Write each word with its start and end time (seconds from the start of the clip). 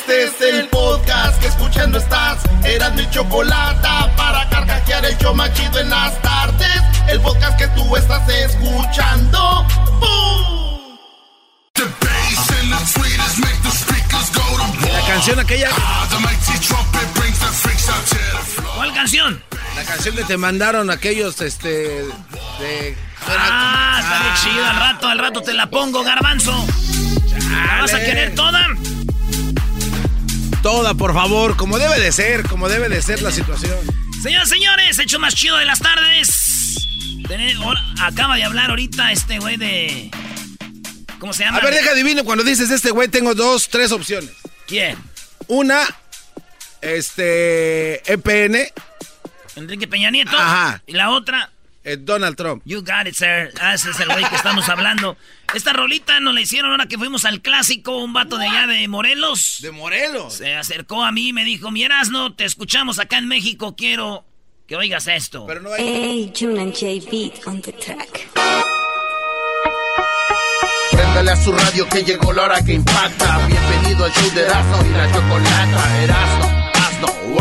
Este 0.00 0.24
es 0.24 0.40
el 0.40 0.68
podcast 0.68 1.38
que 1.40 1.48
escuchando 1.48 1.98
estás. 1.98 2.38
Eran 2.64 2.94
mi 2.94 3.08
chocolate 3.10 3.86
para 4.16 4.48
carcajear 4.48 5.04
el 5.04 5.18
yo 5.18 5.34
machido 5.34 5.78
en 5.78 5.90
las 5.90 6.20
tardes. 6.22 6.82
El 7.06 7.20
podcast 7.20 7.58
que 7.58 7.66
tú 7.68 7.94
estás 7.96 8.26
escuchando. 8.28 9.66
¡Bum! 10.00 10.98
La 14.90 15.06
canción 15.06 15.38
aquella. 15.38 15.68
¿Cuál 18.76 18.94
canción? 18.94 19.42
La 19.76 19.84
canción 19.84 20.16
que 20.16 20.24
te 20.24 20.36
mandaron 20.38 20.90
aquellos, 20.90 21.42
este, 21.42 21.68
de... 21.68 22.96
Ah, 23.28 23.98
está 24.00 24.22
bien 24.22 24.34
chido. 24.54 24.64
Al 24.66 24.76
rato, 24.76 25.08
al 25.08 25.18
rato 25.18 25.42
te 25.42 25.52
la 25.52 25.68
pongo, 25.68 26.02
garbanzo. 26.02 26.66
¿La 27.50 27.82
vas 27.82 27.94
a 27.94 28.00
querer 28.00 28.34
toda? 28.34 28.66
Toda, 30.62 30.92
por 30.92 31.14
favor, 31.14 31.56
como 31.56 31.78
debe 31.78 31.98
de 31.98 32.12
ser, 32.12 32.46
como 32.46 32.68
debe 32.68 32.90
de 32.90 33.00
ser 33.00 33.22
la 33.22 33.30
situación. 33.30 33.78
Señoras 34.22 34.50
señores, 34.50 34.98
hecho 34.98 35.18
más 35.18 35.34
chido 35.34 35.56
de 35.56 35.64
las 35.64 35.80
tardes. 35.80 36.86
acaba 38.00 38.36
de 38.36 38.44
hablar 38.44 38.68
ahorita 38.68 39.10
este 39.10 39.38
güey 39.38 39.56
de... 39.56 40.10
¿Cómo 41.18 41.32
se 41.32 41.44
llama? 41.44 41.58
A 41.58 41.60
ver, 41.62 41.74
deja 41.74 41.92
adivino, 41.92 42.24
cuando 42.24 42.44
dices 42.44 42.70
este 42.70 42.90
güey 42.90 43.08
tengo 43.08 43.34
dos, 43.34 43.68
tres 43.70 43.90
opciones. 43.92 44.30
¿Quién? 44.66 44.98
Una, 45.48 45.80
este, 46.82 48.12
EPN. 48.12 48.70
Enrique 49.56 49.88
Peña 49.88 50.10
Nieto. 50.10 50.36
Ajá. 50.36 50.82
Y 50.86 50.92
la 50.92 51.10
otra... 51.10 51.50
Eh, 51.82 51.96
Donald 51.98 52.36
Trump. 52.36 52.62
You 52.66 52.82
got 52.82 53.06
it, 53.06 53.14
sir. 53.14 53.52
Ah, 53.60 53.74
ese 53.74 53.90
es 53.90 54.00
el 54.00 54.08
güey 54.08 54.24
que 54.28 54.36
estamos 54.36 54.68
hablando. 54.68 55.16
Esta 55.54 55.72
rolita 55.72 56.20
nos 56.20 56.34
la 56.34 56.42
hicieron 56.42 56.70
ahora 56.70 56.86
que 56.86 56.98
fuimos 56.98 57.24
al 57.24 57.40
clásico, 57.40 57.96
un 57.96 58.12
vato 58.12 58.36
de 58.36 58.46
allá 58.46 58.66
de 58.66 58.86
Morelos. 58.86 59.58
¿De 59.62 59.70
Morelos? 59.70 60.34
Se 60.34 60.54
acercó 60.54 61.02
a 61.02 61.10
mí 61.10 61.28
y 61.28 61.32
me 61.32 61.44
dijo, 61.44 61.70
miras, 61.70 62.10
no, 62.10 62.34
te 62.34 62.44
escuchamos 62.44 62.98
acá 62.98 63.18
en 63.18 63.28
México, 63.28 63.74
quiero 63.76 64.24
que 64.66 64.76
oigas 64.76 65.08
esto. 65.08 65.46
Pero 65.46 65.62
no 65.62 65.72
hay... 65.72 65.82
Hey, 65.82 66.32
June 66.38 66.60
and 66.60 66.74
J 66.74 67.10
Beat 67.10 67.46
on 67.46 67.62
the 67.62 67.72
track. 67.72 68.28
Préndale 70.92 71.30
a 71.30 71.36
su 71.36 71.50
radio 71.50 71.88
que 71.88 72.04
llegó 72.04 72.32
la 72.32 72.42
hora 72.42 72.64
que 72.64 72.74
impacta. 72.74 73.46
Bienvenido 73.46 74.04
al 74.04 74.12
show 74.12 74.30
de 74.34 74.42
Erasmo 74.42 74.84
y 74.84 74.90
la 74.90 75.12
Chocolata. 75.12 76.02
Erasmo 76.02 76.59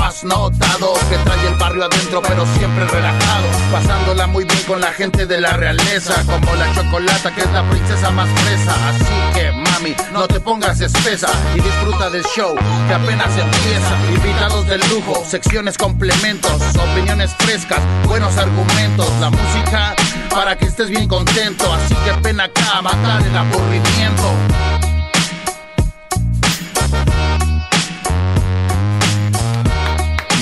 has 0.10 0.24
notado 0.24 0.94
que 1.10 1.18
trae 1.18 1.48
el 1.48 1.56
barrio 1.56 1.86
adentro 1.86 2.22
pero 2.22 2.46
siempre 2.58 2.86
relajado 2.86 3.48
pasándola 3.72 4.26
muy 4.28 4.44
bien 4.44 4.64
con 4.64 4.82
la 4.82 4.92
gente 4.92 5.26
de 5.26 5.40
la 5.40 5.54
realeza 5.54 6.16
como 6.26 6.56
la 6.56 6.74
chocolata 6.74 7.34
que 7.34 7.42
es 7.42 7.52
la 7.52 7.70
princesa 7.70 8.10
más 8.12 8.28
fresa. 8.42 8.74
Así 8.90 9.06
que 9.36 9.52
mami 9.52 9.96
no 10.12 10.28
te 10.28 10.40
pongas 10.40 10.82
espesa 10.82 11.30
y 11.56 11.62
disfruta 11.62 12.10
del 12.10 12.24
show 12.36 12.56
que 12.88 12.94
apenas 12.94 13.38
empieza. 13.38 14.14
Invitados 14.16 14.68
del 14.68 14.82
lujo 14.90 15.24
secciones 15.26 15.78
complementos 15.78 16.54
opiniones 16.76 17.36
frescas 17.38 17.80
buenos 18.06 18.36
argumentos 18.38 19.08
la 19.20 19.30
música 19.30 19.96
para 20.30 20.58
que 20.58 20.66
estés 20.66 20.90
bien 20.90 21.08
contento. 21.08 21.72
Así 21.72 21.96
que 21.96 22.12
ven 22.22 22.40
acá 22.42 22.82
matar 22.82 23.22
el 23.22 23.38
aburrimiento 23.38 24.79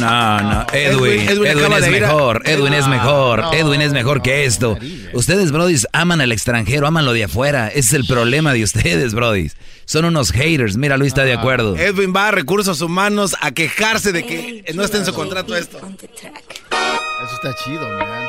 No, 0.07 0.41
no, 0.41 0.65
Edwin, 0.71 1.27
Edwin, 1.27 1.73
es 1.73 1.89
mejor, 1.89 2.41
Edwin 2.45 2.73
es 2.73 2.87
mejor, 2.87 3.43
Edwin 3.51 3.81
es 3.81 3.91
mejor 3.91 4.21
que 4.21 4.45
esto. 4.45 4.77
Ustedes, 5.13 5.51
brodis, 5.51 5.85
aman 5.91 6.21
al 6.21 6.31
extranjero, 6.31 6.87
aman 6.87 7.05
lo 7.05 7.11
de 7.11 7.25
afuera. 7.25 7.67
Ese 7.67 7.79
es 7.79 7.93
el 7.93 8.05
problema 8.05 8.53
de 8.53 8.63
ustedes, 8.63 9.13
brodis. 9.13 9.57
Son 9.83 10.05
unos 10.05 10.31
haters. 10.31 10.77
Mira, 10.77 10.95
Luis 10.97 11.09
está 11.09 11.25
de 11.25 11.33
acuerdo. 11.33 11.75
Edwin 11.75 12.13
va 12.15 12.29
a 12.29 12.31
recursos 12.31 12.79
humanos 12.81 13.35
a 13.41 13.51
quejarse 13.51 14.13
de 14.13 14.25
que 14.25 14.63
no 14.73 14.83
está 14.83 14.97
en 14.97 15.05
su 15.05 15.13
contrato 15.13 15.55
esto. 15.55 15.77
Eso 15.77 17.35
está 17.35 17.53
chido, 17.63 17.81
man. 17.81 18.27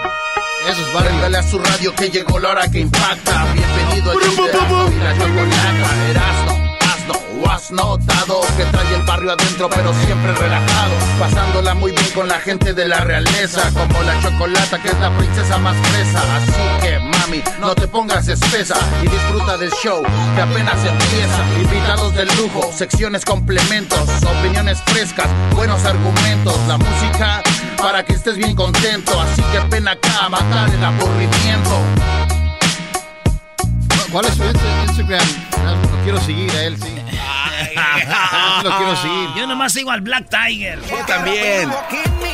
Eso 0.69 0.81
es 0.85 0.93
barrio. 0.93 1.21
Dale 1.21 1.39
a 1.39 1.43
su 1.43 1.59
radio 1.59 1.95
que 1.95 2.11
llegó 2.11 2.41
la 2.41 2.51
hora 2.51 2.71
que 2.71 2.81
impacta. 2.81 3.53
Bienvenido 3.55 4.11
a 4.11 4.15
Erasmo 6.11 6.58
o 7.43 7.51
has 7.51 7.71
notado 7.71 8.41
que 8.57 8.65
trae 8.65 8.95
el 8.95 9.03
barrio 9.03 9.33
adentro 9.33 9.69
pero 9.69 9.93
siempre 10.05 10.33
relajado. 10.35 10.95
Pasándola 11.19 11.75
muy 11.75 11.93
bien 11.93 12.11
con 12.15 12.29
la 12.29 12.39
gente 12.41 12.75
de 12.75 12.87
la 12.87 13.01
realeza 13.01 13.71
Como 13.73 14.03
la 14.03 14.21
chocolata 14.23 14.81
que 14.81 14.89
es 14.89 15.01
la 15.01 15.17
princesa 15.17 15.59
más 15.59 15.77
fresa. 15.89 16.23
Así 16.37 16.83
que 16.83 16.99
mami, 16.99 17.43
no 17.61 17.75
te 17.75 17.89
pongas 17.89 18.29
espesa 18.29 18.77
Y 19.03 19.09
disfruta 19.09 19.57
del 19.57 19.71
show 19.83 20.03
que 20.35 20.43
apenas 20.43 20.77
empieza. 20.85 21.61
Invitados 21.61 22.15
del 22.15 22.29
lujo, 22.37 22.71
secciones 22.73 23.25
complementos 23.25 24.01
Opiniones 24.41 24.79
frescas, 24.87 25.29
buenos 25.55 25.85
argumentos. 25.85 26.57
La 26.69 26.79
música 26.79 27.43
para 27.77 28.05
que 28.05 28.13
estés 28.15 28.37
bien 28.37 28.55
contento 28.55 29.21
Así 29.21 29.43
que 29.43 29.61
ven 29.71 29.89
acá 29.89 30.29
matar 30.29 30.69
el 30.69 30.85
aburrimiento 30.85 32.28
¿Cuál 34.11 34.25
es 34.25 34.35
su 34.35 34.43
Instagram? 34.45 35.27
Lo 35.93 36.03
quiero 36.03 36.21
seguir 36.21 36.51
a 36.53 36.65
él, 36.65 36.77
sí. 36.79 36.89
lo 38.65 38.77
quiero 38.79 38.97
seguir. 38.97 39.29
Yo 39.37 39.47
nomás 39.47 39.73
sigo 39.75 39.91
al 39.91 40.01
Black 40.01 40.31
Tiger. 40.31 40.81
Yo 40.89 41.05
también. 41.07 41.71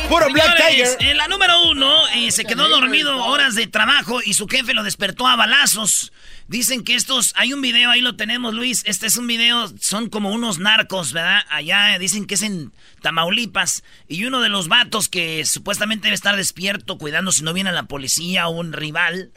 Puro 0.07 0.27
Black 0.31 0.55
Tiger. 0.55 0.97
En 0.99 1.17
la 1.17 1.27
número 1.27 1.69
uno, 1.69 2.07
eh, 2.15 2.31
se 2.31 2.45
quedó 2.45 2.69
dormido 2.69 3.25
horas 3.25 3.55
de 3.55 3.67
trabajo 3.67 4.21
y 4.23 4.35
su 4.35 4.47
jefe 4.47 4.73
lo 4.73 4.83
despertó 4.83 5.27
a 5.27 5.35
balazos. 5.35 6.13
Dicen 6.47 6.83
que 6.83 6.95
estos, 6.95 7.33
hay 7.35 7.53
un 7.53 7.61
video, 7.61 7.89
ahí 7.89 8.01
lo 8.01 8.15
tenemos, 8.15 8.53
Luis. 8.53 8.83
Este 8.85 9.07
es 9.07 9.17
un 9.17 9.27
video, 9.27 9.67
son 9.79 10.09
como 10.09 10.31
unos 10.31 10.59
narcos, 10.59 11.11
¿verdad? 11.11 11.41
Allá 11.49 11.97
dicen 11.99 12.25
que 12.25 12.35
es 12.35 12.43
en 12.43 12.71
Tamaulipas. 13.01 13.83
Y 14.07 14.23
uno 14.25 14.39
de 14.39 14.49
los 14.49 14.69
vatos 14.69 15.09
que 15.09 15.43
supuestamente 15.45 16.05
debe 16.05 16.15
estar 16.15 16.37
despierto, 16.37 16.97
cuidando 16.97 17.31
si 17.33 17.43
no 17.43 17.51
viene 17.51 17.71
la 17.71 17.83
policía 17.83 18.47
o 18.47 18.51
un 18.51 18.71
rival 18.71 19.31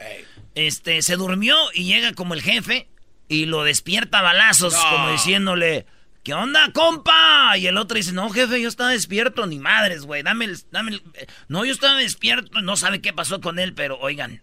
este, 0.55 1.01
se 1.01 1.15
durmió 1.15 1.55
y 1.73 1.85
llega 1.85 2.13
como 2.13 2.33
el 2.33 2.41
jefe 2.41 2.87
y 3.27 3.45
lo 3.45 3.63
despierta 3.63 4.19
a 4.19 4.23
balazos, 4.23 4.75
como 4.75 5.11
diciéndole, 5.11 5.85
¿qué 6.23 6.33
onda, 6.33 6.71
compa? 6.73 7.57
Y 7.57 7.67
el 7.67 7.77
otro 7.77 7.95
dice, 7.95 8.11
no, 8.11 8.29
jefe, 8.29 8.61
yo 8.61 8.67
estaba 8.67 8.89
despierto, 8.89 9.45
ni 9.45 9.59
madres, 9.59 10.05
güey, 10.05 10.23
dame 10.23 10.45
el, 10.45 10.57
dame 10.71 10.91
el... 10.91 11.03
No, 11.47 11.63
yo 11.65 11.71
estaba 11.71 11.95
despierto, 11.95 12.61
no 12.61 12.75
sabe 12.75 13.01
qué 13.01 13.13
pasó 13.13 13.39
con 13.39 13.59
él, 13.59 13.73
pero 13.73 13.99
oigan. 13.99 14.41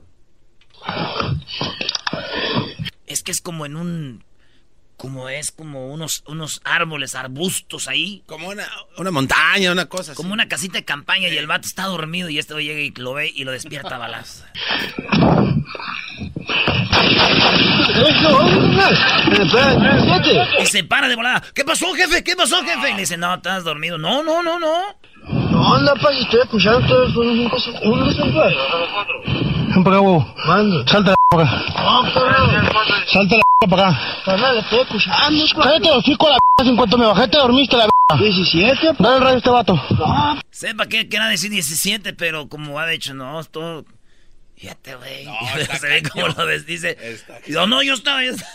Es 3.07 3.23
que 3.23 3.33
es 3.33 3.41
como 3.41 3.67
en 3.67 3.77
un 3.77 4.25
como 4.97 5.29
es 5.29 5.53
como 5.53 5.89
unos, 5.89 6.25
unos 6.27 6.61
árboles, 6.65 7.15
arbustos 7.15 7.89
ahí. 7.89 8.23
Como 8.27 8.49
una, 8.49 8.67
una 8.97 9.11
montaña, 9.11 9.73
una 9.73 9.87
cosa 9.87 10.15
Como 10.15 10.33
una 10.33 10.49
casita 10.49 10.79
de 10.79 10.85
campaña 10.85 11.29
y 11.29 11.37
el 11.37 11.47
vato 11.47 11.67
está 11.67 11.85
dormido 11.85 12.29
y 12.29 12.39
este 12.39 12.55
llega 12.55 12.81
y 12.81 12.91
lo 12.93 13.13
ve 13.15 13.31
y 13.35 13.45
lo 13.45 13.53
despierta 13.53 13.97
a 13.97 13.99
balas. 13.99 14.45
y 20.61 20.67
se 20.67 20.85
para 20.85 21.09
de 21.09 21.17
volada. 21.17 21.43
¿Qué 21.55 21.65
pasó, 21.65 21.93
jefe? 21.95 22.25
¿Qué 22.25 22.37
pasó, 22.37 22.63
jefe? 22.63 22.91
Y 22.91 22.95
le 22.95 23.01
dice, 23.01 23.17
no, 23.17 23.35
estás 23.35 23.65
dormido. 23.65 23.99
No, 23.99 24.23
no, 24.23 24.43
no, 24.43 24.59
no. 24.59 24.97
No, 25.29 25.75
anda, 25.75 25.95
pa, 25.97 26.13
estoy 26.13 26.41
escuchando 26.41 26.87
todos 26.87 27.15
los 27.15 27.51
cosas. 27.51 27.75
Uno, 27.83 28.07
Ven 28.07 29.85
para 29.85 29.97
acá, 29.97 30.01
huevo. 30.01 30.35
Salta 30.87 31.11
la 31.11 31.17
para 31.29 31.43
acá. 31.43 31.65
Salta 33.13 33.37
la 33.37 33.69
para 33.69 33.89
acá. 33.89 34.01
Carnal, 34.25 34.59
estoy 34.59 34.81
escuchando. 34.81 35.45
Cállate, 35.63 35.91
hocico 35.91 36.29
la 36.29 36.37
en 36.65 36.77
cuanto 36.77 36.97
me 36.97 37.07
bajé 37.07 37.29
te 37.29 37.37
dormiste 37.37 37.77
la 37.77 37.87
17, 38.19 38.95
Dale 38.99 39.17
el 39.17 39.21
radio 39.21 39.35
a 39.35 39.39
este 39.39 39.51
vato. 39.51 39.75
No. 39.91 40.39
Sepa 40.51 40.87
que 40.87 41.09
quiera 41.09 41.29
decir 41.29 41.51
17, 41.51 42.13
pero 42.13 42.49
como 42.49 42.79
ha 42.79 42.87
dicho, 42.87 43.15
no, 43.15 43.43
todo... 43.45 43.85
Fíjate, 44.57 44.95
güey. 44.95 45.25
No, 45.27 45.35
se 45.79 45.87
ve 45.87 46.03
como 46.03 46.29
lo 46.29 46.47
dice. 46.61 46.97
No, 47.49 47.67
no, 47.67 47.83
yo 47.83 47.95
estaba... 47.95 48.23
Yo 48.25 48.31
estaba... 48.31 48.51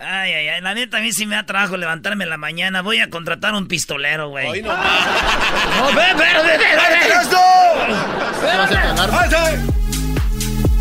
Ay, 0.00 0.32
ay, 0.32 0.48
ay. 0.48 0.60
La 0.60 0.74
neta, 0.74 0.98
a 0.98 1.00
mí 1.00 1.12
sí 1.12 1.26
me 1.26 1.34
da 1.34 1.44
trabajo 1.44 1.76
levantarme 1.76 2.22
en 2.24 2.30
la 2.30 2.36
mañana. 2.36 2.82
Voy 2.82 3.00
a 3.00 3.10
contratar 3.10 3.54
un 3.54 3.66
pistolero, 3.66 4.28
güey. 4.28 4.62
no, 4.62 4.68
no, 4.68 5.86
ve, 5.88 6.04
ve, 6.14 6.24
ve, 6.44 6.58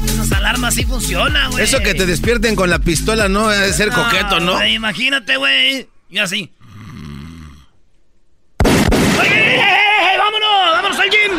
Esas 0.06 0.31
alarmas 0.31 0.75
sí 0.75 0.86
funcionan, 0.86 1.50
güey. 1.52 1.64
Eso 1.64 1.80
que 1.80 1.96
te 1.96 2.06
despierten 2.06 2.56
con 2.56 2.69
la 2.69 2.78
pistola 2.80 3.28
no 3.28 3.50
debe 3.50 3.74
ser 3.74 3.90
coqueto, 3.90 4.40
¿no? 4.40 4.64
imagínate, 4.66 5.38
güey. 5.38 5.90
Y 6.10 6.20
así. 6.20 6.52
vámonos! 10.18 10.72
¡Vámonos 10.74 11.00
al 11.00 11.10
gym! 11.10 11.31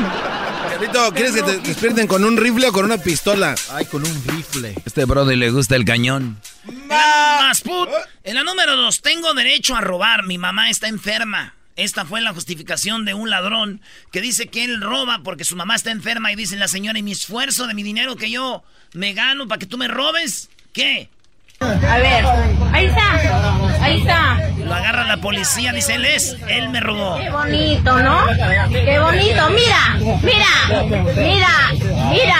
¿Quieres 1.14 1.32
que 1.32 1.42
te 1.42 1.58
despierten 1.58 2.06
con 2.06 2.24
un 2.24 2.36
rifle 2.36 2.68
o 2.68 2.72
con 2.72 2.84
una 2.84 2.98
pistola? 2.98 3.54
Ay, 3.70 3.86
con 3.86 4.04
un 4.04 4.24
rifle. 4.26 4.74
Este 4.84 5.04
brother 5.04 5.36
le 5.36 5.50
gusta 5.50 5.76
el 5.76 5.84
cañón. 5.84 6.40
Más 6.88 7.60
put. 7.60 7.88
En 8.24 8.34
la 8.34 8.42
número 8.42 8.76
dos, 8.76 9.00
tengo 9.00 9.32
derecho 9.34 9.76
a 9.76 9.80
robar. 9.80 10.24
Mi 10.24 10.38
mamá 10.38 10.70
está 10.70 10.88
enferma. 10.88 11.54
Esta 11.76 12.04
fue 12.04 12.20
la 12.20 12.34
justificación 12.34 13.04
de 13.04 13.14
un 13.14 13.30
ladrón 13.30 13.80
que 14.10 14.20
dice 14.20 14.48
que 14.48 14.64
él 14.64 14.80
roba 14.80 15.20
porque 15.22 15.44
su 15.44 15.54
mamá 15.54 15.76
está 15.76 15.92
enferma 15.92 16.32
y 16.32 16.36
dice 16.36 16.56
la 16.56 16.66
señora, 16.66 16.98
¿y 16.98 17.02
mi 17.02 17.12
esfuerzo 17.12 17.68
de 17.68 17.74
mi 17.74 17.84
dinero 17.84 18.16
que 18.16 18.30
yo 18.30 18.64
me 18.94 19.12
gano 19.12 19.46
para 19.46 19.60
que 19.60 19.66
tú 19.66 19.78
me 19.78 19.86
robes? 19.86 20.50
¿Qué? 20.72 21.08
A 21.60 21.98
ver, 21.98 22.24
ahí 22.72 22.86
está. 22.86 23.57
Ahí 23.88 24.00
está. 24.00 24.50
Lo 24.58 24.74
agarra 24.74 25.04
la 25.04 25.16
policía, 25.16 25.72
dice 25.72 25.94
él 25.94 26.04
es, 26.04 26.36
él 26.48 26.68
me 26.68 26.80
robó. 26.80 27.18
Qué 27.18 27.30
bonito, 27.30 28.02
¿no? 28.02 28.26
Qué 28.70 28.98
bonito, 28.98 29.50
mira, 29.50 29.98
mira, 30.22 30.94
mira, 31.16 31.72
mira. 32.10 32.36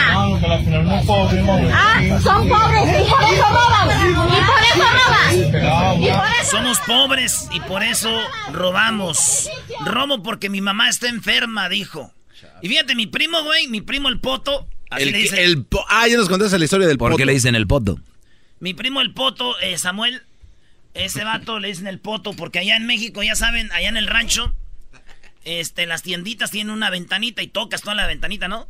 Ah, 1.72 2.00
son 2.22 2.48
pobres 2.48 3.00
y 3.00 3.10
por 3.10 3.22
eso 3.22 3.44
roban. 3.48 3.88
Y 4.10 4.40
por 4.44 4.60
eso 4.62 4.84
roban. 4.98 6.02
Y 6.02 6.08
por 6.10 6.26
eso... 6.40 6.50
Somos 6.50 6.78
pobres 6.80 7.48
y 7.52 7.60
por 7.60 7.82
eso 7.82 8.10
robamos. 8.52 9.48
Robo 9.86 10.22
porque 10.22 10.50
mi 10.50 10.60
mamá 10.60 10.90
está 10.90 11.08
enferma, 11.08 11.70
dijo. 11.70 12.12
Y 12.60 12.68
fíjate, 12.68 12.94
mi 12.94 13.06
primo, 13.06 13.42
güey, 13.42 13.68
mi 13.68 13.80
primo 13.80 14.08
el 14.08 14.20
poto. 14.20 14.68
Así 14.90 15.04
el, 15.04 15.12
le 15.12 15.18
dicen. 15.18 15.38
El, 15.38 15.66
ah, 15.88 16.06
ya 16.08 16.16
nos 16.18 16.28
contaste 16.28 16.58
la 16.58 16.64
historia 16.64 16.86
del 16.86 16.98
poto. 16.98 17.12
¿Por 17.12 17.18
qué 17.18 17.24
le 17.24 17.32
dicen 17.32 17.54
el 17.54 17.66
poto? 17.66 17.98
Mi 18.60 18.74
primo 18.74 19.00
el 19.00 19.14
poto, 19.14 19.58
eh, 19.60 19.78
Samuel, 19.78 20.22
ese 20.98 21.24
vato 21.24 21.58
le 21.58 21.68
dicen 21.68 21.86
el 21.86 22.00
poto 22.00 22.34
porque 22.34 22.58
allá 22.58 22.76
en 22.76 22.86
México, 22.86 23.22
ya 23.22 23.34
saben, 23.34 23.70
allá 23.72 23.88
en 23.88 23.96
el 23.96 24.06
rancho, 24.06 24.54
este, 25.44 25.86
las 25.86 26.02
tienditas 26.02 26.50
tienen 26.50 26.72
una 26.72 26.90
ventanita 26.90 27.42
y 27.42 27.48
tocas 27.48 27.82
toda 27.82 27.94
la 27.94 28.06
ventanita, 28.06 28.48
¿no? 28.48 28.68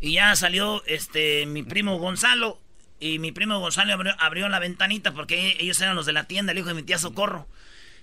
Y 0.00 0.14
ya 0.14 0.34
salió 0.36 0.84
este 0.86 1.46
mi 1.46 1.62
primo 1.62 1.98
Gonzalo 1.98 2.60
y 2.98 3.18
mi 3.18 3.32
primo 3.32 3.58
Gonzalo 3.60 3.94
abrió, 4.18 4.48
la 4.48 4.58
ventanita 4.58 5.12
porque 5.12 5.56
ellos 5.60 5.80
eran 5.80 5.94
los 5.94 6.06
de 6.06 6.12
la 6.12 6.24
tienda, 6.24 6.52
el 6.52 6.58
hijo 6.58 6.68
de 6.68 6.74
mi 6.74 6.82
tía 6.82 6.98
Socorro. 6.98 7.46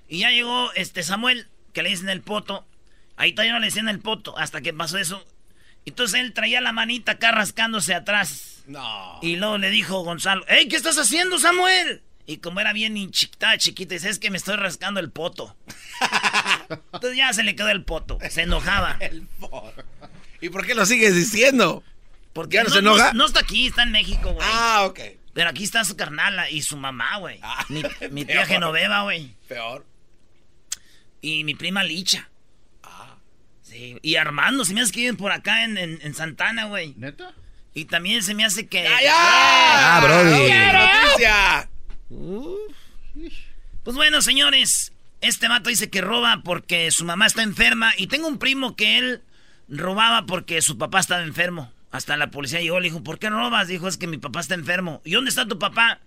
Y 0.08 0.20
ya 0.20 0.32
llegó 0.32 0.72
este 0.74 1.04
Samuel, 1.04 1.48
que 1.74 1.84
le 1.84 1.90
dicen 1.90 2.10
el 2.10 2.22
poto. 2.22 2.66
Ahí 3.16 3.34
todavía 3.34 3.54
no 3.54 3.60
le 3.60 3.68
decían 3.68 3.90
el 3.90 4.00
poto 4.00 4.38
hasta 4.38 4.62
que 4.62 4.74
pasó 4.74 4.98
eso. 4.98 5.26
Entonces 5.86 6.20
él 6.20 6.34
traía 6.34 6.62
la 6.62 6.72
manita 6.72 7.14
acá 7.14 7.32
rascándose 7.32 7.94
atrás. 7.94 8.64
No. 8.66 9.20
Y 9.22 9.36
luego 9.36 9.58
le 9.58 9.70
dijo 9.70 10.04
Gonzalo, 10.04 10.46
¡Ey, 10.48 10.68
qué 10.68 10.76
estás 10.76 10.98
haciendo, 10.98 11.38
Samuel! 11.38 12.02
Y 12.30 12.38
como 12.38 12.60
era 12.60 12.74
bien 12.74 13.10
chiquita, 13.10 13.58
chiquita, 13.58 13.96
dice, 13.96 14.08
es 14.08 14.20
que 14.20 14.30
me 14.30 14.38
estoy 14.38 14.56
rascando 14.56 15.00
el 15.00 15.10
poto. 15.10 15.58
Entonces 16.94 17.18
ya 17.18 17.34
se 17.34 17.42
le 17.42 17.56
quedó 17.56 17.70
el 17.70 17.84
poto. 17.84 18.20
Se 18.30 18.44
enojaba. 18.44 18.98
el 19.00 19.24
poto. 19.40 19.84
¿Y 20.40 20.50
por 20.50 20.64
qué 20.64 20.76
lo 20.76 20.86
sigues 20.86 21.16
diciendo? 21.16 21.84
Porque 22.34 22.58
¿Ya 22.58 22.66
no, 22.66 22.70
se 22.70 22.80
enoja? 22.80 23.14
No, 23.14 23.26
está 23.26 23.40
aquí, 23.40 23.66
está 23.66 23.82
en 23.82 23.92
México, 23.92 24.32
güey. 24.32 24.48
Ah, 24.48 24.84
ok. 24.86 25.00
Pero 25.34 25.50
aquí 25.50 25.64
está 25.64 25.84
su 25.84 25.98
carnala 25.98 26.52
y 26.52 26.62
su 26.62 26.78
mamá, 26.78 27.18
güey. 27.18 27.40
Ah, 27.42 27.66
mi, 28.12 28.26
tía 28.26 28.46
Genoveva, 28.46 29.02
güey. 29.02 29.34
Peor. 29.48 29.88
Y 31.22 31.44
mi 31.44 31.56
prima 31.56 31.84
Licha. 31.84 32.30
Ah. 32.84 33.16
Sí. 33.64 33.98
Y 34.04 34.18
Armando, 34.18 34.66
se 34.66 34.76
me 34.76 34.82
hace 34.82 34.92
que 34.92 35.00
viven 35.00 35.18
por 35.18 35.32
acá 35.32 35.64
en, 35.64 35.80
en, 35.80 36.14
Santana, 36.14 36.66
güey. 36.66 36.94
¿Neta? 36.96 37.34
Y 37.74 37.86
también 37.86 38.22
se 38.22 38.36
me 38.36 38.46
hace 38.46 38.68
que. 38.68 38.84
¡Ya, 38.84 39.02
ya! 39.02 39.16
¡Ah, 39.16 40.00
Brody! 40.04 40.52
¡Noticia! 40.52 41.69
Pues 42.10 43.96
bueno, 43.96 44.22
señores, 44.22 44.92
este 45.22 45.50
mato 45.50 45.70
dice 45.70 45.90
que 45.90 46.02
roba 46.02 46.42
porque 46.44 46.92
su 46.92 47.06
mamá 47.06 47.28
está 47.28 47.44
enferma 47.44 47.94
y 47.98 48.08
tengo 48.08 48.28
un 48.28 48.40
primo 48.40 48.76
que 48.76 48.98
él 48.98 49.22
robaba 49.68 50.26
porque 50.26 50.62
su 50.62 50.78
papá 50.78 51.00
estaba 51.00 51.24
enfermo. 51.24 51.72
Hasta 51.92 52.18
la 52.18 52.30
policía 52.30 52.62
llegó, 52.62 52.80
le 52.80 52.90
dijo, 52.90 53.04
¿por 53.04 53.20
qué 53.20 53.30
robas? 53.30 53.68
Dijo, 53.68 53.88
es 53.88 53.98
que 53.98 54.08
mi 54.08 54.18
papá 54.18 54.42
está 54.42 54.54
enfermo. 54.54 55.02
¿Y 55.04 55.14
dónde 55.14 55.30
está 55.30 55.48
tu 55.48 55.58
papá? 55.58 56.00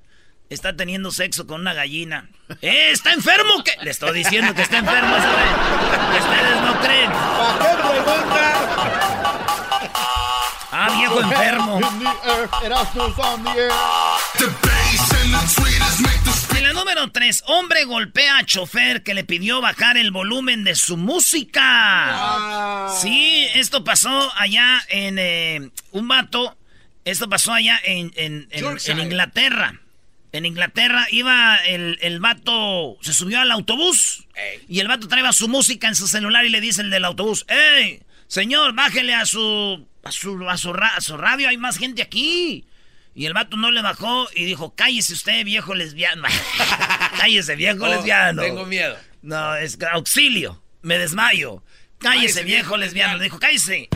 Está 0.49 0.76
teniendo 0.76 1.10
sexo 1.10 1.46
con 1.46 1.62
una 1.62 1.72
gallina. 1.72 2.28
¡Eh, 2.60 2.90
está 2.90 3.12
enfermo! 3.12 3.64
¿Qué? 3.64 3.72
Le 3.82 3.90
estoy 3.90 4.12
diciendo 4.19 4.55
que 4.55 4.62
está 4.62 4.78
enfermo, 4.78 5.16
¿sabes? 5.16 5.50
Ustedes 6.20 6.60
no 6.60 6.81
creen. 6.81 7.10
Ah, 10.74 10.88
viejo 10.96 11.20
enfermo. 11.20 11.80
En 16.56 16.64
la 16.64 16.72
número 16.72 17.10
3, 17.12 17.44
hombre 17.46 17.84
golpea 17.84 18.38
a 18.38 18.46
chofer 18.46 19.02
que 19.02 19.12
le 19.12 19.24
pidió 19.24 19.60
bajar 19.60 19.98
el 19.98 20.10
volumen 20.12 20.64
de 20.64 20.74
su 20.74 20.96
música. 20.96 22.88
Sí, 23.02 23.46
esto 23.54 23.84
pasó 23.84 24.32
allá 24.34 24.80
en 24.88 25.19
eh, 25.19 25.70
un 25.90 26.08
vato. 26.08 26.56
Esto 27.04 27.28
pasó 27.28 27.52
allá 27.52 27.78
en, 27.84 28.10
en, 28.16 28.48
Inglaterra. 28.98 29.78
En 30.32 30.46
Inglaterra 30.46 31.06
iba 31.10 31.56
el, 31.56 31.98
el 32.00 32.19
vato, 32.19 32.96
se 33.02 33.12
subió 33.12 33.40
al 33.40 33.50
autobús 33.50 34.26
y 34.66 34.80
el 34.80 34.88
vato 34.88 35.06
traía 35.06 35.30
su 35.34 35.48
música 35.48 35.88
en 35.88 35.96
su 35.96 36.08
celular 36.08 36.46
y 36.46 36.48
le 36.48 36.62
dice 36.62 36.80
el 36.80 36.88
del 36.88 37.04
autobús, 37.04 37.44
¡Ey, 37.48 38.00
señor, 38.28 38.72
bájele 38.72 39.14
a 39.14 39.26
su 39.26 39.86
a 40.02 40.12
su, 40.12 40.49
a 40.49 40.56
su, 40.56 41.16
radio, 41.16 41.49
hay 41.49 41.56
más 41.56 41.78
gente 41.78 42.02
aquí. 42.02 42.66
Y 43.14 43.26
el 43.26 43.34
vato 43.34 43.56
no 43.56 43.70
le 43.70 43.82
bajó 43.82 44.28
y 44.34 44.44
dijo, 44.44 44.75
cállese 44.75 45.12
usted, 45.12 45.44
viejo 45.44 45.75
lesbiano. 45.75 46.22
cállese, 47.19 47.56
viejo 47.56 47.84
oh, 47.84 47.88
lesbiano. 47.88 48.43
Tengo 48.43 48.64
miedo. 48.66 48.96
No, 49.20 49.54
es 49.56 49.78
auxilio, 49.93 50.62
me 50.82 50.99
desmayo. 50.99 51.62
Cállese, 51.99 52.43
viejo 52.43 52.76
lesbiano. 52.76 53.19
Le 53.19 53.25
dijo, 53.25 53.38
cállese. 53.38 53.88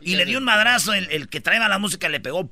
Y, 0.00 0.16
le 0.16 0.24
dio 0.24 0.38
un 0.38 0.44
madrazo, 0.44 0.94
el, 0.94 1.28
que 1.28 1.40
traía 1.40 1.68
la 1.68 1.78
música 1.78 2.08
le 2.08 2.20
pegó. 2.20 2.50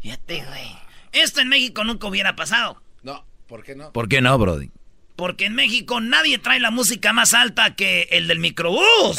Fíjate, 0.00 0.44
güey. 0.44 0.76
Esto 1.12 1.40
en 1.40 1.48
México 1.48 1.84
nunca 1.84 2.06
hubiera 2.06 2.34
pasado. 2.34 2.82
No, 3.02 3.24
¿por 3.46 3.62
qué 3.62 3.76
no? 3.76 3.92
¿Por 3.92 4.08
qué 4.08 4.20
no, 4.20 4.36
Brody? 4.38 4.70
Porque 5.14 5.44
en 5.44 5.54
México 5.54 6.00
nadie 6.00 6.38
trae 6.38 6.58
la 6.58 6.70
música 6.70 7.12
más 7.12 7.34
alta 7.34 7.76
que 7.76 8.08
el 8.10 8.26
del 8.26 8.38
microbús. 8.38 9.18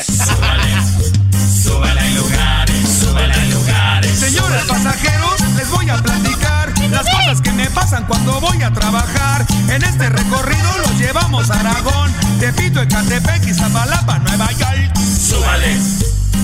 Señores 4.16 4.64
pasajeros, 4.68 5.42
les 5.56 5.70
voy 5.70 5.90
a 5.90 5.98
platicar 5.98 6.74
las 6.90 7.04
cosas 7.04 7.42
que 7.42 7.52
me 7.52 7.70
pasan 7.72 8.06
cuando 8.06 8.40
voy 8.40 8.62
a 8.62 8.72
trabajar. 8.72 9.46
En 9.70 9.84
este 9.84 10.10
recorrido 10.10 10.78
los 10.80 10.98
llevamos 10.98 11.50
a 11.52 11.60
Aragón, 11.60 12.12
Tepito, 12.40 12.82
Ecatepec 12.82 13.46
y 13.48 13.54
Zapalapa, 13.54 14.20
Nueva 14.20 14.52
York. 14.52 14.96
Súbale, 14.98 15.78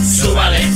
súbale. 0.06 0.72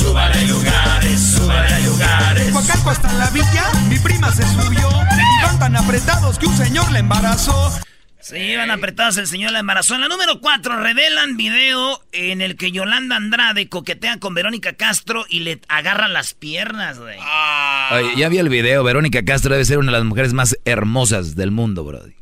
Súbale 0.00 0.40
en 0.42 0.48
lugares, 0.48 1.20
súbale 1.20 1.82
lugares. 1.82 2.52
Coacalco 2.52 2.90
hasta 2.90 3.12
la 3.12 3.30
villa, 3.30 3.64
mi 3.88 3.98
prima 3.98 4.32
se 4.32 4.42
subió. 4.42 4.88
Y 4.88 5.44
van 5.44 5.58
tan 5.58 5.76
apretados 5.76 6.38
que 6.38 6.46
un 6.46 6.56
señor 6.56 6.90
le 6.92 7.00
embarazó. 7.00 7.72
Sí, 8.20 8.36
iban 8.36 8.70
apretados 8.70 9.16
el 9.16 9.26
señor 9.26 9.52
la 9.52 9.60
embarazó. 9.60 9.94
En 9.94 10.02
la 10.02 10.08
número 10.08 10.40
4 10.40 10.82
revelan 10.82 11.36
video 11.36 12.02
en 12.12 12.42
el 12.42 12.56
que 12.56 12.70
Yolanda 12.70 13.16
Andrade 13.16 13.68
coquetea 13.68 14.18
con 14.18 14.34
Verónica 14.34 14.74
Castro 14.74 15.24
y 15.28 15.40
le 15.40 15.60
agarra 15.68 16.06
las 16.08 16.34
piernas, 16.34 16.98
güey. 16.98 17.16
Ah. 17.20 18.00
ya 18.16 18.28
vi 18.28 18.38
el 18.38 18.48
video. 18.48 18.84
Verónica 18.84 19.24
Castro 19.24 19.52
debe 19.52 19.64
ser 19.64 19.78
una 19.78 19.92
de 19.92 19.98
las 19.98 20.04
mujeres 20.04 20.32
más 20.34 20.56
hermosas 20.64 21.34
del 21.34 21.50
mundo, 21.50 21.84
Brody. 21.84 22.14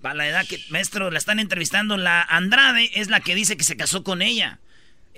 Para 0.00 0.14
la 0.14 0.28
edad 0.28 0.46
que, 0.46 0.62
maestro, 0.70 1.10
la 1.10 1.18
están 1.18 1.38
entrevistando. 1.40 1.96
La 1.96 2.22
Andrade 2.22 2.90
es 2.94 3.08
la 3.08 3.20
que 3.20 3.34
dice 3.34 3.56
que 3.56 3.64
se 3.64 3.76
casó 3.76 4.02
con 4.04 4.22
ella. 4.22 4.60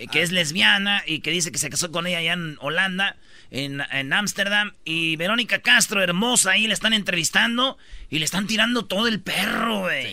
Eh, 0.01 0.07
que 0.09 0.23
es 0.23 0.33
lesbiana 0.33 1.03
y 1.07 1.21
que 1.21 1.31
dice 1.31 1.53
que 1.53 1.59
se 1.59 1.69
casó 1.69 1.93
con 1.93 2.07
ella 2.07 2.19
allá 2.19 2.33
en 2.33 2.57
Holanda, 2.61 3.17
en 3.51 4.13
Ámsterdam. 4.13 4.75
y 4.85 5.17
Verónica 5.17 5.61
Castro, 5.61 6.03
hermosa, 6.03 6.53
ahí 6.53 6.67
le 6.67 6.75
están 6.75 6.93
entrevistando 6.93 7.79
y 8.09 8.19
le 8.19 8.25
están 8.25 8.47
tirando 8.47 8.85
todo 8.85 9.09
el 9.09 9.21
perro, 9.21 9.81
güey. 9.81 10.07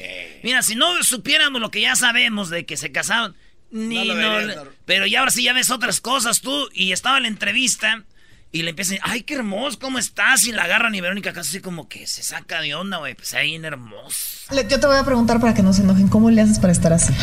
Mira, 0.43 0.61
si 0.61 0.75
no 0.75 1.03
supiéramos 1.03 1.61
lo 1.61 1.71
que 1.71 1.81
ya 1.81 1.95
sabemos 1.95 2.49
de 2.49 2.65
que 2.65 2.77
se 2.77 2.91
casaron, 2.91 3.35
ni 3.69 4.07
no, 4.07 4.63
Pero 4.85 5.05
ya 5.05 5.19
ahora 5.19 5.31
sí 5.31 5.43
ya 5.43 5.53
ves 5.53 5.71
otras 5.71 6.01
cosas 6.01 6.41
tú. 6.41 6.69
Y 6.73 6.91
estaba 6.93 7.17
en 7.17 7.23
la 7.23 7.29
entrevista 7.29 8.03
y 8.51 8.61
le 8.61 8.69
empiezan, 8.69 8.99
ay, 9.03 9.23
qué 9.23 9.35
hermoso, 9.35 9.77
¿cómo 9.77 9.99
estás? 9.99 10.45
Y 10.45 10.51
la 10.51 10.63
agarran 10.63 10.95
y 10.95 11.01
Verónica 11.01 11.33
Castro 11.33 11.49
así 11.49 11.59
como 11.59 11.89
que 11.89 12.07
se 12.07 12.23
saca 12.23 12.61
de 12.61 12.75
onda, 12.75 12.97
güey. 12.97 13.13
Pues 13.13 13.33
ahí 13.33 13.55
en 13.55 13.65
hermoso. 13.65 14.55
Yo 14.69 14.79
te 14.79 14.87
voy 14.87 14.97
a 14.97 15.03
preguntar 15.03 15.39
para 15.39 15.53
que 15.53 15.63
no 15.63 15.73
se 15.73 15.81
enojen, 15.81 16.07
¿cómo 16.07 16.31
le 16.31 16.41
haces 16.41 16.59
para 16.59 16.71
estar 16.71 16.93
así? 16.93 17.13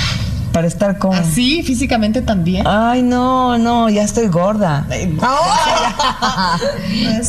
Para 0.54 0.68
estar 0.68 0.98
con. 0.98 1.12
¿Así? 1.14 1.64
¿Físicamente 1.64 2.22
también? 2.22 2.64
Ay, 2.66 3.02
no, 3.02 3.58
no, 3.58 3.90
ya 3.90 4.04
estoy 4.04 4.28
gorda. 4.28 4.86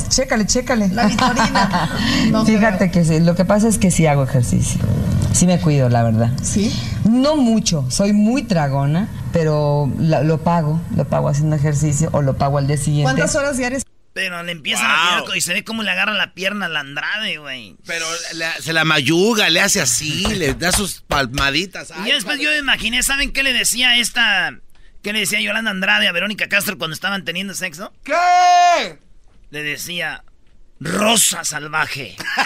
chécale, 0.10 0.46
chécale. 0.46 0.90
La 0.90 1.08
vitorina. 1.08 1.90
Fíjate 2.46 2.92
que 2.92 3.04
sí, 3.04 3.20
lo 3.20 3.36
que 3.36 3.44
pasa 3.44 3.68
es 3.68 3.80
que 3.80 3.90
sí 3.90 4.06
hago 4.06 4.24
ejercicio. 4.24 4.80
Sí 5.34 5.48
me 5.48 5.60
cuido, 5.60 5.90
la 5.90 6.04
verdad. 6.04 6.30
¿Sí? 6.44 6.72
No 7.10 7.36
mucho, 7.36 7.86
soy 7.90 8.14
muy 8.14 8.44
tragona, 8.44 9.10
pero 9.34 9.90
lo 9.98 10.38
pago, 10.38 10.80
lo 10.96 11.06
pago 11.06 11.28
haciendo 11.28 11.56
ejercicio 11.56 12.10
o 12.12 12.22
lo 12.22 12.38
pago 12.38 12.60
al 12.60 12.68
día 12.68 12.78
siguiente. 12.78 13.12
¿Cuántas 13.12 13.36
horas 13.36 13.58
diarias 13.58 13.84
pero 14.16 14.42
le 14.44 14.54
empiezan 14.54 14.90
a 14.90 15.24
tirar 15.26 15.36
y 15.36 15.42
se 15.42 15.54
ve 15.54 15.66
cómo 15.66 15.84
le 15.84 15.92
agarra 15.92 16.14
la 16.14 16.34
pierna 16.34 16.68
a 16.68 16.70
la 16.70 16.80
Andrade, 16.80 17.38
güey. 17.38 17.76
Pero 17.86 18.06
se 18.62 18.72
la 18.72 18.86
mayuga, 18.86 19.50
le 19.50 19.60
hace 19.60 19.82
así, 19.82 20.26
le 20.36 20.54
da 20.54 20.72
sus 20.72 21.02
palmaditas. 21.02 21.92
y 22.06 22.12
después 22.12 22.40
yo 22.40 22.50
me 22.50 22.60
imaginé, 22.60 23.04
¿saben 23.04 23.34
qué 23.34 23.44
le 23.44 23.52
decía 23.52 23.98
esta... 23.98 24.58
¿Qué 25.04 25.12
le 25.12 25.20
decía 25.20 25.42
Yolanda 25.42 25.70
Andrade 25.70 26.08
a 26.08 26.14
Verónica 26.14 26.48
Castro 26.48 26.78
cuando 26.78 26.94
estaban 26.94 27.26
teniendo 27.26 27.54
sexo? 27.54 27.92
¿Qué? 28.06 29.00
Le 29.50 29.64
decía... 29.64 30.24
Rosa 30.80 31.44
salvaje. 31.44 32.16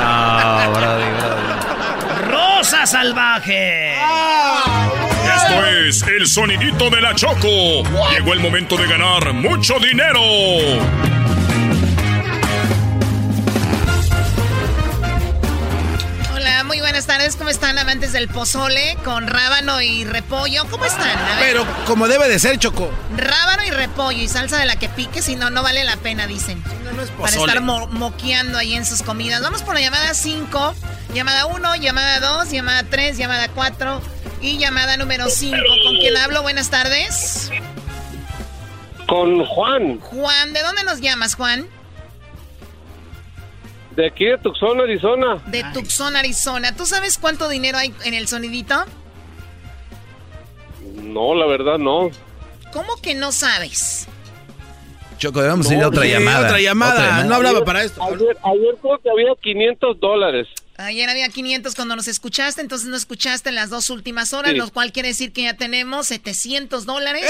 no, 0.00 0.72
brody, 0.72 1.10
brody. 1.18 2.30
Rosa 2.30 2.86
salvaje. 2.86 3.94
Ah. 3.98 5.05
Esto 5.36 5.66
es 5.66 6.02
el 6.02 6.26
sonidito 6.26 6.88
de 6.88 7.00
la 7.00 7.14
Choco. 7.14 7.82
Llegó 8.10 8.32
el 8.32 8.40
momento 8.40 8.76
de 8.76 8.86
ganar 8.86 9.34
mucho 9.34 9.78
dinero. 9.78 10.20
muy 16.64 16.80
buenas 16.80 17.06
tardes. 17.06 17.36
¿Cómo 17.36 17.50
están, 17.50 17.78
amantes 17.78 18.12
del 18.12 18.28
pozole 18.28 18.96
con 19.04 19.28
rábano 19.28 19.80
y 19.80 20.04
repollo? 20.04 20.64
¿Cómo 20.68 20.84
están? 20.84 21.16
Pero 21.38 21.66
como 21.86 22.08
debe 22.08 22.28
de 22.28 22.38
ser, 22.38 22.58
Choco. 22.58 22.90
Rábano 23.16 23.64
y 23.64 23.70
repollo 23.70 24.20
y 24.20 24.28
salsa 24.28 24.58
de 24.58 24.66
la 24.66 24.76
que 24.76 24.88
pique, 24.88 25.22
si 25.22 25.36
no, 25.36 25.50
no 25.50 25.62
vale 25.62 25.84
la 25.84 25.96
pena, 25.96 26.26
dicen. 26.26 26.62
No, 26.84 26.92
no 26.92 27.02
es 27.02 27.10
Para 27.10 27.36
estar 27.36 27.60
moqueando 27.60 28.58
ahí 28.58 28.74
en 28.74 28.84
sus 28.84 29.02
comidas. 29.02 29.42
Vamos 29.42 29.62
por 29.62 29.74
la 29.74 29.80
llamada 29.80 30.12
5, 30.12 30.74
llamada 31.14 31.46
1, 31.46 31.76
llamada 31.76 32.20
2, 32.20 32.50
llamada 32.50 32.82
3, 32.82 33.16
llamada 33.16 33.48
4 33.48 34.15
y 34.40 34.58
llamada 34.58 34.96
número 34.96 35.28
5. 35.28 35.56
¿Con 35.84 35.96
quién 35.96 36.16
hablo? 36.16 36.42
Buenas 36.42 36.70
tardes. 36.70 37.50
Con 39.06 39.44
Juan. 39.44 39.98
Juan, 40.00 40.52
¿de 40.52 40.62
dónde 40.62 40.84
nos 40.84 41.00
llamas, 41.00 41.34
Juan? 41.34 41.66
De 43.94 44.08
aquí 44.08 44.26
de 44.26 44.36
Tucson, 44.38 44.80
Arizona. 44.80 45.42
De 45.46 45.64
Tucson, 45.72 46.16
Arizona. 46.16 46.76
¿Tú 46.76 46.84
sabes 46.84 47.16
cuánto 47.18 47.48
dinero 47.48 47.78
hay 47.78 47.94
en 48.04 48.14
el 48.14 48.28
sonidito? 48.28 48.84
No, 51.02 51.34
la 51.34 51.46
verdad 51.46 51.78
no. 51.78 52.10
¿Cómo 52.72 52.96
que 53.00 53.14
no 53.14 53.32
sabes? 53.32 54.06
Choco, 55.18 55.40
debemos 55.40 55.70
ir 55.70 55.82
a 55.82 55.88
otra, 55.88 56.04
llamada. 56.04 56.46
otra 56.46 56.60
llamada. 56.60 57.24
No 57.24 57.36
hablaba 57.36 57.64
para 57.64 57.82
esto. 57.84 58.02
Ayer, 58.02 58.36
ayer 58.42 58.76
creo 58.82 58.98
que 58.98 59.08
había 59.10 59.32
500 59.40 59.98
dólares. 59.98 60.46
Ayer 60.78 61.08
había 61.08 61.28
500 61.30 61.74
cuando 61.74 61.96
nos 61.96 62.06
escuchaste, 62.06 62.60
entonces 62.60 62.88
no 62.88 62.96
escuchaste 62.96 63.48
en 63.48 63.54
las 63.54 63.70
dos 63.70 63.88
últimas 63.88 64.34
horas, 64.34 64.54
lo 64.54 64.70
cual 64.70 64.92
quiere 64.92 65.08
decir 65.08 65.32
que 65.32 65.44
ya 65.44 65.54
tenemos 65.54 66.06
700 66.08 66.84
dólares 66.84 67.24
¡Eh! 67.24 67.28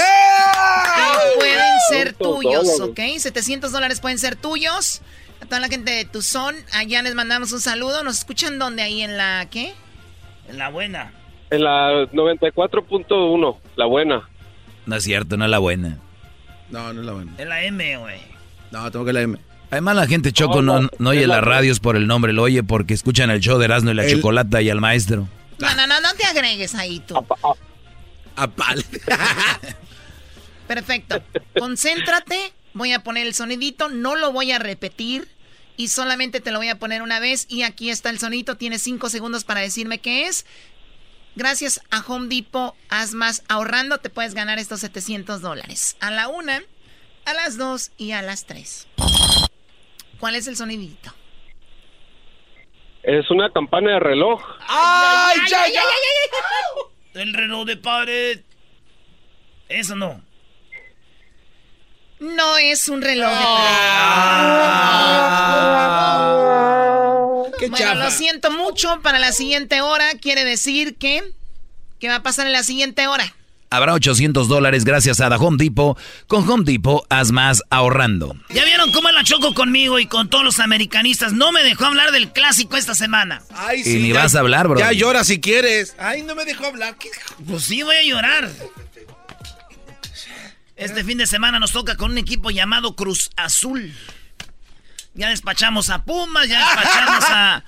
que 1.33 1.39
pueden 1.39 1.63
ser 1.89 2.13
tuyos, 2.13 2.79
¿ok? 2.81 2.99
700 3.17 3.71
dólares 3.71 4.01
pueden 4.01 4.19
ser 4.19 4.35
tuyos. 4.35 5.01
A 5.41 5.45
toda 5.45 5.61
la 5.61 5.69
gente 5.69 5.91
de 5.91 6.03
Tuzón, 6.03 6.55
allá 6.73 7.01
les 7.03 7.15
mandamos 7.15 7.53
un 7.53 7.61
saludo. 7.61 8.03
¿Nos 8.03 8.17
escuchan 8.17 8.59
dónde? 8.59 8.81
Ahí 8.81 9.01
en 9.01 9.17
la, 9.17 9.47
¿qué? 9.49 9.73
En 10.49 10.57
la 10.57 10.69
buena. 10.69 11.13
En 11.49 11.63
la 11.63 12.05
94.1, 12.11 13.57
la 13.77 13.85
buena. 13.85 14.29
No 14.85 14.95
es 14.95 15.03
cierto, 15.03 15.37
no 15.37 15.45
es 15.45 15.51
la 15.51 15.59
buena. 15.59 15.99
No, 16.69 16.91
no 16.91 16.99
es 16.99 17.05
la 17.05 17.13
buena. 17.13 17.31
Es 17.37 17.47
la 17.47 17.63
M, 17.63 17.97
güey. 17.97 18.19
No, 18.71 18.91
tengo 18.91 19.05
que 19.05 19.13
la 19.13 19.21
M. 19.21 19.37
Además 19.69 19.95
la 19.95 20.07
gente 20.07 20.31
Choco 20.31 20.61
no, 20.61 20.89
no, 20.97 21.09
oye 21.09 21.27
las 21.27 21.43
radios 21.43 21.79
por 21.79 21.95
el 21.97 22.07
nombre, 22.07 22.31
lo 22.33 22.43
oye 22.43 22.63
porque 22.63 22.93
escuchan 22.93 23.29
el 23.29 23.41
show 23.41 23.57
de 23.57 23.65
Erasmo 23.65 23.91
y 23.91 23.93
la 23.95 24.07
Chocolata 24.07 24.61
y 24.61 24.69
al 24.69 24.79
maestro. 24.79 25.27
No, 25.59 25.75
no, 25.75 25.87
no, 25.87 25.99
no 25.99 26.13
te 26.13 26.23
agregues 26.23 26.75
ahí 26.75 26.99
tú. 26.99 27.25
Apal. 28.35 28.85
Perfecto. 30.67 31.21
Concéntrate. 31.57 32.53
Voy 32.73 32.93
a 32.93 32.99
poner 32.99 33.25
el 33.25 33.33
sonidito, 33.33 33.89
no 33.89 34.15
lo 34.15 34.31
voy 34.31 34.51
a 34.51 34.59
repetir 34.59 35.27
y 35.77 35.87
solamente 35.87 36.41
te 36.41 36.51
lo 36.51 36.59
voy 36.59 36.69
a 36.69 36.77
poner 36.77 37.01
una 37.01 37.19
vez 37.19 37.47
y 37.49 37.63
aquí 37.63 37.89
está 37.89 38.11
el 38.11 38.19
sonidito. 38.19 38.55
Tienes 38.55 38.83
cinco 38.83 39.09
segundos 39.09 39.43
para 39.43 39.61
decirme 39.61 39.99
qué 39.99 40.27
es. 40.27 40.45
Gracias 41.35 41.81
a 41.91 42.01
Home 42.01 42.27
Depot, 42.27 42.75
haz 42.89 43.13
más 43.13 43.43
ahorrando, 43.47 43.99
te 43.99 44.09
puedes 44.09 44.33
ganar 44.33 44.59
estos 44.59 44.79
700 44.81 45.41
dólares. 45.41 45.95
A 45.99 46.09
la 46.09 46.27
una, 46.27 46.63
a 47.25 47.33
las 47.33 47.57
dos 47.57 47.91
y 47.97 48.11
a 48.11 48.21
las 48.23 48.45
tres. 48.45 48.87
¿Cuál 50.19 50.35
es 50.35 50.47
el 50.47 50.55
sonidito? 50.55 51.13
Es 53.03 53.29
una 53.31 53.51
campana 53.51 53.93
de 53.93 53.99
reloj. 53.99 54.41
¡Ay, 54.67 55.37
ya, 55.49 55.67
ya! 55.69 55.81
El 57.13 57.33
reloj 57.33 57.65
de 57.65 57.77
pared. 57.77 58.41
Eso 59.69 59.95
no. 59.95 60.21
No 62.19 62.57
es 62.57 62.89
un 62.89 63.01
reloj 63.01 63.29
de 63.29 63.35
Ah. 66.79 67.43
pared. 67.59 67.69
bueno, 67.69 67.95
lo 67.95 68.11
siento 68.11 68.51
mucho. 68.51 68.99
Para 69.01 69.19
la 69.19 69.31
siguiente 69.31 69.81
hora 69.81 70.11
quiere 70.19 70.43
decir 70.45 70.97
que... 70.97 71.31
¿Qué 71.99 72.09
va 72.09 72.15
a 72.15 72.23
pasar 72.23 72.45
en 72.45 72.53
la 72.53 72.61
siguiente 72.63 73.07
hora? 73.07 73.33
Habrá 73.69 73.93
800 73.93 74.47
dólares 74.47 74.85
gracias 74.85 75.19
a 75.19 75.29
The 75.29 75.35
Home 75.35 75.57
Depot. 75.57 75.97
Con 76.27 76.49
Home 76.49 76.63
Depot, 76.63 77.05
haz 77.09 77.31
más 77.31 77.61
ahorrando. 77.69 78.35
¿Ya 78.49 78.63
vieron 78.63 78.91
cómo 78.91 79.11
la 79.11 79.23
choco 79.23 79.53
conmigo 79.53 79.99
y 79.99 80.05
con 80.05 80.29
todos 80.29 80.43
los 80.45 80.59
americanistas? 80.59 81.33
No 81.33 81.51
me 81.51 81.63
dejó 81.63 81.85
hablar 81.85 82.11
del 82.11 82.31
clásico 82.31 82.77
esta 82.77 82.95
semana. 82.95 83.41
Ay, 83.53 83.81
y 83.85 83.95
ni 83.99 84.13
ya- 84.13 84.21
vas 84.23 84.35
a 84.35 84.39
hablar, 84.39 84.67
bro. 84.69 84.79
Ya 84.79 84.91
llora 84.93 85.23
si 85.23 85.41
quieres. 85.41 85.95
Ay, 85.99 86.23
no 86.23 86.33
me 86.35 86.45
dejó 86.45 86.65
hablar. 86.65 86.95
¿Qué? 86.97 87.09
Pues 87.47 87.63
sí, 87.65 87.83
voy 87.83 87.95
a 87.97 88.03
llorar. 88.03 88.49
Este 90.75 91.03
fin 91.03 91.17
de 91.17 91.25
semana 91.27 91.59
nos 91.59 91.71
toca 91.71 91.95
con 91.95 92.11
un 92.11 92.17
equipo 92.19 92.51
llamado 92.51 92.95
Cruz 92.95 93.31
Azul. 93.35 93.93
Ya 95.15 95.29
despachamos 95.29 95.89
a 95.89 96.03
Pumas, 96.03 96.47
ya 96.47 96.59
despachamos 96.59 97.23
a... 97.27 97.63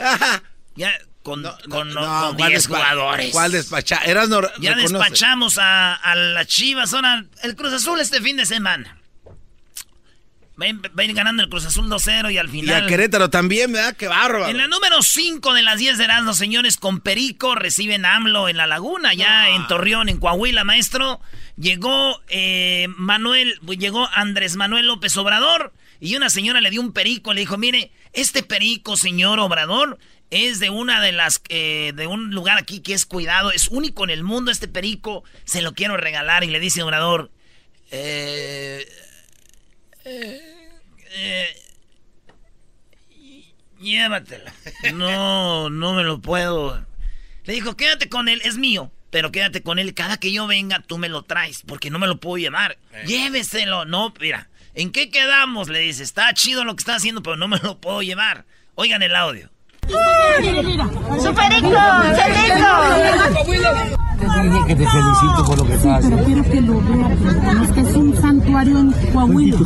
Ya 0.75 0.93
con, 1.23 1.43
con, 1.43 1.93
con 1.93 2.35
¿cuál 2.35 2.35
10 2.37 2.69
despa- 2.69 2.77
jugadores. 2.77 3.31
¿Cuál 3.31 3.51
despacha? 3.51 3.97
Eras 4.05 4.29
no, 4.29 4.41
Ya 4.59 4.75
despachamos 4.75 5.57
a, 5.57 5.93
a 5.95 6.15
las 6.15 6.47
Chivas. 6.47 6.93
Ahora, 6.93 7.25
el 7.43 7.55
Cruz 7.55 7.73
Azul 7.73 7.99
este 7.99 8.21
fin 8.21 8.37
de 8.37 8.45
semana. 8.45 8.95
Va 10.61 10.65
a 10.65 11.03
ir- 11.05 11.13
ganando 11.13 11.41
el 11.41 11.47
Cruz 11.49 11.65
Azul 11.65 11.87
2-0 11.89 12.33
y 12.33 12.37
al 12.37 12.47
Y 12.47 12.51
final... 12.51 12.83
a 12.83 12.87
Querétaro 12.87 13.29
también, 13.29 13.71
¿verdad? 13.71 13.95
Qué 13.95 14.07
bárbaro. 14.09 14.49
En 14.49 14.57
la 14.57 14.67
número 14.67 15.01
5 15.01 15.53
de 15.53 15.61
las 15.61 15.77
10 15.79 15.97
de 15.97 16.03
Erasmus, 16.03 16.35
señores, 16.37 16.75
con 16.75 16.99
Perico 16.99 17.55
reciben 17.55 18.03
a 18.03 18.17
AMLO 18.17 18.49
en 18.49 18.57
la 18.57 18.67
laguna, 18.67 19.13
ya 19.13 19.49
en 19.49 19.65
Torreón, 19.67 20.09
en 20.09 20.17
Coahuila, 20.19 20.65
maestro. 20.65 21.21
Llegó 21.55 22.21
eh, 22.27 22.87
Manuel, 22.97 23.57
llegó 23.77 24.09
Andrés 24.13 24.57
Manuel 24.57 24.87
López 24.87 25.15
Obrador 25.15 25.71
y 26.01 26.15
una 26.17 26.29
señora 26.29 26.59
le 26.59 26.71
dio 26.71 26.81
un 26.81 26.91
perico, 26.91 27.33
le 27.33 27.39
dijo, 27.39 27.57
mire, 27.57 27.91
este 28.11 28.43
perico, 28.43 28.97
señor 28.97 29.39
Obrador, 29.39 29.97
es 30.31 30.59
de 30.59 30.69
una 30.69 31.01
de 31.01 31.11
las, 31.11 31.41
eh, 31.49 31.91
de 31.95 32.07
un 32.07 32.31
lugar 32.31 32.57
aquí 32.57 32.81
que 32.81 32.93
es 32.93 33.05
cuidado, 33.05 33.51
es 33.51 33.67
único 33.67 34.03
en 34.03 34.09
el 34.09 34.23
mundo 34.23 34.51
este 34.51 34.67
perico, 34.67 35.23
se 35.45 35.61
lo 35.61 35.73
quiero 35.73 35.97
regalar 35.97 36.43
y 36.43 36.47
le 36.47 36.59
dice 36.59 36.83
Obrador, 36.83 37.31
eh, 37.91 38.87
eh, 40.05 40.41
eh, 41.11 41.63
Llévatela. 43.79 44.53
No, 44.93 45.69
no 45.69 45.93
me 45.93 46.03
lo 46.03 46.19
puedo. 46.19 46.85
Le 47.45 47.53
dijo, 47.53 47.77
quédate 47.77 48.09
con 48.09 48.27
él, 48.27 48.41
es 48.43 48.57
mío. 48.57 48.91
Pero 49.09 49.31
quédate 49.31 49.63
con 49.63 49.79
él. 49.79 49.93
Cada 49.93 50.17
que 50.17 50.31
yo 50.31 50.45
venga, 50.47 50.81
tú 50.81 50.97
me 50.97 51.09
lo 51.09 51.23
traes. 51.23 51.63
Porque 51.65 51.89
no 51.89 51.97
me 51.97 52.07
lo 52.07 52.19
puedo 52.19 52.37
llevar. 52.37 52.77
Lléveselo. 53.05 53.85
No, 53.85 54.13
mira. 54.19 54.49
¿En 54.75 54.91
qué 54.91 55.09
quedamos? 55.09 55.69
Le 55.69 55.79
dice, 55.79 56.03
está 56.03 56.31
chido 56.33 56.63
lo 56.63 56.75
que 56.75 56.81
está 56.81 56.95
haciendo, 56.95 57.23
pero 57.23 57.37
no 57.37 57.47
me 57.47 57.57
lo 57.57 57.79
puedo 57.79 58.01
llevar. 58.01 58.45
Oigan 58.75 59.01
el 59.01 59.15
audio. 59.15 59.49
¡Su 61.21 61.33
perico! 61.33 61.69
Te 64.19 64.41
dije 64.43 64.65
que 64.67 64.75
te 64.75 64.85
felicito 64.87 65.45
por 65.45 65.57
lo 65.57 65.65
que 65.65 65.73
estás 65.73 66.03
Pero 66.03 66.17
haciendo. 66.19 66.25
quiero 66.25 66.43
que 66.43 66.61
lo 66.61 66.81
vean, 66.81 67.63
es 67.63 67.71
que 67.71 67.79
es 67.81 67.95
un 67.95 68.15
santuario 68.17 68.79
en 68.79 68.91
Coahuila. 69.13 69.57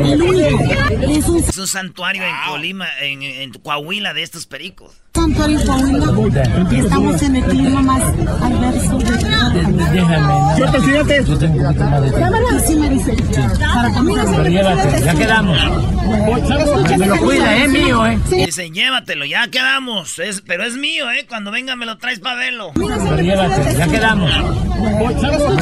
El 0.00 0.22
único. 0.22 0.62
Es 1.02 1.28
un 1.28 1.36
Es 1.38 1.58
un 1.58 1.66
santuario 1.66 2.22
en 2.22 2.34
Colima, 2.48 2.86
en, 3.02 3.22
en 3.22 3.52
Coahuila 3.52 4.14
de 4.14 4.22
estos 4.22 4.46
pericos. 4.46 4.92
Santuario 5.24 5.58
en 5.58 5.66
Coahuila. 5.66 6.42
Estamos 6.70 7.22
en 7.22 7.36
el 7.36 7.44
clima 7.44 7.82
más 7.82 8.02
adverso 8.02 8.98
de 8.98 9.04
Déjame, 9.92 10.18
¿no? 10.20 10.58
Yo, 10.58 10.70
presidente. 10.70 11.24
Yo 11.26 11.38
tengo 11.38 11.54
un 11.54 11.64
poquito 11.64 11.84
más 11.84 12.02
de 12.02 12.10
tiempo. 12.10 12.36
Y 12.54 12.60
sí 12.60 12.76
me 12.76 12.90
dice. 12.90 13.16
Para 13.74 13.90
comer. 13.92 14.26
Pero 14.36 14.48
llévate, 14.48 15.02
ya 15.02 15.14
quedamos. 15.14 15.58
Me 16.98 17.06
lo 17.06 17.16
cuida, 17.18 17.56
es 17.56 17.70
mío, 17.70 18.06
¿eh? 18.06 18.18
Dice, 18.30 18.70
llévatelo, 18.70 19.24
ya 19.24 19.48
quedamos. 19.48 20.18
Es, 20.18 20.42
pero 20.42 20.64
es 20.64 20.76
mío, 20.76 21.10
¿eh? 21.10 21.26
Cuando 21.28 21.50
venga 21.50 21.74
me 21.76 21.86
lo 21.86 21.96
traes 21.96 22.20
para 22.20 22.36
verlo. 22.36 22.72
Pero 22.74 23.20
llévate, 23.20 23.76
ya 23.76 23.86
quedamos. 23.88 24.30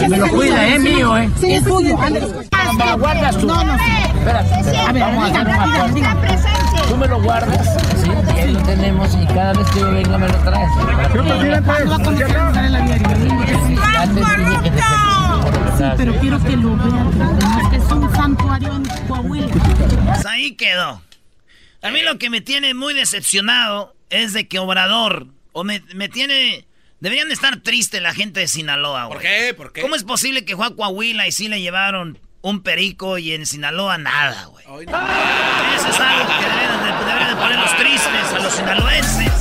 Me 0.08 0.16
lo 0.16 0.28
cuida, 0.28 0.68
es 0.74 0.80
mío, 0.80 1.16
¿eh? 1.16 1.30
Sí, 1.40 1.52
es 1.52 1.64
tuyo. 1.64 1.96
Me 1.96 2.86
lo 2.86 2.98
guardas 2.98 3.36
tú. 3.38 3.46
No, 3.46 3.64
no. 3.64 3.74
Espérate, 3.74 4.60
espérate. 4.60 4.78
A 4.78 4.92
ver, 4.92 5.02
Vamos 5.02 5.24
a 5.24 5.26
hacer 5.26 5.46
una 5.46 6.14
cosa. 6.26 6.62
Tú 6.88 6.96
me 6.96 7.08
lo 7.08 7.22
guardas, 7.22 7.66
sí, 8.02 8.10
ahí 8.42 8.52
lo 8.52 8.62
tenemos 8.62 9.14
y 9.14 9.26
cada 9.26 9.52
vez 9.52 9.70
que 9.70 9.80
yo 9.80 9.90
venga 9.92 10.18
me 10.18 10.28
lo 10.28 10.38
traes. 10.38 10.70
¿Cuándo 11.12 11.88
va 11.88 11.96
a 11.96 12.02
conocer 12.02 12.36
a 12.36 12.50
Isabel 12.50 12.74
Aviari? 12.76 13.02
Ya 13.02 14.04
te 14.06 14.20
dije 14.20 14.62
que 14.62 14.70
te 14.70 14.82
Sí, 15.78 15.84
pero 15.96 16.14
quiero 16.20 16.42
que 16.44 16.56
lo 16.56 16.76
vean. 16.76 17.60
Es 17.60 17.68
que 17.70 17.76
es 17.76 17.92
un 17.92 18.14
santuario 18.14 18.72
en 18.72 18.84
Coahuila. 19.08 19.46
Pues 19.48 20.26
ahí 20.26 20.54
quedó. 20.54 21.02
A 21.82 21.90
mí 21.90 22.02
lo 22.02 22.18
que 22.18 22.30
me 22.30 22.40
tiene 22.40 22.74
muy 22.74 22.94
decepcionado 22.94 23.94
es 24.10 24.32
de 24.32 24.46
que 24.46 24.58
Obrador, 24.58 25.26
o 25.52 25.64
me, 25.64 25.82
me 25.94 26.08
tiene... 26.08 26.66
Deberían 27.00 27.26
de 27.26 27.34
estar 27.34 27.56
tristes 27.62 28.00
la 28.00 28.14
gente 28.14 28.40
de 28.40 28.46
Sinaloa, 28.48 29.06
güey. 29.06 29.18
¿Por 29.18 29.22
qué? 29.22 29.54
¿Por 29.54 29.72
qué? 29.72 29.82
¿Cómo 29.82 29.96
es 29.96 30.04
posible 30.04 30.44
que 30.44 30.54
fue 30.56 30.66
a 30.66 30.70
Coahuila 30.70 31.26
y 31.26 31.32
sí 31.32 31.48
le 31.48 31.60
llevaron 31.60 32.18
un 32.42 32.62
perico 32.62 33.18
y 33.18 33.32
en 33.32 33.46
Sinaloa 33.46 33.98
nada, 33.98 34.44
güey? 34.44 34.64
Eso 34.64 35.88
es 35.88 36.00
algo 36.00 36.26
que 36.28 36.44
deberían 36.44 36.71
de, 37.04 37.10
deberían 37.10 37.36
de 37.36 37.42
poner 37.42 37.58
los 37.58 37.76
tristes 37.76 38.32
a 38.32 38.38
los 38.38 38.52
sinaloenses. 38.54 39.32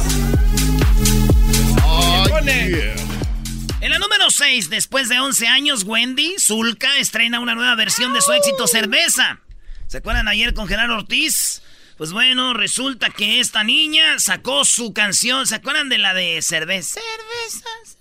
En 3.82 3.90
la 3.90 4.00
número 4.00 4.30
6, 4.30 4.70
después 4.70 5.10
de 5.10 5.20
11 5.20 5.48
años, 5.48 5.84
Wendy 5.84 6.36
Zulka 6.40 6.98
estrena 6.98 7.40
una 7.40 7.56
nueva 7.56 7.76
versión 7.76 8.14
de 8.14 8.22
su 8.22 8.32
éxito 8.34 8.68
Cerveza. 8.68 9.40
¿Se 9.88 9.98
acuerdan 9.98 10.28
ayer 10.28 10.54
con 10.54 10.68
Gerardo 10.68 10.96
Ortiz? 10.96 11.62
Pues 11.98 12.12
bueno, 12.14 12.54
resulta 12.54 13.10
que 13.10 13.40
esta 13.40 13.64
niña 13.64 14.18
sacó 14.20 14.66
su 14.66 14.94
canción. 14.94 15.46
¿Se 15.46 15.56
acuerdan 15.56 15.90
de 15.90 16.00
la 16.00 16.14
de 16.14 16.42
cerveza? 16.42 17.00
Cervezas. 17.02 17.98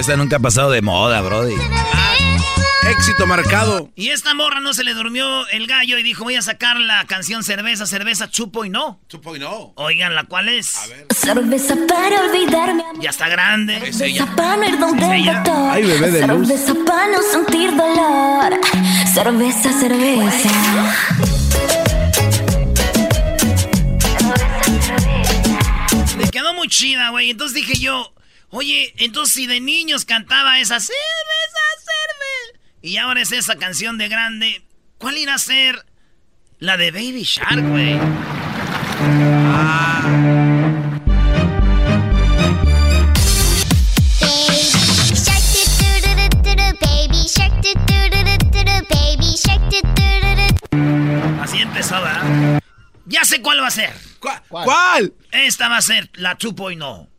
Esta 0.00 0.16
nunca 0.16 0.36
ha 0.36 0.40
pasado 0.40 0.70
de 0.70 0.80
moda, 0.80 1.20
Brody. 1.20 1.54
Éxito 2.88 3.26
marcado. 3.26 3.90
Y 3.94 4.08
esta 4.08 4.32
morra 4.32 4.58
no 4.60 4.72
se 4.72 4.82
le 4.82 4.94
durmió 4.94 5.46
el 5.48 5.66
gallo 5.66 5.98
y 5.98 6.02
dijo, 6.02 6.24
voy 6.24 6.36
a 6.36 6.42
sacar 6.42 6.80
la 6.80 7.04
canción 7.04 7.44
Cerveza, 7.44 7.84
Cerveza, 7.84 8.30
Chupo 8.30 8.64
y 8.64 8.70
no. 8.70 8.98
Chupo 9.10 9.36
y 9.36 9.40
no. 9.40 9.74
Oigan, 9.76 10.14
¿la 10.14 10.24
cuál 10.24 10.48
es? 10.48 10.74
A 10.78 10.86
ver. 10.86 11.06
Cerveza 11.14 11.76
para 11.86 12.22
olvidarme. 12.22 12.82
Ya 12.98 13.10
está 13.10 13.28
grande. 13.28 13.92
Cerveza 13.92 14.24
para 14.34 14.56
no 14.56 14.64
ir 14.64 14.78
donde 14.78 15.16
el 15.16 15.26
doctor. 15.26 15.70
Ay, 15.70 15.82
bebé 15.82 16.10
de 16.12 16.26
luz. 16.28 16.48
Cerveza 16.48 16.74
para 16.86 17.06
no 17.08 17.18
sentir 17.30 17.76
dolor. 17.76 18.58
Cerveza, 19.12 19.70
cerveza. 19.78 20.48
Me 26.16 26.30
quedó 26.30 26.54
muy 26.54 26.68
chida, 26.68 27.10
güey. 27.10 27.28
Entonces 27.28 27.54
dije 27.54 27.78
yo, 27.78 28.14
oye, 28.50 28.94
entonces 28.98 29.34
si 29.34 29.46
de 29.46 29.60
niños 29.60 30.04
cantaba 30.04 30.60
esa 30.60 30.80
cerveza, 30.80 30.98
cerveza. 31.78 32.70
Y 32.82 32.96
ahora 32.96 33.22
es 33.22 33.32
esa 33.32 33.56
canción 33.56 33.98
de 33.98 34.08
grande. 34.08 34.64
¿Cuál 34.98 35.18
irá 35.18 35.34
a 35.34 35.38
ser? 35.38 35.84
La 36.58 36.76
de 36.76 36.90
Baby 36.90 37.22
Shark, 37.22 37.66
güey. 37.68 37.98
Así 51.40 51.58
empezó, 51.58 51.94
¿verdad? 52.02 52.62
Ya 53.06 53.24
sé 53.24 53.40
cuál 53.40 53.62
va 53.62 53.68
a 53.68 53.70
ser. 53.70 53.94
¿Cuál? 54.20 54.42
¿Cuál? 54.48 55.14
Esta 55.32 55.68
va 55.68 55.78
a 55.78 55.82
ser 55.82 56.10
la 56.14 56.36
2.0. 56.36 57.09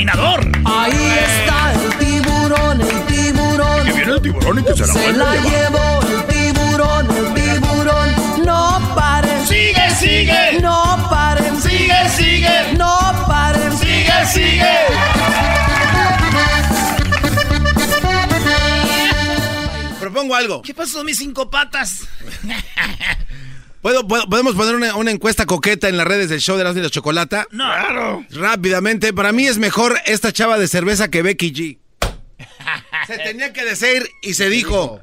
¡Exterminador! 0.00 0.40
Ahí 0.64 1.18
está 1.28 1.74
el 1.74 1.98
tiburón, 1.98 2.80
el 2.80 3.06
tiburón. 3.06 3.84
Que 3.84 3.92
viene 3.92 4.12
el 4.12 4.22
tiburón 4.22 4.58
y 4.58 4.62
que 4.62 4.72
se 4.74 4.86
la 4.86 4.92
Se 4.94 5.12
la 5.12 5.36
llevó 5.36 6.00
el 6.08 6.26
tiburón, 6.26 7.06
el 7.10 7.34
tiburón. 7.34 8.44
No 8.46 8.94
paren. 8.94 9.46
¡Sigue, 9.46 9.90
sigue! 9.98 10.60
No 10.62 11.06
paren. 11.10 11.60
¡Sigue, 11.60 12.08
sigue! 12.16 12.72
No 12.78 12.98
paren. 13.28 13.76
¡Sigue, 13.76 14.26
sigue! 14.32 14.76
Propongo 20.00 20.34
algo. 20.34 20.62
¿Qué 20.62 20.72
pasó, 20.72 21.04
mis 21.04 21.18
cinco 21.18 21.50
patas? 21.50 22.08
¿Puedo, 23.82 24.06
puedo- 24.06 24.28
podemos 24.28 24.54
poner 24.54 24.74
una, 24.74 24.94
una 24.96 25.10
encuesta 25.10 25.46
coqueta 25.46 25.88
en 25.88 25.96
las 25.96 26.06
redes 26.06 26.28
del 26.28 26.40
show 26.40 26.56
de 26.58 26.64
las 26.64 26.76
y 26.76 26.80
la 26.80 26.90
chocolata? 26.90 27.46
No. 27.50 27.64
Claro. 27.64 28.24
Rápidamente, 28.30 29.12
para 29.14 29.32
mí 29.32 29.46
es 29.46 29.56
mejor 29.58 29.98
esta 30.04 30.32
chava 30.32 30.58
de 30.58 30.68
cerveza 30.68 31.08
que 31.10 31.22
Becky 31.22 31.52
G. 31.52 31.78
se 33.06 33.18
tenía 33.18 33.52
que 33.52 33.64
decir 33.64 34.06
y 34.22 34.34
se 34.34 34.50
dijo. 34.50 35.00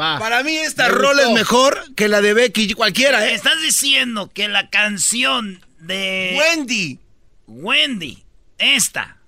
Va. 0.00 0.18
Para 0.18 0.42
mí 0.42 0.56
esta 0.56 0.88
rol 0.88 1.18
es 1.20 1.30
mejor 1.30 1.80
que 1.96 2.08
la 2.08 2.20
de 2.20 2.34
Becky 2.34 2.68
G, 2.68 2.74
cualquiera, 2.74 3.26
¿eh? 3.28 3.34
Estás 3.34 3.60
diciendo 3.62 4.30
que 4.32 4.48
la 4.48 4.70
canción 4.70 5.60
de... 5.80 6.36
Wendy. 6.38 6.98
Wendy. 7.46 8.24
Esta. 8.58 9.18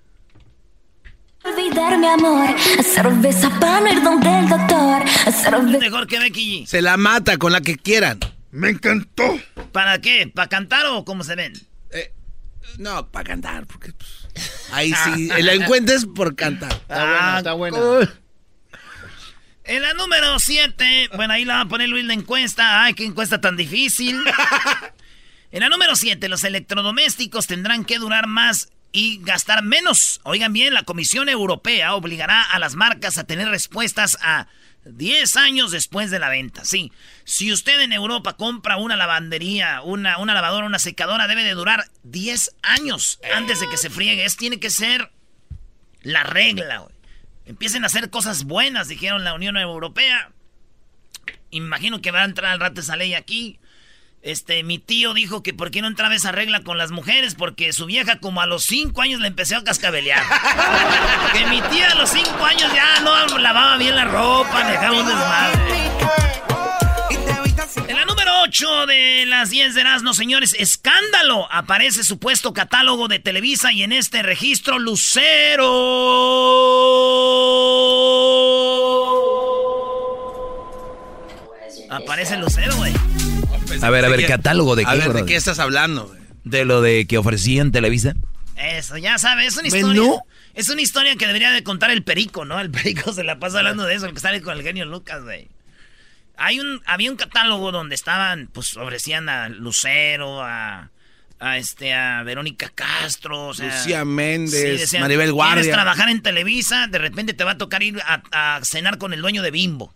Olvidarme, 1.43 2.07
amor. 2.09 2.55
Cerveza 2.83 3.49
para 3.59 3.81
no 3.81 3.91
ir 3.93 4.01
donde 4.01 4.39
el 4.39 4.49
doctor. 4.49 5.09
Cerveza. 5.31 5.77
Mejor 5.79 6.07
que 6.07 6.19
Becky 6.19 6.63
G. 6.63 6.67
Se 6.67 6.81
la 6.81 6.97
mata 6.97 7.37
con 7.37 7.51
la 7.51 7.61
que 7.61 7.77
quieran. 7.77 8.19
Me 8.51 8.69
encantó. 8.69 9.39
¿Para 9.71 9.99
qué? 9.99 10.31
¿Para 10.33 10.47
cantar 10.49 10.85
o 10.87 11.03
cómo 11.05 11.23
se 11.23 11.35
ven? 11.35 11.53
No, 12.77 13.09
para 13.09 13.23
cantar, 13.23 13.65
porque 13.65 13.93
pues, 13.93 14.27
ahí 14.71 14.93
sí, 15.05 15.29
la 15.41 15.53
encuentres 15.53 16.05
por 16.05 16.35
cantar. 16.35 16.71
Está 16.81 17.37
Ah, 17.49 17.53
buena, 17.53 17.77
cool. 17.77 18.13
En 19.63 19.81
la 19.81 19.93
número 19.93 20.37
7, 20.39 21.09
bueno, 21.15 21.33
ahí 21.33 21.43
la 21.45 21.55
va 21.55 21.61
a 21.61 21.67
poner 21.67 21.89
Luis 21.89 22.05
la 22.05 22.13
encuesta. 22.13 22.83
Ay, 22.83 22.93
qué 22.93 23.05
encuesta 23.05 23.41
tan 23.41 23.57
difícil. 23.57 24.17
en 25.51 25.59
la 25.61 25.69
número 25.69 25.95
7, 25.95 26.27
los 26.29 26.43
electrodomésticos 26.43 27.47
tendrán 27.47 27.83
que 27.83 27.99
durar 27.99 28.27
más 28.27 28.69
y 28.91 29.19
gastar 29.23 29.63
menos. 29.63 30.19
Oigan 30.23 30.53
bien, 30.53 30.73
la 30.73 30.83
Comisión 30.83 31.29
Europea 31.29 31.93
obligará 31.95 32.43
a 32.43 32.59
las 32.59 32.75
marcas 32.75 33.17
a 33.17 33.23
tener 33.25 33.49
respuestas 33.49 34.17
a 34.21 34.47
10 34.91 35.35
años 35.37 35.71
después 35.71 36.11
de 36.11 36.19
la 36.19 36.29
venta. 36.29 36.65
Sí, 36.65 36.91
si 37.23 37.51
usted 37.51 37.81
en 37.81 37.93
Europa 37.93 38.37
compra 38.37 38.77
una 38.77 38.95
lavandería, 38.95 39.81
una, 39.81 40.17
una 40.17 40.33
lavadora, 40.33 40.65
una 40.65 40.79
secadora, 40.79 41.27
debe 41.27 41.43
de 41.43 41.53
durar 41.53 41.85
10 42.03 42.55
años 42.61 43.19
antes 43.35 43.59
de 43.59 43.69
que 43.69 43.77
se 43.77 43.89
friegue. 43.89 44.25
Es, 44.25 44.37
tiene 44.37 44.59
que 44.59 44.69
ser 44.69 45.11
la 46.01 46.23
regla, 46.23 46.79
güey. 46.79 46.95
Empiecen 47.45 47.83
a 47.83 47.87
hacer 47.87 48.09
cosas 48.09 48.43
buenas, 48.43 48.87
dijeron 48.89 49.23
la 49.23 49.33
Unión 49.33 49.55
Europea. 49.55 50.31
Imagino 51.49 52.01
que 52.01 52.11
va 52.11 52.21
a 52.21 52.25
entrar 52.25 52.51
al 52.51 52.59
rato 52.59 52.81
esa 52.81 52.97
ley 52.97 53.13
aquí. 53.13 53.59
Este, 54.21 54.63
mi 54.63 54.79
tío 54.79 55.13
dijo 55.13 55.43
que 55.43 55.53
por 55.53 55.71
qué 55.71 55.81
no 55.81 55.87
entraba 55.87 56.15
esa 56.15 56.31
regla 56.31 56.61
con 56.61 56.77
las 56.77 56.91
mujeres, 56.91 57.35
porque 57.35 57.71
su 57.71 57.85
vieja 57.85 58.19
como 58.19 58.41
a 58.41 58.45
los 58.45 58.63
5 58.63 59.01
años 59.01 59.21
le 59.21 59.27
empezó 59.27 59.57
a 59.57 59.63
cascabelear. 59.63 60.23
que 61.33 61.45
mi 61.45 61.61
tía 61.61 61.91
a 61.91 61.95
los 61.95 62.09
5 62.09 62.45
años 62.45 62.71
ya 62.73 62.99
no 63.01 63.37
lavaba 63.37 63.77
bien 63.77 63.95
la 63.95 64.05
ropa, 64.05 64.69
dejaba 64.69 64.99
un 64.99 65.07
desmadre. 65.07 65.87
En 67.87 67.95
la 67.95 68.05
número 68.05 68.31
8 68.43 68.85
de 68.87 69.25
las 69.27 69.49
10 69.49 69.75
de 69.75 69.81
Erasmo, 69.81 70.13
señores, 70.13 70.55
escándalo. 70.59 71.47
Aparece 71.51 72.03
supuesto 72.03 72.53
catálogo 72.53 73.07
de 73.07 73.19
Televisa 73.19 73.71
y 73.71 73.83
en 73.83 73.93
este 73.93 74.23
registro 74.23 74.79
Lucero. 74.79 75.67
Aparece 81.89 82.37
Lucero, 82.37 82.75
güey. 82.75 82.93
A 83.83 83.89
ver, 83.89 84.05
a 84.05 84.09
ver, 84.09 84.25
catálogo 84.25 84.75
de 84.75 84.83
qué, 84.83 84.89
A 84.89 84.93
ver, 84.93 85.03
¿de 85.03 85.09
brother? 85.09 85.25
qué 85.25 85.35
estás 85.35 85.59
hablando? 85.59 86.15
¿De 86.43 86.65
lo 86.65 86.81
de 86.81 87.05
que 87.07 87.17
ofrecían 87.17 87.71
Televisa? 87.71 88.13
Eso, 88.55 88.97
ya 88.97 89.17
sabes, 89.17 89.47
es 89.53 89.57
una 89.57 89.69
¿Menú? 89.69 89.91
historia. 90.03 90.21
Es 90.55 90.69
una 90.69 90.81
historia 90.81 91.15
que 91.15 91.27
debería 91.27 91.51
de 91.51 91.61
contar 91.63 91.91
el 91.91 92.03
perico, 92.03 92.43
¿no? 92.45 92.59
El 92.59 92.71
perico 92.71 93.13
se 93.13 93.23
la 93.23 93.37
pasa 93.39 93.59
hablando 93.59 93.85
de 93.85 93.95
eso, 93.95 94.05
el 94.07 94.13
que 94.13 94.19
sale 94.19 94.41
con 94.41 94.57
el 94.57 94.63
genio 94.63 94.85
Lucas, 94.85 95.23
güey. 95.23 95.47
Hay 96.37 96.59
un, 96.59 96.81
había 96.85 97.09
un 97.11 97.17
catálogo 97.17 97.71
donde 97.71 97.95
estaban, 97.95 98.47
pues 98.53 98.77
ofrecían 98.77 99.27
a 99.29 99.49
Lucero, 99.49 100.41
a, 100.43 100.91
a 101.39 101.57
este, 101.57 101.93
a 101.93 102.21
Verónica 102.23 102.71
Castro, 102.73 103.47
o 103.47 103.53
sea, 103.55 103.67
Lucía 103.75 104.05
Méndez, 104.05 104.79
decían, 104.81 105.01
Maribel 105.01 105.33
Guardia. 105.33 105.61
¿Quieres 105.61 105.73
trabajar 105.73 106.09
en 106.09 106.21
Televisa? 106.21 106.87
De 106.87 106.99
repente 106.99 107.33
te 107.33 107.43
va 107.43 107.51
a 107.51 107.57
tocar 107.57 107.81
ir 107.83 107.99
a, 108.05 108.21
a 108.31 108.63
cenar 108.63 108.97
con 108.99 109.13
el 109.13 109.21
dueño 109.21 109.41
de 109.41 109.51
Bimbo. 109.51 109.93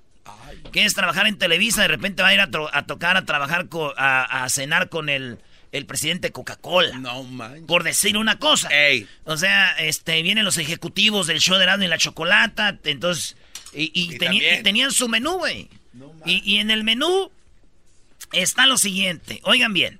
¿Quieres 0.71 0.93
trabajar 0.93 1.27
en 1.27 1.37
Televisa? 1.37 1.81
De 1.81 1.87
repente 1.87 2.21
va 2.23 2.29
a 2.29 2.33
ir 2.33 2.39
a, 2.39 2.49
tocar 2.85 3.17
a 3.17 3.25
trabajar 3.25 3.67
a, 3.97 4.43
a 4.43 4.49
cenar 4.49 4.89
con 4.89 5.09
el, 5.09 5.39
el 5.71 5.85
presidente 5.85 6.27
de 6.27 6.31
Coca-Cola. 6.31 6.97
No 6.97 7.23
manches. 7.23 7.63
Por 7.65 7.83
decir 7.83 8.17
una 8.17 8.37
cosa. 8.39 8.69
O 9.25 9.37
sea, 9.37 9.71
este, 9.79 10.21
vienen 10.21 10.45
los 10.45 10.57
ejecutivos 10.57 11.27
del 11.27 11.39
show 11.39 11.57
de 11.57 11.63
Erasmo 11.63 11.83
y 11.85 11.87
la 11.87 11.97
Chocolata, 11.97 12.77
entonces, 12.83 13.35
y, 13.73 13.91
y 13.93 14.17
tenían 14.63 14.91
su 14.91 15.07
menú, 15.09 15.39
güey. 15.39 15.69
y, 16.25 16.41
y 16.49 16.57
en 16.59 16.71
el 16.71 16.83
menú 16.83 17.31
está 18.31 18.65
lo 18.65 18.77
siguiente. 18.77 19.39
Oigan 19.43 19.73
bien. 19.73 19.99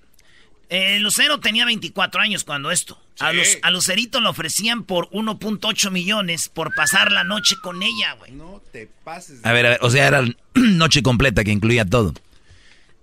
eh, 0.70 1.00
Lucero 1.00 1.40
tenía 1.40 1.66
24 1.66 2.22
años 2.22 2.44
cuando 2.44 2.72
esto. 2.72 3.02
A, 3.22 3.32
Sí. 3.32 3.38
Luz- 3.38 3.60
a 3.62 3.72
Lucerito 3.72 4.20
le 4.22 4.30
ofrecían 4.30 4.84
por 4.84 5.10
1.8 5.12 5.92
millones 5.92 6.50
por 6.50 6.74
pasar 6.76 7.12
la 7.12 7.24
noche 7.24 7.56
con 7.62 7.82
ella, 7.84 8.14
güey. 8.14 8.32
No 8.32 8.62
te 8.72 8.90
pases. 9.04 9.40
A 9.46 9.52
ver, 9.54 9.66
a 9.66 9.70
ver, 9.70 9.80
o 9.82 9.90
sea, 9.90 10.08
era 10.08 10.24
noche 10.56 11.02
completa 11.04 11.44
que 11.44 11.52
incluía 11.52 11.86
todo. 11.86 12.14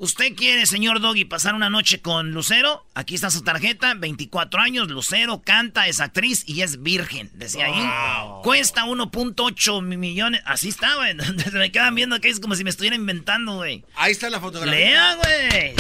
¿Usted 0.01 0.37
quiere, 0.37 0.65
señor 0.67 1.01
Doggy, 1.01 1.25
pasar 1.25 1.57
una 1.57 1.71
noche 1.71 2.01
con 2.01 2.31
Lucero? 2.31 2.87
Aquí 2.95 3.17
está 3.17 3.31
su 3.33 3.43
tarjeta, 3.43 3.95
24 3.95 4.61
años, 4.61 4.87
Lucero 4.89 5.43
canta, 5.45 5.89
es 5.89 5.99
actriz 5.99 6.45
y 6.47 6.63
es 6.63 6.85
virgen, 6.85 7.31
decía 7.35 7.67
ahí. 7.67 8.41
Cuesta 8.45 8.85
1.8 8.85 9.83
millones, 9.83 10.41
así 10.45 10.69
está, 10.69 10.95
güey. 10.95 11.17
Se 11.43 11.51
me 11.59 11.73
quedan 11.73 11.97
viendo 11.97 12.15
aquí, 12.15 12.29
es 12.29 12.39
como 12.39 12.55
si 12.55 12.63
me 12.63 12.71
estuviera 12.71 12.95
inventando, 12.95 13.57
güey. 13.57 13.85
Ahí 13.97 14.13
está 14.13 14.31
la 14.31 14.39
fotografía. 14.39 14.73
Lea, 14.73 15.15
güey. 15.17 15.75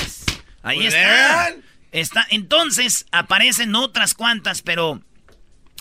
Ahí 0.64 0.86
está. 0.86 1.50
lean. 1.50 1.64
Está, 1.92 2.26
entonces 2.30 3.06
aparecen 3.12 3.74
otras 3.74 4.14
cuantas, 4.14 4.62
pero 4.62 5.02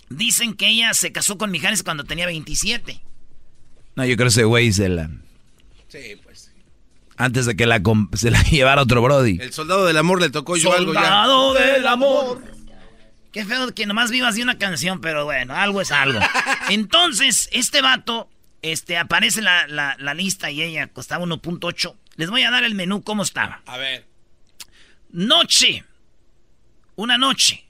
Dicen 0.10 0.54
que 0.54 0.68
ella 0.68 0.94
se 0.94 1.12
casó 1.12 1.38
con 1.38 1.52
Mijares 1.52 1.84
cuando 1.84 2.06
tenía 2.06 2.26
27. 2.26 3.02
No, 3.96 4.06
yo 4.06 4.16
creo 4.16 4.28
que 4.28 4.30
ese 4.30 4.44
güey 4.46 4.72
se 4.72 4.90
la... 4.90 5.10
Sí, 5.90 6.20
pues. 6.24 6.54
Antes 7.18 7.46
de 7.46 7.56
que 7.56 7.66
la, 7.66 7.82
se 8.14 8.32
la 8.32 8.42
llevara 8.52 8.82
otro 8.82 9.02
Brody. 9.02 9.38
El 9.42 9.52
soldado 9.52 9.86
del 9.86 9.98
amor 9.98 10.22
le 10.22 10.30
tocó 10.30 10.56
yo 10.56 10.72
algo 10.72 10.94
ya. 10.94 11.02
Soldado 11.02 11.54
del 11.56 11.88
amor. 11.88 12.44
Qué 13.34 13.44
feo 13.44 13.74
que 13.74 13.86
nomás 13.86 14.10
vivas 14.10 14.36
de 14.36 14.44
una 14.44 14.58
canción, 14.58 15.02
pero 15.02 15.26
bueno, 15.26 15.54
algo 15.54 15.82
es 15.82 15.92
algo. 15.92 16.20
Entonces, 16.70 17.50
este 17.52 17.82
vato, 17.82 18.30
este, 18.62 18.98
aparece 18.98 19.42
la, 19.42 19.68
la, 19.68 19.98
la 20.00 20.14
lista 20.14 20.50
y 20.52 20.62
ella 20.62 20.88
costaba 20.88 21.26
1.8. 21.26 21.96
Les 22.16 22.30
voy 22.30 22.44
a 22.44 22.52
dar 22.52 22.64
el 22.64 22.76
menú, 22.76 23.04
¿cómo 23.04 23.24
estaba? 23.24 23.62
A 23.66 23.78
ver. 23.78 24.06
Noche. 25.10 25.84
Una 26.98 27.18
noche. 27.18 27.64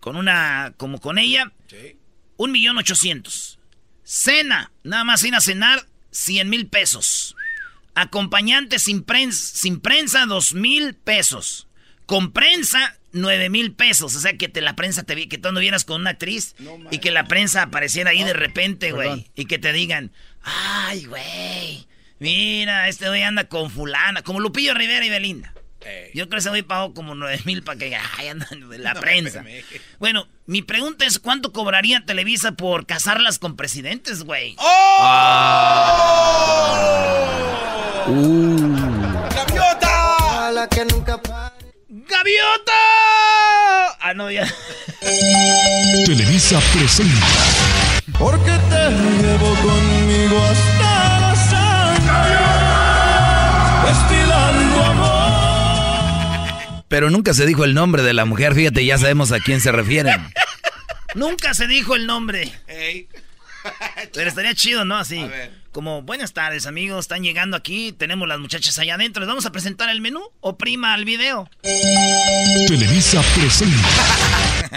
Con 0.00 0.16
una, 0.16 0.74
como 0.76 1.00
con 1.00 1.16
ella. 1.16 1.52
Un 2.36 2.52
millón 2.52 2.76
ochocientos. 2.76 3.58
Cena. 4.02 4.72
Nada 4.82 5.04
más 5.04 5.24
ir 5.24 5.34
a 5.34 5.40
cenar, 5.40 5.86
cien 6.10 6.50
mil 6.50 6.66
pesos. 6.66 7.34
Acompañante 7.94 8.78
sin 8.78 9.04
prensa, 9.04 9.56
sin 9.56 9.80
prensa, 9.80 10.26
dos 10.26 10.52
mil 10.52 10.94
pesos. 10.94 11.68
Con 12.06 12.32
prensa, 12.32 12.98
nueve 13.12 13.50
mil 13.50 13.72
pesos. 13.72 14.16
O 14.16 14.20
sea, 14.20 14.36
que 14.36 14.48
te 14.48 14.60
la 14.60 14.74
prensa 14.74 15.04
te 15.04 15.28
que 15.28 15.38
tú 15.38 15.48
anduvieras 15.48 15.84
con 15.84 16.00
una 16.00 16.10
actriz 16.10 16.56
y 16.90 16.98
que 16.98 17.12
la 17.12 17.28
prensa 17.28 17.62
apareciera 17.62 18.10
ahí 18.10 18.24
de 18.24 18.34
repente, 18.34 18.90
güey. 18.90 19.30
Y 19.36 19.44
que 19.44 19.60
te 19.60 19.72
digan, 19.72 20.10
ay, 20.42 21.04
güey, 21.04 21.86
mira, 22.18 22.88
este 22.88 23.06
güey 23.06 23.22
anda 23.22 23.44
con 23.44 23.70
fulana, 23.70 24.22
como 24.22 24.40
Lupillo 24.40 24.74
Rivera 24.74 25.06
y 25.06 25.10
Belinda. 25.10 25.54
Yo 26.14 26.28
creo 26.28 26.30
que 26.30 26.36
ese 26.38 26.48
güey 26.50 26.62
pagó 26.62 26.94
como 26.94 27.14
nueve 27.14 27.40
mil 27.44 27.62
para 27.62 27.78
que 27.78 27.96
ay, 28.18 28.28
andan 28.28 28.68
de 28.68 28.78
la 28.78 28.94
prensa. 29.00 29.44
Bueno, 29.98 30.28
mi 30.46 30.62
pregunta 30.62 31.04
es, 31.06 31.18
¿cuánto 31.18 31.52
cobraría 31.52 32.04
Televisa 32.04 32.52
por 32.52 32.86
casarlas 32.86 33.38
con 33.38 33.56
presidentes, 33.56 34.24
güey? 34.24 34.56
¡Oh! 34.58 34.98
Uh. 38.08 38.76
¡Gaviota! 39.34 40.48
A 40.48 40.50
la 40.52 40.68
que 40.68 40.84
nunca... 40.84 41.20
¡Gaviota! 41.88 42.72
Ah, 44.00 44.12
no, 44.14 44.30
ya. 44.30 44.46
Televisa 46.06 46.60
presenta. 46.74 47.26
Porque 48.18 48.50
te 48.68 48.90
llevo 49.22 49.54
conmigo 49.62 50.42
hasta 50.44 50.71
Pero 56.92 57.08
nunca 57.08 57.32
se 57.32 57.46
dijo 57.46 57.64
el 57.64 57.72
nombre 57.72 58.02
de 58.02 58.12
la 58.12 58.26
mujer, 58.26 58.54
fíjate, 58.54 58.84
ya 58.84 58.98
sabemos 58.98 59.32
a 59.32 59.40
quién 59.40 59.62
se 59.62 59.72
refieren. 59.72 60.30
nunca 61.14 61.54
se 61.54 61.66
dijo 61.66 61.94
el 61.94 62.06
nombre. 62.06 62.52
Pero 64.12 64.28
estaría 64.28 64.54
chido, 64.54 64.84
¿no? 64.84 64.98
Así. 64.98 65.26
Como, 65.70 66.02
buenas 66.02 66.34
tardes, 66.34 66.66
amigos. 66.66 67.06
Están 67.06 67.22
llegando 67.22 67.56
aquí. 67.56 67.92
Tenemos 67.92 68.28
las 68.28 68.38
muchachas 68.40 68.78
allá 68.78 68.96
adentro. 68.96 69.20
¿Les 69.20 69.26
vamos 69.26 69.46
a 69.46 69.52
presentar 69.52 69.88
el 69.88 70.02
menú? 70.02 70.20
¿O 70.40 70.58
prima 70.58 70.92
al 70.92 71.06
video? 71.06 71.48
Televisa 71.62 73.22
presenta. 73.36 73.88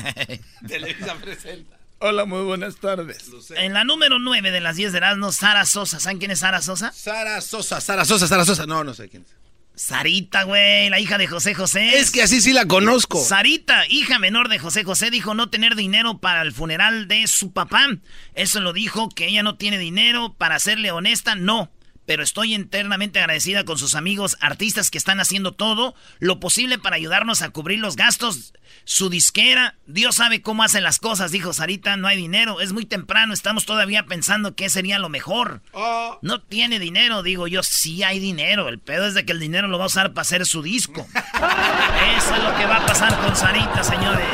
Televisa 0.69 1.15
presenta. 1.15 1.77
Hola, 1.99 2.23
muy 2.23 2.43
buenas 2.43 2.77
tardes. 2.77 3.29
En 3.57 3.73
la 3.73 3.83
número 3.83 4.19
9 4.19 4.51
de 4.51 4.61
las 4.61 4.77
10 4.77 4.93
de 4.93 4.99
Erasmo, 4.99 5.33
Sara 5.33 5.65
Sosa. 5.65 5.99
¿Saben 5.99 6.19
quién 6.19 6.31
es 6.31 6.39
Sara 6.39 6.61
Sosa? 6.61 6.93
Sara 6.93 7.41
Sosa, 7.41 7.81
Sara 7.81 8.05
Sosa, 8.05 8.25
Sara 8.25 8.45
Sosa. 8.45 8.65
No, 8.65 8.85
no 8.85 8.93
sé 8.93 9.09
quién 9.09 9.23
es. 9.23 9.44
Sarita, 9.75 10.43
güey, 10.43 10.89
la 10.89 10.99
hija 10.99 11.17
de 11.17 11.27
José 11.27 11.53
José. 11.53 11.99
Es 11.99 12.11
que 12.11 12.23
así 12.23 12.41
sí 12.41 12.53
la 12.53 12.65
conozco. 12.65 13.23
Sarita, 13.23 13.85
hija 13.89 14.19
menor 14.19 14.49
de 14.49 14.59
José 14.59 14.83
José, 14.83 15.11
dijo 15.11 15.33
no 15.33 15.49
tener 15.49 15.75
dinero 15.75 16.19
para 16.19 16.41
el 16.41 16.53
funeral 16.53 17.07
de 17.07 17.27
su 17.27 17.51
papá. 17.51 17.85
Eso 18.33 18.61
lo 18.61 18.73
dijo 18.73 19.09
que 19.09 19.27
ella 19.27 19.43
no 19.43 19.57
tiene 19.57 19.77
dinero. 19.77 20.33
Para 20.37 20.59
serle 20.59 20.91
honesta, 20.91 21.35
no 21.35 21.71
pero 22.05 22.23
estoy 22.23 22.53
internamente 22.53 23.19
agradecida 23.19 23.65
con 23.65 23.77
sus 23.77 23.95
amigos 23.95 24.37
artistas 24.39 24.91
que 24.91 24.97
están 24.97 25.19
haciendo 25.19 25.53
todo 25.53 25.95
lo 26.19 26.39
posible 26.39 26.77
para 26.77 26.95
ayudarnos 26.95 27.41
a 27.41 27.49
cubrir 27.49 27.79
los 27.79 27.95
gastos. 27.95 28.53
Su 28.83 29.09
disquera, 29.09 29.75
Dios 29.87 30.15
sabe 30.15 30.41
cómo 30.41 30.63
hacen 30.63 30.83
las 30.83 30.99
cosas, 30.99 31.31
dijo 31.31 31.53
Sarita, 31.53 31.97
no 31.97 32.07
hay 32.07 32.17
dinero, 32.17 32.61
es 32.61 32.73
muy 32.73 32.85
temprano, 32.85 33.33
estamos 33.33 33.65
todavía 33.65 34.05
pensando 34.05 34.55
qué 34.55 34.69
sería 34.69 34.99
lo 34.99 35.09
mejor. 35.09 35.61
Oh. 35.71 36.19
No 36.21 36.41
tiene 36.41 36.79
dinero, 36.79 37.23
digo 37.23 37.47
yo, 37.47 37.63
sí 37.63 38.03
hay 38.03 38.19
dinero, 38.19 38.69
el 38.69 38.79
pedo 38.79 39.07
es 39.07 39.13
de 39.13 39.25
que 39.25 39.31
el 39.31 39.39
dinero 39.39 39.67
lo 39.67 39.77
va 39.77 39.85
a 39.85 39.87
usar 39.87 40.13
para 40.13 40.21
hacer 40.21 40.45
su 40.45 40.61
disco. 40.61 41.07
Eso 42.17 42.35
es 42.35 42.43
lo 42.43 42.55
que 42.57 42.65
va 42.65 42.77
a 42.77 42.85
pasar 42.85 43.17
con 43.21 43.35
Sarita, 43.35 43.83
señores. 43.83 44.25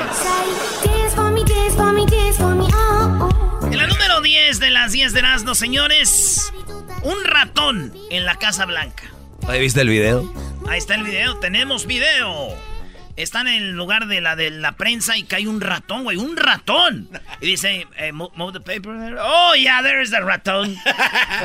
En 3.63 3.77
la 3.77 3.87
número 3.87 4.21
10 4.21 4.59
de 4.59 4.69
las 4.69 4.91
10 4.91 5.13
de 5.13 5.19
Erasmo, 5.19 5.55
señores, 5.55 6.51
un 7.03 7.23
ratón 7.23 7.93
en 8.09 8.25
la 8.25 8.35
Casa 8.35 8.65
Blanca. 8.65 9.03
¿Ahí 9.47 9.59
viste 9.59 9.81
el 9.81 9.89
video? 9.89 10.31
Ahí 10.69 10.77
está 10.77 10.95
el 10.95 11.03
video, 11.03 11.37
tenemos 11.37 11.85
video. 11.85 12.55
Están 13.17 13.47
en 13.47 13.61
el 13.61 13.71
lugar 13.71 14.07
de 14.07 14.21
la 14.21 14.35
de 14.35 14.49
la 14.51 14.71
prensa 14.73 15.17
y 15.17 15.23
cae 15.23 15.47
un 15.47 15.59
ratón, 15.59 16.03
güey, 16.03 16.17
un 16.17 16.37
ratón. 16.37 17.09
Y 17.41 17.47
dice, 17.47 17.85
eh, 17.97 18.11
move 18.13 18.53
the 18.53 18.59
paper 18.59 18.97
there. 18.97 19.17
Oh, 19.19 19.53
yeah, 19.55 19.81
there 19.83 20.01
is 20.01 20.11
the 20.11 20.21
ratón. 20.21 20.77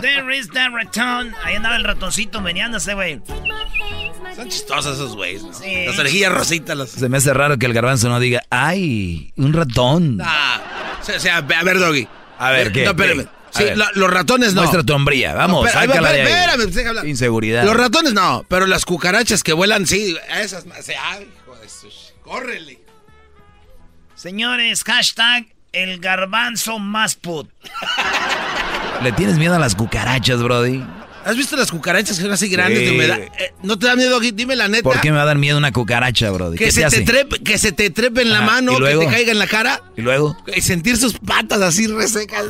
There 0.01 0.39
is 0.39 0.49
the 0.51 0.69
ratón. 0.69 1.35
Ahí 1.45 1.57
andaba 1.57 1.77
el 1.77 1.85
ratoncito 1.85 2.41
meneándose, 2.41 2.95
güey. 2.95 3.21
Son 4.37 4.49
chistosos 4.49 4.95
esos 4.95 5.17
güeyes, 5.17 5.43
¿no? 5.43 5.53
Sí. 5.53 5.87
Las 5.87 5.99
orejillas 5.99 6.33
rositas. 6.33 6.77
Las... 6.77 6.91
Se 6.91 7.09
me 7.09 7.17
hace 7.17 7.35
raro 7.35 7.59
que 7.59 7.67
el 7.67 7.73
garbanzo 7.73 8.09
no 8.09 8.21
diga, 8.21 8.43
ay, 8.51 9.33
un 9.37 9.53
ratón. 9.53 10.19
Ah, 10.23 10.61
o 11.01 11.19
sea, 11.19 11.39
a 11.39 11.41
ver, 11.41 11.79
Doggy. 11.79 12.07
A 12.39 12.51
ver, 12.51 12.71
¿qué? 12.71 12.85
No, 12.85 12.91
espérame. 12.91 13.27
Sí, 13.57 13.65
los 13.95 14.11
ratones 14.11 14.55
no. 14.55 14.63
Muestra 14.63 14.83
tu 14.83 14.95
hombría, 14.95 15.35
vamos, 15.35 15.65
no, 15.65 15.71
pero, 15.71 15.87
sácala 15.87 16.11
espérame, 16.11 16.27
de 16.27 16.33
ahí. 16.33 16.67
Espérame, 16.67 16.89
hablar. 16.89 17.07
Inseguridad. 17.07 17.65
Los 17.65 17.77
ratones 17.77 18.13
no, 18.13 18.45
pero 18.49 18.67
las 18.67 18.85
cucarachas 18.85 19.43
que 19.43 19.53
vuelan, 19.53 19.87
sí, 19.87 20.17
esas 20.39 20.67
más. 20.67 20.89
Ay, 20.89 21.29
hijo 21.43 21.57
de 21.57 21.69
su... 21.69 21.89
Córrele. 22.23 22.81
Señores, 24.15 24.83
hashtag 24.85 25.47
el 25.73 26.01
garbanzo 26.01 26.79
más 26.79 27.15
put. 27.15 27.51
¿Le 29.03 29.13
tienes 29.13 29.37
miedo 29.37 29.55
a 29.55 29.59
las 29.59 29.75
cucarachas, 29.75 30.43
Brody? 30.43 30.83
¿Has 31.27 31.37
visto 31.37 31.57
las 31.57 31.73
cucarachas 31.73 32.17
que 32.17 32.23
son 32.23 32.31
así 32.31 32.49
grandes 32.49 32.83
de 32.83 32.93
humedad? 32.93 33.19
Eh, 33.19 33.53
¿No 33.65 33.77
te 33.77 33.89
da 33.89 33.97
miedo? 33.97 34.21
Dime 34.21 34.55
la 34.55 34.69
neta. 34.69 34.85
¿Por 34.85 35.01
qué 35.01 35.11
me 35.11 35.17
va 35.17 35.25
a 35.25 35.27
dar 35.27 35.37
miedo 35.37 35.59
una 35.59 35.73
cucaracha, 35.73 36.31
Brody? 36.31 36.57
Que, 36.57 36.71
se 36.71 36.89
te, 36.89 37.01
trepe, 37.01 37.41
que 37.41 37.59
se 37.59 37.73
te 37.73 37.91
trepe 37.91 38.23
en 38.23 38.31
la 38.31 38.43
mano, 38.43 38.79
que 38.79 38.97
te 38.97 39.07
caiga 39.09 39.33
en 39.33 39.41
la 39.41 39.49
cara. 39.49 39.83
¿Y 39.97 40.03
luego? 40.03 40.37
Y 40.55 40.61
sentir 40.61 40.97
sus 40.97 41.19
patas 41.19 41.61
así 41.63 41.89
resecas. 41.89 42.45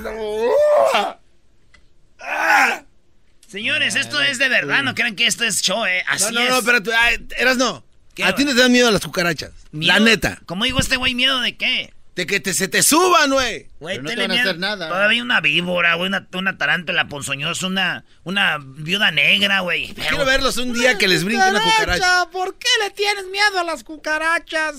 Señores, 3.48 3.96
esto 3.96 4.20
es 4.20 4.38
de 4.38 4.50
verdad, 4.50 4.82
no 4.82 4.94
crean 4.94 5.16
que 5.16 5.26
esto 5.26 5.44
es 5.44 5.62
show, 5.62 5.86
¿eh? 5.86 6.04
Así 6.06 6.34
no, 6.34 6.42
no, 6.42 6.50
no, 6.50 6.58
es. 6.58 6.64
pero 6.66 6.82
tú, 6.82 6.90
eras 7.38 7.56
no. 7.56 7.82
¿A 8.24 8.34
ti 8.34 8.44
no 8.44 8.54
te 8.54 8.60
dan 8.60 8.72
miedo 8.72 8.90
las 8.90 9.00
cucarachas? 9.00 9.52
La 9.72 10.00
neta. 10.00 10.38
¿Cómo 10.44 10.64
digo 10.64 10.80
este 10.80 10.96
güey 10.96 11.14
miedo 11.14 11.40
de 11.40 11.56
qué? 11.56 11.94
De 12.16 12.26
que 12.26 12.40
te, 12.40 12.54
se 12.54 12.66
te 12.66 12.82
suban, 12.82 13.30
güey. 13.30 13.68
Güey, 13.78 13.98
no 13.98 14.08
te 14.08 14.16
van 14.16 14.30
a 14.30 14.40
hacer 14.40 14.58
nada. 14.58 14.88
Todavía 14.88 15.22
una 15.22 15.42
víbora, 15.42 15.96
güey, 15.96 16.08
una, 16.08 16.26
una 16.32 16.56
tarántula 16.56 17.08
ponzoñosa, 17.08 17.66
una, 17.66 18.06
una 18.24 18.56
viuda 18.58 19.10
negra, 19.10 19.60
güey. 19.60 19.92
Quiero 19.92 20.24
verlos 20.24 20.56
un 20.56 20.72
día 20.72 20.96
que 20.96 21.08
les 21.08 21.24
brinque 21.24 21.46
una 21.46 21.62
cucaracha. 21.62 22.30
¿Por 22.32 22.56
qué 22.56 22.68
le 22.82 22.90
tienes 22.90 23.26
miedo 23.26 23.58
a 23.60 23.64
las 23.64 23.84
cucarachas? 23.84 24.76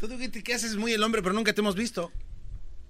Tú 0.00 0.08
qué 0.42 0.54
haces 0.54 0.76
muy 0.76 0.92
el 0.94 1.02
hombre, 1.02 1.22
pero 1.22 1.34
nunca 1.34 1.52
te 1.52 1.60
hemos 1.60 1.74
visto. 1.74 2.10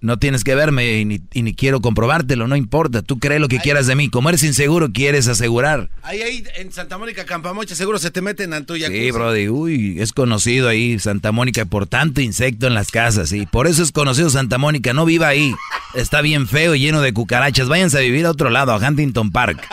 No 0.03 0.19
tienes 0.19 0.45
que 0.45 0.55
verme 0.55 0.99
y 0.99 1.05
ni, 1.05 1.21
y 1.35 1.43
ni, 1.43 1.55
quiero 1.55 1.83
comprobártelo, 1.83 2.49
no 2.49 2.57
importa. 2.57 3.03
Tú 3.03 3.19
crees 3.19 3.39
lo 3.39 3.49
que 3.49 3.59
quieras 3.59 3.87
de 3.87 3.95
mí. 3.95 4.09
Como 4.09 4.31
eres 4.31 4.43
inseguro, 4.43 4.93
quieres 4.93 5.29
asegurar. 5.29 5.91
Ahí, 6.03 6.23
ahí, 6.23 6.43
en 6.57 6.73
Santa 6.73 6.97
Mónica, 6.97 7.27
Campamocha, 7.27 7.75
seguro 7.75 7.99
se 7.99 8.11
te 8.11 8.23
meten 8.23 8.55
en 8.55 8.65
tu 8.65 8.77
Sí, 8.77 9.11
brody. 9.11 9.49
Uy, 9.51 10.01
es 10.01 10.13
conocido 10.13 10.69
ahí 10.69 10.99
Santa 10.99 11.33
Mónica 11.33 11.67
por 11.67 11.87
tanto 11.87 12.23
insecto 12.23 12.67
en 12.67 12.73
las 12.73 12.91
casas. 12.91 13.33
Y 13.33 13.45
por 13.45 13.67
eso 13.67 13.83
es 13.83 13.93
conocido 13.93 14.31
Santa 14.31 14.57
Mónica. 14.57 14.95
No 14.95 15.05
viva 15.05 15.29
ahí. 15.29 15.55
Está 15.93 16.23
bien 16.23 16.49
feo 16.49 16.75
y 16.75 16.81
lleno 16.81 17.03
de 17.03 17.13
cucarachas. 17.13 17.69
Váyanse 17.69 17.99
a 17.99 18.01
vivir 18.01 18.25
a 18.25 18.31
otro 18.31 18.49
lado, 18.49 18.73
a 18.73 18.79
Huntington 18.79 19.31
Park. 19.31 19.61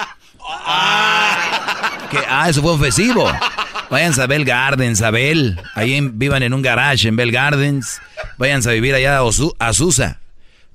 ¿Qué? 2.12 2.18
Ah, 2.28 2.48
eso 2.50 2.62
fue 2.62 2.72
ofensivo. 2.72 3.30
Váyanse 3.90 4.22
a 4.22 4.28
Bell 4.28 4.44
Gardens, 4.46 5.02
a 5.02 5.12
Bell. 5.12 5.60
Ahí 5.76 6.00
vivan 6.14 6.44
en 6.44 6.54
un 6.54 6.62
garage 6.62 7.08
en 7.08 7.16
Bell 7.16 7.32
Gardens. 7.32 8.02
Váyanse 8.38 8.70
a 8.70 8.74
vivir 8.74 8.94
allá 8.96 9.20
a 9.60 9.74
Susa. 9.74 10.20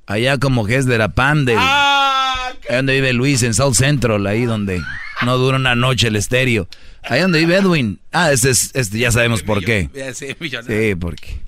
Allá 0.07 0.39
como 0.39 0.67
que 0.67 0.77
es 0.77 0.87
de 0.87 0.99
la 0.99 1.09
PAM, 1.11 1.45
de 1.45 1.55
ah, 1.57 2.53
ahí 2.69 2.77
donde 2.77 2.95
vive 2.95 3.13
Luis, 3.13 3.43
en 3.43 3.55
South 3.55 3.75
Central, 3.75 4.27
ahí 4.27 4.45
donde 4.45 4.83
no 5.23 5.39
dura 5.39 5.57
una 5.57 5.75
noche 5.75 6.09
el 6.09 6.17
estéreo. 6.17 6.69
Ahí 7.05 7.21
donde 7.21 7.39
vive 7.39 7.57
Edwin. 7.57 8.01
Ah, 8.13 8.33
este, 8.33 8.51
es, 8.51 8.71
este 8.75 8.99
ya 8.99 9.13
sabemos 9.13 9.43
por 9.43 9.65
qué. 9.65 9.89
Sí, 10.15 10.35
sí, 10.67 10.95
porque 10.97 11.41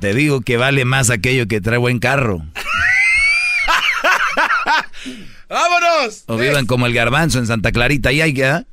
te 0.00 0.14
digo 0.14 0.40
que 0.42 0.56
vale 0.56 0.84
más 0.84 1.10
aquello 1.10 1.48
que 1.48 1.60
trae 1.60 1.78
buen 1.78 1.98
carro. 1.98 2.44
¡Vámonos! 5.48 6.24
O 6.26 6.36
vivan 6.36 6.66
como 6.66 6.86
el 6.86 6.92
garbanzo 6.92 7.38
en 7.38 7.46
Santa 7.46 7.72
Clarita. 7.72 8.10
Ahí 8.10 8.20
hay 8.20 8.34
que... 8.34 8.44
Eh, 8.44 8.64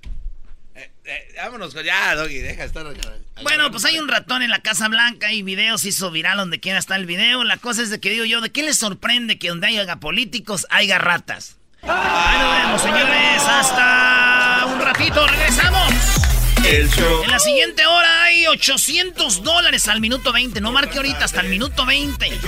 eh, 1.06 1.34
vámonos, 1.38 1.74
ya, 1.84 2.15
Doggy, 2.15 2.39
deja 2.39 2.63
estar. 2.63 2.86
Bueno, 3.44 3.70
pues 3.72 3.86
hay 3.86 4.00
un 4.00 4.08
ratón 4.08 4.41
en 4.41 4.50
la 4.50 4.60
Casa 4.60 4.88
Blanca 4.88 5.32
y 5.32 5.44
videos 5.44 5.86
hizo 5.86 6.10
viral 6.12 6.38
donde 6.38 6.60
quiera 6.60 6.80
está 6.80 6.96
el 6.96 7.06
video. 7.06 7.44
La 7.44 7.58
cosa 7.58 7.84
es 7.84 7.89
de 7.89 8.00
que 8.00 8.10
digo 8.10 8.26
yo, 8.26 8.41
¿de 8.41 8.52
qué 8.52 8.63
les 8.63 8.78
sorprende 8.78 9.38
que 9.38 9.50
donde 9.50 9.68
haya 9.68 9.96
políticos 9.98 10.65
haya 10.70 10.98
ratas? 10.98 11.58
Ahí 11.84 12.39
nos 12.39 12.58
vemos, 12.58 12.82
señores. 12.82 13.44
Hasta 13.44 14.65
un 14.74 14.82
ratito, 14.82 15.28
regresamos. 15.28 15.94
El 16.65 16.89
show. 16.89 17.24
En 17.24 17.30
la 17.30 17.38
siguiente 17.38 17.86
hora 17.86 18.24
hay 18.24 18.48
800 18.48 19.44
dólares 19.44 19.88
al 19.88 20.02
minuto 20.02 20.34
20. 20.34 20.62
No 20.62 20.72
marque 20.72 20.98
ahorita, 20.98 21.26
hasta 21.26 21.41
el 21.41 21.50
minuto 21.50 21.86
20. 21.86 22.39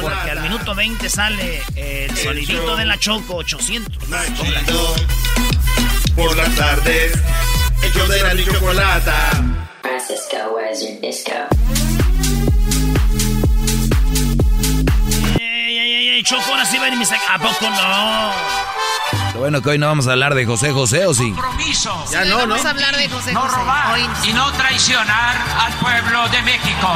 Porque 0.00 0.30
al 0.30 0.40
minuto 0.40 0.74
20 0.74 1.08
sale 1.08 1.62
el 1.76 2.16
sonidito 2.16 2.74
de 2.74 2.84
la 2.86 2.98
Choco, 2.98 3.36
800 3.36 4.08
dólares. 4.08 4.32
Por 6.16 6.36
las 6.36 6.54
tardes, 6.56 7.12
el 7.82 7.92
show 7.92 8.06
de 8.08 8.22
la 8.22 8.44
chocolata. 8.44 9.30
Francisco, 9.82 10.36
where's 10.54 10.82
your 10.82 11.00
disco? 11.00 11.32
Ey, 15.38 15.78
ey, 15.78 15.94
ey, 15.94 16.08
ey, 16.16 16.22
Choco, 16.22 16.42
ahora 16.50 16.64
sí 16.64 16.78
va 16.78 16.86
a 16.86 16.88
ir 16.88 16.96
mi 16.96 17.04
sac- 17.04 17.20
¿A 17.32 17.38
poco 17.38 17.68
no? 17.70 18.32
Lo 19.34 19.40
bueno 19.40 19.60
que 19.62 19.70
hoy 19.70 19.78
no 19.78 19.86
vamos 19.86 20.08
a 20.08 20.12
hablar 20.12 20.34
de 20.34 20.46
José 20.46 20.72
José, 20.72 21.06
¿o 21.06 21.14
sí? 21.14 21.34
Sí, 21.72 22.16
vamos 22.16 22.64
a 22.64 22.70
hablar 22.70 22.96
de 22.96 23.08
José 23.08 23.32
no 23.32 23.40
José. 23.42 23.56
robar 23.56 23.92
Hoy- 23.94 24.08
y 24.24 24.32
no 24.32 24.50
traicionar 24.52 25.36
al 25.60 25.72
pueblo 25.74 26.28
de 26.30 26.42
México. 26.42 26.88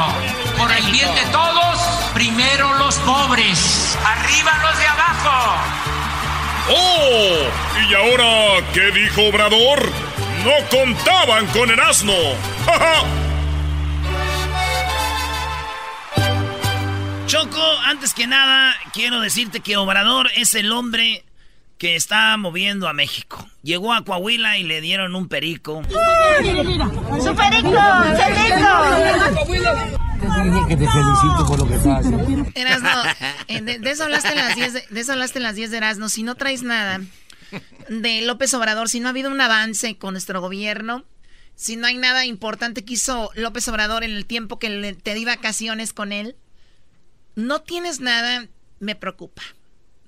Por 0.57 0.71
el 0.71 0.83
bien 0.91 1.13
de 1.15 1.21
todos, 1.31 1.77
primero 2.13 2.73
los 2.75 2.95
pobres, 2.95 3.97
arriba 4.03 4.51
los 4.63 4.77
de 4.79 4.87
abajo. 4.87 5.55
¡Oh! 6.73 7.89
¿Y 7.89 7.93
ahora 7.93 8.65
qué 8.73 8.91
dijo 8.91 9.21
Obrador? 9.27 9.89
No 10.43 10.51
contaban 10.69 11.45
con 11.47 11.69
el 11.69 11.79
asno. 11.79 12.13
¡Ja, 12.65 12.79
ja! 12.79 13.03
Choco, 17.27 17.61
antes 17.85 18.13
que 18.13 18.25
nada, 18.27 18.73
quiero 18.91 19.21
decirte 19.21 19.59
que 19.59 19.77
Obrador 19.77 20.29
es 20.35 20.55
el 20.55 20.71
hombre 20.71 21.23
que 21.77 21.95
está 21.95 22.35
moviendo 22.37 22.87
a 22.87 22.93
México. 22.93 23.47
Llegó 23.61 23.93
a 23.93 24.03
Coahuila 24.03 24.57
y 24.57 24.63
le 24.63 24.81
dieron 24.81 25.15
un 25.15 25.27
perico. 25.27 25.83
¡Su 27.23 27.35
perico! 27.35 27.71
Que 30.67 30.77
te 30.77 30.87
felicito 30.87 31.45
por 31.47 31.59
lo 31.59 31.67
que 31.67 31.75
estás 31.75 31.99
haciendo. 32.05 32.49
Erasno, 32.55 32.89
de, 33.47 33.79
de 33.79 33.91
eso 33.91 34.03
hablaste 34.03 34.29
en 34.29 34.35
las 34.35 34.55
10 34.55 34.73
de, 34.73 34.85
de 34.89 34.99
eso 34.99 35.11
hablaste 35.13 35.39
en 35.39 35.43
las 35.43 35.55
10 35.55 35.71
de 35.71 35.77
Erasno. 35.77 36.09
Si 36.09 36.23
no 36.23 36.35
traes 36.35 36.63
nada 36.63 36.99
de 37.99 38.21
López 38.21 38.53
Obrador, 38.53 38.87
si 38.87 38.99
no 39.01 39.07
ha 39.07 39.09
habido 39.11 39.29
un 39.29 39.41
avance 39.41 39.97
con 39.97 40.13
nuestro 40.13 40.39
gobierno, 40.39 41.03
si 41.55 41.75
no 41.75 41.87
hay 41.87 41.97
nada 41.97 42.25
importante 42.25 42.85
que 42.85 42.93
hizo 42.93 43.29
López 43.35 43.67
Obrador 43.67 44.03
en 44.05 44.11
el 44.11 44.25
tiempo 44.25 44.59
que 44.59 44.69
le- 44.69 44.93
te 44.95 45.13
di 45.13 45.25
vacaciones 45.25 45.91
con 45.91 46.13
él, 46.13 46.37
no 47.35 47.61
tienes 47.61 47.99
nada, 47.99 48.47
me 48.79 48.95
preocupa. 48.95 49.41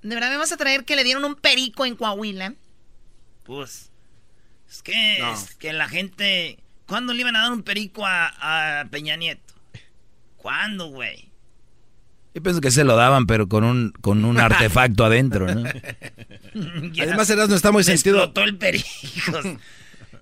De 0.02 0.16
verdad 0.16 0.30
me 0.32 0.38
vas 0.38 0.52
a 0.54 0.58
traer 0.58 0.86
que 0.86 0.96
le 0.96 1.04
dieron 1.04 1.26
un 1.26 1.36
perico 1.36 1.86
en 1.86 1.96
Coahuila. 1.98 2.54
Pues, 3.44 3.92
es 4.70 4.82
que, 4.82 5.18
es 5.34 5.56
que 5.56 5.74
la 5.74 5.90
gente... 5.90 6.60
¿Cuándo 6.88 7.14
le 7.14 7.22
iban 7.22 7.36
a 7.36 7.44
dar 7.44 7.52
un 7.52 7.64
perico 7.64 8.06
a, 8.06 8.80
a 8.82 8.86
Peña 8.86 9.16
Nieto? 9.18 9.54
¿Cuándo, 10.38 10.88
güey? 10.88 11.32
Yo 12.36 12.42
pienso 12.42 12.62
que 12.62 12.72
se 12.72 12.84
lo 12.84 12.96
daban, 12.96 13.28
pero 13.28 13.48
con 13.48 13.64
un, 13.64 13.92
con 14.02 14.26
un 14.26 14.40
artefacto 14.40 15.06
adentro, 15.06 15.54
¿no? 15.54 15.70
Además, 17.02 17.30
Erasmo 17.30 17.56
está 17.56 17.72
muy 17.72 17.84
sentido. 17.84 18.18
explotó 18.18 18.44
el 18.44 18.58
perico. 18.58 18.88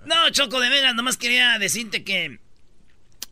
no, 0.06 0.30
Choco, 0.32 0.60
de 0.60 0.70
veras, 0.70 0.94
nomás 0.96 1.18
quería 1.18 1.58
decirte 1.58 2.04
que 2.04 2.40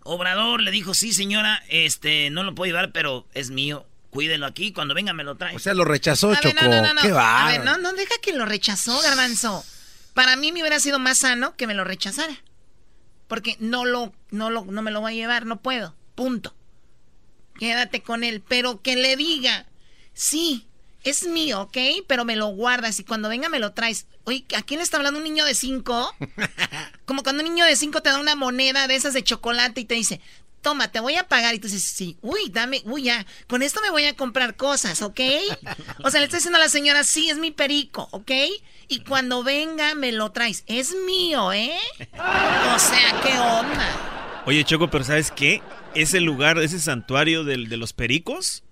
Obrador 0.04 0.62
le 0.62 0.72
dijo, 0.72 0.94
sí, 0.94 1.14
señora, 1.14 1.62
este, 1.70 2.30
no 2.30 2.44
lo 2.44 2.56
puedo 2.56 2.68
llevar, 2.68 2.92
pero 2.92 3.28
es 3.34 3.52
mío. 3.52 3.86
Cuídelo 4.10 4.48
aquí, 4.48 4.72
cuando 4.72 4.96
venga 4.96 5.14
me 5.14 5.24
lo 5.24 5.36
trae. 5.36 5.56
O 5.56 5.60
sea, 5.60 5.76
lo 5.76 5.86
rechazó, 5.86 6.32
A 6.32 6.40
Choco. 6.40 6.56
no, 6.62 6.68
no, 6.68 6.82
no, 6.82 6.94
no. 6.96 7.02
Qué 7.02 7.12
va. 7.12 7.46
A 7.46 7.52
ver, 7.52 7.64
no, 7.64 7.78
no 7.78 7.94
deja 7.94 8.16
que 8.24 8.34
lo 8.34 8.46
rechazó, 8.46 9.00
Garbanzo. 9.02 9.64
Para 10.16 10.36
mí 10.36 10.52
me 10.52 10.62
hubiera 10.62 10.80
sido 10.80 10.98
más 10.98 11.20
sano 11.20 11.56
que 11.56 11.68
me 11.68 11.76
lo 11.76 11.84
rechazara. 11.84 12.34
Porque 13.28 13.56
no 13.60 13.86
lo, 13.86 14.12
no 14.32 14.50
lo, 14.50 14.66
no 14.66 14.82
me 14.82 14.90
lo 14.90 15.02
voy 15.02 15.12
a 15.14 15.16
llevar, 15.16 15.46
no 15.46 15.62
puedo. 15.62 15.96
Punto. 16.16 16.56
Quédate 17.60 18.02
con 18.02 18.24
él. 18.24 18.42
Pero 18.48 18.82
que 18.82 18.96
le 18.96 19.16
diga, 19.16 19.68
sí, 20.14 20.68
es 21.04 21.28
mío, 21.28 21.62
¿ok? 21.62 21.78
Pero 22.08 22.26
me 22.26 22.36
lo 22.36 22.48
guardas 22.48 23.00
y 23.00 23.04
cuando 23.04 23.30
venga 23.30 23.50
me 23.50 23.60
lo 23.60 23.74
traes. 23.74 24.08
Oye, 24.24 24.46
¿a 24.56 24.62
quién 24.62 24.80
le 24.80 24.84
está 24.84 24.98
hablando 24.98 25.20
un 25.20 25.24
niño 25.24 25.46
de 25.46 25.56
cinco? 25.56 26.14
Como 27.06 27.24
cuando 27.24 27.44
un 27.44 27.50
niño 27.50 27.66
de 27.66 27.76
cinco 27.76 28.02
te 28.02 28.10
da 28.10 28.20
una 28.20 28.36
moneda 28.36 28.88
de 28.88 28.96
esas 28.96 29.14
de 29.14 29.24
chocolate 29.24 29.82
y 29.82 29.86
te 29.86 29.96
dice, 29.96 30.22
toma, 30.62 30.90
te 30.90 31.00
voy 31.00 31.16
a 31.16 31.28
pagar. 31.28 31.56
Y 31.56 31.60
tú 31.60 31.68
dices, 31.68 31.84
sí, 31.84 32.18
uy, 32.22 32.50
dame, 32.50 32.82
uy, 32.86 33.04
ya, 33.04 33.26
con 33.48 33.62
esto 33.62 33.82
me 33.82 33.90
voy 33.90 34.06
a 34.06 34.16
comprar 34.16 34.56
cosas, 34.56 35.02
¿ok? 35.02 35.20
O 36.04 36.12
sea, 36.12 36.20
le 36.20 36.26
está 36.26 36.38
diciendo 36.38 36.58
a 36.58 36.62
la 36.62 36.70
señora, 36.70 37.04
sí, 37.04 37.30
es 37.30 37.38
mi 37.38 37.52
perico, 37.52 38.08
¿ok? 38.12 38.32
Y 38.88 39.02
cuando 39.02 39.44
venga 39.44 39.96
me 39.96 40.12
lo 40.12 40.32
traes. 40.32 40.64
Es 40.68 40.96
mío, 41.06 41.52
¿eh? 41.54 41.78
O 42.74 42.80
sea, 42.80 43.22
¿qué 43.22 43.38
onda? 43.38 44.42
Oye, 44.46 44.64
Choco, 44.64 44.90
pero 44.90 45.04
¿sabes 45.04 45.32
qué? 45.32 45.62
Ese 45.96 46.20
lugar, 46.20 46.58
ese 46.60 46.80
santuario 46.80 47.44
del- 47.44 47.70
de 47.70 47.78
los 47.78 47.94
pericos, 47.94 48.64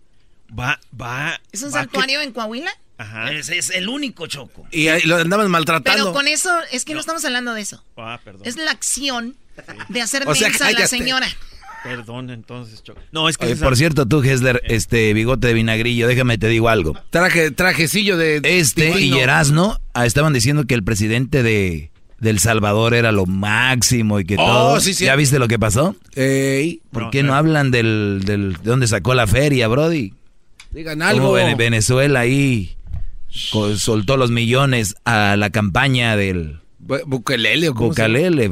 va, 0.58 0.80
va... 1.00 1.40
¿Es 1.52 1.64
un 1.64 1.70
va 1.70 1.80
santuario 1.80 2.22
en 2.22 2.32
Coahuila? 2.32 2.72
Ajá. 2.98 3.32
Es, 3.32 3.50
es 3.50 3.70
el 3.70 3.90
único, 3.90 4.28
Choco. 4.28 4.68
Y 4.72 4.88
ahí 4.88 5.04
lo 5.04 5.18
andaban 5.18 5.50
maltratando. 5.52 6.04
Pero 6.04 6.14
con 6.14 6.28
eso, 6.28 6.52
es 6.72 6.84
que 6.84 6.94
no, 6.94 7.00
estamos 7.00 7.24
hablando 7.26 7.54
de 7.54 7.62
eso. 7.62 7.84
Ah, 7.96 8.20
perdón. 8.24 8.42
Es 8.46 8.58
la 8.58 8.72
acción 8.72 9.36
de 9.90 10.02
hacer 10.02 10.24
O 10.28 10.34
sea, 10.36 10.50
mensa 10.50 10.68
a 10.68 10.72
la 10.72 10.88
señora. 10.88 11.28
Perdón, 11.84 12.32
entonces, 12.32 12.84
Choco. 12.84 13.00
No, 13.12 13.30
es 13.30 13.38
que... 13.38 13.46
Oye, 13.46 13.56
por 13.56 13.78
cierto, 13.78 14.08
tú, 14.08 14.24
Hessler, 14.24 14.62
este 14.66 15.14
bigote 15.14 15.48
de 15.48 15.54
vinagrillo, 15.54 16.08
déjame 16.08 16.38
te 16.38 16.48
digo 16.48 16.70
algo. 16.70 17.00
Traje, 17.12 17.52
trajecillo 17.52 18.18
de. 18.18 18.42
Este 18.44 18.88
divino. 18.88 19.18
y 19.18 19.20
Erasno 19.20 19.80
ah, 19.94 20.06
estaban 20.06 20.34
diciendo 20.34 20.66
que 20.66 20.74
el 20.74 20.84
presidente 20.84 21.44
de, 21.44 21.92
de 22.20 22.30
El 22.32 22.40
Salvador 22.40 22.94
era 22.94 23.12
lo 23.12 23.26
máximo 23.26 24.20
y 24.20 24.26
que 24.26 24.36
Oh, 24.40 24.46
todo. 24.46 24.80
sí, 24.80 24.94
sí. 24.94 25.06
¿Ya 25.06 25.16
viste 25.16 25.38
lo 25.40 25.48
que 25.48 25.60
pasó? 25.60 25.96
Ey, 26.16 26.82
¿Por 26.92 27.04
No, 27.04 27.12
qué 27.12 27.22
no, 27.24 27.30
no. 27.30 27.36
hablan 27.36 27.70
del, 27.72 28.22
del 28.26 28.54
de 28.54 28.60
dónde 28.64 28.88
sacó 28.88 29.14
la 29.14 29.28
feria, 29.28 29.68
Brody? 29.68 30.14
digan 30.72 31.00
Como 31.00 31.10
algo. 31.10 31.32
Vene- 31.34 31.56
Venezuela 31.56 32.22
ahí 32.22 32.76
soltó 33.30 34.18
los 34.18 34.32
millones 34.32 34.96
a 35.06 35.36
la 35.38 35.50
campaña 35.52 36.16
del 36.16 36.60
Bu- 36.84 37.04
Bukelele 37.06 37.70
o 37.70 37.74
cómo? 37.76 37.90
Bucalele. 37.90 38.52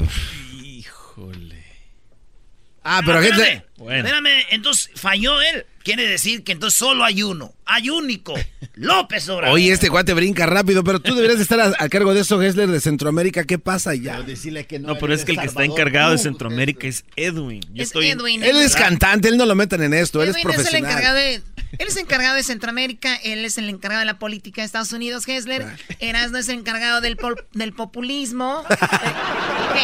Ah, 2.84 3.02
pero 3.06 3.20
gente. 3.22 3.42
espérame, 3.42 3.64
Bueno. 3.78 3.98
espérame, 4.08 4.44
entonces 4.52 4.92
falló 4.96 5.42
él. 5.42 5.66
Quiere 5.86 6.08
decir 6.08 6.44
que 6.44 6.52
entonces 6.52 6.78
solo 6.80 7.04
hay 7.06 7.22
uno. 7.22 7.54
Hay 7.66 7.92
único. 7.92 8.34
López 8.76 9.30
Obrador. 9.30 9.54
Oye, 9.56 9.72
este 9.72 9.90
cuate 9.90 10.14
brinca 10.16 10.48
rápido, 10.48 10.84
pero 10.84 11.00
tú 11.00 11.14
deberías 11.14 11.38
de 11.38 11.44
estar 11.44 11.60
a, 11.62 11.72
a 11.78 11.90
cargo 11.90 12.14
de 12.16 12.22
eso, 12.22 12.40
Gessler, 12.40 12.68
de 12.70 12.80
Centroamérica. 12.82 13.44
¿Qué 13.44 13.60
pasa 13.60 13.94
ya? 13.94 14.22
Decirle 14.24 14.66
que 14.66 14.80
no, 14.80 14.90
No, 14.90 14.98
pero 14.98 15.14
es 15.14 15.24
que 15.24 15.34
el 15.34 15.40
que 15.40 15.46
está 15.46 15.64
encargado 15.64 16.12
de 16.12 16.18
Centroamérica 16.18 16.88
es 16.88 17.06
Edwin. 17.16 17.62
Yo 17.72 17.84
Es 17.84 17.90
estoy... 17.90 18.08
Edwin. 18.10 18.44
Él 18.44 18.58
es 18.58 18.76
cantante, 18.76 19.28
él 19.28 19.38
no 19.38 19.46
lo 19.46 19.54
metan 19.54 19.84
en 19.84 19.94
esto, 19.94 20.24
él 20.24 20.30
es 20.30 20.36
Edwin 20.38 20.60
es 20.60 20.68
el 20.68 20.76
encargado 20.76 21.16
de. 21.16 21.36
Él 21.78 21.88
es 21.88 21.98
encargado 21.98 22.36
de 22.36 22.44
Centroamérica, 22.44 23.16
él 23.18 23.46
es 23.46 23.58
el 23.60 23.70
encargado 23.70 24.00
de 24.00 24.06
la 24.06 24.18
política 24.18 24.62
de 24.62 24.66
Estados 24.66 24.92
Unidos, 24.92 25.28
Hessler. 25.28 25.66
Erasmo 26.00 26.38
es 26.38 26.50
el 26.50 26.60
encargado 26.60 27.00
del, 27.02 27.16
pol- 27.18 27.46
del 27.54 27.74
populismo. 27.74 28.64
¿qué? 28.70 29.82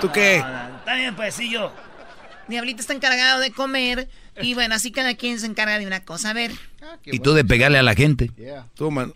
¿Tú 0.00 0.10
qué? 0.12 0.36
Está 0.36 0.94
bien, 0.96 1.14
pues 1.14 1.34
sí, 1.34 1.50
yo. 1.50 1.72
Diablito 2.48 2.80
está 2.80 2.94
encargado 2.94 3.40
de 3.40 3.50
comer. 3.52 4.08
Y 4.42 4.54
bueno, 4.54 4.74
así 4.74 4.90
cada 4.92 5.14
quien 5.14 5.38
se 5.40 5.46
encarga 5.46 5.78
de 5.78 5.86
una 5.86 6.04
cosa. 6.04 6.30
A 6.30 6.32
ver, 6.34 6.52
Y 7.04 7.18
tú 7.20 7.32
de 7.32 7.44
pegarle 7.44 7.78
a 7.78 7.82
la 7.82 7.94
gente. 7.94 8.30
Tú, 8.74 8.90
man. 8.90 9.12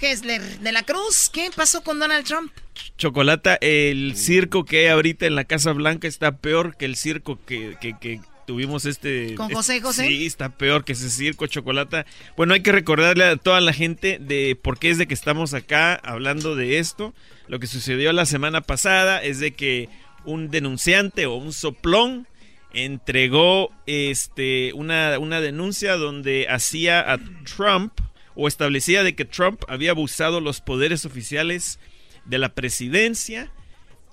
Hessler 0.00 0.42
de 0.60 0.72
la 0.72 0.84
Cruz, 0.84 1.28
¿qué 1.32 1.50
pasó 1.54 1.82
con 1.82 1.98
Donald 1.98 2.24
Trump? 2.24 2.52
Chocolata, 2.96 3.56
el 3.60 4.14
circo 4.16 4.64
que 4.64 4.80
hay 4.80 4.86
ahorita 4.88 5.26
en 5.26 5.34
la 5.34 5.44
Casa 5.44 5.72
Blanca 5.72 6.06
está 6.06 6.36
peor 6.36 6.76
que 6.76 6.84
el 6.84 6.94
circo 6.96 7.38
que, 7.44 7.76
que- 7.80 7.96
que 7.98 8.20
tuvimos 8.46 8.86
este... 8.86 9.34
¿Con 9.34 9.52
José 9.52 9.80
José? 9.80 10.06
Sí, 10.06 10.24
está 10.24 10.50
peor 10.50 10.84
que 10.84 10.92
ese 10.92 11.10
circo, 11.10 11.46
Chocolata. 11.48 12.06
Bueno, 12.36 12.54
hay 12.54 12.62
que 12.62 12.70
recordarle 12.72 13.24
a 13.24 13.36
toda 13.36 13.60
la 13.60 13.72
gente 13.72 14.18
de 14.20 14.56
por 14.60 14.78
qué 14.78 14.90
es 14.90 14.98
de 14.98 15.06
que 15.08 15.14
estamos 15.14 15.52
acá 15.52 15.94
hablando 15.96 16.54
de 16.54 16.78
esto. 16.78 17.12
Lo 17.48 17.58
que 17.58 17.66
sucedió 17.66 18.12
la 18.12 18.24
semana 18.24 18.60
pasada 18.60 19.22
es 19.22 19.40
de 19.40 19.52
que 19.52 19.88
un 20.24 20.48
denunciante 20.50 21.26
o 21.26 21.34
un 21.34 21.52
soplón 21.52 22.26
entregó 22.72 23.70
este 23.86 24.72
una, 24.74 25.18
una 25.18 25.40
denuncia 25.40 25.96
donde 25.96 26.46
hacía 26.48 27.12
a 27.12 27.18
Trump 27.44 27.92
o 28.34 28.46
establecía 28.46 29.02
de 29.02 29.14
que 29.14 29.24
Trump 29.24 29.62
había 29.68 29.90
abusado 29.90 30.40
los 30.40 30.60
poderes 30.60 31.04
oficiales 31.04 31.78
de 32.24 32.38
la 32.38 32.54
presidencia 32.54 33.50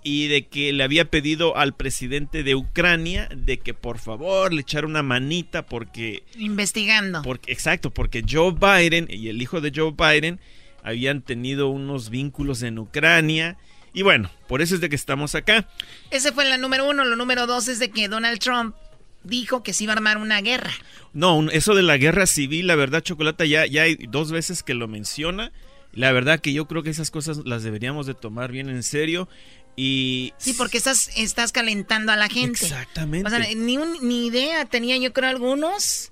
y 0.04 0.28
de 0.28 0.48
que 0.48 0.72
le 0.72 0.84
había 0.84 1.10
pedido 1.10 1.58
al 1.58 1.76
presidente 1.76 2.44
de 2.44 2.56
Ucrania 2.56 3.28
de 3.36 3.58
que 3.58 3.74
por 3.74 3.98
favor 3.98 4.54
le 4.54 4.62
echara 4.62 4.88
una 4.88 5.04
manita 5.04 5.66
porque 5.66 6.24
Investigando. 6.38 7.22
porque, 7.24 7.52
exacto, 7.52 7.92
porque 7.92 8.24
Joe 8.28 8.54
Biden 8.54 9.08
y 9.10 9.30
el 9.30 9.42
hijo 9.42 9.62
de 9.62 9.72
Joe 9.76 9.94
Biden 9.98 10.40
habían 10.84 11.24
tenido 11.24 11.70
unos 11.70 12.10
vínculos 12.12 12.62
en 12.62 12.78
Ucrania 12.78 13.58
Y 13.96 14.04
bueno, 14.04 14.30
por 14.50 14.62
eso 14.62 14.76
es 14.76 14.82
de 14.82 14.90
que 14.90 14.96
estamos 14.96 15.36
acá. 15.36 15.70
Ese 16.12 16.34
fue 16.34 16.44
la 16.44 16.58
número 16.58 16.88
uno. 16.88 17.06
Lo 17.06 17.16
número 17.16 17.48
dos 17.48 17.70
es 17.70 17.80
de 17.80 17.90
que 17.90 18.10
Donald 18.10 18.40
Trump 18.40 18.76
dijo 19.24 19.64
que 19.64 19.72
se 19.72 19.86
iba 19.86 19.94
a 19.94 19.96
armar 19.96 20.18
una 20.18 20.42
guerra. 20.42 20.74
No, 21.14 21.50
eso 21.50 21.74
de 21.74 21.82
la 21.82 21.96
guerra 21.96 22.28
civil, 22.28 22.68
la 22.68 22.76
verdad, 22.76 23.02
Chocolata, 23.02 23.46
ya, 23.46 23.66
ya 23.66 23.84
hay 23.84 23.96
dos 23.96 24.34
veces 24.34 24.64
que 24.64 24.74
lo 24.74 24.90
menciona. 24.90 25.54
La 25.94 26.12
verdad 26.12 26.42
que 26.42 26.52
yo 26.52 26.68
creo 26.68 26.84
que 26.84 26.90
esas 26.90 27.10
cosas 27.10 27.38
las 27.46 27.64
deberíamos 27.64 28.06
de 28.06 28.14
tomar 28.14 28.52
bien 28.52 28.70
en 28.70 28.84
serio. 28.84 29.30
Y... 29.78 30.34
Sí, 30.40 30.54
porque 30.54 30.78
estás, 30.78 31.10
estás 31.16 31.54
calentando 31.54 32.12
a 32.12 32.18
la 32.18 32.28
gente. 32.28 32.66
Exactamente. 32.66 33.26
O 33.26 33.30
sea, 33.30 33.40
ni, 33.56 33.78
ni 33.78 34.28
idea 34.28 34.66
tenía 34.66 34.98
yo 34.98 35.14
creo 35.14 35.30
algunos. 35.30 36.12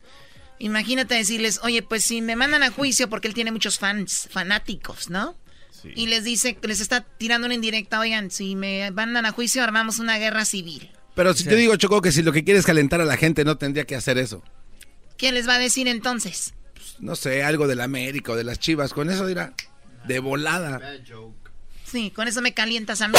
Imagínate 0.57 1.15
decirles, 1.15 1.59
oye, 1.63 1.83
pues 1.83 2.05
si 2.05 2.21
me 2.21 2.37
mandan 2.37 2.63
a 2.63 2.71
juicio, 2.71 3.09
porque 3.09 3.27
él 3.27 3.33
tiene 3.33 3.51
muchos 3.51 3.77
fans, 3.77 4.29
fanáticos, 4.31 5.09
¿no? 5.09 5.35
Y 5.95 6.07
les 6.07 6.23
dice, 6.23 6.57
les 6.61 6.79
está 6.79 7.01
tirando 7.01 7.45
una 7.45 7.55
indirecta, 7.55 7.99
oigan, 7.99 8.31
si 8.31 8.55
me 8.55 8.89
mandan 8.91 9.25
a 9.25 9.31
juicio, 9.31 9.63
armamos 9.63 9.99
una 9.99 10.17
guerra 10.17 10.45
civil. 10.45 10.89
Pero 11.15 11.33
si 11.33 11.43
te 11.43 11.55
digo, 11.55 11.75
Choco, 11.75 12.01
que 12.01 12.11
si 12.11 12.23
lo 12.23 12.31
que 12.31 12.43
quieres 12.43 12.65
calentar 12.65 12.99
a 13.01 13.05
la 13.05 13.17
gente, 13.17 13.45
no 13.45 13.57
tendría 13.57 13.85
que 13.85 13.95
hacer 13.95 14.17
eso. 14.17 14.43
¿Qué 15.17 15.31
les 15.31 15.47
va 15.47 15.55
a 15.55 15.59
decir 15.59 15.87
entonces? 15.87 16.53
Pues, 16.73 16.95
no 16.99 17.15
sé, 17.15 17.43
algo 17.43 17.67
del 17.67 17.81
América 17.81 18.31
o 18.31 18.35
de 18.35 18.43
las 18.43 18.59
chivas. 18.59 18.93
Con 18.93 19.09
eso 19.09 19.27
dirá, 19.27 19.53
de 20.05 20.19
volada. 20.19 20.81
Sí, 21.85 22.11
con 22.11 22.27
eso 22.27 22.41
me 22.41 22.53
calientas 22.53 23.01
a 23.01 23.07
mí. 23.07 23.13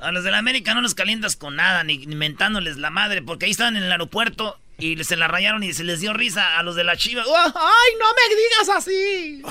A 0.00 0.12
los 0.12 0.24
de 0.24 0.30
la 0.30 0.38
América 0.38 0.72
no 0.74 0.80
los 0.80 0.94
calientas 0.94 1.36
con 1.36 1.56
nada, 1.56 1.84
ni, 1.84 1.94
inventándoles 1.94 2.76
la 2.76 2.90
madre, 2.90 3.20
porque 3.20 3.46
ahí 3.46 3.50
estaban 3.50 3.76
en 3.76 3.82
el 3.82 3.92
aeropuerto 3.92 4.58
y 4.78 5.02
se 5.04 5.16
la 5.16 5.28
rayaron 5.28 5.62
y 5.62 5.72
se 5.72 5.84
les 5.84 6.00
dio 6.00 6.12
risa 6.12 6.58
a 6.58 6.62
los 6.62 6.76
de 6.76 6.84
la 6.84 6.96
chiva. 6.96 7.22
¡Ay, 7.22 7.92
no 7.98 8.06
me 8.14 8.34
digas 8.36 8.76
así! 8.76 9.42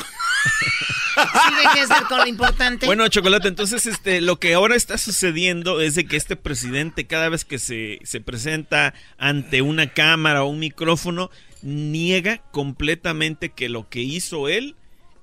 sí, 1.16 1.80
de 1.80 1.88
ser 1.88 2.04
con 2.04 2.20
lo 2.20 2.28
importante. 2.28 2.86
Bueno, 2.86 3.08
Chocolate, 3.08 3.48
entonces 3.48 3.86
este, 3.86 4.22
lo 4.22 4.40
que 4.40 4.54
ahora 4.54 4.76
está 4.76 4.98
sucediendo 4.98 5.82
es 5.82 5.96
de 5.96 6.06
que 6.06 6.18
este 6.18 6.36
presidente 6.36 7.06
cada 7.06 7.30
vez 7.30 7.46
que 7.46 7.60
se, 7.60 8.00
se 8.04 8.22
presenta 8.22 8.94
ante 9.18 9.62
una 9.62 9.94
cámara 9.94 10.44
o 10.44 10.48
un 10.48 10.60
micrófono, 10.60 11.30
niega 11.62 12.38
completamente 12.52 13.50
que 13.50 13.70
lo 13.70 13.90
que 13.90 14.02
hizo 14.02 14.50
él 14.50 14.76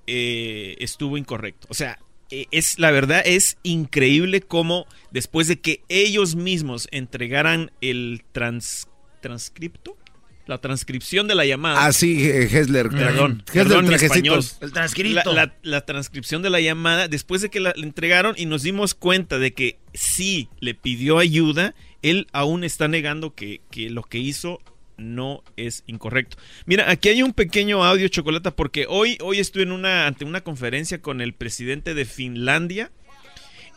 eh, 0.07 0.77
estuvo 0.81 1.17
incorrecto. 1.17 1.67
O 1.71 1.75
sea, 1.75 1.99
eh, 2.31 2.47
es 2.51 2.79
la 2.79 2.91
verdad 2.91 3.23
es 3.25 3.59
increíble 3.63 4.41
cómo 4.41 4.87
después 5.11 5.49
de 5.49 5.61
que 5.61 5.83
ellos 5.89 6.37
mismos 6.37 6.89
entregaran 6.91 7.73
el 7.81 8.23
transcripto 9.21 9.97
la 10.51 10.59
transcripción 10.59 11.29
de 11.29 11.37
la 11.37 11.47
llamada. 11.47 11.87
Ah, 11.87 11.93
sí, 11.93 12.29
eh, 12.29 12.49
Hessler. 12.51 12.89
Perdón, 12.89 13.45
Hessler, 13.55 13.95
español. 13.95 14.41
El 14.61 14.73
transcripto. 14.73 15.33
La, 15.63 15.87
transcripción 15.87 16.43
de 16.43 16.51
la 16.51 16.61
llamada, 16.61 17.07
después 17.07 17.41
de 17.41 17.51
que 17.51 17.61
la 17.61 17.73
entregaron 17.77 18.35
y 18.37 18.47
nos 18.47 18.63
dimos 18.63 18.95
cuenta 18.95 19.39
de 19.39 19.53
que 19.53 19.79
sí 19.95 20.49
le 20.59 20.75
pidió 20.75 21.19
ayuda, 21.19 21.75
él 22.03 22.27
aún 22.33 22.65
está 22.65 22.89
negando 22.89 23.35
que, 23.35 23.61
que 23.71 23.91
lo 23.91 24.03
que 24.03 24.19
hizo 24.19 24.59
no 24.97 25.43
es 25.57 25.85
incorrecto. 25.87 26.37
Mira, 26.67 26.91
aquí 26.91 27.09
hay 27.09 27.23
un 27.23 27.33
pequeño 27.33 27.85
audio, 27.85 28.09
Chocolata, 28.09 28.55
porque 28.55 28.87
hoy, 28.89 29.19
hoy 29.23 29.39
estuve 29.39 29.63
en 29.63 29.73
una, 29.73 30.07
ante 30.07 30.25
una 30.25 30.43
conferencia 30.43 31.01
con 31.01 31.21
el 31.21 31.33
presidente 31.33 31.95
de 31.95 32.05
Finlandia. 32.05 32.91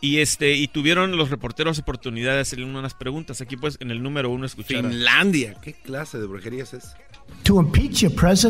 Y 0.00 0.18
este, 0.18 0.54
y 0.54 0.68
tuvieron 0.68 1.16
los 1.16 1.30
reporteros 1.30 1.78
oportunidad 1.78 2.34
de 2.34 2.40
hacerle 2.40 2.64
unas 2.66 2.94
preguntas. 2.94 3.40
Aquí 3.40 3.56
pues 3.56 3.76
en 3.80 3.90
el 3.90 4.02
número 4.02 4.30
uno 4.30 4.46
escuchar. 4.46 4.82
Finlandia, 4.82 5.56
¿qué 5.62 5.72
clase 5.72 6.18
de 6.18 6.26
brujería 6.26 6.62
es 6.64 6.94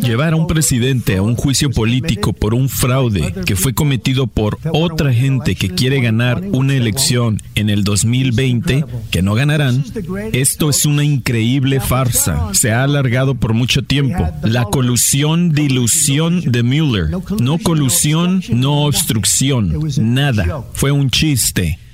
Llevar 0.03 0.35
a 0.35 0.37
un 0.37 0.47
presidente 0.47 1.17
a 1.17 1.23
un 1.23 1.35
juicio 1.35 1.69
político 1.71 2.33
por 2.33 2.55
un 2.55 2.69
fraude 2.69 3.35
que 3.45 3.57
fue 3.57 3.75
cometido 3.75 4.29
por 4.29 4.59
otra 4.73 5.13
gente 5.13 5.57
que 5.57 5.69
quiere 5.69 6.01
ganar 6.01 6.41
una 6.53 6.75
elección 6.75 7.43
en 7.57 7.71
el 7.71 7.83
2020, 7.83 8.85
que 9.11 9.23
no 9.23 9.35
ganarán, 9.35 9.85
esto 10.33 10.71
es 10.71 10.87
una 10.87 11.03
increíble 11.03 11.81
farsa. 11.81 12.55
Se 12.55 12.71
ha 12.71 12.85
alargado 12.85 13.35
por 13.35 13.53
mucho 13.53 13.83
tiempo. 13.83 14.29
La 14.45 14.65
colusión, 14.65 15.51
dilución 15.51 16.53
de 16.53 16.63
Mueller. 16.63 17.11
No 17.41 17.59
colusión, 17.59 18.43
no 18.51 18.85
obstrucción. 18.85 19.77
Nada. 19.99 20.65
Fue 20.73 20.93
un 20.93 21.11
chiste. 21.11 21.44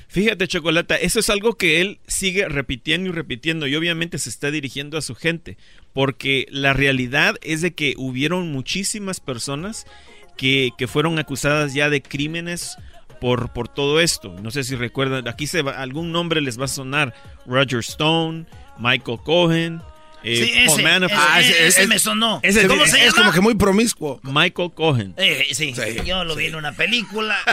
Fíjate, 0.08 0.48
Chocolata, 0.48 0.96
eso 0.96 1.20
es 1.20 1.30
algo 1.30 1.56
que 1.56 1.80
él 1.80 2.00
sigue 2.08 2.48
repitiendo 2.48 3.08
y 3.08 3.12
repitiendo 3.12 3.68
y 3.68 3.76
obviamente 3.76 4.18
se 4.18 4.28
está 4.28 4.50
dirigiendo 4.50 4.98
a 4.98 5.02
su 5.02 5.14
gente, 5.14 5.56
porque 5.92 6.46
la 6.50 6.72
realidad 6.72 7.36
es 7.42 7.60
de 7.60 7.74
que 7.74 7.94
hubieron 7.96 8.50
muchísimas 8.50 9.20
personas 9.20 9.86
que, 10.36 10.72
fueron 10.88 11.18
acusadas 11.20 11.74
ya 11.74 11.90
de 11.90 12.02
crímenes 12.02 12.76
por, 13.20 13.52
por 13.52 13.68
todo 13.68 14.00
esto. 14.00 14.34
No 14.42 14.50
sé 14.50 14.64
si 14.64 14.74
recuerdan, 14.74 15.28
aquí 15.28 15.46
se 15.46 15.60
algún 15.60 16.10
nombre 16.10 16.40
les 16.40 16.58
va 16.58 16.64
a 16.64 16.68
sonar, 16.68 17.14
Roger 17.46 17.78
Stone, 17.78 18.46
Michael 18.80 19.18
Cohen. 19.22 19.80
Eh, 20.24 20.36
sí, 20.36 20.52
ese, 20.54 21.14
ah, 21.14 21.40
ese, 21.40 21.86
me 21.86 21.98
sonó. 21.98 22.42
¿Cómo 22.66 22.86
se 22.86 23.06
es 23.06 23.14
como 23.14 23.32
que 23.32 23.40
muy 23.40 23.54
promiscuo. 23.54 24.20
Michael 24.24 24.72
Cohen. 24.74 25.14
Eh, 25.16 25.46
sí, 25.52 25.72
yo 26.04 26.24
lo 26.24 26.34
vi 26.34 26.46
en 26.46 26.56
una 26.56 26.72
película. 26.72 27.38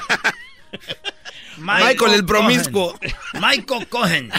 Michael, 1.58 2.14
el 2.14 2.26
promiscuo. 2.26 2.98
Michael 3.34 3.88
Cohen. 3.88 4.32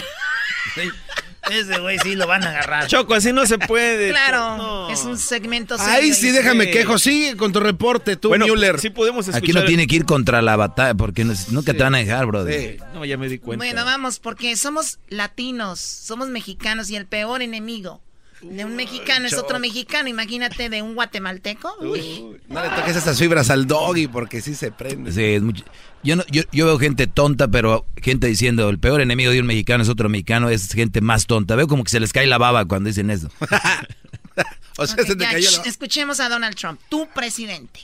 Ese 1.49 1.79
güey 1.79 1.97
sí 1.99 2.15
lo 2.15 2.27
van 2.27 2.43
a 2.43 2.49
agarrar. 2.49 2.87
Choco, 2.87 3.15
así 3.15 3.33
no 3.33 3.45
se 3.45 3.57
puede. 3.57 4.09
Claro, 4.09 4.89
es 4.89 5.03
un 5.03 5.17
segmento. 5.17 5.77
Ahí 5.79 6.13
sí, 6.13 6.29
déjame 6.29 6.69
quejo. 6.69 6.99
Sigue 6.99 7.35
con 7.37 7.51
tu 7.51 7.59
reporte, 7.59 8.15
tú, 8.15 8.29
bueno, 8.29 8.45
Müller. 8.45 8.79
Sí 8.79 8.89
podemos 8.89 9.27
escuchar. 9.27 9.43
Aquí 9.43 9.53
no 9.53 9.63
tiene 9.65 9.87
que 9.87 9.95
ir 9.95 10.05
contra 10.05 10.41
la 10.41 10.55
batalla, 10.55 10.93
porque 10.93 11.25
nunca 11.49 11.73
te 11.73 11.81
van 11.83 11.95
a 11.95 11.99
dejar, 11.99 12.25
brother. 12.27 12.77
No, 12.93 13.03
ya 13.05 13.17
me 13.17 13.27
di 13.27 13.39
cuenta. 13.39 13.65
Bueno, 13.65 13.83
vamos, 13.83 14.19
porque 14.19 14.55
somos 14.55 14.99
latinos, 15.07 15.79
somos 15.79 16.29
mexicanos 16.29 16.89
y 16.89 16.95
el 16.95 17.07
peor 17.07 17.41
enemigo 17.41 18.01
de 18.41 18.65
un 18.65 18.75
mexicano 18.75 19.27
es 19.27 19.33
otro 19.33 19.59
mexicano, 19.59 20.07
imagínate 20.07 20.69
de 20.69 20.81
un 20.81 20.95
guatemalteco. 20.95 21.73
Uy. 21.81 22.37
No 22.47 22.61
le 22.61 22.69
toques 22.69 22.95
esas 22.95 23.17
fibras 23.17 23.49
al 23.49 23.67
doggy 23.67 24.07
porque 24.07 24.41
sí 24.41 24.55
se 24.55 24.71
prende. 24.71 25.11
Sí, 25.11 25.23
es 25.23 25.41
mucho. 25.41 25.63
Yo, 26.03 26.15
no, 26.15 26.23
yo, 26.31 26.43
yo, 26.51 26.65
veo 26.65 26.79
gente 26.79 27.07
tonta, 27.07 27.49
pero 27.49 27.85
gente 28.01 28.27
diciendo 28.27 28.69
el 28.69 28.79
peor 28.79 29.01
enemigo 29.01 29.31
de 29.31 29.41
un 29.41 29.47
mexicano 29.47 29.83
es 29.83 29.89
otro 29.89 30.07
mexicano, 30.07 30.49
es 30.49 30.71
gente 30.71 31.01
más 31.01 31.25
tonta. 31.25 31.55
Veo 31.55 31.67
como 31.67 31.83
que 31.83 31.91
se 31.91 31.99
les 31.99 32.13
cae 32.13 32.27
la 32.27 32.37
baba 32.37 32.65
cuando 32.65 32.87
dicen 32.87 33.09
eso. 33.09 33.29
o 34.77 34.87
sea, 34.87 35.03
se 35.03 35.15
te 35.15 35.25
cayó 35.25 35.49
la... 35.51 35.63
Escuchemos 35.63 36.21
a 36.21 36.29
Donald 36.29 36.55
Trump, 36.55 36.79
tu 36.87 37.07
presidente. 37.09 37.81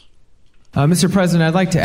Uh, 0.76 0.94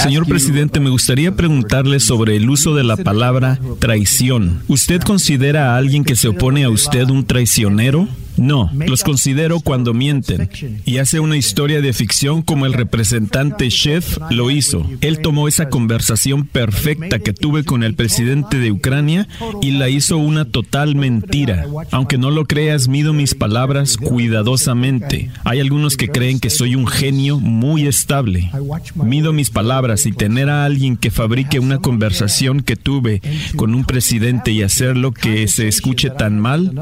Señor 0.01 0.27
presidente, 0.27 0.81
me 0.81 0.91
gustaría 0.91 1.31
preguntarle 1.37 2.01
sobre 2.01 2.35
el 2.35 2.51
uso 2.51 2.75
de 2.75 2.83
la 2.83 2.97
palabra 2.97 3.57
traición. 3.79 4.65
¿Usted 4.67 5.01
considera 5.03 5.75
a 5.75 5.77
alguien 5.77 6.03
que 6.03 6.17
se 6.17 6.27
opone 6.27 6.65
a 6.65 6.71
usted 6.71 7.09
un 7.09 7.25
traicionero? 7.25 8.09
No, 8.41 8.71
los 8.73 9.05
considero 9.05 9.61
cuando 9.61 9.93
mienten. 9.93 10.49
Y 10.87 10.97
hace 10.97 11.21
una 11.21 11.37
historia 11.37 11.83
de 11.83 11.93
ficción 11.93 12.41
como 12.41 12.65
el 12.65 12.73
representante 12.73 13.69
Chef 13.69 14.17
lo 14.31 14.51
hizo. 14.51 14.89
Él 15.03 15.21
tomó 15.21 15.47
esa 15.47 15.69
conversación 15.69 16.47
perfecta 16.47 17.19
que 17.19 17.35
tuve 17.35 17.65
con 17.65 17.85
el 17.85 17.95
presidente 17.95 18.59
de 18.59 18.73
Ucrania 18.73 19.29
y 19.61 19.73
la 19.73 19.91
hizo 19.91 20.17
una 20.17 20.47
total 20.47 20.95
mentira. 20.97 21.67
Aunque 21.91 22.17
no 22.17 22.31
lo 22.31 22.47
creas, 22.47 22.89
mido 22.89 23.13
mis 23.13 23.35
palabras 23.35 23.99
cuidadosamente. 23.99 25.31
Hay 25.45 25.61
algunos 25.61 25.99
que 25.99 26.09
creen 26.09 26.41
que 26.41 26.49
soy 26.49 26.75
un 26.77 26.87
genio 26.87 27.39
muy 27.39 27.87
estable. 27.87 28.51
Mido 28.95 29.35
mis 29.35 29.51
palabras 29.51 30.07
y 30.07 30.13
tener 30.13 30.49
a 30.49 30.65
alguien 30.65 30.97
que 30.97 31.11
fabrique 31.11 31.61
una 31.61 31.77
conversación 31.77 32.63
que 32.63 32.77
tuve 32.77 33.21
con 33.57 33.75
un 33.75 33.85
presidente 33.85 34.51
y 34.51 34.63
hacerlo 34.63 35.13
que 35.13 35.47
se 35.47 35.69
escuche 35.69 36.09
tan 36.09 36.41
mal 36.41 36.73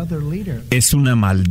es 0.71 0.95
una 0.95 1.17
maldad. 1.17 1.48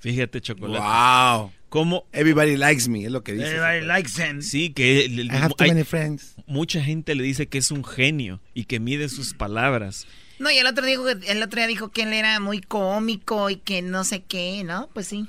Fíjate, 0.00 0.40
chocolate. 0.40 0.84
Wow. 0.84 1.52
Como 1.68 2.04
everybody 2.12 2.56
likes 2.56 2.88
me, 2.88 3.04
es 3.04 3.10
lo 3.10 3.22
que 3.22 3.32
dice. 3.32 3.46
Everybody 3.46 3.86
likes 3.86 4.10
him. 4.20 4.42
Sí, 4.42 4.70
que 4.70 5.06
I 5.06 5.28
have 5.30 5.54
too 5.54 5.64
many 5.66 5.84
friends. 5.84 6.34
mucha 6.46 6.82
gente 6.82 7.14
le 7.14 7.22
dice 7.22 7.46
que 7.46 7.58
es 7.58 7.70
un 7.70 7.84
genio 7.84 8.40
y 8.52 8.64
que 8.64 8.78
mide 8.78 9.08
sus 9.08 9.32
palabras. 9.32 10.06
No, 10.38 10.50
y 10.50 10.58
el 10.58 10.66
otro, 10.66 10.84
dijo, 10.84 11.08
el 11.08 11.42
otro 11.42 11.56
día 11.58 11.66
dijo 11.66 11.90
que 11.90 12.02
él 12.02 12.12
era 12.12 12.40
muy 12.40 12.60
cómico 12.60 13.48
y 13.48 13.56
que 13.56 13.80
no 13.80 14.04
sé 14.04 14.22
qué, 14.22 14.64
¿no? 14.64 14.90
Pues 14.92 15.06
sí. 15.06 15.26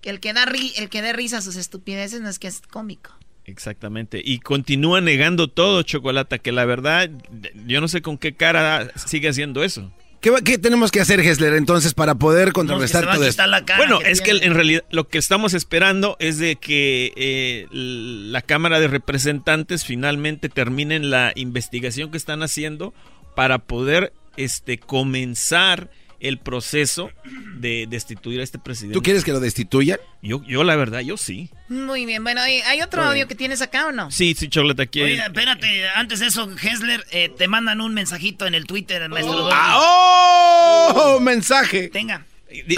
Que 0.00 0.10
el 0.10 0.20
que 0.20 0.32
da, 0.32 0.44
el 0.76 0.88
que 0.88 1.00
da 1.00 1.12
risa 1.12 1.38
a 1.38 1.42
sus 1.42 1.56
estupideces 1.56 2.20
no 2.20 2.28
es 2.28 2.38
que 2.38 2.48
es 2.48 2.60
cómico. 2.60 3.12
Exactamente. 3.44 4.20
Y 4.22 4.40
continúa 4.40 5.00
negando 5.00 5.48
todo, 5.48 5.82
Chocolata, 5.82 6.38
que 6.38 6.52
la 6.52 6.66
verdad, 6.66 7.08
yo 7.66 7.80
no 7.80 7.88
sé 7.88 8.02
con 8.02 8.18
qué 8.18 8.34
cara 8.34 8.92
sigue 8.96 9.28
haciendo 9.28 9.64
eso. 9.64 9.90
¿Qué, 10.20 10.58
tenemos 10.58 10.90
que 10.90 11.00
hacer, 11.00 11.20
Hessler, 11.20 11.54
entonces, 11.54 11.94
para 11.94 12.16
poder 12.16 12.52
contrarrestar 12.52 13.08
todo 13.10 13.24
esto? 13.24 13.42
bueno, 13.76 14.00
es 14.00 14.20
que 14.20 14.32
en 14.32 14.54
realidad 14.54 14.82
lo 14.90 15.06
que 15.06 15.18
estamos 15.18 15.54
esperando 15.54 16.16
es 16.18 16.38
de 16.38 16.56
que 16.56 17.12
eh, 17.16 17.66
la 17.70 18.42
Cámara 18.42 18.80
de 18.80 18.88
Representantes 18.88 19.84
finalmente 19.84 20.48
terminen 20.48 21.10
la 21.10 21.32
investigación 21.36 22.10
que 22.10 22.16
están 22.16 22.42
haciendo 22.42 22.94
para 23.36 23.58
poder 23.58 24.12
este, 24.36 24.78
comenzar 24.78 25.88
el 26.20 26.38
proceso 26.38 27.10
de 27.56 27.86
destituir 27.88 28.40
a 28.40 28.44
este 28.44 28.58
presidente. 28.58 28.94
¿Tú 28.94 29.02
quieres 29.02 29.24
que 29.24 29.32
lo 29.32 29.40
destituyan? 29.40 29.98
Yo, 30.22 30.42
yo 30.44 30.64
la 30.64 30.76
verdad, 30.76 31.00
yo 31.00 31.16
sí. 31.16 31.50
Muy 31.68 32.06
bien, 32.06 32.22
bueno, 32.22 32.40
¿hay, 32.40 32.82
otro 32.82 33.02
audio 33.02 33.28
que 33.28 33.34
tienes 33.34 33.62
acá 33.62 33.86
o 33.86 33.92
no? 33.92 34.10
Sí, 34.10 34.34
sí, 34.36 34.48
Chocolate, 34.48 34.82
aquí. 34.82 35.02
Oye, 35.02 35.16
espérate, 35.16 35.88
antes 35.90 36.20
de 36.20 36.26
eso, 36.26 36.50
Hessler, 36.60 37.04
eh, 37.10 37.28
te 37.36 37.48
mandan 37.48 37.80
un 37.80 37.94
mensajito 37.94 38.46
en 38.46 38.54
el 38.54 38.66
Twitter, 38.66 39.08
maestro. 39.08 39.48
¡Ah, 39.52 39.78
oh! 39.80 41.20
¡Mensaje! 41.20 41.88
Tenga. 41.88 42.24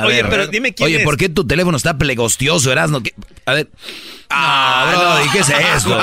Oye, 0.03 0.25
pero 0.25 0.47
dime 0.47 0.75
quién 0.75 0.87
Oye, 0.87 1.01
¿por 1.01 1.17
qué 1.17 1.29
tu 1.29 1.47
teléfono 1.47 1.77
está 1.77 1.99
plegostioso, 1.99 2.71
Erasno? 2.73 3.03
A 3.47 3.55
ver. 3.55 3.69
Ah, 4.31 5.23
¿y 5.27 5.31
qué 5.33 5.41
es 5.41 5.49
eso? 5.77 5.99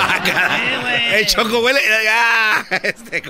El 1.13 1.25
choco 1.27 1.59
huele. 1.59 1.79
Ah, 2.09 2.65
este 2.83 3.23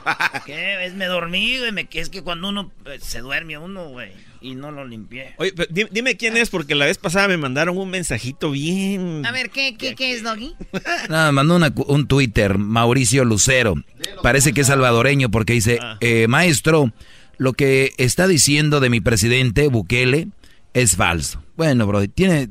¿Qué? 0.46 0.86
Es, 0.86 0.94
me 0.96 1.06
dormí, 1.06 1.58
güey. 1.60 1.88
Es 1.94 2.10
que 2.10 2.22
cuando 2.24 2.50
uno 2.50 2.72
eh, 2.86 2.98
se 3.02 3.20
duerme 3.20 3.58
uno, 3.58 3.90
güey. 3.90 4.12
Y 4.40 4.56
no 4.56 4.72
lo 4.72 4.86
limpié. 4.86 5.34
Oye, 5.38 5.52
dime, 5.92 6.16
quién 6.16 6.38
es, 6.38 6.50
porque 6.50 6.76
la 6.76 6.86
vez 6.86 7.00
pasada 7.00 7.28
me 7.28 7.38
mandaron 7.38 7.78
un 7.78 7.90
mensajito 7.90 8.52
bien. 8.52 9.26
A 9.26 9.32
ver, 9.32 9.50
¿qué, 9.50 9.76
qué, 9.76 9.96
qué 9.96 10.14
es, 10.14 10.22
Doggy? 10.22 10.54
Nada, 11.10 11.32
mandó 11.32 11.60
un 11.88 12.08
Twitter, 12.08 12.58
Mauricio 12.58 13.26
Lucero. 13.26 13.76
Parece 14.22 14.54
que 14.54 14.62
es 14.62 14.68
salvadoreño 14.68 15.30
porque 15.32 15.54
dice: 15.54 15.80
ah. 15.82 15.98
eh, 16.02 16.28
Maestro, 16.28 16.94
lo 17.38 17.54
que 17.54 17.94
está 17.98 18.28
diciendo 18.28 18.80
de 18.80 18.90
mi 18.90 19.02
presidente 19.02 19.68
Bukele 19.68 20.28
es 20.82 20.96
falso. 20.96 21.42
Bueno, 21.56 21.88
bro, 21.88 22.08
tiene, 22.08 22.50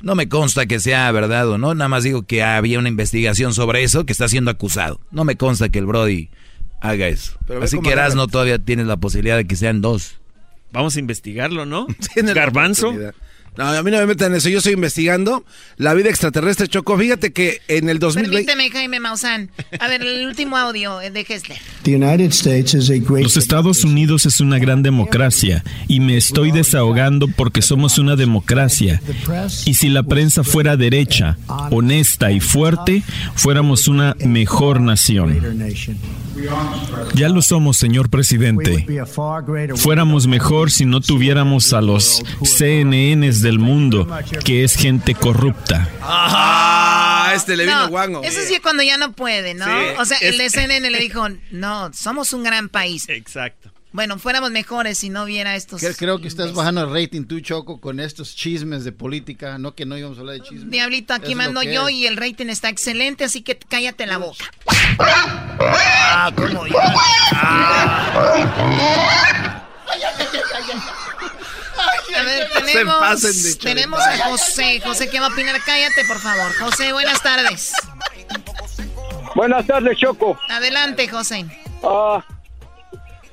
no 0.00 0.14
me 0.14 0.28
consta 0.28 0.66
que 0.66 0.80
sea 0.80 1.10
verdad 1.12 1.48
o 1.48 1.58
no, 1.58 1.74
nada 1.74 1.88
más 1.88 2.02
digo 2.02 2.22
que 2.22 2.42
había 2.42 2.78
una 2.78 2.88
investigación 2.88 3.54
sobre 3.54 3.82
eso, 3.84 4.04
que 4.04 4.12
está 4.12 4.28
siendo 4.28 4.50
acusado. 4.50 5.00
No 5.10 5.24
me 5.24 5.36
consta 5.36 5.68
que 5.68 5.78
el 5.78 5.86
Brody 5.86 6.28
haga 6.80 7.08
eso. 7.08 7.38
Así 7.62 7.80
que 7.80 7.92
Erasno 7.92 8.26
todavía 8.26 8.58
tienes 8.58 8.86
la 8.86 8.96
posibilidad 8.96 9.36
de 9.36 9.46
que 9.46 9.56
sean 9.56 9.80
dos. 9.80 10.18
Vamos 10.72 10.96
a 10.96 11.00
investigarlo, 11.00 11.66
¿no? 11.66 11.86
Garbanzo. 12.34 12.92
No, 13.56 13.64
a 13.68 13.82
mí 13.82 13.90
no 13.90 13.98
me 13.98 14.06
metan 14.06 14.32
en 14.32 14.38
eso. 14.38 14.48
Yo 14.48 14.58
estoy 14.58 14.72
investigando 14.72 15.44
la 15.76 15.92
vida 15.92 16.08
extraterrestre, 16.08 16.68
Choco. 16.68 16.96
Fíjate 16.96 17.32
que 17.32 17.60
en 17.68 17.90
el 17.90 17.98
2020... 17.98 18.46
Permíteme, 18.46 18.70
Jaime 18.70 18.98
Maussan. 18.98 19.50
A 19.78 19.88
ver, 19.88 20.00
el 20.02 20.26
último 20.26 20.56
audio 20.56 20.98
de 20.98 21.26
Hessler. 21.28 21.58
Los 23.22 23.36
Estados 23.36 23.84
Unidos 23.84 24.24
es 24.24 24.40
una 24.40 24.58
gran 24.58 24.82
democracia 24.82 25.64
y 25.86 26.00
me 26.00 26.16
estoy 26.16 26.50
desahogando 26.50 27.28
porque 27.28 27.60
somos 27.60 27.98
una 27.98 28.16
democracia. 28.16 29.02
Y 29.66 29.74
si 29.74 29.90
la 29.90 30.02
prensa 30.02 30.44
fuera 30.44 30.78
derecha, 30.78 31.36
honesta 31.70 32.32
y 32.32 32.40
fuerte, 32.40 33.02
fuéramos 33.34 33.86
una 33.86 34.16
mejor 34.24 34.80
nación. 34.80 35.40
Ya 37.14 37.28
lo 37.28 37.42
somos, 37.42 37.76
señor 37.76 38.08
presidente. 38.08 38.86
Fuéramos 39.76 40.26
mejor 40.26 40.70
si 40.70 40.86
no 40.86 41.00
tuviéramos 41.00 41.72
a 41.74 41.82
los 41.82 42.22
CNNs 42.42 43.41
del 43.42 43.58
mundo, 43.58 44.08
que 44.44 44.64
es 44.64 44.76
gente 44.76 45.14
corrupta. 45.14 45.88
Ah, 46.00 47.32
este 47.34 47.56
le 47.56 47.64
vino 47.66 47.88
guango. 47.88 48.22
Eso 48.22 48.40
sí 48.42 48.58
cuando 48.60 48.82
ya 48.82 48.98
no 48.98 49.12
puede, 49.12 49.54
¿no? 49.54 49.66
o 49.98 50.04
sea, 50.04 50.18
el 50.18 50.38
CNN 50.50 50.90
le 50.90 50.98
dijo, 50.98 51.28
no, 51.50 51.92
somos 51.92 52.32
un 52.32 52.42
gran 52.42 52.68
país. 52.68 53.08
Exacto. 53.08 53.72
Bueno, 53.92 54.18
fuéramos 54.18 54.50
mejores 54.50 54.96
si 54.96 55.10
no 55.10 55.24
hubiera 55.24 55.54
estos. 55.54 55.82
Creo 55.98 56.18
que 56.18 56.26
estás 56.26 56.54
bajando 56.54 56.82
el 56.82 56.90
rating 56.90 57.24
tú, 57.24 57.40
Choco, 57.40 57.78
con 57.78 58.00
estos 58.00 58.34
chismes 58.34 58.84
de 58.84 58.92
política. 58.92 59.58
No 59.58 59.74
que 59.74 59.84
no 59.84 59.98
íbamos 59.98 60.16
a 60.16 60.20
hablar 60.22 60.36
de 60.36 60.42
chismes. 60.42 60.70
Diablito, 60.70 61.12
aquí 61.12 61.34
mando 61.34 61.62
yo 61.62 61.90
y 61.90 62.06
el 62.06 62.16
rating 62.16 62.46
está 62.46 62.70
excelente, 62.70 63.24
así 63.24 63.42
que 63.42 63.58
cállate 63.58 64.06
la 64.06 64.16
boca. 64.16 64.46
Ah, 64.98 66.32
¿cómo 66.34 66.66
ya? 66.66 66.72
A 72.14 72.22
ver, 72.24 72.48
tenemos, 72.64 73.58
tenemos 73.58 74.00
a 74.00 74.28
José. 74.28 74.80
José, 74.80 75.08
¿qué 75.08 75.20
va 75.20 75.26
a 75.26 75.30
opinar? 75.30 75.60
Cállate, 75.64 76.04
por 76.06 76.18
favor. 76.18 76.52
José, 76.54 76.92
buenas 76.92 77.22
tardes. 77.22 77.72
Buenas 79.34 79.66
tardes, 79.66 79.98
Choco. 79.98 80.38
Adelante, 80.48 81.08
José. 81.08 81.46
Ah. 81.82 82.24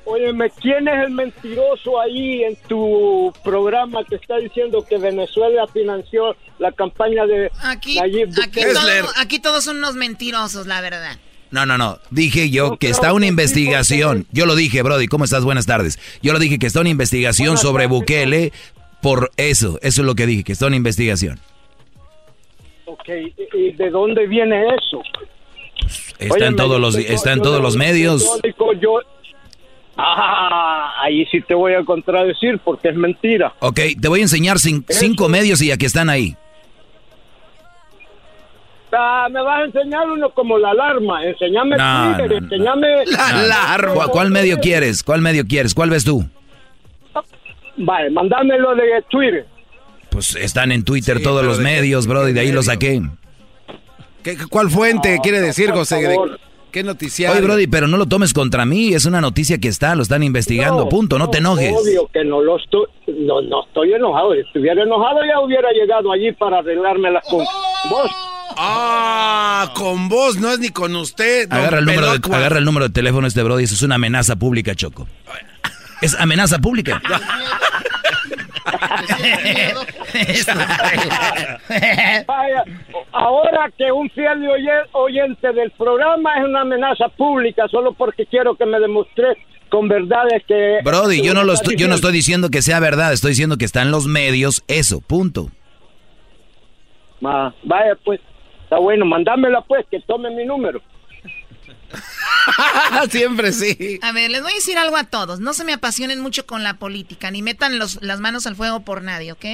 Óyeme, 0.04 0.50
¿quién 0.50 0.88
es 0.88 1.04
el 1.06 1.10
mentiroso 1.10 2.00
ahí 2.00 2.42
en 2.42 2.56
tu 2.66 3.32
programa 3.44 4.02
que 4.04 4.16
está 4.16 4.38
diciendo 4.38 4.84
que 4.84 4.98
Venezuela 4.98 5.68
financió 5.68 6.34
la 6.58 6.72
campaña 6.72 7.26
de 7.26 7.50
aquí, 7.62 7.96
aquí, 7.98 9.38
todos 9.38 9.62
son 9.62 9.76
unos 9.76 9.94
mentirosos, 9.94 10.66
la 10.66 10.80
verdad. 10.80 11.16
No, 11.50 11.66
no, 11.66 11.76
no. 11.78 11.98
Dije 12.10 12.50
yo 12.50 12.76
que 12.76 12.88
está 12.88 13.12
una 13.12 13.26
investigación. 13.26 14.26
Yo 14.32 14.46
lo 14.46 14.54
dije, 14.54 14.82
Brody. 14.82 15.08
¿Cómo 15.08 15.24
estás? 15.24 15.44
Buenas 15.44 15.66
tardes. 15.66 15.98
Yo 16.22 16.32
lo 16.32 16.38
dije 16.38 16.58
que 16.58 16.66
está 16.66 16.80
una 16.80 16.90
investigación 16.90 17.58
sobre 17.58 17.86
Bukele 17.86 18.52
por 19.02 19.30
eso. 19.36 19.78
Eso 19.82 20.02
es 20.02 20.06
lo 20.06 20.14
que 20.14 20.26
dije, 20.26 20.44
que 20.44 20.52
está 20.52 20.66
una 20.66 20.76
investigación. 20.76 21.40
Ok, 22.86 23.08
¿y 23.54 23.72
de 23.72 23.90
dónde 23.90 24.26
viene 24.26 24.64
eso? 24.66 25.02
está 26.18 26.46
en 26.46 26.56
todos 26.56 26.80
los, 26.80 26.96
está 26.96 27.32
en 27.32 27.40
todos 27.40 27.62
los 27.62 27.76
medios. 27.76 28.40
Yo, 28.80 29.00
Ah, 30.02 31.02
ahí 31.02 31.26
sí 31.26 31.40
te 31.42 31.54
voy 31.54 31.74
a 31.74 31.84
contradecir 31.84 32.58
porque 32.64 32.88
es 32.88 32.96
mentira. 32.96 33.52
Ok, 33.60 33.80
te 34.00 34.08
voy 34.08 34.20
a 34.20 34.22
enseñar 34.22 34.58
cinco 34.58 35.28
medios 35.28 35.60
y 35.60 35.70
aquí 35.70 35.84
están 35.84 36.08
ahí. 36.08 36.36
Ah, 38.92 39.28
me 39.30 39.42
vas 39.42 39.60
a 39.60 39.64
enseñar 39.64 40.10
uno 40.10 40.30
como 40.30 40.58
la 40.58 40.70
alarma. 40.70 41.24
Enseñame 41.24 41.76
Twitter, 41.76 42.32
enseñame... 42.42 43.06
La 43.06 43.28
alarma. 43.28 44.08
¿Cuál, 44.08 44.30
medio 44.30 44.58
quieres? 44.58 45.02
¿Cuál 45.02 45.20
medio 45.20 45.44
quieres? 45.46 45.74
¿Cuál 45.74 45.90
ves 45.90 46.04
tú? 46.04 46.24
Vale, 47.76 48.10
mandámelo 48.10 48.74
de 48.74 49.02
Twitter. 49.08 49.46
Pues 50.10 50.34
están 50.34 50.72
en 50.72 50.84
Twitter 50.84 51.22
todos 51.22 51.44
los 51.44 51.60
medios, 51.60 52.06
bro, 52.06 52.28
y 52.28 52.32
de 52.32 52.40
ahí 52.40 52.52
lo 52.52 52.62
saqué. 52.62 53.00
¿Qué, 54.22 54.36
¿Cuál 54.50 54.70
fuente 54.70 55.18
quiere 55.22 55.40
decir, 55.40 55.70
José? 55.70 56.16
¿Qué 56.70 56.84
noticia? 56.84 57.32
Oye, 57.32 57.40
Brody, 57.40 57.66
pero 57.66 57.88
no 57.88 57.96
lo 57.96 58.06
tomes 58.06 58.32
contra 58.32 58.64
mí. 58.64 58.92
Es 58.92 59.04
una 59.04 59.20
noticia 59.20 59.58
que 59.58 59.68
está, 59.68 59.96
lo 59.96 60.02
están 60.02 60.22
investigando. 60.22 60.88
punto, 60.88 61.18
no, 61.18 61.28
te 61.28 61.38
enojes. 61.38 61.74
Obvio 61.74 62.08
que 62.12 62.24
no 62.24 62.40
lo 62.40 62.58
estoy. 62.58 62.86
No, 63.08 63.40
no 63.42 63.64
estoy 63.64 63.92
enojado. 63.92 64.34
Si 64.34 64.40
estuviera 64.40 64.82
enojado, 64.82 65.18
ya 65.24 65.40
hubiera 65.40 65.70
llegado 65.72 66.12
allí 66.12 66.32
para 66.32 66.58
arreglármela 66.58 67.20
con 67.28 67.44
vos. 67.90 68.10
Ah, 68.62 69.72
con 69.74 70.10
vos, 70.10 70.36
no 70.36 70.50
es 70.50 70.58
ni 70.58 70.68
con 70.68 70.94
usted. 70.94 71.50
Agarra 71.50 71.78
el, 71.78 71.86
número 71.86 72.12
de, 72.12 72.36
agarra 72.36 72.58
el 72.58 72.64
número 72.66 72.88
de 72.88 72.92
teléfono 72.92 73.26
este 73.26 73.42
Brody. 73.42 73.64
Eso 73.64 73.74
es 73.74 73.80
una 73.80 73.94
amenaza 73.94 74.36
pública, 74.36 74.74
Choco. 74.74 75.08
Es 76.02 76.14
amenaza 76.14 76.58
pública. 76.58 77.00
ahora 83.12 83.70
que 83.78 83.90
un 83.90 84.10
fiel 84.10 84.46
oyente 84.92 85.52
del 85.54 85.70
programa 85.70 86.36
es 86.36 86.44
una 86.44 86.60
amenaza 86.60 87.08
pública 87.16 87.66
solo 87.68 87.94
porque 87.94 88.26
quiero 88.26 88.56
que 88.56 88.66
me 88.66 88.78
demuestre 88.78 89.38
con 89.70 89.88
verdades 89.88 90.42
que... 90.46 90.80
Brody, 90.84 91.22
yo 91.22 91.32
no, 91.32 91.44
lo 91.44 91.54
estoy, 91.54 91.76
yo 91.76 91.88
no 91.88 91.94
estoy 91.94 92.12
diciendo 92.12 92.50
que 92.50 92.60
sea 92.60 92.78
verdad, 92.78 93.14
estoy 93.14 93.30
diciendo 93.30 93.56
que 93.56 93.64
está 93.64 93.80
en 93.80 93.90
los 93.90 94.06
medios 94.06 94.64
eso, 94.68 95.00
punto. 95.00 95.48
vaya 97.20 97.96
pues, 98.04 98.20
está 98.70 98.78
bueno, 98.78 99.04
mandámela 99.04 99.62
pues, 99.62 99.84
que 99.90 99.98
tome 99.98 100.30
mi 100.30 100.44
número. 100.44 100.80
Siempre 103.10 103.52
sí. 103.52 103.98
A 104.00 104.12
ver, 104.12 104.30
les 104.30 104.42
voy 104.42 104.52
a 104.52 104.54
decir 104.54 104.78
algo 104.78 104.96
a 104.96 105.02
todos. 105.02 105.40
No 105.40 105.54
se 105.54 105.64
me 105.64 105.72
apasionen 105.72 106.20
mucho 106.20 106.46
con 106.46 106.62
la 106.62 106.74
política, 106.74 107.32
ni 107.32 107.42
metan 107.42 107.80
las 107.80 108.20
manos 108.20 108.46
al 108.46 108.54
fuego 108.54 108.80
por 108.80 109.02
nadie, 109.02 109.32
¿ok? 109.32 109.44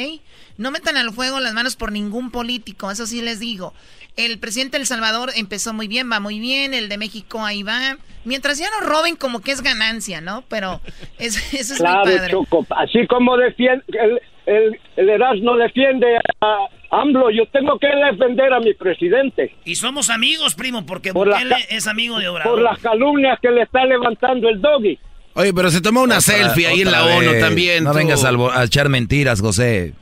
No 0.59 0.71
metan 0.71 0.99
al 0.99 1.15
fuego 1.15 1.41
las 1.41 1.55
manos 1.55 1.77
por 1.77 1.93
ningún 1.93 2.31
político, 2.31 2.91
eso 2.91 3.07
sí 3.07 3.23
les 3.23 3.41
digo. 3.41 3.73
El 4.17 4.39
presidente 4.39 4.79
de 4.79 4.83
El 4.83 4.87
Salvador 4.87 5.31
empezó 5.37 5.75
muy 5.75 5.89
bien, 5.89 6.11
va 6.11 6.21
muy 6.21 6.41
bien, 6.41 6.75
el 6.75 6.89
de 6.89 6.99
México 6.99 7.45
ahí 7.45 7.63
va. 7.63 7.99
Mientras 8.25 8.59
ya 8.59 8.69
no 8.71 8.87
roben, 8.87 9.15
como 9.17 9.41
que 9.41 9.53
es 9.53 9.63
ganancia, 9.63 10.21
¿no? 10.21 10.43
Pero 10.49 10.81
eso, 11.19 11.39
es 11.53 11.75
claro, 11.75 12.05
padre. 12.05 12.31
Choco, 12.31 12.67
así 12.71 13.07
como 13.07 13.37
defiende, 13.37 13.85
el, 13.89 14.21
el, 14.47 14.81
el 14.97 15.09
Erasmo 15.09 15.57
defiende 15.57 16.19
a 16.41 16.67
AMLO, 16.91 17.31
yo 17.31 17.47
tengo 17.53 17.79
que 17.79 17.89
defender 17.89 18.53
a 18.53 18.61
mi 18.61 18.75
presidente. 18.75 19.55
Y 19.65 19.75
somos 19.75 20.11
amigos, 20.11 20.55
primo, 20.55 20.87
porque 20.87 21.13
Bukele 21.13 21.57
es 21.69 21.87
amigo 21.87 22.19
de 22.19 22.29
Obrador. 22.29 22.55
Por 22.55 22.63
las 22.63 22.79
calumnias 22.79 23.39
que 23.41 23.51
le 23.51 23.63
está 23.63 23.85
levantando 23.85 24.49
el 24.49 24.61
doggy. 24.61 24.99
Oye, 25.35 25.53
pero 25.53 25.71
se 25.71 25.83
tomó 25.83 26.03
una 26.03 26.21
selfie 26.21 26.67
ahí 26.67 26.81
en 26.81 26.91
la 26.91 27.05
ONU 27.05 27.39
también. 27.39 27.85
No 27.85 27.93
vengas 27.93 28.25
a, 28.25 28.65
echar 28.65 28.89
mentiras, 28.89 29.41
José. 29.41 29.93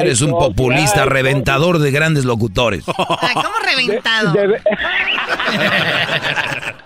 Eres 0.00 0.20
un 0.20 0.32
populista 0.32 1.04
reventador 1.04 1.78
de 1.78 1.90
grandes 1.90 2.24
locutores. 2.24 2.84
¿Cómo 3.34 3.54
reventado? 3.64 4.34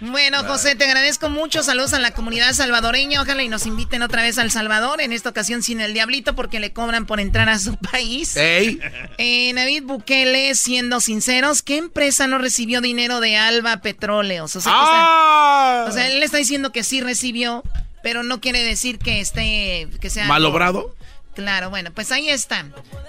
Bueno, 0.00 0.44
José, 0.44 0.74
te 0.74 0.84
agradezco 0.84 1.30
mucho. 1.30 1.62
Saludos 1.62 1.94
a 1.94 1.98
la 1.98 2.10
comunidad 2.10 2.52
salvadoreña. 2.52 3.22
Ojalá 3.22 3.42
y 3.42 3.48
nos 3.48 3.64
inviten 3.64 4.02
otra 4.02 4.22
vez 4.22 4.36
al 4.38 4.50
Salvador. 4.50 5.00
En 5.00 5.12
esta 5.12 5.30
ocasión 5.30 5.62
sin 5.62 5.80
el 5.80 5.94
diablito 5.94 6.34
porque 6.34 6.60
le 6.60 6.72
cobran 6.72 7.06
por 7.06 7.20
entrar 7.20 7.48
a 7.48 7.58
su 7.58 7.76
país. 7.92 8.36
Ey. 8.36 8.80
Eh, 9.18 9.52
David 9.54 9.84
Bukele, 9.84 10.54
siendo 10.56 11.00
sinceros, 11.00 11.62
¿qué 11.62 11.78
empresa 11.78 12.26
no 12.26 12.38
recibió 12.38 12.80
dinero 12.82 13.20
de 13.20 13.36
Alba 13.36 13.78
Petróleos? 13.78 14.54
O 14.56 14.60
sea, 14.60 14.72
¡Ah! 14.74 15.86
o 15.88 15.92
sea, 15.92 16.08
él 16.08 16.22
está 16.22 16.36
diciendo 16.36 16.70
que 16.70 16.84
sí 16.84 17.00
recibió, 17.00 17.62
pero 18.02 18.22
no 18.22 18.40
quiere 18.40 18.62
decir 18.62 18.98
que 18.98 19.20
esté, 19.20 19.88
que 20.00 20.10
sea... 20.10 20.26
¿Malobrado? 20.26 20.94
Claro, 21.34 21.70
bueno, 21.70 21.92
pues 21.92 22.12
ahí 22.12 22.28
está. 22.28 22.66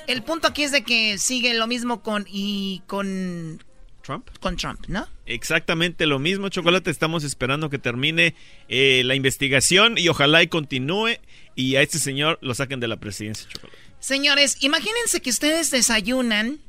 El 0.07 0.23
punto 0.23 0.47
aquí 0.47 0.63
es 0.63 0.71
de 0.71 0.83
que 0.83 1.17
sigue 1.17 1.53
lo 1.53 1.67
mismo 1.67 2.01
con 2.01 2.25
y 2.27 2.81
con 2.87 3.63
Trump. 4.01 4.27
Con 4.39 4.55
Trump, 4.55 4.85
¿no? 4.87 5.07
Exactamente 5.25 6.05
lo 6.05 6.19
mismo, 6.19 6.49
Chocolate. 6.49 6.91
Estamos 6.91 7.23
esperando 7.23 7.69
que 7.69 7.79
termine 7.79 8.35
eh, 8.67 9.01
la 9.05 9.15
investigación 9.15 9.97
y 9.97 10.09
ojalá 10.09 10.43
y 10.43 10.47
continúe 10.47 11.17
y 11.55 11.75
a 11.75 11.81
este 11.81 11.99
señor 11.99 12.37
lo 12.41 12.53
saquen 12.53 12.79
de 12.79 12.87
la 12.87 12.97
presidencia, 12.97 13.47
Chocolate. 13.49 13.77
Señores, 13.99 14.57
imagínense 14.61 15.21
que 15.21 15.31
ustedes 15.31 15.71
desayunan 15.71 16.59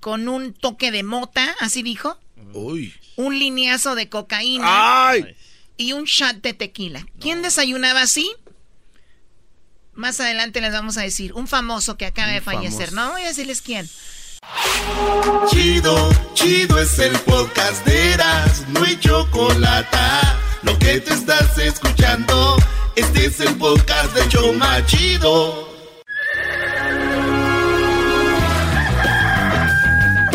con 0.00 0.28
un 0.28 0.52
toque 0.52 0.90
de 0.90 1.02
mota, 1.02 1.56
así 1.60 1.82
dijo. 1.82 2.18
Uy. 2.52 2.94
Un 3.16 3.38
lineazo 3.38 3.94
de 3.94 4.08
cocaína. 4.08 5.08
¡Ay! 5.08 5.36
Y 5.76 5.92
un 5.92 6.04
shot 6.04 6.42
de 6.42 6.54
tequila. 6.54 7.06
¿Quién 7.20 7.40
desayunaba 7.42 8.02
así? 8.02 8.30
Más 9.98 10.20
adelante 10.20 10.60
les 10.60 10.72
vamos 10.72 10.96
a 10.96 11.02
decir. 11.02 11.32
Un 11.32 11.48
famoso 11.48 11.96
que 11.96 12.06
acaba 12.06 12.30
de 12.30 12.40
fallecer. 12.40 12.92
No 12.92 13.10
voy 13.10 13.22
a 13.22 13.26
decirles 13.26 13.60
quién. 13.60 13.90
Chido, 15.50 16.10
chido 16.34 16.78
es 16.78 17.00
el 17.00 17.18
podcast 17.18 17.84
de 17.84 18.12
Eras, 18.12 18.64
no 18.68 18.84
hay 18.84 18.96
chocolate. 19.00 19.98
Lo 20.62 20.78
que 20.78 21.00
te 21.00 21.12
estás 21.12 21.58
escuchando, 21.58 22.56
este 22.94 23.26
es 23.26 23.40
el 23.40 23.56
podcast 23.56 24.14
de 24.14 24.28
Choma 24.28 24.86
Chido. 24.86 25.68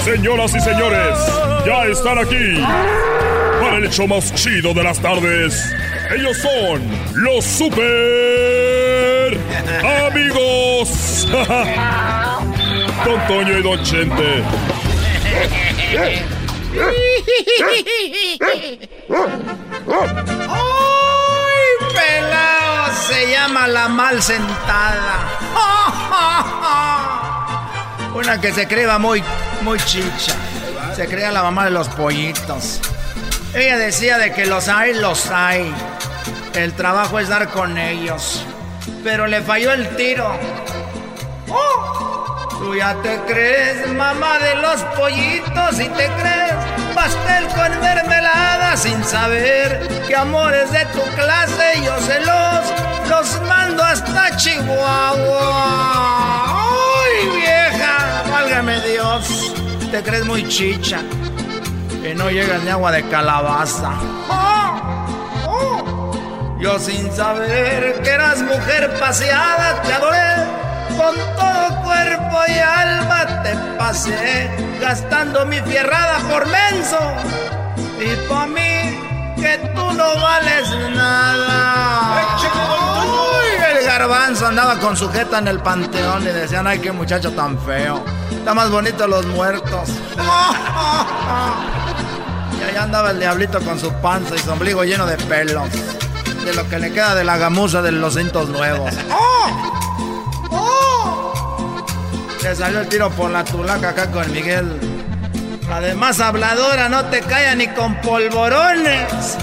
Señoras 0.04 0.54
y 0.56 0.60
señores, 0.60 1.18
ya 1.66 1.86
están 1.86 2.18
aquí 2.18 2.62
para 3.62 3.78
el 3.78 3.86
hecho 3.86 4.08
más 4.08 4.34
chido 4.36 4.74
de 4.74 4.84
las 4.84 5.02
tardes. 5.02 5.74
Ellos 6.14 6.38
son 6.38 6.82
los 7.16 7.46
super 7.46 8.63
amigos. 10.08 11.28
Don 13.06 13.28
Toño 13.28 13.58
y 13.58 13.64
Don 13.64 13.84
Chente. 13.84 14.44
¡Ay, 20.50 21.88
pelado! 21.94 22.94
Se 23.08 23.32
llama 23.32 23.68
la 23.68 23.88
mal 23.90 24.22
sentada. 24.22 25.28
Una 28.16 28.40
que 28.40 28.54
se 28.54 28.68
cree 28.68 28.88
muy, 29.00 29.24
muy 29.62 29.80
chicha. 29.80 30.36
Se 30.96 31.08
crea 31.08 31.32
la 31.32 31.44
mamá 31.44 31.66
de 31.66 31.72
los 31.72 31.88
pollitos. 31.90 32.80
Ella 33.54 33.78
decía 33.78 34.18
de 34.18 34.34
que 34.34 34.46
los 34.46 34.68
hay, 34.68 34.94
los 34.94 35.30
hay. 35.32 35.74
El 36.54 36.74
trabajo 36.74 37.20
es 37.20 37.30
dar 37.30 37.50
con 37.50 37.78
ellos. 37.78 38.46
Pero 39.04 39.28
le 39.28 39.42
falló 39.42 39.72
el 39.72 39.96
tiro. 39.96 40.30
¡Oh! 41.50 42.48
Tú 42.60 42.76
ya 42.76 42.96
te 43.02 43.20
crees 43.28 43.88
mamá 43.94 44.40
de 44.40 44.56
los 44.56 44.82
pollitos 44.96 45.80
y 45.80 45.90
te 45.90 46.08
crees 46.08 46.54
pastel 46.94 47.48
con 47.48 47.82
mermelada 47.82 48.78
sin 48.78 49.04
saber 49.04 49.86
que 50.08 50.16
amores 50.16 50.72
de 50.72 50.86
tu 50.86 51.02
clase 51.16 51.82
yo 51.84 52.00
se 52.00 52.20
los, 52.22 53.10
los 53.10 53.42
mando 53.48 53.84
hasta 53.84 54.36
Chihuahua. 54.38 55.42
¡Ay, 56.48 57.30
vieja! 57.36 58.24
Válgame 58.32 58.80
Dios. 58.82 59.54
Te 59.92 60.02
crees 60.02 60.26
muy 60.26 60.48
chicha. 60.48 61.02
Que 62.02 62.16
no 62.16 62.30
llegas 62.30 62.64
ni 62.64 62.70
agua 62.70 62.92
de 62.92 63.04
calabaza. 63.10 63.92
¡Oh! 64.30 64.63
Yo 66.64 66.80
sin 66.80 67.14
saber 67.14 68.02
que 68.02 68.10
eras 68.10 68.42
mujer 68.42 68.98
paseada 68.98 69.82
te 69.82 69.92
adoré 69.92 70.48
con 70.96 71.14
todo 71.36 71.84
cuerpo 71.84 72.38
y 72.48 72.58
alma 72.58 73.44
te 73.44 73.54
pasé, 73.78 74.50
gastando 74.80 75.46
mi 75.46 75.60
fierrada 75.60 76.20
por 76.20 76.48
menso. 76.48 77.00
Y 78.00 78.16
pa' 78.30 78.48
mí, 78.48 78.98
que 79.36 79.58
tú 79.76 79.92
no 79.92 80.16
vales 80.22 80.70
nada. 80.96 82.24
Uy, 83.08 83.78
el 83.78 83.86
garbanzo 83.86 84.48
andaba 84.48 84.80
con 84.80 84.96
sujeta 84.96 85.40
en 85.40 85.50
el 85.50 85.60
panteón 85.60 86.24
y 86.24 86.28
decían, 86.28 86.66
ay, 86.66 86.80
qué 86.80 86.94
muchacho 86.94 87.34
tan 87.34 87.60
feo. 87.60 88.06
Está 88.32 88.54
más 88.54 88.70
bonito 88.70 89.06
los 89.06 89.26
muertos. 89.26 89.90
Y 92.58 92.64
allá 92.66 92.84
andaba 92.84 93.12
el 93.12 93.20
diablito 93.20 93.60
con 93.60 93.78
su 93.78 93.92
panza 93.96 94.36
y 94.36 94.40
su 94.40 94.50
ombligo 94.50 94.86
lleno 94.86 95.06
de 95.06 95.18
pelos. 95.18 95.68
De 96.46 96.54
lo 96.54 96.70
que 96.70 96.78
le 96.78 96.92
queda 96.92 97.16
de 97.16 97.24
la 97.24 97.38
gamuza 97.38 97.82
de 97.82 97.94
los 97.94 98.16
cintos 98.16 98.50
nuevos. 98.50 98.94
¡Oh! 99.10 99.34
Le 102.44 102.54
salió 102.54 102.82
el 102.82 102.90
tiro 102.90 103.10
por 103.12 103.32
la 103.32 103.46
tulaca 103.46 103.90
acá 103.90 104.12
con 104.12 104.30
Miguel. 104.34 104.78
Además, 105.72 106.20
habladora, 106.20 106.90
no 106.90 107.06
te 107.06 107.22
calla 107.22 107.56
ni 107.56 107.68
con 107.68 107.96
polvorones. 108.02 109.38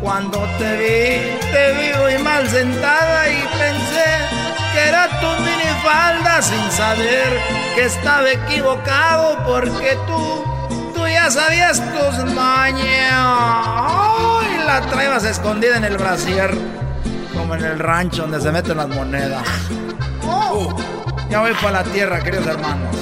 Cuando 0.00 0.38
te 0.58 0.76
vi, 0.78 1.36
te 1.52 1.72
vi 1.74 1.92
muy 1.98 2.16
mal 2.22 2.48
sentada 2.48 3.28
y 3.28 3.36
pensé 3.58 4.06
que 4.72 4.88
era 4.88 5.20
tu 5.20 5.28
minifalda 5.42 6.40
sin 6.40 6.72
saber 6.72 7.38
que 7.74 7.84
estaba 7.84 8.30
equivocado 8.30 9.36
porque 9.46 9.98
tú, 10.06 10.42
tú 10.94 11.06
ya 11.06 11.30
sabías 11.30 11.82
tus 11.92 12.24
mañas. 12.32 14.41
La 14.66 14.80
traebas 14.80 15.24
escondida 15.24 15.76
en 15.76 15.84
el 15.84 15.96
brasier, 15.98 16.50
como 17.36 17.54
en 17.54 17.64
el 17.64 17.78
rancho 17.78 18.22
donde 18.22 18.40
se 18.40 18.50
meten 18.52 18.76
las 18.76 18.88
monedas. 18.88 19.42
Oh. 20.24 20.74
Ya 21.28 21.40
voy 21.40 21.52
para 21.54 21.82
la 21.82 21.84
tierra, 21.84 22.22
queridos 22.22 22.46
hermanos. 22.46 22.96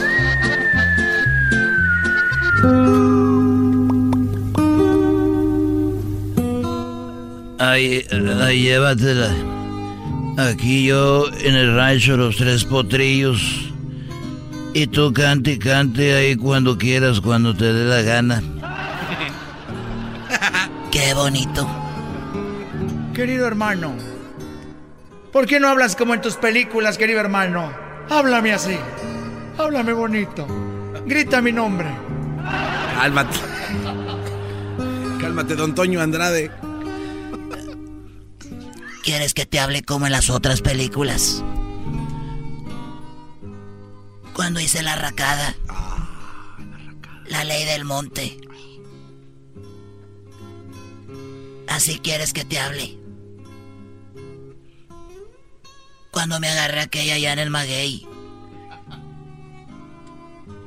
Ahí, 7.59 8.07
ahí 8.43 8.63
llévatela. 8.63 9.31
Aquí 10.39 10.87
yo 10.87 11.27
en 11.41 11.55
el 11.55 11.77
rancho 11.77 12.17
Los 12.17 12.37
Tres 12.37 12.65
Potrillos. 12.65 13.71
Y 14.73 14.87
tú 14.87 15.13
cante 15.13 15.53
y 15.53 15.59
cante 15.59 16.15
ahí 16.15 16.37
cuando 16.37 16.79
quieras, 16.79 17.21
cuando 17.21 17.55
te 17.55 17.73
dé 17.73 17.85
la 17.85 18.03
gana. 18.03 18.43
Qué 20.91 21.15
bonito. 21.15 21.69
Querido 23.15 23.47
hermano, 23.47 23.95
¿por 25.33 25.47
qué 25.47 25.61
no 25.61 25.69
hablas 25.69 25.95
como 25.95 26.15
en 26.15 26.21
tus 26.21 26.37
películas, 26.37 26.99
querido 26.99 27.21
hermano? 27.21 27.73
Háblame 28.09 28.53
así. 28.53 28.77
Háblame 29.57 29.93
bonito. 29.93 30.47
Grita 31.07 31.41
mi 31.41 31.53
nombre. 31.53 31.89
Cálmate. 32.97 33.39
Cálmate, 35.21 35.55
don 35.55 35.75
Toño 35.75 36.01
Andrade. 36.01 36.51
¿Quieres 39.05 39.33
que 39.33 39.47
te 39.47 39.61
hable 39.61 39.83
como 39.83 40.07
en 40.07 40.13
las 40.13 40.29
otras 40.29 40.61
películas? 40.61 41.45
Cuando 44.35 44.61
hice 44.61 44.83
la 44.83 44.97
racada. 44.97 45.55
La 47.27 47.45
ley 47.45 47.65
del 47.65 47.85
monte. 47.85 48.41
Así 51.81 51.99
quieres 51.99 52.35
que 52.35 52.45
te 52.45 52.61
hable. 52.61 52.99
Cuando 56.11 56.39
me 56.39 56.51
agarré 56.51 56.83
aquella 56.83 57.15
allá 57.15 57.33
en 57.33 57.39
el 57.39 57.49
maguey. 57.49 58.07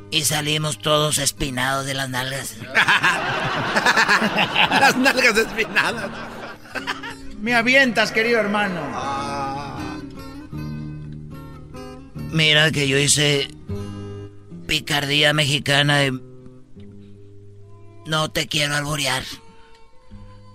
Y 0.09 0.24
salimos 0.24 0.80
todos 0.80 1.20
espinados 1.20 1.86
de 1.86 1.93
las 1.93 2.09
nalgas. 2.09 2.55
las 4.72 4.97
nalgas 4.97 5.38
espinadas. 5.38 6.09
Me 7.39 7.53
avientas, 7.53 8.11
querido 8.11 8.39
hermano. 8.39 8.82
Mira 12.32 12.72
que 12.72 12.88
yo 12.88 12.97
hice 12.97 13.49
picardía 14.66 15.32
mexicana 15.32 15.97
de... 15.99 16.20
No 18.07 18.32
te 18.32 18.47
quiero 18.47 18.76
alborear. 18.76 19.22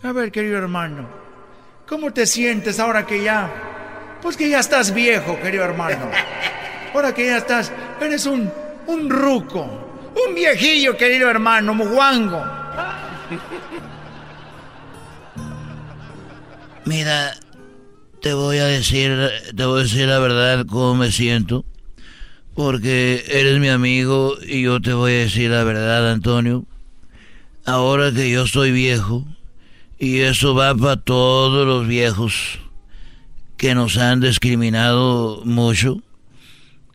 A 0.03 0.13
ver, 0.13 0.31
querido 0.31 0.59
hermano, 0.59 1.09
¿cómo 1.87 2.13
te 2.13 2.25
sientes 2.25 2.79
ahora 2.79 3.05
que 3.05 3.23
ya... 3.23 4.19
Pues 4.23 4.37
que 4.37 4.49
ya 4.49 4.61
estás 4.61 4.95
viejo, 4.95 5.39
querido 5.41 5.65
hermano. 5.65 6.11
Ahora 6.95 7.15
que 7.15 7.27
ya 7.27 7.39
estás... 7.39 7.73
Eres 8.01 8.27
un... 8.27 8.51
un 8.87 9.11
ruco. 9.11 9.63
Un 10.27 10.35
viejillo, 10.35 10.97
querido 10.97 11.31
hermano, 11.31 11.75
muguango. 11.75 12.45
Mira, 16.85 17.35
te 18.21 18.33
voy 18.33 18.59
a 18.59 18.65
decir, 18.65 19.31
te 19.55 19.65
voy 19.65 19.81
a 19.81 19.83
decir 19.85 20.09
la 20.09 20.19
verdad 20.19 20.65
cómo 20.67 20.95
me 20.95 21.13
siento. 21.13 21.65
Porque 22.55 23.25
eres 23.29 23.61
mi 23.61 23.69
amigo 23.69 24.37
y 24.43 24.63
yo 24.63 24.81
te 24.81 24.93
voy 24.93 25.13
a 25.13 25.19
decir 25.19 25.51
la 25.51 25.63
verdad, 25.63 26.11
Antonio. 26.11 26.65
Ahora 27.65 28.11
que 28.11 28.31
yo 28.31 28.47
soy 28.47 28.73
viejo, 28.73 29.25
y 29.99 30.19
eso 30.21 30.55
va 30.55 30.75
para 30.75 30.97
todos 30.97 31.67
los 31.67 31.87
viejos 31.87 32.61
que 33.57 33.75
nos 33.75 33.97
han 33.97 34.21
discriminado 34.21 35.43
mucho, 35.45 36.01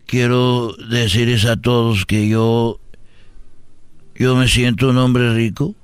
quiero 0.06 0.74
decirles 0.90 1.46
a 1.46 1.58
todos 1.58 2.06
que 2.06 2.30
yo, 2.30 2.80
yo 4.16 4.36
me 4.38 4.48
siento 4.48 4.90
un 4.90 4.98
hombre 4.98 5.34
rico, 5.34 5.76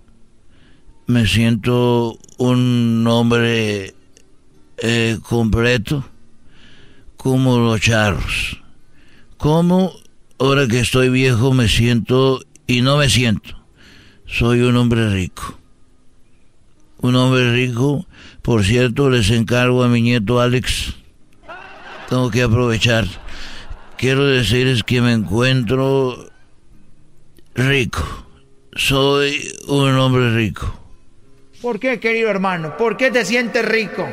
me 1.08 1.28
siento 1.28 2.18
un 2.38 3.06
hombre 3.08 3.94
eh, 4.78 5.18
completo, 5.22 6.06
como 7.18 7.58
los 7.60 7.82
charros. 7.82 8.62
Como 9.38 9.92
ahora 10.38 10.68
que 10.68 10.80
estoy 10.80 11.10
viejo 11.10 11.54
me 11.54 11.68
siento 11.68 12.40
y 12.66 12.82
no 12.82 12.98
me 12.98 13.10
siento. 13.10 13.58
Soy 14.26 14.62
un 14.62 14.78
hombre 14.78 15.10
rico. 15.10 15.59
Un 17.02 17.16
hombre 17.16 17.52
rico. 17.54 18.06
Por 18.42 18.64
cierto, 18.64 19.10
les 19.10 19.30
encargo 19.30 19.84
a 19.84 19.88
mi 19.88 20.02
nieto 20.02 20.40
Alex. 20.40 20.96
Tengo 22.10 22.30
que 22.30 22.44
aprovechar. 22.44 23.06
Quiero 23.98 24.26
decirles 24.26 24.84
que 24.84 25.02
me 25.02 25.14
encuentro 25.14 26.30
rico. 27.56 28.04
Soy 28.76 29.52
un 29.68 29.96
hombre 29.98 30.34
rico. 30.36 30.74
¿Por 31.62 31.80
qué, 31.80 32.00
querido 32.00 32.30
hermano? 32.30 32.78
¿Por 32.78 32.96
qué 32.96 33.12
te 33.12 33.26
sientes 33.26 33.66
rico? 33.66 34.08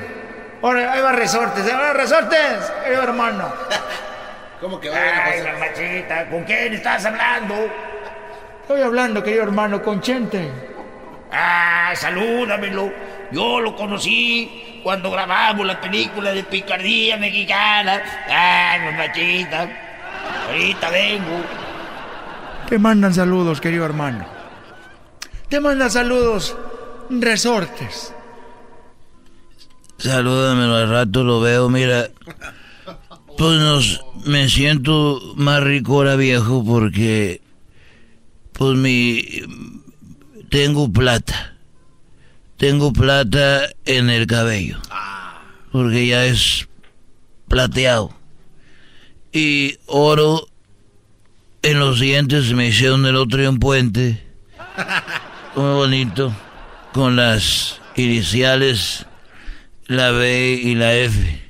Ahora, 0.62 0.92
ahí 0.92 1.00
va 1.00 1.12
resortes, 1.12 1.64
ahí 1.64 1.72
va 1.72 1.92
resortes, 1.92 2.72
querido 2.82 3.02
hermano. 3.02 3.52
¿Cómo 4.60 4.80
que 4.80 4.88
va 4.88 4.96
Ay, 4.96 5.42
mamachita, 5.42 6.28
¿con 6.28 6.42
quién 6.44 6.72
estás 6.74 7.04
hablando? 7.04 7.54
Estoy 8.62 8.80
hablando, 8.80 9.22
querido 9.22 9.44
hermano, 9.44 9.82
con 9.82 10.00
Chente. 10.00 10.75
Ah, 11.32 11.92
salúdamelo. 11.96 12.92
Yo 13.32 13.60
lo 13.60 13.74
conocí 13.74 14.80
cuando 14.82 15.10
grabamos 15.10 15.66
la 15.66 15.80
película 15.80 16.32
de 16.32 16.44
picardía 16.44 17.16
mexicana. 17.16 18.02
Ay, 18.28 18.80
mamachita. 18.80 19.68
Ahorita 20.48 20.90
vengo. 20.90 21.42
Te 22.68 22.78
mandan 22.78 23.14
saludos, 23.14 23.60
querido 23.60 23.84
hermano. 23.84 24.26
Te 25.48 25.60
mandan 25.60 25.90
saludos, 25.90 26.56
resortes. 27.08 28.12
Salúdamelo 29.98 30.76
al 30.76 30.90
rato, 30.90 31.24
lo 31.24 31.40
veo, 31.40 31.68
mira. 31.68 32.08
Pues 33.38 33.60
nos, 33.60 34.04
me 34.24 34.48
siento 34.48 35.20
más 35.36 35.62
rico 35.62 35.94
ahora 35.94 36.16
viejo 36.16 36.64
porque 36.64 37.40
pues 38.52 38.76
mi 38.76 39.42
tengo 40.48 40.92
plata. 40.92 41.56
Tengo 42.56 42.92
plata 42.92 43.68
en 43.84 44.10
el 44.10 44.26
cabello. 44.26 44.80
Porque 45.72 46.06
ya 46.06 46.24
es 46.24 46.68
plateado. 47.48 48.14
Y 49.32 49.76
oro 49.86 50.48
en 51.62 51.78
los 51.78 52.00
dientes 52.00 52.52
me 52.52 52.68
hicieron 52.68 53.04
el 53.06 53.16
otro 53.16 53.40
día 53.40 53.50
un 53.50 53.58
puente. 53.58 54.22
Muy 55.56 55.74
bonito. 55.74 56.34
Con 56.92 57.16
las 57.16 57.80
iniciales 57.96 59.06
la 59.86 60.10
B 60.10 60.60
y 60.62 60.74
la 60.74 60.94
F. 60.94 61.42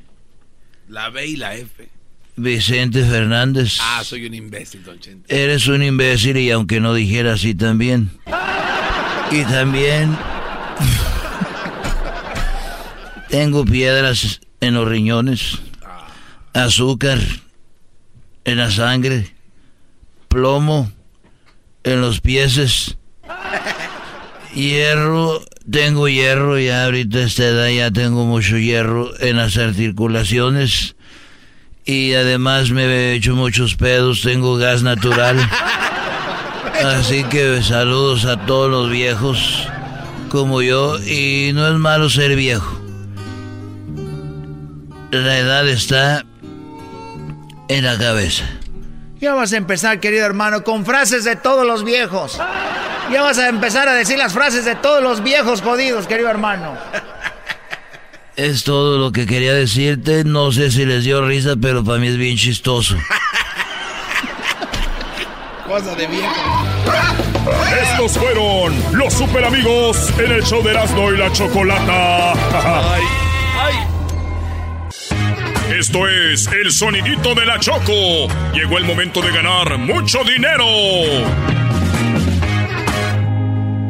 La 0.89 1.11
B 1.11 1.27
y 1.27 1.37
la 1.37 1.55
F. 1.55 1.89
Vicente 2.37 3.03
Fernández. 3.03 3.79
Ah, 3.81 4.03
soy 4.05 4.27
un 4.27 4.35
imbécil, 4.35 4.83
don 4.85 5.01
Chente. 5.01 5.43
Eres 5.43 5.69
un 5.69 5.83
imbécil 5.83 6.37
y 6.37 6.51
aunque 6.51 6.81
no 6.81 6.93
dijera 6.93 7.33
así 7.33 7.55
también. 7.55 8.11
Y 9.31 9.43
también 9.45 10.17
tengo 13.29 13.65
piedras 13.65 14.41
en 14.61 14.75
los 14.75 14.89
riñones, 14.89 15.59
azúcar 16.55 17.19
en 18.45 18.59
la 18.59 18.71
sangre, 18.71 19.35
plomo 20.29 20.91
en 21.85 22.01
los 22.01 22.21
pies, 22.21 22.97
hierro, 24.55 25.43
tengo 25.71 26.09
hierro 26.09 26.59
ya 26.59 26.85
ahorita 26.85 27.21
esta 27.21 27.45
edad 27.45 27.69
ya 27.69 27.91
tengo 27.91 28.25
mucho 28.25 28.57
hierro 28.57 29.11
en 29.21 29.37
las 29.37 29.57
articulaciones 29.57 30.97
y 31.85 32.15
además 32.15 32.71
me 32.71 32.85
he 32.85 33.15
hecho 33.15 33.37
muchos 33.37 33.77
pedos, 33.77 34.23
tengo 34.23 34.57
gas 34.57 34.83
natural. 34.83 35.37
Así 36.85 37.25
que 37.25 37.63
saludos 37.63 38.25
a 38.25 38.45
todos 38.47 38.71
los 38.71 38.91
viejos 38.91 39.67
como 40.29 40.63
yo 40.63 40.99
y 40.99 41.53
no 41.55 41.67
es 41.69 41.75
malo 41.75 42.11
ser 42.11 42.37
viejo. 42.37 42.81
La 45.11 45.39
edad 45.39 45.67
está 45.69 46.25
en 47.69 47.85
la 47.85 47.97
cabeza. 47.97 48.45
Ya 49.21 49.35
vas 49.35 49.53
a 49.53 49.57
empezar, 49.57 49.99
querido 50.01 50.27
hermano, 50.27 50.63
con 50.63 50.85
frases 50.85 51.25
de 51.25 51.37
todos 51.37 51.67
los 51.67 51.85
viejos. 51.85 52.39
Ya 53.11 53.23
vas 53.23 53.39
a 53.39 53.49
empezar 53.49 53.89
a 53.89 53.95
decir 53.95 54.19
las 54.19 54.33
frases 54.33 54.65
de 54.65 54.75
todos 54.75 55.03
los 55.03 55.23
viejos 55.23 55.63
jodidos, 55.63 56.07
querido 56.07 56.29
hermano. 56.29 56.77
Es 58.37 58.65
todo 58.65 58.99
lo 58.99 59.13
que 59.13 59.25
quería 59.25 59.55
decirte. 59.55 60.25
No 60.25 60.53
sé 60.53 60.71
si 60.71 60.85
les 60.85 61.05
dio 61.05 61.27
risa, 61.27 61.55
pero 61.61 61.83
para 61.83 61.99
mí 61.99 62.09
es 62.09 62.19
bien 62.19 62.37
chistoso. 62.37 62.97
Cosa 65.67 65.95
de 65.97 66.07
viejo. 66.07 66.33
Estos 67.83 68.17
fueron 68.19 68.75
los 68.93 69.13
super 69.13 69.45
amigos 69.45 70.13
en 70.19 70.33
el 70.33 70.43
show 70.45 70.63
de 70.63 70.71
Erasmo 70.71 71.13
y 71.13 71.17
la 71.17 71.33
Chocolata. 71.33 72.35
Esto 75.77 76.09
es 76.09 76.47
el 76.49 76.71
sonidito 76.71 77.35
de 77.35 77.45
la 77.45 77.59
Choco. 77.59 78.29
Llegó 78.55 78.79
el 78.79 78.85
momento 78.85 79.21
de 79.21 79.33
ganar 79.33 79.77
mucho 79.79 80.23
dinero. 80.25 80.65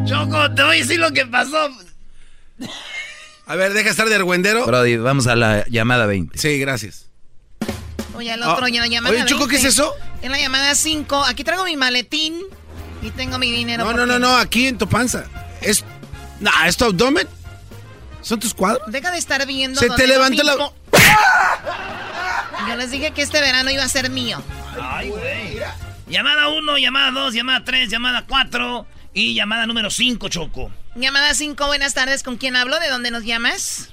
Choco, 0.06 0.54
te 0.54 0.62
voy 0.62 0.76
a 0.76 0.80
decir 0.80 0.98
lo 0.98 1.12
que 1.12 1.26
pasó. 1.26 1.68
A 3.46 3.54
ver, 3.54 3.74
deja 3.74 3.90
estar 3.90 4.08
de 4.08 4.14
argüendero. 4.14 4.64
Brody, 4.66 4.96
vamos 4.96 5.26
a 5.26 5.36
la 5.36 5.64
llamada 5.68 6.06
20. 6.06 6.38
Sí, 6.38 6.58
gracias. 6.58 7.06
Oye, 8.14 8.32
el 8.32 8.42
otro 8.42 8.66
ya 8.68 8.80
la 8.80 8.86
llamada 8.86 9.14
oye, 9.14 9.24
Choco, 9.26 9.46
¿qué 9.46 9.56
es 9.56 9.62
20. 9.62 9.68
eso? 9.68 9.94
En 10.26 10.32
la 10.32 10.40
llamada 10.40 10.74
5, 10.74 11.24
aquí 11.24 11.44
traigo 11.44 11.62
mi 11.62 11.76
maletín 11.76 12.42
y 13.00 13.10
tengo 13.12 13.38
mi 13.38 13.48
dinero. 13.52 13.84
No, 13.84 13.92
no, 13.92 14.06
no, 14.06 14.18
no, 14.18 14.36
aquí 14.36 14.66
en 14.66 14.76
tu 14.76 14.88
panza. 14.88 15.26
Es. 15.60 15.84
Nah, 16.40 16.66
¿es 16.66 16.76
tu 16.76 16.84
abdomen? 16.84 17.28
¿Son 18.22 18.40
tus 18.40 18.52
cuadros? 18.52 18.90
Deja 18.90 19.12
de 19.12 19.18
estar 19.18 19.46
viendo. 19.46 19.78
Se 19.78 19.88
te 19.88 20.02
no 20.02 20.08
levantó 20.08 20.42
la-. 20.42 20.56
Yo 22.68 22.74
les 22.74 22.90
dije 22.90 23.12
que 23.12 23.22
este 23.22 23.40
verano 23.40 23.70
iba 23.70 23.84
a 23.84 23.88
ser 23.88 24.10
mío. 24.10 24.42
Ay, 24.82 25.10
güey. 25.10 25.60
Llamada 26.08 26.48
1, 26.48 26.78
llamada 26.78 27.12
2, 27.12 27.32
llamada 27.32 27.62
3, 27.64 27.88
llamada 27.88 28.24
4 28.28 28.84
y 29.14 29.34
llamada 29.34 29.64
número 29.66 29.90
5, 29.90 30.28
Choco. 30.28 30.72
Llamada 30.96 31.34
5, 31.34 31.66
buenas 31.68 31.94
tardes. 31.94 32.24
¿Con 32.24 32.36
quién 32.36 32.56
hablo? 32.56 32.80
¿De 32.80 32.88
dónde 32.88 33.12
nos 33.12 33.22
llamas? 33.22 33.92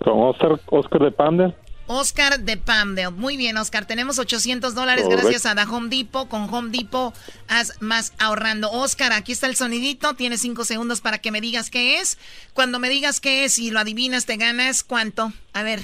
Con 0.00 0.24
Oscar, 0.24 0.60
Oscar 0.66 1.02
de 1.02 1.12
Panda. 1.12 1.54
Oscar 1.92 2.40
de 2.40 2.56
Pamdale. 2.56 3.10
Muy 3.10 3.36
bien, 3.36 3.56
Oscar. 3.56 3.86
Tenemos 3.86 4.18
800 4.18 4.74
dólares 4.74 5.06
gracias 5.08 5.46
a 5.46 5.54
The 5.54 5.62
Home 5.62 5.88
Depot. 5.88 6.28
Con 6.28 6.52
Home 6.52 6.70
Depot 6.70 7.14
haz 7.48 7.80
más 7.80 8.12
ahorrando. 8.18 8.70
Oscar, 8.70 9.12
aquí 9.12 9.32
está 9.32 9.46
el 9.46 9.56
sonidito. 9.56 10.14
Tienes 10.14 10.40
5 10.40 10.64
segundos 10.64 11.00
para 11.00 11.18
que 11.18 11.30
me 11.30 11.40
digas 11.40 11.70
qué 11.70 11.98
es. 11.98 12.18
Cuando 12.54 12.78
me 12.78 12.88
digas 12.88 13.20
qué 13.20 13.44
es 13.44 13.58
y 13.58 13.70
lo 13.70 13.80
adivinas, 13.80 14.26
te 14.26 14.36
ganas 14.36 14.82
cuánto. 14.82 15.32
A 15.52 15.62
ver. 15.62 15.80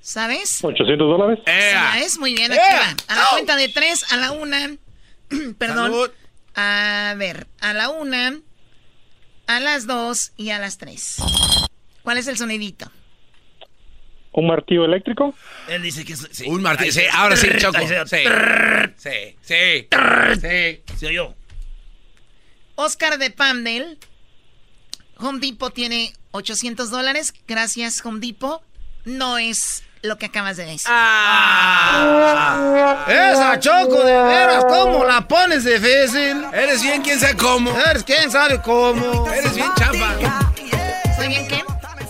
¿Sabes? 0.00 0.58
800 0.62 0.98
dólares. 0.98 1.38
Sí, 1.46 1.52
ya 1.52 2.00
es 2.00 2.18
muy 2.18 2.34
bien. 2.34 2.52
Aquí 2.52 2.60
va. 2.60 2.96
A 3.08 3.16
la 3.16 3.26
cuenta 3.30 3.56
de 3.56 3.68
tres, 3.68 4.04
a 4.12 4.16
la 4.16 4.32
una. 4.32 4.76
Perdón. 5.58 6.10
A 6.54 7.14
ver, 7.16 7.46
a 7.60 7.72
la 7.72 7.88
una, 7.88 8.38
a 9.46 9.60
las 9.60 9.86
dos 9.86 10.32
y 10.36 10.50
a 10.50 10.58
las 10.58 10.76
tres. 10.76 11.16
¿Cuál 12.02 12.18
es 12.18 12.26
el 12.26 12.36
sonidito? 12.36 12.90
¿Un 14.32 14.46
martillo 14.46 14.84
eléctrico? 14.86 15.34
Él 15.68 15.82
dice 15.82 16.04
que 16.04 16.14
es. 16.14 16.26
sí. 16.32 16.48
Un 16.48 16.62
martillo. 16.62 16.92
Sí, 16.92 17.02
ahora 17.12 17.36
sí, 17.36 17.48
Choco. 17.58 17.78
Sí. 18.06 18.24
Sí, 18.96 19.36
sí. 19.42 19.88
Sí. 20.40 20.82
Se 20.96 21.06
oyó. 21.06 21.34
Oscar 22.74 23.18
de 23.18 23.30
Pamdale. 23.30 23.98
Home 25.18 25.38
Depot 25.38 25.72
tiene 25.72 26.14
800 26.32 26.90
dólares. 26.90 27.34
Gracias, 27.46 28.04
Home 28.04 28.20
Depot. 28.20 28.62
No 29.04 29.36
es 29.38 29.82
lo 30.02 30.16
que 30.18 30.26
acabas 30.26 30.56
de 30.56 30.64
decir. 30.64 30.90
Ah. 31.94 33.04
Esa 33.08 33.60
Choco, 33.60 34.02
de 34.02 34.22
veras, 34.22 34.64
¿cómo 34.64 35.04
la 35.04 35.28
pones 35.28 35.64
difícil? 35.64 36.44
Eres 36.52 36.82
bien 36.82 37.02
quién 37.02 37.20
sabe 37.20 37.36
cómo. 37.36 37.70
Eres 37.78 38.02
quién 38.02 38.30
sabe 38.30 38.60
cómo. 38.62 39.30
Eres 39.30 39.54
bien 39.54 39.68
chamba. 39.76 40.16
¿Estoy 41.04 41.28
bien 41.28 41.46
qué? 41.46 41.61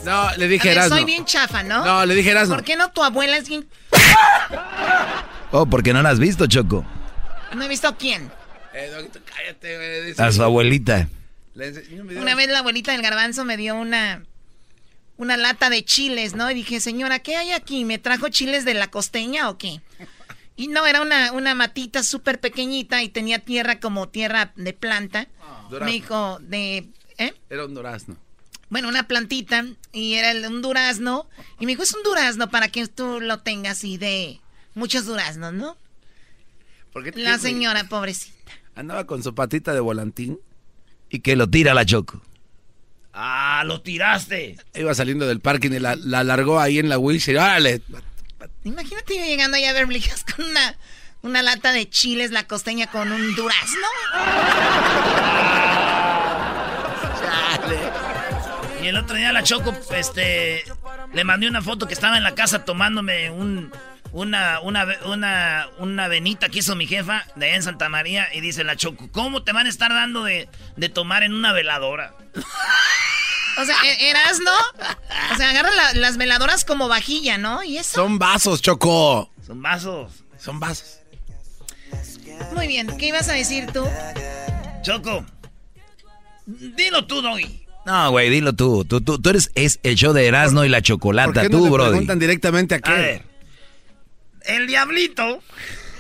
No, 0.04 0.30
le 0.36 0.48
dije 0.48 0.70
A 0.70 0.74
ver. 0.74 0.88
Soy 0.88 1.04
bien 1.04 1.24
chafa, 1.24 1.62
¿no? 1.62 1.84
No, 1.84 2.06
le 2.06 2.14
dije 2.14 2.30
Erasmo. 2.30 2.54
¿Por 2.56 2.64
qué 2.64 2.76
no 2.76 2.90
tu 2.90 3.02
abuela 3.02 3.36
es 3.36 3.48
bien... 3.48 3.66
Oh, 5.54 5.66
porque 5.66 5.92
no 5.92 6.00
la 6.00 6.08
has 6.08 6.18
visto, 6.18 6.46
Choco. 6.46 6.82
No 7.54 7.62
he 7.62 7.68
visto 7.68 7.86
a 7.86 7.94
quién. 7.94 8.32
Eh, 8.72 8.90
Doguito, 8.90 9.20
cállate, 9.22 9.76
güey. 9.76 10.14
A 10.16 10.32
su 10.32 10.42
abuelita. 10.42 11.08
Una 11.54 12.34
vez 12.34 12.48
la 12.48 12.60
abuelita 12.60 12.92
del 12.92 13.02
garbanzo 13.02 13.44
me 13.44 13.58
dio 13.58 13.74
una 13.74 14.22
una 15.18 15.36
lata 15.36 15.70
de 15.70 15.84
chiles, 15.84 16.34
¿no? 16.34 16.50
Y 16.50 16.54
dije, 16.54 16.80
señora, 16.80 17.18
¿qué 17.20 17.36
hay 17.36 17.52
aquí? 17.52 17.84
¿Me 17.84 17.98
trajo 17.98 18.28
chiles 18.28 18.64
de 18.64 18.74
la 18.74 18.90
costeña 18.90 19.50
o 19.50 19.58
qué? 19.58 19.80
Y 20.56 20.68
no, 20.68 20.86
era 20.86 21.00
una, 21.00 21.32
una 21.32 21.54
matita 21.54 22.02
súper 22.02 22.40
pequeñita 22.40 23.02
y 23.02 23.08
tenía 23.08 23.38
tierra 23.38 23.78
como 23.78 24.08
tierra 24.08 24.52
de 24.56 24.72
planta. 24.72 25.28
durazno. 25.70 25.86
me 25.86 25.92
dijo, 25.92 26.38
de... 26.40 26.88
¿Eh? 27.18 27.34
Era 27.50 27.66
un 27.66 27.74
durazno. 27.74 28.16
Bueno, 28.72 28.88
una 28.88 29.06
plantita 29.06 29.66
y 29.92 30.14
era 30.14 30.30
el- 30.30 30.46
un 30.46 30.62
durazno. 30.62 31.28
Y 31.60 31.66
me 31.66 31.72
dijo, 31.72 31.82
es 31.82 31.92
un 31.94 32.02
durazno 32.02 32.48
para 32.50 32.68
que 32.68 32.86
tú 32.88 33.20
lo 33.20 33.40
tengas 33.40 33.84
y 33.84 33.98
de 33.98 34.40
muchos 34.74 35.04
duraznos, 35.04 35.52
¿no? 35.52 35.76
¿Por 36.90 37.04
qué 37.04 37.12
te- 37.12 37.20
La 37.20 37.38
señora, 37.38 37.84
pobrecita. 37.84 38.50
Andaba 38.74 39.06
con 39.06 39.22
su 39.22 39.34
patita 39.34 39.74
de 39.74 39.80
volantín. 39.80 40.38
Y 41.10 41.20
que 41.20 41.36
lo 41.36 41.50
tira 41.50 41.74
la 41.74 41.84
Choco. 41.84 42.22
Ah, 43.12 43.62
lo 43.66 43.82
tiraste. 43.82 44.56
Iba 44.74 44.94
saliendo 44.94 45.26
del 45.26 45.40
parking 45.40 45.72
y 45.72 45.78
la, 45.78 45.94
la 45.96 46.24
largó 46.24 46.58
ahí 46.58 46.78
en 46.78 46.88
la 46.88 46.98
wheelchair. 46.98 47.36
¡Órale! 47.36 47.82
Imagínate 48.64 49.18
yo 49.18 49.22
llegando 49.26 49.58
allá 49.58 49.68
a 49.68 49.72
Beverly 49.74 49.98
Hills 49.98 50.24
con 50.34 50.46
una, 50.46 50.78
una 51.20 51.42
lata 51.42 51.72
de 51.72 51.86
chiles, 51.90 52.30
la 52.30 52.46
costeña 52.46 52.86
con 52.86 53.12
un 53.12 53.34
durazno. 53.34 53.86
Y 58.82 58.86
el 58.88 58.96
otro 58.96 59.16
día 59.16 59.32
la 59.32 59.42
Choco, 59.42 59.74
este, 59.94 60.64
le 61.12 61.24
mandé 61.24 61.46
una 61.48 61.62
foto 61.62 61.86
que 61.86 61.94
estaba 61.94 62.16
en 62.16 62.24
la 62.24 62.34
casa 62.34 62.64
tomándome 62.64 63.30
un, 63.30 63.70
una, 64.12 64.58
una, 64.60 64.86
una, 65.06 65.68
una 65.78 66.08
venita 66.08 66.48
que 66.48 66.58
hizo 66.58 66.74
mi 66.74 66.86
jefa 66.86 67.24
de 67.36 67.46
allá 67.46 67.54
en 67.56 67.62
Santa 67.62 67.88
María 67.88 68.28
y 68.34 68.40
dice 68.40 68.64
la 68.64 68.74
Choco, 68.76 69.08
¿cómo 69.12 69.44
te 69.44 69.52
van 69.52 69.66
a 69.66 69.68
estar 69.70 69.92
dando 69.92 70.24
de, 70.24 70.48
de 70.76 70.88
tomar 70.88 71.22
en 71.22 71.32
una 71.34 71.52
veladora? 71.52 72.14
O 73.60 73.66
sea, 73.66 73.76
e- 73.84 74.08
eras, 74.08 74.40
¿no? 74.40 74.50
O 75.34 75.36
sea, 75.36 75.50
agarra 75.50 75.70
la- 75.72 75.92
las 75.92 76.16
veladoras 76.16 76.64
como 76.64 76.88
vajilla, 76.88 77.36
¿no? 77.36 77.62
Y 77.62 77.76
eso. 77.76 77.96
Son 77.96 78.18
vasos, 78.18 78.62
Choco. 78.62 79.30
Son 79.46 79.60
vasos. 79.60 80.24
Son 80.38 80.58
vasos. 80.58 81.00
Muy 82.54 82.66
bien, 82.66 82.96
¿qué 82.96 83.08
ibas 83.08 83.28
a 83.28 83.34
decir 83.34 83.70
tú? 83.70 83.86
Choco, 84.82 85.26
dilo 86.46 87.04
tú, 87.06 87.20
Doggy. 87.20 87.61
No, 87.84 88.10
güey, 88.10 88.30
dilo 88.30 88.52
tú. 88.52 88.84
Tú, 88.84 89.00
tú, 89.00 89.20
tú 89.20 89.30
eres 89.30 89.50
es 89.54 89.80
el 89.82 89.96
show 89.96 90.12
de 90.12 90.26
Erasmo 90.26 90.64
y 90.64 90.68
la 90.68 90.78
¿Por 90.78 90.84
Chocolata, 90.84 91.42
qué 91.42 91.48
tú, 91.50 91.58
no 91.58 91.64
le 91.64 91.70
Brody. 91.70 91.88
preguntan 91.90 92.18
directamente 92.18 92.74
a 92.74 92.78
A 92.78 92.80
qué? 92.80 92.92
ver, 92.92 93.22
el 94.44 94.66
diablito 94.66 95.42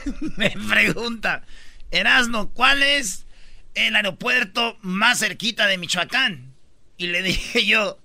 me 0.36 0.50
pregunta, 0.50 1.42
Erasmo, 1.90 2.50
¿cuál 2.52 2.82
es 2.82 3.26
el 3.74 3.96
aeropuerto 3.96 4.78
más 4.82 5.18
cerquita 5.20 5.66
de 5.66 5.78
Michoacán? 5.78 6.52
Y 6.98 7.08
le 7.08 7.22
dije 7.22 7.66
yo, 7.66 7.98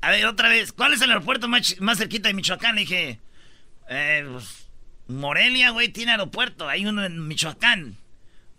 a 0.00 0.10
ver, 0.10 0.24
otra 0.26 0.48
vez, 0.48 0.72
¿cuál 0.72 0.94
es 0.94 1.02
el 1.02 1.10
aeropuerto 1.10 1.46
más, 1.48 1.76
más 1.80 1.98
cerquita 1.98 2.28
de 2.28 2.34
Michoacán? 2.34 2.74
Le 2.74 2.80
dije, 2.82 3.20
eh, 3.90 4.26
pues, 4.32 4.66
Morelia, 5.08 5.70
güey, 5.70 5.88
tiene 5.90 6.12
aeropuerto, 6.12 6.68
hay 6.68 6.86
uno 6.86 7.04
en 7.04 7.26
Michoacán. 7.28 7.96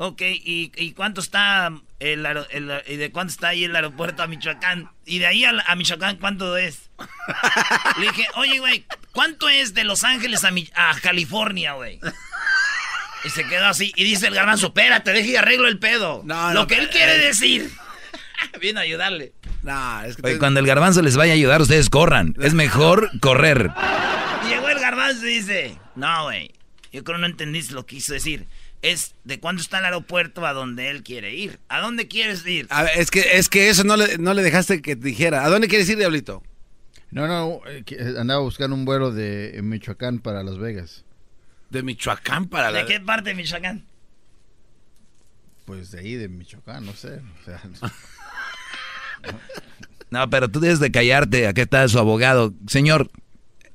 Ok, 0.04 0.20
¿y, 0.24 0.72
y 0.78 0.93
cuánto 0.93 1.22
está 1.22 1.72
el, 1.99 2.26
el- 2.26 2.82
y 2.88 2.95
de 2.95 3.12
cuánto 3.12 3.32
está 3.34 3.49
ahí 3.49 3.66
el 3.66 3.76
aeropuerto 3.76 4.24
a 4.24 4.28
Michoacán? 4.28 4.89
Y 5.06 5.20
de 5.20 5.28
ahí 5.28 5.45
a, 5.45 5.76
Michoacán, 5.76 6.18
¿cuánto 6.18 6.58
es? 6.58 6.89
Le 7.99 8.08
dije, 8.08 8.26
oye, 8.34 8.58
güey, 8.58 8.84
¿cuánto 9.12 9.47
es 9.47 9.76
de 9.76 9.84
Los 9.84 10.04
Ángeles 10.04 10.43
a, 10.43 10.49
Mi- 10.49 10.72
a 10.74 10.95
California, 11.04 11.74
güey? 11.74 11.99
Y 13.24 13.30
se 13.30 13.45
quedó 13.45 13.68
así. 13.68 13.93
Y 13.95 14.04
dice 14.04 14.26
el 14.26 14.34
garbanzo, 14.34 14.68
espérate, 14.68 15.12
deje 15.12 15.30
y 15.30 15.36
arreglo 15.36 15.68
el 15.68 15.78
pedo. 15.78 16.24
No, 16.26 16.47
Lo 16.52 16.62
no, 16.62 16.68
que 16.68 16.80
él 16.80 16.86
eh, 16.86 16.89
quiere 16.91 17.16
eh. 17.18 17.20
decir. 17.28 17.72
Vino 18.60 18.80
a 18.80 18.84
ayudarle. 18.84 19.34
No, 19.62 20.02
es 20.04 20.16
que 20.16 20.24
Oye, 20.24 20.34
te- 20.34 20.39
cuando 20.39 20.60
el 20.62 20.66
garbanzo 20.66 21.04
les 21.04 21.16
vaya 21.16 21.34
a 21.34 21.36
ayudar, 21.36 21.62
ustedes 21.62 21.91
corran. 21.91 22.34
Es 22.41 22.56
mejor 22.56 23.12
correr. 23.20 23.70
Y 24.45 24.49
llegó 24.49 24.68
el 24.68 24.80
garbanzo 24.80 25.28
y 25.28 25.34
dice, 25.36 25.78
no, 25.95 26.24
güey, 26.24 26.52
yo 26.91 27.04
creo 27.04 27.18
que 27.18 27.22
no 27.22 27.28
entendiste 27.28 27.76
lo 27.76 27.86
que 27.86 27.97
quiso 27.97 28.14
decir. 28.14 28.47
Es 28.82 29.16
de 29.24 29.40
cuándo 29.40 29.62
está 29.62 29.80
el 29.80 29.86
aeropuerto 29.86 30.46
a 30.46 30.54
donde 30.54 30.90
él 30.90 31.04
quiere 31.04 31.36
ir. 31.36 31.60
¿A 31.70 31.80
dónde 31.82 32.08
quieres 32.08 32.46
ir? 32.46 32.68
A 32.70 32.84
ver, 32.84 32.98
es 32.98 33.12
que, 33.12 33.38
es 33.38 33.48
que 33.48 33.70
eso 33.70 33.84
no 33.84 33.96
le, 33.96 34.18
no 34.18 34.34
le 34.34 34.42
dejaste 34.42 34.82
que 34.82 34.96
te 34.96 35.06
dijera. 35.06 35.46
¿A 35.46 35.50
dónde 35.50 35.68
quieres 35.68 35.88
ir, 35.90 35.98
Diablito? 35.98 36.42
No, 37.12 37.28
no, 37.28 37.62
eh, 37.68 37.84
que, 37.86 37.96
eh, 37.96 38.16
andaba 38.18 38.42
buscando 38.42 38.76
un 38.76 38.86
vuelo 38.86 39.12
de 39.12 39.60
Michoacán 39.62 40.20
para 40.20 40.44
Las 40.44 40.58
Vegas. 40.58 41.04
De 41.70 41.84
Michoacán 41.84 42.48
para 42.48 42.72
¿De 42.72 42.86
qué 42.86 43.00
parte 43.00 43.30
de 43.30 43.36
Michoacán? 43.36 43.86
Pues 45.66 45.92
de 45.92 46.00
ahí, 46.00 46.16
de 46.16 46.28
Michoacán, 46.28 46.86
no 46.86 46.94
sé. 46.94 47.22
O 47.42 47.46
sea, 47.46 47.62
No, 50.10 50.30
pero 50.30 50.50
tú 50.50 50.60
debes 50.60 50.80
de 50.80 50.92
callarte. 50.92 51.48
Aquí 51.48 51.62
está 51.62 51.88
su 51.88 51.98
abogado. 52.00 52.54
Señor, 52.68 53.10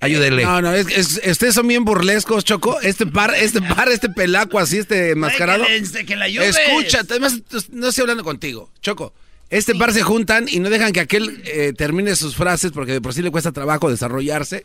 ayúdele. 0.00 0.44
No, 0.44 0.60
no, 0.62 0.72
es, 0.72 0.86
es- 0.88 1.20
ustedes 1.30 1.54
son 1.54 1.66
bien 1.68 1.84
burlescos, 1.84 2.44
Choco. 2.44 2.80
Este 2.80 3.06
par, 3.06 3.34
este 3.34 3.60
par, 3.62 3.88
este 3.88 4.08
pelaco 4.08 4.58
así, 4.58 4.78
este 4.78 5.10
enmascarado. 5.12 5.64
que 5.66 5.80
le- 5.80 6.04
que 6.06 6.14
ayudes. 6.14 6.56
Escucha, 6.56 7.00
además 7.00 7.40
no 7.70 7.88
estoy 7.88 8.02
hablando 8.02 8.24
contigo, 8.24 8.70
Choco. 8.82 9.12
Este 9.48 9.74
par 9.76 9.92
se 9.92 10.02
juntan 10.02 10.46
y 10.48 10.58
no 10.58 10.70
dejan 10.70 10.92
que 10.92 11.00
aquel 11.00 11.40
eh, 11.44 11.72
termine 11.76 12.16
sus 12.16 12.34
frases 12.34 12.72
porque 12.72 12.92
de 12.92 13.00
por 13.00 13.14
sí 13.14 13.22
le 13.22 13.30
cuesta 13.30 13.52
trabajo 13.52 13.88
desarrollarse. 13.90 14.64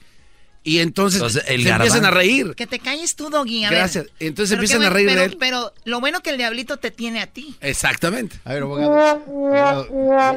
Y 0.63 0.77
entonces, 0.79 1.19
Entonces, 1.21 1.43
el 1.47 1.63
se 1.63 1.69
empiezan 1.69 2.05
a 2.05 2.11
reír. 2.11 2.53
Que 2.55 2.67
te 2.67 2.77
calles 2.77 3.15
tú, 3.15 3.29
Doggy. 3.31 3.63
A 3.65 3.69
ver. 3.71 3.79
Gracias. 3.79 4.05
Entonces 4.19 4.55
Pero 4.55 4.61
empiezan 4.61 4.83
a 4.83 4.89
reír 4.91 5.07
de 5.09 5.13
pero, 5.15 5.25
él. 5.25 5.37
Pero 5.39 5.73
lo 5.85 5.99
bueno 5.99 6.19
que 6.21 6.29
el 6.29 6.37
diablito 6.37 6.77
te 6.77 6.91
tiene 6.91 7.19
a 7.19 7.25
ti. 7.27 7.55
Exactamente. 7.61 8.37
a 8.45 8.53
ver, 8.53 8.61
abogado. 8.63 8.95
abogado, 8.99 9.83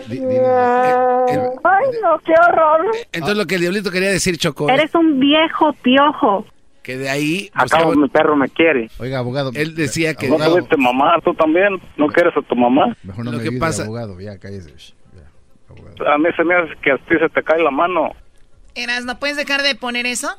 di- 0.08 0.14
di- 0.14 0.20
dile- 0.20 0.40
Ay, 1.62 1.86
no, 2.02 2.18
qué 2.24 2.32
horror. 2.32 2.86
Entonces 3.12 3.36
lo 3.36 3.46
que 3.46 3.56
el 3.56 3.60
diablito 3.60 3.90
quería 3.90 4.10
decir, 4.10 4.38
Choco, 4.38 4.70
Eres 4.70 4.94
un 4.94 5.20
viejo 5.20 5.72
piojo. 5.82 6.46
que 6.82 6.96
de 6.96 7.08
ahí 7.10 7.50
Acabo, 7.54 7.94
mi 7.94 8.08
perro 8.08 8.34
me 8.36 8.48
quiere. 8.48 8.90
Oiga, 8.98 9.18
abogado. 9.18 9.50
él 9.54 9.74
decía 9.74 10.14
que 10.14 10.26
¿No 10.28 10.34
Abogado. 10.36 10.56
tuviste 10.56 10.76
mamá? 10.78 11.14
¿Tú 11.24 11.34
también? 11.34 11.80
¿No 11.98 12.06
quieres 12.08 12.34
a 12.36 12.40
tu 12.42 12.54
mamá? 12.56 12.96
Mejor 13.02 13.24
no 13.26 13.32
Lo 13.32 13.38
me 13.38 13.44
que 13.44 13.52
pasa- 13.58 13.82
abogado. 13.84 14.18
Ya, 14.20 14.38
cállese. 14.38 14.70
Ya, 14.70 15.28
abogado. 15.68 16.08
A 16.08 16.18
mí 16.18 16.28
se 16.36 16.44
me 16.44 16.54
hace 16.54 16.72
que 16.82 16.92
a 16.92 16.96
ti 16.96 17.14
se 17.20 17.28
te 17.28 17.42
cae 17.42 17.62
la 17.62 17.70
mano. 17.70 18.10
Eras, 18.74 19.04
¿no 19.04 19.18
puedes 19.18 19.36
dejar 19.36 19.62
de 19.62 19.74
poner 19.74 20.06
eso? 20.06 20.36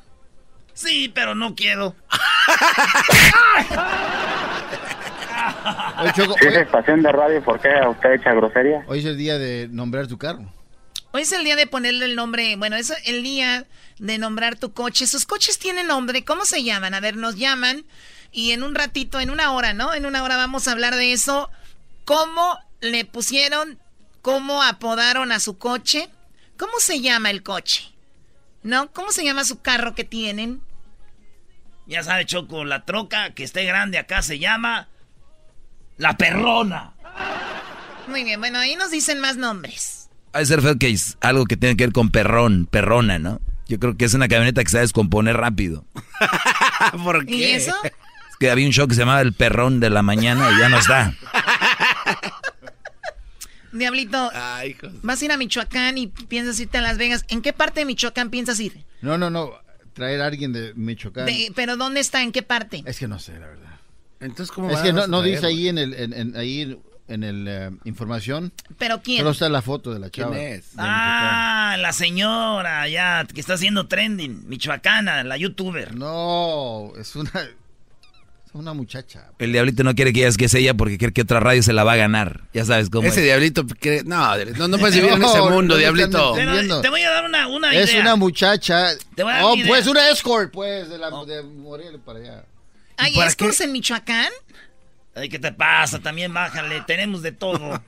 Sí, 0.73 1.11
pero 1.13 1.35
no 1.35 1.55
quiero. 1.55 1.95
Oye, 5.99 6.11
Choco, 6.13 6.35
es 6.39 6.55
estación 6.57 7.01
de 7.01 7.11
radio, 7.11 7.43
¿por 7.43 7.59
qué 7.61 7.69
usted 7.89 8.13
echa 8.13 8.33
grosería? 8.33 8.83
hoy 8.87 8.99
es 8.99 9.05
el 9.05 9.17
día 9.17 9.37
de 9.37 9.67
nombrar 9.71 10.07
tu 10.07 10.17
carro. 10.17 10.51
Hoy 11.11 11.21
es 11.21 11.31
el 11.31 11.45
día 11.45 11.55
de 11.55 11.65
ponerle 11.65 12.05
el 12.05 12.15
nombre, 12.15 12.57
bueno, 12.57 12.75
es 12.75 12.93
el 13.05 13.23
día 13.23 13.65
de 13.99 14.17
nombrar 14.17 14.57
tu 14.57 14.73
coche. 14.73 15.07
Sus 15.07 15.25
coches 15.25 15.57
tienen 15.57 15.87
nombre, 15.87 16.25
¿cómo 16.25 16.43
se 16.43 16.63
llaman? 16.63 16.93
A 16.93 16.99
ver, 16.99 17.15
nos 17.15 17.35
llaman 17.37 17.85
y 18.33 18.51
en 18.51 18.63
un 18.63 18.75
ratito, 18.75 19.21
en 19.21 19.29
una 19.29 19.53
hora, 19.53 19.73
¿no? 19.73 19.93
En 19.93 20.05
una 20.05 20.23
hora 20.23 20.35
vamos 20.35 20.67
a 20.67 20.73
hablar 20.73 20.95
de 20.95 21.13
eso. 21.13 21.49
¿Cómo 22.03 22.59
le 22.81 23.05
pusieron, 23.05 23.79
cómo 24.21 24.61
apodaron 24.61 25.31
a 25.31 25.39
su 25.39 25.57
coche? 25.57 26.09
¿Cómo 26.57 26.73
se 26.79 26.99
llama 26.99 27.29
el 27.31 27.43
coche? 27.43 27.94
¿No? 28.65 28.91
¿Cómo 28.91 29.11
se 29.11 29.23
llama 29.23 29.45
su 29.45 29.61
carro 29.61 29.93
que 29.93 30.03
tienen? 30.03 30.59
Ya 31.85 32.01
sabe, 32.01 32.25
Choco, 32.25 32.65
la 32.65 32.83
troca 32.83 33.29
que 33.35 33.43
esté 33.43 33.63
grande 33.63 33.99
acá 33.99 34.23
se 34.23 34.39
llama 34.39 34.89
La 35.97 36.17
Perrona. 36.17 36.93
Muy 38.07 38.23
bien, 38.23 38.39
bueno, 38.39 38.57
ahí 38.57 38.75
nos 38.75 38.89
dicen 38.89 39.19
más 39.19 39.37
nombres. 39.37 40.09
Ha 40.33 40.39
de 40.39 40.47
ser 40.47 40.63
feo 40.63 40.79
que 40.79 40.89
es 40.89 41.15
algo 41.21 41.45
que 41.45 41.57
tiene 41.57 41.77
que 41.77 41.83
ver 41.85 41.93
con 41.93 42.09
perrón, 42.09 42.65
perrona, 42.65 43.19
¿no? 43.19 43.39
Yo 43.67 43.79
creo 43.79 43.97
que 43.97 44.05
es 44.05 44.15
una 44.15 44.27
camioneta 44.27 44.63
que 44.63 44.69
se 44.71 44.77
va 44.77 44.81
a 44.81 44.81
descomponer 44.81 45.37
rápido. 45.37 45.85
¿Por 47.03 47.29
¿Y 47.29 47.43
eso? 47.43 47.75
Es 47.83 47.91
que 48.39 48.49
había 48.49 48.65
un 48.65 48.73
show 48.73 48.87
que 48.87 48.95
se 48.95 49.01
llamaba 49.01 49.21
El 49.21 49.33
Perrón 49.33 49.79
de 49.79 49.91
la 49.91 50.01
Mañana 50.01 50.49
y 50.51 50.59
ya 50.59 50.69
no 50.69 50.79
está. 50.79 51.13
Diablito, 53.75 54.29
Ay, 54.33 54.75
vas 55.03 55.21
a 55.21 55.25
ir 55.25 55.31
a 55.31 55.37
Michoacán 55.37 55.97
y 55.97 56.07
piensas 56.07 56.59
irte 56.59 56.77
a 56.77 56.81
Las 56.81 56.97
Vegas. 56.97 57.25
¿En 57.29 57.41
qué 57.41 57.53
parte 57.53 57.81
de 57.81 57.85
Michoacán 57.85 58.29
piensas 58.29 58.59
ir? 58.59 58.83
No, 59.01 59.17
no, 59.17 59.29
no. 59.29 59.51
Traer 59.93 60.21
a 60.21 60.25
alguien 60.27 60.51
de 60.53 60.73
Michoacán. 60.75 61.25
De- 61.25 61.51
¿Pero 61.55 61.77
dónde 61.77 61.99
está? 62.01 62.21
¿En 62.21 62.31
qué 62.31 62.41
parte? 62.43 62.83
Es 62.85 62.99
que 62.99 63.07
no 63.07 63.19
sé, 63.19 63.33
la 63.39 63.47
verdad. 63.47 63.79
Entonces, 64.19 64.51
¿cómo 64.51 64.69
Es 64.71 64.79
que 64.79 64.91
no, 64.93 65.21
dice 65.21 65.45
ahí 65.45 65.67
en 65.69 65.77
el, 65.77 65.93
en, 65.93 66.13
en- 66.13 66.35
ahí 66.37 66.77
en 67.07 67.23
el 67.23 67.47
eh, 67.47 67.69
información. 67.85 68.51
¿Pero 68.79 69.01
quién? 69.03 69.19
Solo 69.19 69.29
está 69.31 69.47
la 69.49 69.61
foto 69.61 69.93
de 69.93 69.99
la 69.99 70.09
¿Quién 70.09 70.27
chava. 70.27 70.39
es? 70.41 70.71
de 70.71 70.81
Michoacán. 70.81 70.89
Ah, 70.89 71.77
la 71.79 71.93
señora 71.93 72.87
ya 72.87 73.25
que 73.25 73.39
está 73.39 73.53
haciendo 73.53 73.87
trending, 73.87 74.47
michoacana, 74.49 75.23
la 75.23 75.37
youtuber. 75.37 75.93
No, 75.95 76.91
es 76.99 77.15
una. 77.15 77.31
Una 78.55 78.73
muchacha. 78.73 79.31
El 79.37 79.51
diablito 79.51 79.83
no 79.83 79.93
quiere 79.95 80.13
que 80.13 80.19
digas 80.21 80.37
que 80.37 80.45
es 80.45 80.53
ella 80.53 80.73
porque 80.75 80.97
quiere 80.97 81.11
que 81.11 81.23
otra 81.23 81.41
radio 81.41 81.61
se 81.61 81.73
la 81.73 81.83
va 81.83 81.91
a 81.91 81.95
ganar. 81.97 82.43
Ya 82.53 82.63
sabes 82.63 82.89
cómo 82.89 83.05
Ese 83.05 83.19
es. 83.19 83.25
diablito, 83.25 83.67
que, 83.67 84.03
no, 84.05 84.37
no, 84.57 84.67
no 84.69 84.77
puedes 84.77 84.95
vivir 84.95 85.11
en 85.11 85.21
ese 85.23 85.41
mundo, 85.41 85.73
no 85.73 85.75
diablito. 85.75 86.31
Pero, 86.35 86.79
te 86.81 86.89
voy 86.89 87.01
a 87.01 87.11
dar 87.11 87.25
una, 87.25 87.47
una 87.49 87.73
Es 87.75 87.93
una 87.93 88.15
muchacha. 88.15 88.91
Te 89.13 89.23
voy 89.23 89.33
a 89.33 89.35
dar 89.35 89.43
Oh, 89.43 89.55
pues 89.67 89.87
una 89.87 90.09
escort, 90.09 90.53
pues, 90.53 90.87
de, 90.87 90.97
la, 90.97 91.09
de 91.25 91.43
Morelia 91.43 91.99
para 92.05 92.19
allá. 92.19 92.45
¿Hay 92.95 93.13
para 93.13 93.27
escorts 93.27 93.59
en 93.59 93.73
Michoacán? 93.73 94.31
Ay, 95.15 95.27
¿qué 95.27 95.37
te 95.37 95.51
pasa? 95.51 95.99
También 95.99 96.33
bájale, 96.33 96.81
tenemos 96.87 97.21
de 97.23 97.33
todo. 97.33 97.83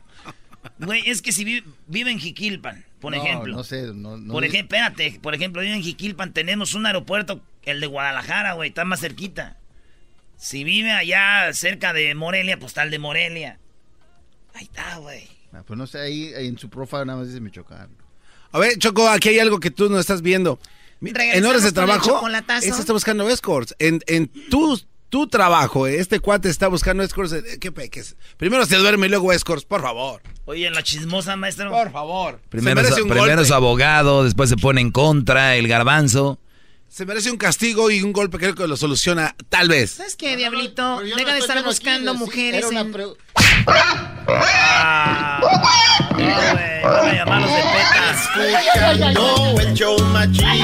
Güey, 0.79 1.09
es 1.09 1.21
que 1.21 1.31
si 1.31 1.45
vi- 1.45 1.63
vive 1.87 2.11
en 2.11 2.19
Jiquilpan, 2.19 2.83
por 2.99 3.15
No, 3.15 3.23
ejemplo. 3.23 3.55
no 3.55 3.63
sé, 3.63 3.83
no- 3.93 4.17
no 4.17 4.33
por 4.33 4.43
ejemplo, 4.43 4.77
espérate, 4.77 5.17
por 5.21 5.33
ejemplo, 5.33 5.61
vive 5.61 5.75
en 5.75 5.81
Jiquilpan, 5.83 6.33
tenemos 6.33 6.73
un 6.73 6.85
aeropuerto, 6.85 7.39
el 7.63 7.79
de 7.79 7.87
Guadalajara, 7.87 8.51
güey, 8.53 8.67
está 8.67 8.83
más 8.83 8.99
cerquita. 8.99 9.55
Si 10.37 10.63
vive 10.63 10.91
allá 10.91 11.51
cerca 11.53 11.93
de 11.93 12.13
Morelia, 12.15 12.57
pues 12.59 12.77
el 12.77 12.91
de 12.91 12.99
Morelia. 12.99 13.59
Ahí 14.53 14.63
está, 14.63 14.97
güey. 14.97 15.27
Ah, 15.53 15.63
pues 15.65 15.77
no 15.77 15.87
sé, 15.87 15.99
ahí, 15.99 16.33
ahí 16.35 16.47
en 16.47 16.57
su 16.57 16.69
profile 16.69 17.05
nada 17.05 17.19
más 17.19 17.27
dice 17.27 17.39
Michoacán. 17.41 17.89
A 18.51 18.59
ver, 18.59 18.77
Choco, 18.77 19.09
aquí 19.09 19.29
hay 19.29 19.39
algo 19.39 19.59
que 19.59 19.71
tú 19.71 19.89
no 19.89 19.99
estás 19.99 20.21
viendo. 20.21 20.59
En 21.01 21.45
horas 21.45 21.63
de 21.63 21.71
trabajo, 21.71 22.27
este 22.27 22.69
está 22.69 22.93
buscando 22.93 23.27
escorts. 23.29 23.75
En, 23.77 23.99
en 24.07 24.27
tu, 24.49 24.79
tu 25.09 25.27
trabajo, 25.27 25.85
este 25.85 26.19
cuate 26.19 26.49
está 26.49 26.67
buscando 26.67 27.03
escorts. 27.03 27.33
eh, 27.33 27.57
¿Qué 27.59 27.71
peques? 27.71 28.15
Primero 28.37 28.65
se 28.65 28.77
duerme 28.77 29.07
y 29.07 29.09
luego 29.09 29.31
escorts, 29.31 29.65
por 29.65 29.81
favor. 29.81 30.21
Oye, 30.45 30.65
en 30.65 30.73
la 30.73 30.81
chismosa, 30.83 31.35
maestro. 31.35 31.69
Por 31.69 31.91
favor. 31.91 32.39
Primero, 32.49 32.81
primero 32.81 33.15
golpe. 33.25 33.45
su 33.45 33.53
abogado, 33.53 34.23
después 34.23 34.49
se 34.49 34.57
pone 34.57 34.81
en 34.81 34.91
contra, 34.91 35.55
el 35.55 35.67
garbanzo. 35.67 36.39
Se 36.89 37.05
merece 37.05 37.29
un 37.29 37.37
castigo 37.37 37.91
y 37.91 38.01
un 38.01 38.13
golpe 38.13 38.37
creo 38.37 38.55
que 38.55 38.67
lo 38.67 38.77
soluciona, 38.77 39.35
tal 39.49 39.67
vez. 39.67 39.91
¿Sabes 39.91 40.15
qué, 40.15 40.35
Diablito? 40.35 41.03
yo 41.03 41.15
no 41.15 41.15
Deja 41.17 41.33
de 41.33 41.39
estar 41.39 41.57
aquí, 41.57 41.67
buscando 41.67 42.13
sí, 42.13 42.17
mujeres 42.17 42.65
era 42.71 42.81
en... 42.81 42.93
Ah, 44.29 45.41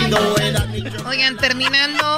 no. 0.09 1.09
Oigan, 1.09 1.37
terminando, 1.37 2.17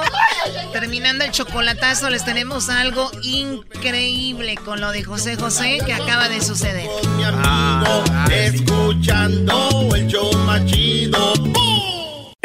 terminando 0.72 1.24
el 1.24 1.32
chocolatazo, 1.32 2.08
les 2.10 2.24
tenemos 2.24 2.68
algo 2.68 3.10
increíble 3.22 4.56
con 4.64 4.80
lo 4.80 4.92
de 4.92 5.02
José 5.04 5.36
José 5.36 5.78
que 5.84 5.92
acaba 5.92 6.28
de 6.28 6.40
suceder. 6.40 6.88
mi 7.16 7.24
amigo, 7.24 8.04
escuchando 8.30 9.94
el 9.94 10.06
show 10.06 10.32
más 10.38 10.64
chido. 10.66 11.34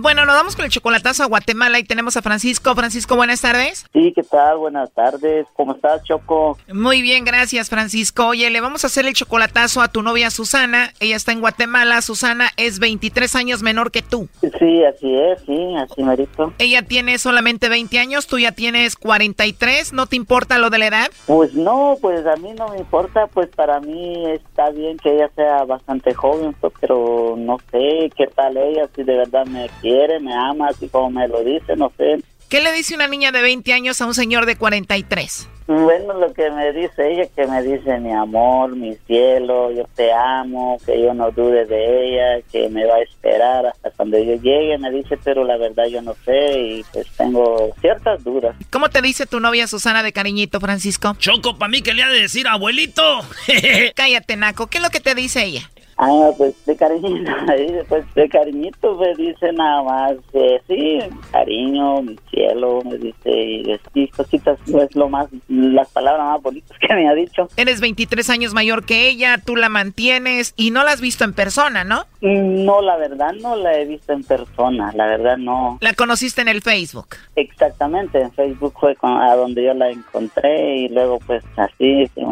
Bueno, 0.00 0.24
nos 0.24 0.36
vamos 0.36 0.54
con 0.54 0.64
el 0.64 0.70
chocolatazo 0.70 1.24
a 1.24 1.26
Guatemala 1.26 1.80
y 1.80 1.82
tenemos 1.82 2.16
a 2.16 2.22
Francisco. 2.22 2.72
Francisco, 2.76 3.16
buenas 3.16 3.40
tardes. 3.40 3.84
Sí, 3.92 4.12
¿qué 4.14 4.22
tal? 4.22 4.58
Buenas 4.58 4.92
tardes. 4.92 5.46
¿Cómo 5.54 5.72
estás, 5.72 6.04
Choco? 6.04 6.56
Muy 6.72 7.02
bien, 7.02 7.24
gracias, 7.24 7.68
Francisco. 7.68 8.28
Oye, 8.28 8.48
le 8.50 8.60
vamos 8.60 8.84
a 8.84 8.86
hacer 8.86 9.06
el 9.06 9.14
chocolatazo 9.14 9.82
a 9.82 9.88
tu 9.88 10.02
novia 10.02 10.30
Susana. 10.30 10.92
Ella 11.00 11.16
está 11.16 11.32
en 11.32 11.40
Guatemala. 11.40 12.00
Susana 12.00 12.50
es 12.56 12.78
23 12.78 13.34
años 13.34 13.62
menor 13.64 13.90
que 13.90 14.02
tú. 14.02 14.28
Sí, 14.40 14.84
así 14.84 15.16
es, 15.16 15.40
sí, 15.44 15.74
así 15.76 16.04
merito. 16.04 16.52
Ella 16.58 16.82
tiene 16.82 17.18
solamente 17.18 17.68
20 17.68 17.98
años, 17.98 18.28
tú 18.28 18.38
ya 18.38 18.52
tienes 18.52 18.94
43. 18.94 19.92
¿No 19.92 20.06
te 20.06 20.14
importa 20.14 20.58
lo 20.58 20.70
de 20.70 20.78
la 20.78 20.86
edad? 20.86 21.10
Pues 21.26 21.54
no, 21.54 21.96
pues 22.00 22.24
a 22.24 22.36
mí 22.36 22.52
no 22.56 22.68
me 22.68 22.78
importa, 22.78 23.26
pues 23.26 23.48
para 23.48 23.80
mí 23.80 24.30
está 24.30 24.70
bien 24.70 24.96
que 24.98 25.16
ella 25.16 25.28
sea 25.34 25.64
bastante 25.64 26.14
joven, 26.14 26.54
pues, 26.60 26.72
pero 26.80 27.34
no 27.36 27.58
sé 27.72 28.12
qué 28.16 28.28
tal 28.28 28.56
ella, 28.56 28.88
si 28.94 29.02
de 29.02 29.16
verdad 29.16 29.44
me 29.46 29.68
quiere, 29.80 29.87
me 30.20 30.34
ama, 30.34 30.68
así 30.68 30.88
como 30.88 31.10
me 31.10 31.28
lo 31.28 31.42
dice, 31.44 31.76
no 31.76 31.92
sé. 31.96 32.22
¿Qué 32.48 32.62
le 32.62 32.72
dice 32.72 32.94
una 32.94 33.08
niña 33.08 33.30
de 33.30 33.42
20 33.42 33.72
años 33.74 34.00
a 34.00 34.06
un 34.06 34.14
señor 34.14 34.46
de 34.46 34.56
43? 34.56 35.48
Bueno, 35.66 36.14
lo 36.14 36.32
que 36.32 36.50
me 36.50 36.72
dice 36.72 37.12
ella, 37.12 37.28
que 37.36 37.46
me 37.46 37.62
dice 37.62 37.98
mi 37.98 38.10
amor, 38.10 38.74
mi 38.74 38.96
cielo, 39.06 39.70
yo 39.70 39.84
te 39.94 40.10
amo, 40.10 40.80
que 40.86 40.98
yo 40.98 41.12
no 41.12 41.30
dude 41.30 41.66
de 41.66 42.06
ella, 42.06 42.42
que 42.50 42.70
me 42.70 42.86
va 42.86 42.94
a 42.94 43.02
esperar 43.02 43.66
hasta 43.66 43.90
cuando 43.90 44.18
yo 44.18 44.36
llegue, 44.36 44.78
me 44.78 44.90
dice, 44.90 45.18
pero 45.22 45.44
la 45.44 45.58
verdad 45.58 45.84
yo 45.88 46.00
no 46.00 46.14
sé 46.24 46.58
y 46.58 46.84
pues 46.90 47.06
tengo 47.18 47.74
ciertas 47.82 48.24
dudas. 48.24 48.56
¿Cómo 48.70 48.88
te 48.88 49.02
dice 49.02 49.26
tu 49.26 49.40
novia 49.40 49.66
Susana 49.66 50.02
de 50.02 50.14
cariñito, 50.14 50.58
Francisco? 50.58 51.14
Choco, 51.18 51.58
para 51.58 51.68
mí 51.68 51.82
que 51.82 51.92
le 51.92 52.02
ha 52.02 52.08
de 52.08 52.22
decir 52.22 52.48
abuelito. 52.48 53.02
Cállate, 53.94 54.36
Naco. 54.36 54.68
¿Qué 54.68 54.78
es 54.78 54.82
lo 54.82 54.88
que 54.88 55.00
te 55.00 55.14
dice 55.14 55.44
ella? 55.44 55.70
Ah, 56.00 56.30
pues 56.38 56.54
de 56.64 56.76
cariñito, 56.76 57.32
pues 57.88 58.14
de 58.14 58.28
cariñito 58.28 58.96
me 58.96 59.14
dice 59.16 59.52
nada 59.52 59.82
más, 59.82 60.12
eh, 60.32 60.60
sí, 60.68 60.98
cariño, 61.32 62.02
mi 62.02 62.16
cielo, 62.30 62.82
me 62.84 62.98
dice, 62.98 63.78
y 63.94 64.08
cositas, 64.08 64.58
no 64.68 64.80
es 64.82 64.94
lo 64.94 65.08
más, 65.08 65.26
las 65.48 65.88
palabras 65.90 66.24
más 66.24 66.40
bonitas 66.42 66.76
que 66.86 66.94
me 66.94 67.08
ha 67.08 67.14
dicho. 67.14 67.48
Eres 67.56 67.80
23 67.80 68.30
años 68.30 68.54
mayor 68.54 68.84
que 68.84 69.08
ella, 69.08 69.38
tú 69.44 69.56
la 69.56 69.68
mantienes 69.68 70.54
y 70.56 70.70
no 70.70 70.84
la 70.84 70.92
has 70.92 71.00
visto 71.00 71.24
en 71.24 71.32
persona, 71.32 71.82
¿no? 71.82 72.04
No, 72.20 72.80
la 72.80 72.96
verdad 72.96 73.32
no 73.40 73.56
la 73.56 73.76
he 73.76 73.84
visto 73.84 74.12
en 74.12 74.22
persona, 74.22 74.92
la 74.94 75.06
verdad 75.06 75.36
no. 75.36 75.78
La 75.80 75.94
conociste 75.94 76.42
en 76.42 76.48
el 76.48 76.62
Facebook. 76.62 77.08
Exactamente, 77.34 78.20
en 78.20 78.32
Facebook 78.32 78.74
fue 78.78 78.94
con- 78.94 79.20
a 79.20 79.34
donde 79.34 79.64
yo 79.64 79.74
la 79.74 79.90
encontré 79.90 80.76
y 80.76 80.88
luego 80.88 81.18
pues 81.26 81.42
así. 81.56 82.08
sí. 82.14 82.22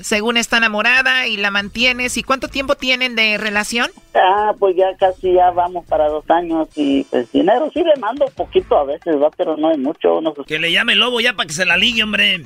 Según 0.00 0.36
está 0.36 0.56
enamorada 0.58 1.28
y 1.28 1.36
la 1.36 1.50
mantienes. 1.52 2.16
¿Y 2.16 2.22
cuánto 2.24 2.48
tiempo 2.48 2.74
tienen 2.74 3.13
de 3.14 3.38
relación? 3.38 3.90
Ah, 4.14 4.52
pues 4.58 4.76
ya 4.76 4.94
casi 4.98 5.32
ya 5.34 5.50
vamos 5.50 5.84
para 5.86 6.08
dos 6.08 6.24
años 6.30 6.68
y 6.76 7.04
pues 7.04 7.30
dinero 7.32 7.70
sí 7.72 7.82
le 7.82 7.96
mando 8.00 8.26
poquito 8.36 8.76
a 8.78 8.84
veces, 8.84 9.16
va, 9.20 9.30
pero 9.36 9.56
no 9.56 9.70
es 9.70 9.78
mucho. 9.78 10.20
No 10.20 10.34
sé. 10.34 10.42
Que 10.46 10.58
le 10.58 10.72
llame 10.72 10.92
el 10.94 11.00
lobo 11.00 11.20
ya 11.20 11.32
para 11.34 11.46
que 11.46 11.52
se 11.54 11.64
la 11.66 11.76
ligue, 11.76 12.02
hombre. 12.02 12.44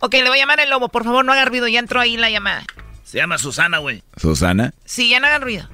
Ok, 0.00 0.12
le 0.14 0.28
voy 0.28 0.38
a 0.38 0.42
llamar 0.42 0.60
el 0.60 0.70
lobo. 0.70 0.88
Por 0.88 1.04
favor, 1.04 1.24
no 1.24 1.32
haga 1.32 1.44
ruido. 1.44 1.66
Ya 1.68 1.80
entró 1.80 2.00
ahí 2.00 2.16
la 2.16 2.30
llamada. 2.30 2.62
Se 3.02 3.18
llama 3.18 3.38
Susana, 3.38 3.78
güey. 3.78 4.02
Susana. 4.16 4.74
Sí, 4.84 5.08
ya 5.10 5.18
no 5.18 5.26
hagan 5.26 5.42
ruido. 5.42 5.68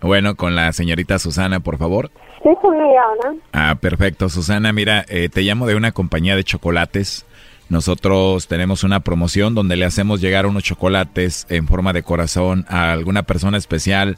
Bueno, 0.00 0.34
con 0.36 0.54
la 0.56 0.72
señorita 0.72 1.18
Susana, 1.18 1.60
por 1.60 1.78
favor. 1.78 2.10
sí, 2.42 2.48
con 2.60 2.74
ella 2.74 3.02
ahora. 3.02 3.34
Ah, 3.52 3.74
perfecto. 3.80 4.28
Susana, 4.28 4.72
mira, 4.72 5.04
eh, 5.08 5.28
te 5.28 5.42
llamo 5.42 5.66
de 5.66 5.74
una 5.74 5.92
compañía 5.92 6.34
de 6.36 6.44
chocolates. 6.44 7.26
Nosotros 7.68 8.48
tenemos 8.48 8.82
una 8.82 9.00
promoción 9.00 9.54
donde 9.54 9.76
le 9.76 9.84
hacemos 9.84 10.20
llegar 10.20 10.46
unos 10.46 10.62
chocolates 10.62 11.46
en 11.50 11.66
forma 11.66 11.92
de 11.92 12.02
corazón 12.02 12.64
a 12.68 12.92
alguna 12.92 13.24
persona 13.24 13.58
especial 13.58 14.16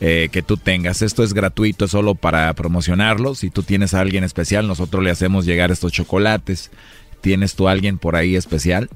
eh, 0.00 0.28
que 0.30 0.42
tú 0.42 0.56
tengas. 0.56 1.02
Esto 1.02 1.22
es 1.22 1.34
gratuito, 1.34 1.88
solo 1.88 2.14
para 2.14 2.52
promocionarlo. 2.54 3.34
Si 3.34 3.50
tú 3.50 3.62
tienes 3.62 3.94
a 3.94 4.00
alguien 4.00 4.24
especial, 4.24 4.68
nosotros 4.68 5.02
le 5.02 5.10
hacemos 5.10 5.46
llegar 5.46 5.70
estos 5.70 5.92
chocolates. 5.92 6.70
¿Tienes 7.20 7.54
tú 7.54 7.68
a 7.68 7.72
alguien 7.72 7.98
por 7.98 8.16
ahí 8.16 8.36
especial? 8.36 8.88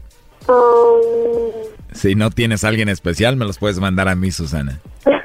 Si 1.93 2.15
no 2.15 2.31
tienes 2.31 2.65
a 2.65 2.69
alguien 2.69 2.89
especial, 2.89 3.37
me 3.37 3.45
los 3.45 3.59
puedes 3.59 3.79
mandar 3.79 4.09
a 4.09 4.15
mí, 4.15 4.31
Susana. 4.31 4.81
claro 5.03 5.21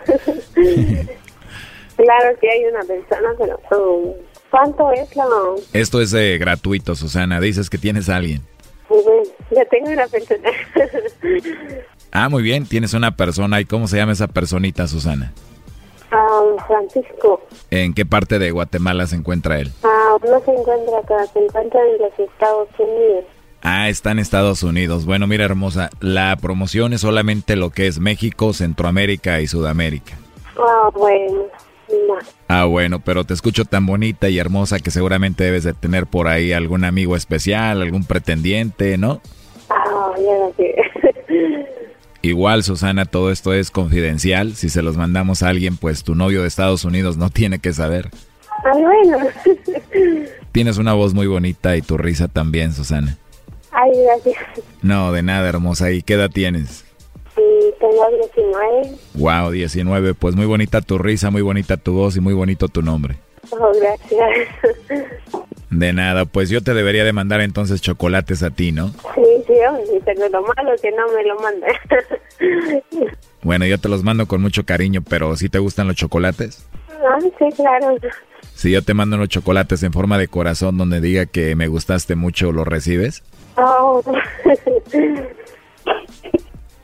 que 2.40 2.50
hay 2.50 2.66
una 2.66 2.84
persona, 2.84 3.30
pero 3.70 3.94
um, 3.94 4.14
¿cuánto 4.50 4.92
es 4.92 5.16
la...? 5.16 5.26
Esto 5.74 6.02
es 6.02 6.14
eh, 6.14 6.38
gratuito, 6.40 6.96
Susana. 6.96 7.40
Dices 7.40 7.70
que 7.70 7.78
tienes 7.78 8.10
a 8.10 8.18
alguien. 8.18 8.42
Pues, 8.92 9.30
ya 9.52 9.66
tengo 9.66 9.90
una 9.90 10.08
persona. 10.08 10.50
Ah, 12.14 12.28
muy 12.28 12.44
bien, 12.44 12.66
tienes 12.66 12.94
una 12.94 13.16
persona. 13.16 13.62
¿Y 13.62 13.66
cómo 13.66 13.88
se 13.88 13.96
llama 13.96 14.12
esa 14.12 14.28
personita, 14.28 14.86
Susana? 14.86 15.32
Um, 16.12 16.58
Francisco, 16.68 17.42
¿En 17.70 17.94
qué 17.94 18.06
parte 18.06 18.38
de 18.38 18.52
Guatemala 18.52 19.08
se 19.08 19.16
encuentra 19.16 19.60
él? 19.62 19.72
ah, 19.84 20.18
no 20.22 20.40
se 20.42 20.52
encuentra 20.52 20.98
acá, 21.00 21.26
se 21.32 21.40
encuentra 21.40 21.80
en 21.88 22.02
los 22.02 22.20
Estados 22.20 22.68
Unidos. 22.78 23.24
Ah, 23.62 23.88
está 23.88 24.12
en 24.12 24.20
Estados 24.20 24.62
Unidos. 24.62 25.06
Bueno, 25.06 25.26
mira, 25.26 25.46
hermosa, 25.46 25.90
la 26.02 26.36
promoción 26.36 26.92
es 26.92 27.00
solamente 27.00 27.56
lo 27.56 27.70
que 27.70 27.88
es 27.88 28.00
México, 28.00 28.52
Centroamérica 28.52 29.40
y 29.40 29.48
Sudamérica. 29.48 30.18
Ah, 30.58 30.90
bueno, 30.94 31.34
no. 31.34 31.44
Ah, 32.48 32.66
bueno, 32.66 33.00
pero 33.00 33.24
te 33.24 33.34
escucho 33.34 33.66
tan 33.66 33.86
bonita 33.86 34.30
y 34.30 34.40
hermosa 34.40 34.80
que 34.80 34.92
seguramente 34.92 35.44
debes 35.44 35.64
de 35.64 35.74
tener 35.74 36.06
por 36.08 36.28
ahí 36.28 36.52
algún 36.54 36.84
amigo 36.84 37.16
especial, 37.16 37.82
algún 37.82 38.06
pretendiente, 38.06 38.98
¿no? 38.98 39.22
Ah, 39.70 40.14
sé. 40.58 40.76
Igual, 42.24 42.64
Susana, 42.64 43.06
todo 43.06 43.32
esto 43.32 43.54
es 43.54 43.72
confidencial. 43.72 44.56
Si 44.56 44.70
se 44.70 44.84
los 44.84 44.96
mandamos 44.96 45.42
a 45.42 45.50
alguien, 45.50 45.78
pues 45.78 46.04
tu 46.04 46.14
novio 46.14 46.42
de 46.42 46.48
Estados 46.48 46.86
Unidos 46.86 47.18
no 47.18 47.30
tiene 47.32 47.60
que 47.60 47.74
saber. 47.74 48.12
Ah, 48.64 48.74
bueno. 48.74 49.28
Tienes 50.52 50.78
una 50.78 50.94
voz 50.94 51.14
muy 51.14 51.28
bonita 51.28 51.76
y 51.78 51.82
tu 51.82 51.98
risa 51.98 52.28
también, 52.28 52.74
Susana. 52.74 53.18
Ay, 53.72 53.92
gracias. 54.04 54.36
No, 54.82 55.12
de 55.12 55.24
nada, 55.24 55.48
hermosa. 55.50 55.92
¿Y 55.92 56.04
qué 56.04 56.14
edad 56.14 56.30
tienes? 56.30 56.86
Sí, 57.92 57.98
tengo 57.98 58.08
19. 58.10 58.98
Wow, 59.16 59.52
19. 59.52 60.14
Pues 60.14 60.36
muy 60.36 60.46
bonita 60.46 60.82
tu 60.82 60.98
risa, 60.98 61.30
muy 61.32 61.42
bonita 61.42 61.78
tu 61.78 61.94
voz 61.94 62.16
y 62.18 62.20
muy 62.22 62.34
bonito 62.34 62.68
tu 62.68 62.82
nombre. 62.82 63.18
Oh, 63.52 63.72
gracias. 63.80 64.48
De 65.70 65.94
nada, 65.94 66.26
pues 66.26 66.50
yo 66.50 66.62
te 66.62 66.74
debería 66.74 67.04
de 67.04 67.14
mandar 67.14 67.42
entonces 67.42 67.82
chocolates 67.82 68.44
a 68.44 68.50
ti, 68.52 68.72
¿no? 68.72 68.90
Sí, 68.90 69.24
sí, 69.48 69.54
pero 70.06 70.30
lo 70.30 70.42
malo 70.42 70.72
que 70.82 70.92
no 70.92 71.08
me 71.14 71.24
lo 71.24 71.40
mandes. 71.40 71.74
Bueno, 73.42 73.66
yo 73.66 73.80
te 73.80 73.90
los 73.90 74.04
mando 74.04 74.28
con 74.28 74.42
mucho 74.42 74.66
cariño, 74.66 75.02
pero 75.02 75.36
¿sí 75.36 75.50
te 75.50 75.60
gustan 75.60 75.88
los 75.88 75.96
chocolates? 75.96 76.68
Ah, 76.90 77.18
sí, 77.22 77.46
claro. 77.56 77.98
Si 78.54 78.72
yo 78.72 78.84
te 78.84 78.94
mando 78.94 79.16
unos 79.16 79.30
chocolates 79.30 79.82
en 79.84 79.94
forma 79.94 80.18
de 80.18 80.28
corazón 80.28 80.78
donde 80.78 81.02
diga 81.02 81.26
que 81.26 81.56
me 81.56 81.68
gustaste 81.68 82.16
mucho, 82.16 82.52
¿lo 82.52 82.66
recibes? 82.66 83.24
Oh. 83.56 84.04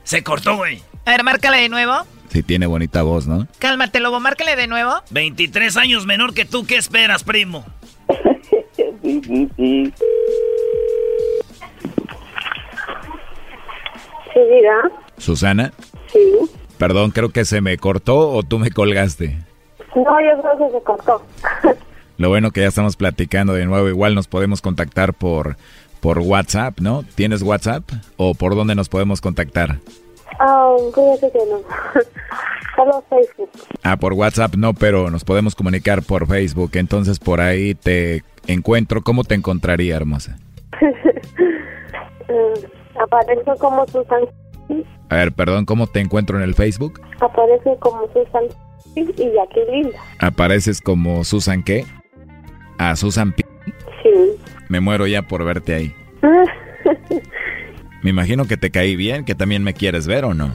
Se 0.08 0.22
cortó, 0.22 0.56
güey. 0.56 0.80
A 1.04 1.10
ver, 1.10 1.22
márcale 1.22 1.58
de 1.58 1.68
nuevo. 1.68 1.92
Sí, 2.30 2.42
tiene 2.42 2.64
bonita 2.64 3.02
voz, 3.02 3.26
¿no? 3.26 3.46
Cálmate, 3.58 4.00
Lobo, 4.00 4.20
márcale 4.20 4.56
de 4.56 4.66
nuevo. 4.66 4.94
23 5.10 5.76
años 5.76 6.06
menor 6.06 6.32
que 6.32 6.46
tú, 6.46 6.64
¿qué 6.64 6.76
esperas, 6.78 7.24
primo? 7.24 7.62
sí, 8.74 9.20
sí, 9.22 9.48
sí. 9.54 9.92
Sí, 14.32 14.40
diga. 14.50 14.90
¿Susana? 15.18 15.74
Sí. 16.10 16.20
Perdón, 16.78 17.10
creo 17.10 17.28
que 17.28 17.44
se 17.44 17.60
me 17.60 17.76
cortó 17.76 18.30
o 18.30 18.42
tú 18.42 18.58
me 18.58 18.70
colgaste. 18.70 19.36
No, 19.94 20.20
yo 20.22 20.40
creo 20.40 20.68
que 20.68 20.78
se 20.78 20.84
cortó. 20.84 21.22
Lo 22.16 22.30
bueno 22.30 22.50
que 22.50 22.62
ya 22.62 22.68
estamos 22.68 22.96
platicando 22.96 23.52
de 23.52 23.66
nuevo, 23.66 23.90
igual 23.90 24.14
nos 24.14 24.26
podemos 24.26 24.62
contactar 24.62 25.12
por, 25.12 25.58
por 26.00 26.18
WhatsApp, 26.18 26.80
¿no? 26.80 27.04
¿Tienes 27.14 27.42
WhatsApp? 27.42 27.84
¿O 28.16 28.34
por 28.34 28.54
dónde 28.54 28.74
nos 28.74 28.88
podemos 28.88 29.20
contactar? 29.20 29.78
Ah, 30.38 30.74
fíjate 30.94 31.32
que 31.32 31.38
no. 31.50 31.60
Solo 32.76 33.04
Facebook. 33.08 33.50
Ah, 33.82 33.96
por 33.96 34.12
WhatsApp 34.12 34.54
no, 34.54 34.72
pero 34.74 35.10
nos 35.10 35.24
podemos 35.24 35.54
comunicar 35.54 36.02
por 36.02 36.26
Facebook. 36.28 36.70
Entonces 36.74 37.18
por 37.18 37.40
ahí 37.40 37.74
te 37.74 38.22
encuentro. 38.46 39.02
¿Cómo 39.02 39.24
te 39.24 39.34
encontraría, 39.34 39.96
hermosa? 39.96 40.38
Aparece 43.00 43.50
como 43.58 43.86
Susan. 43.88 44.20
A 45.08 45.16
ver, 45.16 45.32
perdón, 45.32 45.64
¿cómo 45.64 45.86
te 45.86 46.00
encuentro 46.00 46.36
en 46.36 46.44
el 46.44 46.54
Facebook? 46.54 47.00
Aparece 47.20 47.76
como 47.80 48.06
Susan 48.12 48.44
y 48.94 49.04
Jacqueline. 49.06 49.92
¿Apareces 50.20 50.80
como 50.80 51.24
Susan 51.24 51.62
qué? 51.62 51.84
¿A 52.78 52.94
Susan 52.96 53.32
P? 53.32 53.44
Sí. 54.02 54.36
Me 54.68 54.80
muero 54.80 55.06
ya 55.06 55.22
por 55.22 55.44
verte 55.44 55.74
ahí. 55.74 55.94
Me 58.02 58.10
imagino 58.10 58.44
que 58.46 58.56
te 58.56 58.70
caí 58.70 58.96
bien, 58.96 59.24
que 59.24 59.34
también 59.34 59.64
me 59.64 59.74
quieres 59.74 60.06
ver 60.06 60.24
o 60.24 60.32
no. 60.32 60.50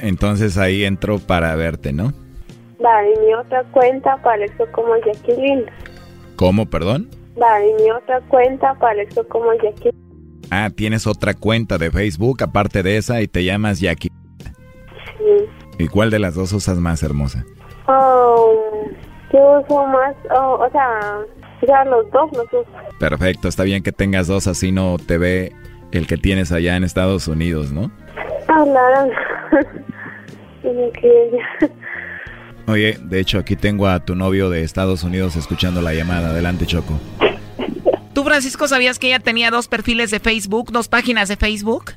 Entonces 0.00 0.56
ahí 0.56 0.84
entro 0.84 1.18
para 1.18 1.54
verte, 1.56 1.92
¿no? 1.92 2.12
Va, 2.84 3.02
mi 3.20 3.34
otra 3.34 3.64
cuenta 3.72 4.12
apareció 4.12 4.70
como 4.72 4.94
Jacqueline. 5.04 5.66
¿Cómo, 6.36 6.66
perdón? 6.66 7.08
Va, 7.40 7.64
y 7.64 7.82
mi 7.82 7.90
otra 7.90 8.20
cuenta 8.28 8.76
como 9.28 9.52
Jacqueline. 9.54 9.92
Ah, 10.50 10.70
tienes 10.74 11.06
otra 11.06 11.34
cuenta 11.34 11.78
de 11.78 11.90
Facebook 11.90 12.42
aparte 12.42 12.82
de 12.82 12.96
esa 12.96 13.22
y 13.22 13.28
te 13.28 13.44
llamas 13.44 13.80
Jackie. 13.80 14.10
Sí. 15.18 15.48
¿Y 15.78 15.88
cuál 15.88 16.10
de 16.10 16.18
las 16.18 16.34
dos 16.34 16.52
usas 16.52 16.78
más 16.78 17.02
hermosa? 17.02 17.44
Oh, 17.86 18.86
yo 19.32 19.60
uso 19.60 19.86
más, 19.86 20.14
oh, 20.36 20.64
o 20.66 20.70
sea, 20.70 21.20
ya 21.66 21.84
los 21.84 22.10
dos 22.10 22.30
los. 22.32 22.46
Perfecto, 22.98 23.48
está 23.48 23.64
bien 23.64 23.82
que 23.82 23.92
tengas 23.92 24.26
dos, 24.26 24.46
así 24.46 24.72
no 24.72 24.96
te 24.98 25.18
ve 25.18 25.52
el 25.92 26.06
que 26.06 26.16
tienes 26.16 26.52
allá 26.52 26.76
en 26.76 26.84
Estados 26.84 27.28
Unidos, 27.28 27.72
¿no? 27.72 27.90
Ah. 28.48 29.06
Oye, 32.68 32.96
de 33.02 33.20
hecho 33.20 33.38
aquí 33.38 33.56
tengo 33.56 33.88
a 33.88 34.04
tu 34.04 34.14
novio 34.14 34.48
de 34.48 34.62
Estados 34.62 35.02
Unidos 35.02 35.36
escuchando 35.36 35.82
la 35.82 35.94
llamada. 35.94 36.30
Adelante, 36.30 36.66
Choco. 36.66 36.98
¿Tú, 38.14 38.24
Francisco, 38.24 38.68
sabías 38.68 38.98
que 38.98 39.08
ella 39.08 39.20
tenía 39.20 39.50
dos 39.50 39.68
perfiles 39.68 40.10
de 40.10 40.20
Facebook, 40.20 40.70
dos 40.70 40.88
páginas 40.88 41.28
de 41.28 41.36
Facebook? 41.36 41.92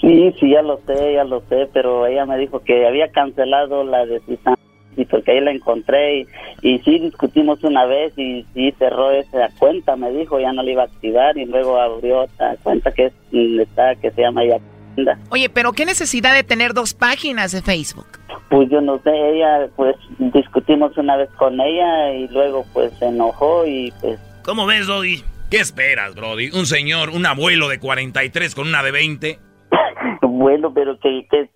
Sí, 0.00 0.32
sí, 0.38 0.50
ya 0.50 0.62
lo 0.62 0.80
sé, 0.86 1.14
ya 1.14 1.24
lo 1.24 1.42
sé, 1.48 1.68
pero 1.72 2.06
ella 2.06 2.24
me 2.24 2.38
dijo 2.38 2.60
que 2.60 2.86
había 2.86 3.10
cancelado 3.10 3.84
la 3.84 4.06
de 4.06 4.20
Susan 4.20 4.54
y 4.96 5.04
porque 5.04 5.32
ahí 5.32 5.40
la 5.40 5.52
encontré 5.52 6.20
y, 6.20 6.26
y 6.62 6.78
sí 6.80 6.98
discutimos 6.98 7.62
una 7.64 7.84
vez 7.86 8.12
y 8.16 8.44
sí 8.54 8.72
cerró 8.78 9.10
esa 9.10 9.48
cuenta, 9.58 9.96
me 9.96 10.10
dijo, 10.10 10.40
ya 10.40 10.52
no 10.52 10.62
la 10.62 10.70
iba 10.70 10.82
a 10.82 10.86
activar 10.86 11.36
y 11.36 11.44
luego 11.44 11.80
abrió 11.80 12.22
otra 12.22 12.56
cuenta 12.62 12.92
que 12.92 13.06
es 13.06 13.12
está 13.32 13.94
que 13.96 14.10
se 14.10 14.22
llama 14.22 14.42
Yacinda. 14.44 15.18
Oye, 15.30 15.48
pero 15.48 15.72
¿qué 15.72 15.84
necesidad 15.84 16.34
de 16.34 16.42
tener 16.42 16.72
dos 16.72 16.94
páginas 16.94 17.52
de 17.52 17.62
Facebook? 17.62 18.06
Pues 18.48 18.70
yo 18.70 18.80
no 18.80 18.98
sé, 19.02 19.10
ella 19.10 19.68
pues 19.76 19.96
discutimos 20.18 20.96
una 20.96 21.16
vez 21.16 21.28
con 21.36 21.60
ella 21.60 22.12
y 22.12 22.28
luego 22.28 22.64
pues 22.72 22.92
se 22.98 23.06
enojó 23.06 23.66
y 23.66 23.92
pues 24.00 24.18
¿Cómo 24.42 24.64
ves, 24.64 24.86
Doggy? 24.86 25.24
¿Qué 25.50 25.58
esperas, 25.58 26.14
Brody? 26.14 26.50
Un 26.50 26.66
señor, 26.66 27.10
un 27.10 27.26
abuelo 27.26 27.68
de 27.68 27.78
43 27.80 28.54
con 28.54 28.68
una 28.68 28.82
de 28.82 28.92
20. 28.92 29.38
bueno, 30.22 30.72
pero 30.72 30.98
¿qué, 31.00 31.26
qué, 31.30 31.48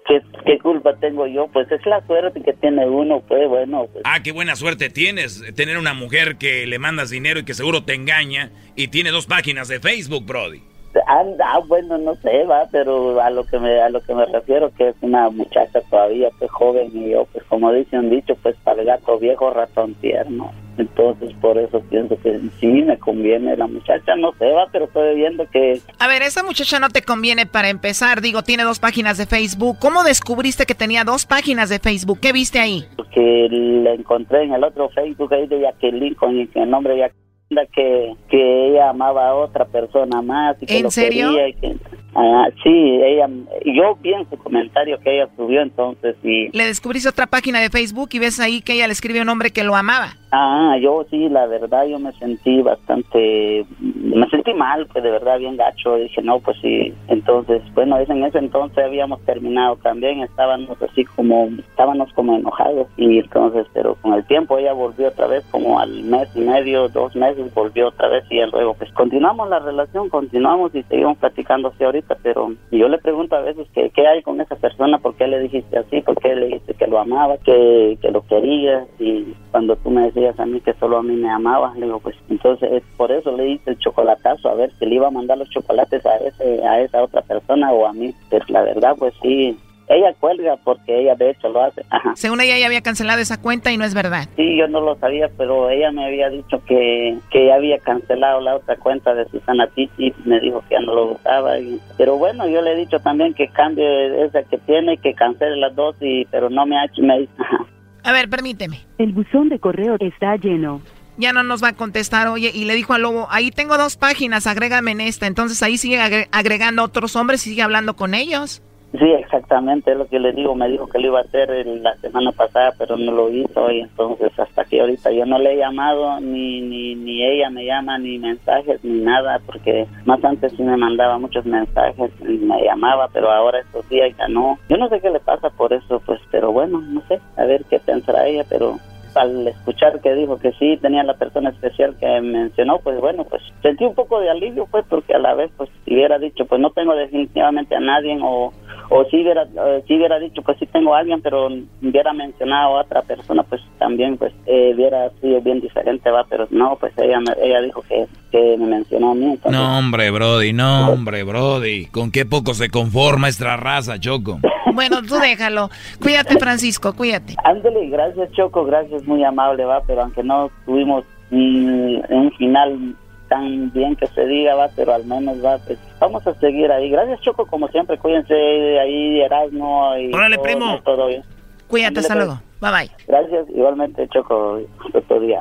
qué, 0.45 0.59
culpa 0.59 0.97
tengo 0.97 1.27
yo? 1.27 1.49
Pues 1.49 1.71
es 1.71 1.85
la 1.87 2.05
suerte 2.07 2.43
que 2.43 2.53
tiene 2.55 2.87
uno, 2.87 3.21
pues 3.27 3.49
bueno, 3.49 3.87
pues 3.93 4.03
Ah, 4.05 4.21
qué 4.23 4.33
buena 4.33 4.57
suerte 4.57 4.91
tienes. 4.91 5.43
Tener 5.55 5.79
una 5.79 5.95
mujer 5.95 6.37
que 6.37 6.67
le 6.67 6.79
mandas 6.79 7.11
dinero 7.11 7.41
y 7.41 7.45
que 7.45 7.55
seguro 7.55 7.85
te 7.85 7.95
engaña 7.95 8.51
y 8.77 8.89
tiene 8.89 9.11
dos 9.11 9.27
páginas 9.27 9.69
de 9.69 9.81
Facebook, 9.81 10.25
Brody. 10.27 10.70
Anda, 11.07 11.45
ah, 11.53 11.61
bueno, 11.67 11.99
no 11.99 12.15
sé, 12.17 12.45
va, 12.45 12.67
pero 12.71 13.21
a 13.21 13.31
lo 13.31 13.45
que 13.45 13.59
me 13.59 13.81
a 13.81 13.89
lo 13.91 14.01
que 14.01 14.15
me 14.15 14.27
refiero 14.27 14.73
que 14.75 14.89
es 14.89 14.97
una 15.01 15.31
muchacha 15.31 15.81
todavía 15.89 16.29
pues 16.39 16.51
joven 16.51 16.91
y 16.95 17.11
yo 17.11 17.27
pues 17.33 17.45
como 17.45 17.73
dice 17.73 17.99
un 17.99 18.11
dicho, 18.11 18.35
pues 18.43 18.57
para 18.65 18.81
el 18.81 18.87
gato 18.87 19.19
viejo 19.19 19.51
ratón 19.51 19.95
tierno. 19.95 20.53
Entonces, 20.79 21.35
por 21.43 21.59
eso 21.59 21.81
pienso 21.91 22.17
que 22.23 22.41
sí 22.59 22.67
me 22.67 22.99
conviene 22.99 23.55
la 23.55 23.67
muchacha, 23.67 24.17
no 24.17 24.33
sé, 24.39 24.51
va, 24.51 24.67
pero 24.73 24.87
estoy 24.87 25.15
viendo 25.15 25.47
que 25.51 25.81
A 25.99 26.09
ver, 26.09 26.23
esa 26.23 26.43
muchacha 26.43 26.79
no 26.79 26.89
te 26.89 27.03
conviene 27.03 27.45
para 27.45 27.69
empezar. 27.69 28.23
Digo, 28.23 28.43
tiene 28.43 28.63
dos 28.63 28.79
páginas 28.79 29.19
de 29.19 29.27
Facebook. 29.27 29.77
¿Cómo 29.79 30.05
descubriste 30.05 30.65
que 30.65 30.75
tenía 30.75 31.05
dos 31.05 31.27
páginas 31.27 31.69
de 31.69 31.81
Facebook? 31.81 32.21
¿Qué 32.21 32.33
viste 32.33 32.61
ahí? 32.61 32.87
que 33.13 33.49
la 33.51 33.93
encontré 33.93 34.45
en 34.45 34.53
el 34.53 34.65
otro 34.65 34.89
Facebook 34.91 35.35
ahí 35.35 35.47
de 35.47 35.61
Jacqueline 35.61 36.15
con 36.15 36.39
el 36.39 36.49
el 36.55 36.71
nombre 36.71 36.95
de 36.95 37.01
Jacqueline 37.01 37.30
que, 37.75 38.15
que 38.29 38.69
ella 38.69 38.91
amaba 38.91 39.29
a 39.29 39.35
otra 39.35 39.65
persona 39.65 40.23
más 40.23 40.57
y 40.63 40.67
que 40.67 40.77
¿En 40.79 40.83
lo 40.85 40.91
serio? 40.91 41.31
quería 41.31 41.49
y 41.49 41.53
que 41.55 41.77
ah, 42.15 42.47
sí 42.63 42.71
ella 43.03 43.29
yo 43.65 43.97
vi 44.01 44.13
en 44.15 44.29
su 44.31 44.37
comentario 44.39 44.99
que 45.01 45.17
ella 45.17 45.29
subió 45.37 45.61
entonces 45.63 46.15
y 46.23 46.49
Le 46.57 46.65
descubriste 46.67 47.09
otra 47.09 47.27
página 47.27 47.61
de 47.61 47.69
Facebook 47.71 48.11
y 48.13 48.21
ves 48.21 48.39
ahí 48.39 48.61
que 48.63 48.75
ella 48.75 48.87
le 48.87 48.93
escribe 48.93 49.19
a 49.19 49.23
un 49.23 49.29
hombre 49.31 49.51
que 49.51 49.65
lo 49.65 49.75
amaba. 49.75 50.15
ah 50.31 50.77
yo 50.81 51.05
sí 51.11 51.29
la 51.29 51.47
verdad 51.47 51.87
yo 51.87 51.99
me 51.99 52.13
sentí 52.13 52.63
bastante 52.63 53.67
me 53.81 54.29
sentí 54.29 54.55
mal 54.55 54.87
pues 54.87 55.03
de 55.03 55.11
verdad 55.11 55.39
bien 55.41 55.57
gacho 55.57 55.97
dije 55.97 56.23
no 56.23 56.39
pues 56.39 56.57
sí 56.63 56.95
entonces 57.09 57.63
bueno 57.75 57.99
en 57.99 58.25
ese 58.25 58.39
entonces 58.39 58.85
habíamos 58.85 59.21
terminado 59.25 59.75
también 59.77 60.21
estábamos 60.21 60.81
así 60.83 61.05
como 61.05 61.49
estábamos 61.59 62.13
como 62.13 62.37
enojados 62.37 62.87
y 62.97 63.19
entonces 63.19 63.67
pero 63.75 63.97
con 63.97 64.15
el 64.15 64.25
tiempo 64.27 64.57
ella 64.59 64.73
volvió 64.73 65.09
otra 65.09 65.27
vez 65.27 65.45
como 65.51 65.81
al 65.81 66.03
mes 66.05 66.29
y 66.37 66.41
medio 66.41 66.89
dos 66.89 67.15
meses 67.17 67.40
volvió 67.55 67.89
otra 67.89 68.09
vez 68.09 68.25
y 68.31 68.41
luego 68.51 68.75
pues 68.75 68.93
continuamos 68.93 69.49
la 69.49 69.59
relación 69.59 70.09
continuamos 70.09 70.75
y 70.75 70.83
seguimos 70.85 71.19
platicando 71.19 71.69
así 71.69 71.85
ahorita 71.85 72.17
pero 72.23 72.53
yo 72.71 72.89
le 72.89 72.99
pregunto 72.99 73.37
a 73.37 73.41
veces 73.41 73.67
que 73.75 73.91
qué 73.91 74.07
hay 74.07 74.23
con 74.23 74.41
esa 74.41 74.57
persona 74.57 74.99
por 74.99 75.15
qué 75.15 75.27
le 75.27 75.41
dijiste 75.41 75.79
así 75.79 76.01
por 76.03 76.17
qué 76.21 76.35
le 76.35 76.47
dijiste 76.47 76.75
que 76.75 76.87
lo 76.87 76.99
amaba 76.99 77.39
que, 77.39 77.99
que 78.01 78.11
lo 78.11 78.23
querías 78.27 78.87
y 78.99 79.35
cuando 79.51 79.77
tú 79.77 79.91
me 79.91 80.03
decías 80.03 80.39
a 80.39 80.47
mí 80.47 80.61
que 80.61 80.75
solo 80.75 80.99
a 80.99 81.03
mí 81.03 81.17
me 81.17 81.31
amabas 81.31 81.77
le 81.77 81.87
digo 81.87 82.01
pues 82.01 82.17
entonces 82.29 82.71
es 82.73 82.83
por 82.97 83.11
eso 83.13 83.37
le 83.37 83.51
hice 83.51 83.71
el 83.71 83.79
chocolatazo 83.79 84.49
a 84.49 84.55
ver 84.55 84.73
si 84.79 84.87
le 84.87 84.97
iba 84.97 85.09
a 85.09 85.13
mandar 85.13 85.39
los 85.39 85.51
chocolates 85.51 86.05
a 86.07 86.17
ese 86.17 86.65
a 86.67 86.81
esa 86.81 87.03
otra 87.03 87.23
persona 87.23 87.73
o 87.73 87.87
a 87.87 87.93
mí. 87.93 88.15
Pues 88.29 88.49
la 88.51 88.63
verdad 88.63 88.97
pues 88.99 89.15
sí 89.23 89.57
ella 89.91 90.15
cuelga 90.19 90.57
porque 90.65 91.01
ella 91.03 91.15
de 91.17 91.31
hecho 91.31 91.49
lo 91.51 91.63
hace 91.63 91.85
ajá 91.91 92.13
Según 92.17 92.41
ella 92.41 92.57
ya 92.59 92.67
había 92.67 92.81
cancelado 92.81 93.21
esa 93.21 93.41
cuenta 93.41 93.71
y 93.73 93.77
no 93.77 93.85
es 93.85 93.93
verdad. 93.93 94.29
Sí, 94.37 94.57
yo 94.57 94.67
no 94.69 94.81
lo 94.81 94.97
sabía, 94.97 95.29
pero 95.37 95.69
ella 95.69 95.91
me 95.93 96.07
había 96.07 96.31
dicho 96.31 96.63
que, 96.65 97.19
que 97.31 97.47
ya 97.49 97.57
había 97.57 97.79
cancelado 97.79 98.41
la 98.41 98.57
otra 98.57 98.77
cuenta 98.77 99.15
de 99.15 99.29
Susana 99.29 99.67
Titi, 99.69 100.15
me 100.25 100.41
dijo 100.41 100.63
que 100.69 100.75
ya 100.77 100.81
no 100.81 100.95
lo 100.95 101.05
usaba. 101.13 101.59
y- 101.59 101.79
pero 101.99 102.17
bueno, 102.17 102.49
yo 102.49 102.63
le 102.63 102.73
he 102.73 102.77
dicho 102.77 102.99
también 103.01 103.35
que 103.35 103.49
cambie 103.49 104.25
esa 104.25 104.43
que 104.45 104.57
tiene, 104.59 104.97
que 104.97 105.13
cancele 105.15 105.57
las 105.57 105.75
dos, 105.77 105.97
y 106.01 106.25
pero 106.31 106.49
no 106.49 106.65
me 106.67 106.79
ha 106.79 106.85
hecho, 106.87 107.03
me 107.03 107.19
dice, 107.21 107.33
ajá. 107.39 107.67
A 108.05 108.13
ver, 108.13 108.31
permíteme. 108.31 108.81
El 108.99 109.13
buzón 109.13 109.49
de 109.51 109.59
correo 109.59 109.97
está 110.01 110.37
lleno. 110.37 110.81
Ya 111.19 111.35
no 111.35 111.43
nos 111.43 111.63
va 111.63 111.69
a 111.69 111.73
contestar, 111.75 112.29
oye, 112.29 112.51
y 112.55 112.65
le 112.65 112.75
dijo 112.75 112.95
al 112.95 113.03
lobo, 113.03 113.27
ahí 113.31 113.51
tengo 113.51 113.77
dos 113.77 113.97
páginas, 113.99 114.47
agrégame 114.47 114.93
en 114.93 115.03
esta. 115.03 115.27
Entonces 115.27 115.63
ahí 115.63 115.77
sigue 115.77 115.99
agre- 116.01 116.29
agregando 116.33 116.83
otros 116.83 117.15
hombres 117.17 117.47
y 117.47 117.51
sigue 117.51 117.61
hablando 117.63 117.95
con 117.97 118.15
ellos. 118.15 118.63
Sí, 118.93 119.05
exactamente, 119.05 119.93
es 119.93 119.99
lo 119.99 120.09
que 120.09 120.19
le 120.19 120.33
digo. 120.33 120.55
Me 120.57 120.69
dijo 120.69 120.89
que 120.89 120.99
lo 120.99 121.09
iba 121.09 121.21
a 121.21 121.23
hacer 121.23 121.65
la 121.67 121.95
semana 121.97 122.33
pasada, 122.33 122.73
pero 122.77 122.97
no 122.97 123.13
lo 123.13 123.31
hizo. 123.31 123.71
Y 123.71 123.81
entonces, 123.81 124.37
hasta 124.37 124.65
que 124.65 124.81
ahorita 124.81 125.13
yo 125.13 125.25
no 125.27 125.39
le 125.39 125.53
he 125.53 125.59
llamado, 125.59 126.19
ni, 126.21 126.61
ni, 126.61 126.97
ni 126.97 127.25
ella 127.25 127.51
me 127.51 127.65
llama, 127.65 127.99
ni 127.99 128.19
mensajes, 128.19 128.83
ni 128.83 129.01
nada, 129.01 129.41
porque 129.47 129.87
más 130.07 130.25
antes 130.25 130.53
sí 130.57 130.63
me 130.65 130.77
mandaba 130.77 131.19
muchos 131.19 131.47
mensajes 131.47 132.11
y 132.23 132.39
me 132.39 132.65
llamaba, 132.65 133.09
pero 133.13 133.31
ahora 133.31 133.61
estos 133.61 133.89
días 133.89 134.11
ya 134.19 134.27
no. 134.27 134.59
Yo 134.69 134.77
no 134.77 134.89
sé 134.89 135.01
qué 135.01 135.11
le 135.11 135.21
pasa 135.21 135.51
por 135.51 135.73
eso, 135.73 136.03
pues, 136.05 136.21
pero 136.33 136.51
bueno, 136.51 136.81
no 136.81 137.01
sé, 137.07 137.21
a 137.37 137.45
ver 137.45 137.65
qué 137.71 137.79
pensará 137.79 138.27
ella, 138.27 138.45
pero 138.49 138.77
al 139.17 139.47
escuchar 139.49 140.01
que 140.01 140.15
dijo 140.15 140.39
que 140.39 140.53
sí 140.53 140.79
tenía 140.81 141.03
la 141.03 141.15
persona 141.15 141.51
especial 141.51 141.97
que 141.99 142.21
mencionó, 142.21 142.79
pues 142.79 143.01
bueno, 143.01 143.25
pues 143.25 143.43
sentí 143.63 143.85
un 143.85 143.95
poco 143.95 144.21
de 144.21 144.31
alivio, 144.31 144.67
pues 144.71 144.85
porque 144.89 145.15
a 145.15 145.19
la 145.19 145.35
vez, 145.35 145.51
pues 145.57 145.71
si 145.85 145.95
hubiera 145.95 146.19
dicho, 146.19 146.45
pues 146.47 146.61
no 146.61 146.71
tengo 146.71 146.95
definitivamente 146.95 147.75
a 147.75 147.81
nadie 147.81 148.19
o, 148.23 148.53
o 148.91 149.05
si 149.05 149.23
hubiera, 149.23 149.43
eh, 149.43 149.85
si 149.87 149.97
hubiera 149.97 150.19
dicho, 150.19 150.43
pues 150.43 150.59
sí 150.59 150.67
tengo 150.67 150.95
a 150.95 151.01
alguien, 151.01 151.21
pero 151.23 151.47
hubiera 151.47 152.13
mencionado 152.13 152.77
a 152.77 152.83
otra 152.83 153.03
persona, 153.03 153.43
pues 153.45 153.61
también, 153.79 154.17
pues 154.17 154.33
eh, 154.47 154.73
hubiera 154.75 155.11
sido 155.21 155.41
bien 155.41 155.61
diferente, 155.61 156.11
va, 156.11 156.25
pero 156.29 156.47
no, 156.51 156.77
pues 156.77 156.93
ella, 156.99 157.19
ella 157.43 157.61
dijo 157.63 157.83
que, 157.83 158.07
que 158.31 158.57
me 158.59 158.67
mencionó 158.67 159.13
a 159.13 159.15
mí. 159.15 159.39
no, 159.51 159.79
hombre, 159.79 160.11
Brody, 160.11 160.53
no, 160.53 160.91
hombre, 160.91 161.23
Brody, 161.23 161.87
con 161.87 162.11
qué 162.11 162.27
poco 162.27 162.55
se 162.55 162.69
conforma 162.69 163.29
esta 163.29 163.57
raza, 163.57 163.99
Choco. 163.99 164.41
Bueno, 164.73 165.03
tú 165.03 165.17
déjalo. 165.17 165.69
Cuídate, 166.01 166.39
Francisco, 166.39 166.95
cuídate. 166.95 167.35
Ándale, 167.45 167.89
gracias, 167.89 168.31
Choco, 168.33 168.65
gracias, 168.65 169.00
muy 169.07 169.23
amable, 169.25 169.65
va, 169.65 169.81
pero 169.87 170.03
aunque 170.03 170.23
no 170.23 170.51
tuvimos 170.65 171.05
mm, 171.31 171.97
un 172.09 172.33
final 172.37 172.95
tan 173.29 173.71
bien 173.73 173.95
que 173.97 174.07
se 174.09 174.27
diga, 174.27 174.55
va, 174.57 174.69
pero 174.75 174.93
al 174.93 175.05
menos 175.05 175.43
va, 175.45 175.59
pues 175.59 175.79
vamos 176.01 176.27
a 176.27 176.35
seguir 176.35 176.71
ahí. 176.73 176.91
Gracias, 176.91 177.21
Choco, 177.21 177.47
como 177.47 177.69
siempre, 177.69 177.97
cuídense 177.99 178.35
ahí, 178.81 179.21
Erasmo 179.21 179.97
y 179.97 180.13
Órale, 180.13 180.39
primo. 180.39 180.81
todo 180.85 181.07
bien. 181.07 181.23
Cuídate, 181.69 182.01
hasta 182.01 182.17
luego. 182.17 182.41
Bye 182.61 182.71
bye. 182.73 182.91
Gracias, 183.07 183.47
igualmente, 183.51 184.09
Choco, 184.09 184.61
otro 184.93 185.21
día. 185.21 185.41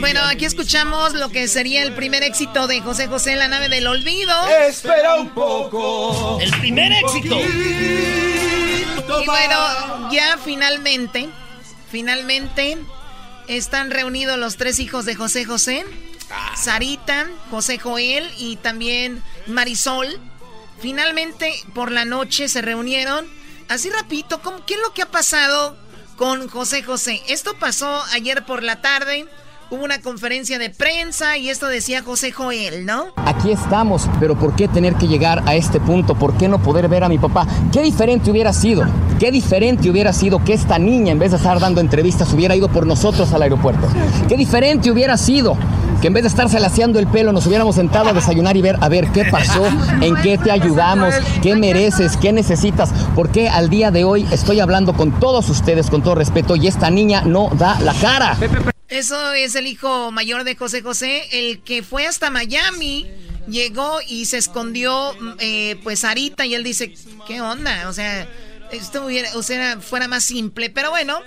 bueno, 0.00 0.20
aquí 0.24 0.44
escuchamos 0.44 1.14
lo 1.14 1.30
que 1.30 1.48
sería 1.48 1.82
el 1.82 1.94
primer 1.94 2.22
éxito 2.22 2.66
de 2.66 2.80
José 2.80 3.08
José 3.08 3.32
en 3.32 3.38
la 3.40 3.48
nave 3.48 3.68
del 3.68 3.86
olvido. 3.86 4.32
Espera 4.66 5.16
un 5.16 5.30
poco. 5.30 6.38
El 6.40 6.50
primer 6.60 6.92
éxito. 6.92 7.38
Y 9.20 9.26
bueno, 9.26 10.10
ya 10.12 10.38
finalmente, 10.42 11.28
finalmente 11.90 12.78
están 13.48 13.90
reunidos 13.90 14.38
los 14.38 14.56
tres 14.56 14.78
hijos 14.78 15.04
de 15.04 15.14
José 15.14 15.44
José. 15.44 15.84
Sarita, 16.56 17.28
José 17.50 17.78
Joel 17.78 18.30
y 18.38 18.56
también 18.56 19.22
Marisol. 19.46 20.20
Finalmente 20.80 21.52
por 21.74 21.90
la 21.90 22.04
noche 22.04 22.48
se 22.48 22.62
reunieron. 22.62 23.26
Así 23.68 23.90
rapidito, 23.90 24.40
¿qué 24.66 24.74
es 24.74 24.80
lo 24.80 24.94
que 24.94 25.02
ha 25.02 25.10
pasado 25.10 25.76
con 26.22 26.46
José 26.48 26.84
José. 26.84 27.20
Esto 27.26 27.58
pasó 27.58 28.00
ayer 28.12 28.46
por 28.46 28.62
la 28.62 28.80
tarde. 28.80 29.26
Hubo 29.72 29.84
una 29.84 30.02
conferencia 30.02 30.58
de 30.58 30.68
prensa 30.68 31.38
y 31.38 31.48
esto 31.48 31.66
decía 31.66 32.02
José 32.02 32.30
Joel, 32.30 32.84
¿no? 32.84 33.06
Aquí 33.16 33.52
estamos, 33.52 34.06
pero 34.20 34.38
¿por 34.38 34.54
qué 34.54 34.68
tener 34.68 34.96
que 34.96 35.08
llegar 35.08 35.42
a 35.46 35.54
este 35.54 35.80
punto? 35.80 36.14
¿Por 36.14 36.36
qué 36.36 36.46
no 36.46 36.62
poder 36.62 36.88
ver 36.88 37.04
a 37.04 37.08
mi 37.08 37.16
papá? 37.16 37.46
¿Qué 37.72 37.80
diferente 37.80 38.30
hubiera 38.30 38.52
sido? 38.52 38.84
¿Qué 39.18 39.32
diferente 39.32 39.88
hubiera 39.88 40.12
sido 40.12 40.44
que 40.44 40.52
esta 40.52 40.78
niña, 40.78 41.12
en 41.12 41.18
vez 41.18 41.30
de 41.30 41.38
estar 41.38 41.58
dando 41.58 41.80
entrevistas, 41.80 42.30
hubiera 42.34 42.54
ido 42.54 42.68
por 42.68 42.86
nosotros 42.86 43.32
al 43.32 43.40
aeropuerto? 43.40 43.88
¿Qué 44.28 44.36
diferente 44.36 44.90
hubiera 44.90 45.16
sido 45.16 45.56
que 46.02 46.08
en 46.08 46.12
vez 46.12 46.24
de 46.24 46.28
estarse 46.28 46.60
laseando 46.60 46.98
el 46.98 47.06
pelo 47.06 47.32
nos 47.32 47.46
hubiéramos 47.46 47.76
sentado 47.76 48.10
a 48.10 48.12
desayunar 48.12 48.58
y 48.58 48.60
ver 48.60 48.76
a 48.78 48.90
ver 48.90 49.06
qué 49.12 49.24
pasó, 49.24 49.64
en 50.02 50.16
qué 50.16 50.36
te 50.36 50.50
ayudamos, 50.50 51.14
qué 51.40 51.56
mereces, 51.56 52.18
qué 52.18 52.30
necesitas, 52.34 52.90
porque 53.14 53.48
al 53.48 53.70
día 53.70 53.90
de 53.90 54.04
hoy 54.04 54.28
estoy 54.32 54.60
hablando 54.60 54.92
con 54.92 55.18
todos 55.18 55.48
ustedes 55.48 55.88
con 55.88 56.02
todo 56.02 56.14
respeto 56.14 56.56
y 56.56 56.66
esta 56.66 56.90
niña 56.90 57.22
no 57.22 57.48
da 57.56 57.80
la 57.80 57.94
cara. 57.94 58.36
Eso 58.92 59.32
es 59.32 59.54
el 59.54 59.66
hijo 59.66 60.10
mayor 60.10 60.44
de 60.44 60.54
José 60.54 60.82
José, 60.82 61.26
el 61.32 61.60
que 61.60 61.82
fue 61.82 62.06
hasta 62.06 62.28
Miami, 62.28 63.06
llegó 63.48 64.00
y 64.06 64.26
se 64.26 64.36
escondió, 64.36 65.16
eh, 65.38 65.80
pues 65.82 66.00
Sarita, 66.00 66.44
y 66.44 66.54
él 66.54 66.62
dice, 66.62 66.92
¿qué 67.26 67.40
onda? 67.40 67.88
O 67.88 67.94
sea, 67.94 68.28
esto 68.70 69.06
hubiera, 69.06 69.34
o 69.34 69.42
sea, 69.42 69.80
fuera 69.80 70.08
más 70.08 70.24
simple, 70.24 70.68
pero 70.68 70.90
bueno. 70.90 71.20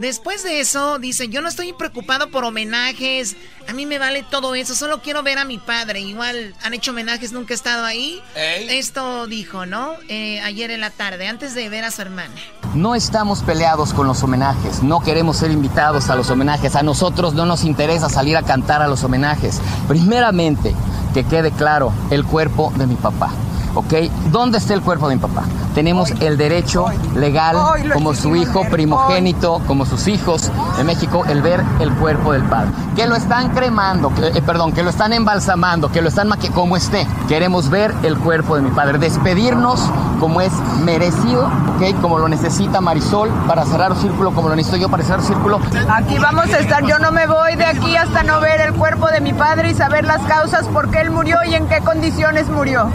Después 0.00 0.42
de 0.42 0.60
eso, 0.60 0.98
dice, 0.98 1.28
yo 1.28 1.42
no 1.42 1.48
estoy 1.48 1.74
preocupado 1.74 2.30
por 2.30 2.42
homenajes, 2.44 3.36
a 3.68 3.74
mí 3.74 3.84
me 3.84 3.98
vale 3.98 4.24
todo 4.30 4.54
eso, 4.54 4.74
solo 4.74 5.02
quiero 5.02 5.22
ver 5.22 5.36
a 5.36 5.44
mi 5.44 5.58
padre. 5.58 6.00
Igual 6.00 6.54
han 6.62 6.72
hecho 6.72 6.92
homenajes, 6.92 7.32
nunca 7.32 7.52
he 7.52 7.54
estado 7.54 7.84
ahí. 7.84 8.18
Esto 8.34 9.26
dijo, 9.26 9.66
¿no? 9.66 9.92
Eh, 10.08 10.40
ayer 10.40 10.70
en 10.70 10.80
la 10.80 10.88
tarde, 10.88 11.28
antes 11.28 11.54
de 11.54 11.68
ver 11.68 11.84
a 11.84 11.90
su 11.90 12.00
hermana. 12.00 12.32
No 12.74 12.94
estamos 12.94 13.42
peleados 13.42 13.92
con 13.92 14.06
los 14.06 14.22
homenajes, 14.22 14.82
no 14.82 15.00
queremos 15.00 15.36
ser 15.36 15.50
invitados 15.50 16.08
a 16.08 16.16
los 16.16 16.30
homenajes, 16.30 16.76
a 16.76 16.82
nosotros 16.82 17.34
no 17.34 17.44
nos 17.44 17.64
interesa 17.64 18.08
salir 18.08 18.38
a 18.38 18.42
cantar 18.42 18.80
a 18.80 18.88
los 18.88 19.04
homenajes. 19.04 19.60
Primeramente, 19.86 20.74
que 21.12 21.24
quede 21.24 21.50
claro 21.52 21.92
el 22.10 22.24
cuerpo 22.24 22.72
de 22.74 22.86
mi 22.86 22.94
papá. 22.94 23.34
¿Ok? 23.74 23.94
¿Dónde 24.30 24.58
está 24.58 24.74
el 24.74 24.82
cuerpo 24.82 25.08
de 25.08 25.16
mi 25.16 25.20
papá? 25.20 25.42
Tenemos 25.74 26.10
el 26.20 26.36
derecho 26.36 26.86
legal, 27.14 27.56
como 27.92 28.14
su 28.14 28.34
hijo 28.34 28.64
primogénito, 28.70 29.60
como 29.66 29.86
sus 29.86 30.08
hijos 30.08 30.50
de 30.76 30.84
México, 30.84 31.24
el 31.26 31.42
ver 31.42 31.62
el 31.78 31.92
cuerpo 31.94 32.32
del 32.32 32.42
padre. 32.44 32.70
Que 32.96 33.06
lo 33.06 33.14
están 33.14 33.50
cremando, 33.50 34.12
eh, 34.22 34.42
perdón, 34.42 34.72
que 34.72 34.82
lo 34.82 34.90
están 34.90 35.12
embalsamando, 35.12 35.90
que 35.90 36.02
lo 36.02 36.08
están 36.08 36.28
como 36.54 36.76
esté. 36.76 37.06
Queremos 37.28 37.70
ver 37.70 37.94
el 38.02 38.16
cuerpo 38.18 38.56
de 38.56 38.62
mi 38.62 38.70
padre, 38.70 38.98
despedirnos 38.98 39.80
como 40.18 40.40
es 40.40 40.52
merecido, 40.84 41.46
¿ok? 41.46 42.00
Como 42.00 42.18
lo 42.18 42.28
necesita 42.28 42.80
Marisol 42.80 43.30
para 43.46 43.64
cerrar 43.64 43.92
un 43.92 43.98
círculo, 43.98 44.32
como 44.32 44.48
lo 44.48 44.56
necesito 44.56 44.76
yo 44.76 44.88
para 44.88 45.02
cerrar 45.02 45.20
un 45.20 45.26
círculo. 45.26 45.60
Aquí 45.88 46.18
vamos 46.18 46.52
a 46.52 46.58
estar, 46.58 46.84
yo 46.84 46.98
no 46.98 47.10
me 47.12 47.26
voy 47.26 47.56
de 47.56 47.64
aquí 47.64 47.96
hasta 47.96 48.22
no 48.22 48.40
ver 48.40 48.60
el 48.60 48.74
cuerpo 48.74 49.08
de 49.08 49.20
mi 49.20 49.32
padre 49.32 49.70
y 49.70 49.74
saber 49.74 50.04
las 50.04 50.22
causas 50.22 50.66
por 50.68 50.90
qué 50.90 51.00
él 51.00 51.10
murió 51.10 51.38
y 51.44 51.54
en 51.54 51.66
qué 51.68 51.80
condiciones 51.80 52.48
murió. 52.48 52.90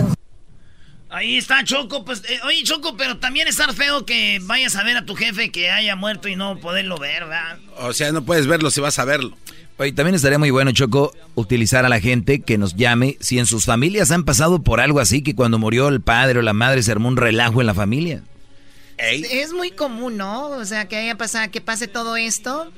Ahí 1.15 1.37
está 1.37 1.63
Choco, 1.63 2.03
pues, 2.03 2.23
eh, 2.27 2.41
oye 2.43 2.61
Choco, 2.63 2.97
pero 2.97 3.17
también 3.19 3.47
está 3.47 3.71
feo 3.71 4.05
que 4.05 4.39
vayas 4.43 4.75
a 4.75 4.83
ver 4.83 4.97
a 4.97 5.05
tu 5.05 5.15
jefe 5.15 5.49
que 5.49 5.71
haya 5.71 5.95
muerto 5.95 6.27
y 6.27 6.35
no 6.35 6.59
poderlo 6.59 6.97
ver, 6.97 7.23
¿verdad? 7.23 7.57
O 7.77 7.93
sea, 7.93 8.11
no 8.11 8.25
puedes 8.25 8.47
verlo 8.47 8.69
si 8.69 8.81
vas 8.81 8.99
a 8.99 9.05
verlo. 9.05 9.37
Oye, 9.77 9.93
también 9.93 10.15
estaría 10.15 10.37
muy 10.37 10.51
bueno, 10.51 10.73
Choco, 10.73 11.13
utilizar 11.35 11.85
a 11.85 11.89
la 11.89 12.01
gente 12.01 12.41
que 12.41 12.57
nos 12.57 12.75
llame 12.75 13.15
si 13.21 13.39
en 13.39 13.45
sus 13.45 13.63
familias 13.63 14.11
han 14.11 14.25
pasado 14.25 14.61
por 14.61 14.81
algo 14.81 14.99
así, 14.99 15.21
que 15.21 15.35
cuando 15.35 15.57
murió 15.57 15.87
el 15.87 16.01
padre 16.01 16.39
o 16.39 16.41
la 16.41 16.51
madre 16.51 16.83
se 16.83 16.91
armó 16.91 17.07
un 17.07 17.15
relajo 17.15 17.61
en 17.61 17.67
la 17.67 17.73
familia. 17.73 18.21
Es 18.97 19.53
muy 19.53 19.71
común, 19.71 20.17
¿no? 20.17 20.49
O 20.49 20.65
sea, 20.65 20.89
que 20.89 20.97
haya 20.97 21.15
pasado, 21.15 21.49
que 21.49 21.61
pase 21.61 21.87
todo 21.87 22.17
esto. 22.17 22.69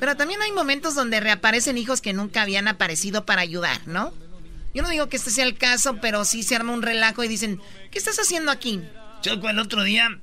Pero 0.00 0.16
también 0.16 0.42
hay 0.42 0.50
momentos 0.50 0.96
donde 0.96 1.20
reaparecen 1.20 1.78
hijos 1.78 2.00
que 2.00 2.12
nunca 2.12 2.42
habían 2.42 2.66
aparecido 2.66 3.24
para 3.24 3.42
ayudar, 3.42 3.86
¿no? 3.86 4.12
Yo 4.74 4.82
no 4.82 4.90
digo 4.90 5.08
que 5.08 5.16
este 5.16 5.30
sea 5.30 5.44
el 5.44 5.56
caso, 5.56 5.98
pero 6.02 6.24
sí 6.24 6.42
se 6.42 6.56
arma 6.56 6.72
un 6.72 6.82
relajo 6.82 7.22
y 7.22 7.28
dicen, 7.28 7.60
¿qué 7.92 7.98
estás 7.98 8.18
haciendo 8.18 8.50
aquí? 8.50 8.82
Choco, 9.22 9.48
el 9.48 9.60
otro 9.60 9.84
día 9.84 10.18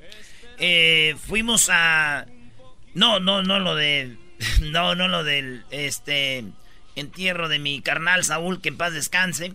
eh, 0.59 1.15
fuimos 1.25 1.69
a... 1.71 2.27
No, 2.93 3.19
no, 3.21 3.41
no 3.41 3.59
lo 3.59 3.75
de... 3.75 4.17
No, 4.61 4.95
no 4.95 5.07
lo 5.07 5.23
del 5.23 5.63
este 5.71 6.43
entierro 6.95 7.47
de 7.47 7.59
mi 7.59 7.81
carnal 7.81 8.25
Saúl, 8.25 8.59
que 8.61 8.69
en 8.69 8.77
paz 8.77 8.91
descanse. 8.93 9.53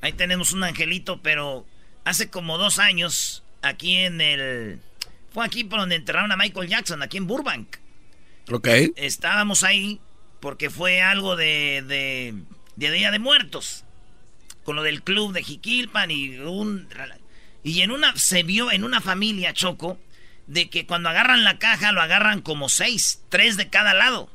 Ahí 0.00 0.12
tenemos 0.14 0.52
un 0.52 0.64
angelito, 0.64 1.20
pero 1.22 1.64
hace 2.04 2.28
como 2.28 2.58
dos 2.58 2.80
años, 2.80 3.44
aquí 3.62 3.96
en 3.96 4.20
el... 4.20 4.80
Fue 5.30 5.44
aquí 5.46 5.62
por 5.62 5.78
donde 5.78 5.94
enterraron 5.94 6.32
a 6.32 6.36
Michael 6.36 6.68
Jackson, 6.68 7.02
aquí 7.02 7.18
en 7.18 7.28
Burbank. 7.28 7.76
Ok. 8.50 8.66
Estábamos 8.96 9.62
ahí 9.62 10.00
porque 10.40 10.70
fue 10.70 11.02
algo 11.02 11.36
de, 11.36 11.84
de, 11.86 12.34
de 12.76 12.90
Día 12.90 13.12
de 13.12 13.18
Muertos 13.20 13.84
con 14.68 14.76
lo 14.76 14.82
del 14.82 15.02
club 15.02 15.32
de 15.32 15.42
Jiquilpan 15.42 16.10
y 16.10 16.40
un... 16.40 16.90
Y 17.62 17.80
en 17.80 17.90
una, 17.90 18.14
se 18.16 18.42
vio 18.42 18.70
en 18.70 18.84
una 18.84 19.00
familia, 19.00 19.54
Choco, 19.54 19.98
de 20.46 20.68
que 20.68 20.84
cuando 20.84 21.08
agarran 21.08 21.42
la 21.42 21.58
caja 21.58 21.90
lo 21.90 22.02
agarran 22.02 22.42
como 22.42 22.68
seis, 22.68 23.22
tres 23.30 23.56
de 23.56 23.70
cada 23.70 23.94
lado. 23.94 24.28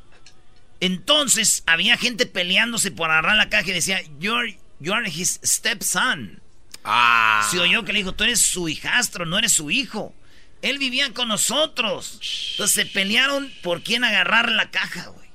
Entonces 0.79 1.61
había 1.67 1.97
gente 1.97 2.25
peleándose 2.25 2.89
por 2.89 3.11
agarrar 3.11 3.35
la 3.35 3.49
caja 3.49 3.69
y 3.69 3.73
decía, 3.73 4.01
you're, 4.17 4.57
you're 4.79 5.07
his 5.07 5.39
stepson. 5.45 6.41
Ah. 6.83 7.47
Se 7.51 7.59
oyó 7.59 7.85
que 7.85 7.93
le 7.93 7.99
dijo, 7.99 8.15
tú 8.15 8.23
eres 8.23 8.41
su 8.41 8.67
hijastro, 8.67 9.27
no 9.27 9.37
eres 9.37 9.51
su 9.51 9.69
hijo. 9.69 10.15
Él 10.63 10.79
vivía 10.79 11.13
con 11.13 11.27
nosotros. 11.27 12.17
Entonces 12.53 12.73
se 12.73 12.85
pelearon 12.87 13.53
por 13.61 13.83
quién 13.83 14.03
agarrar 14.03 14.51
la 14.51 14.71
caja, 14.71 15.09
güey. 15.09 15.29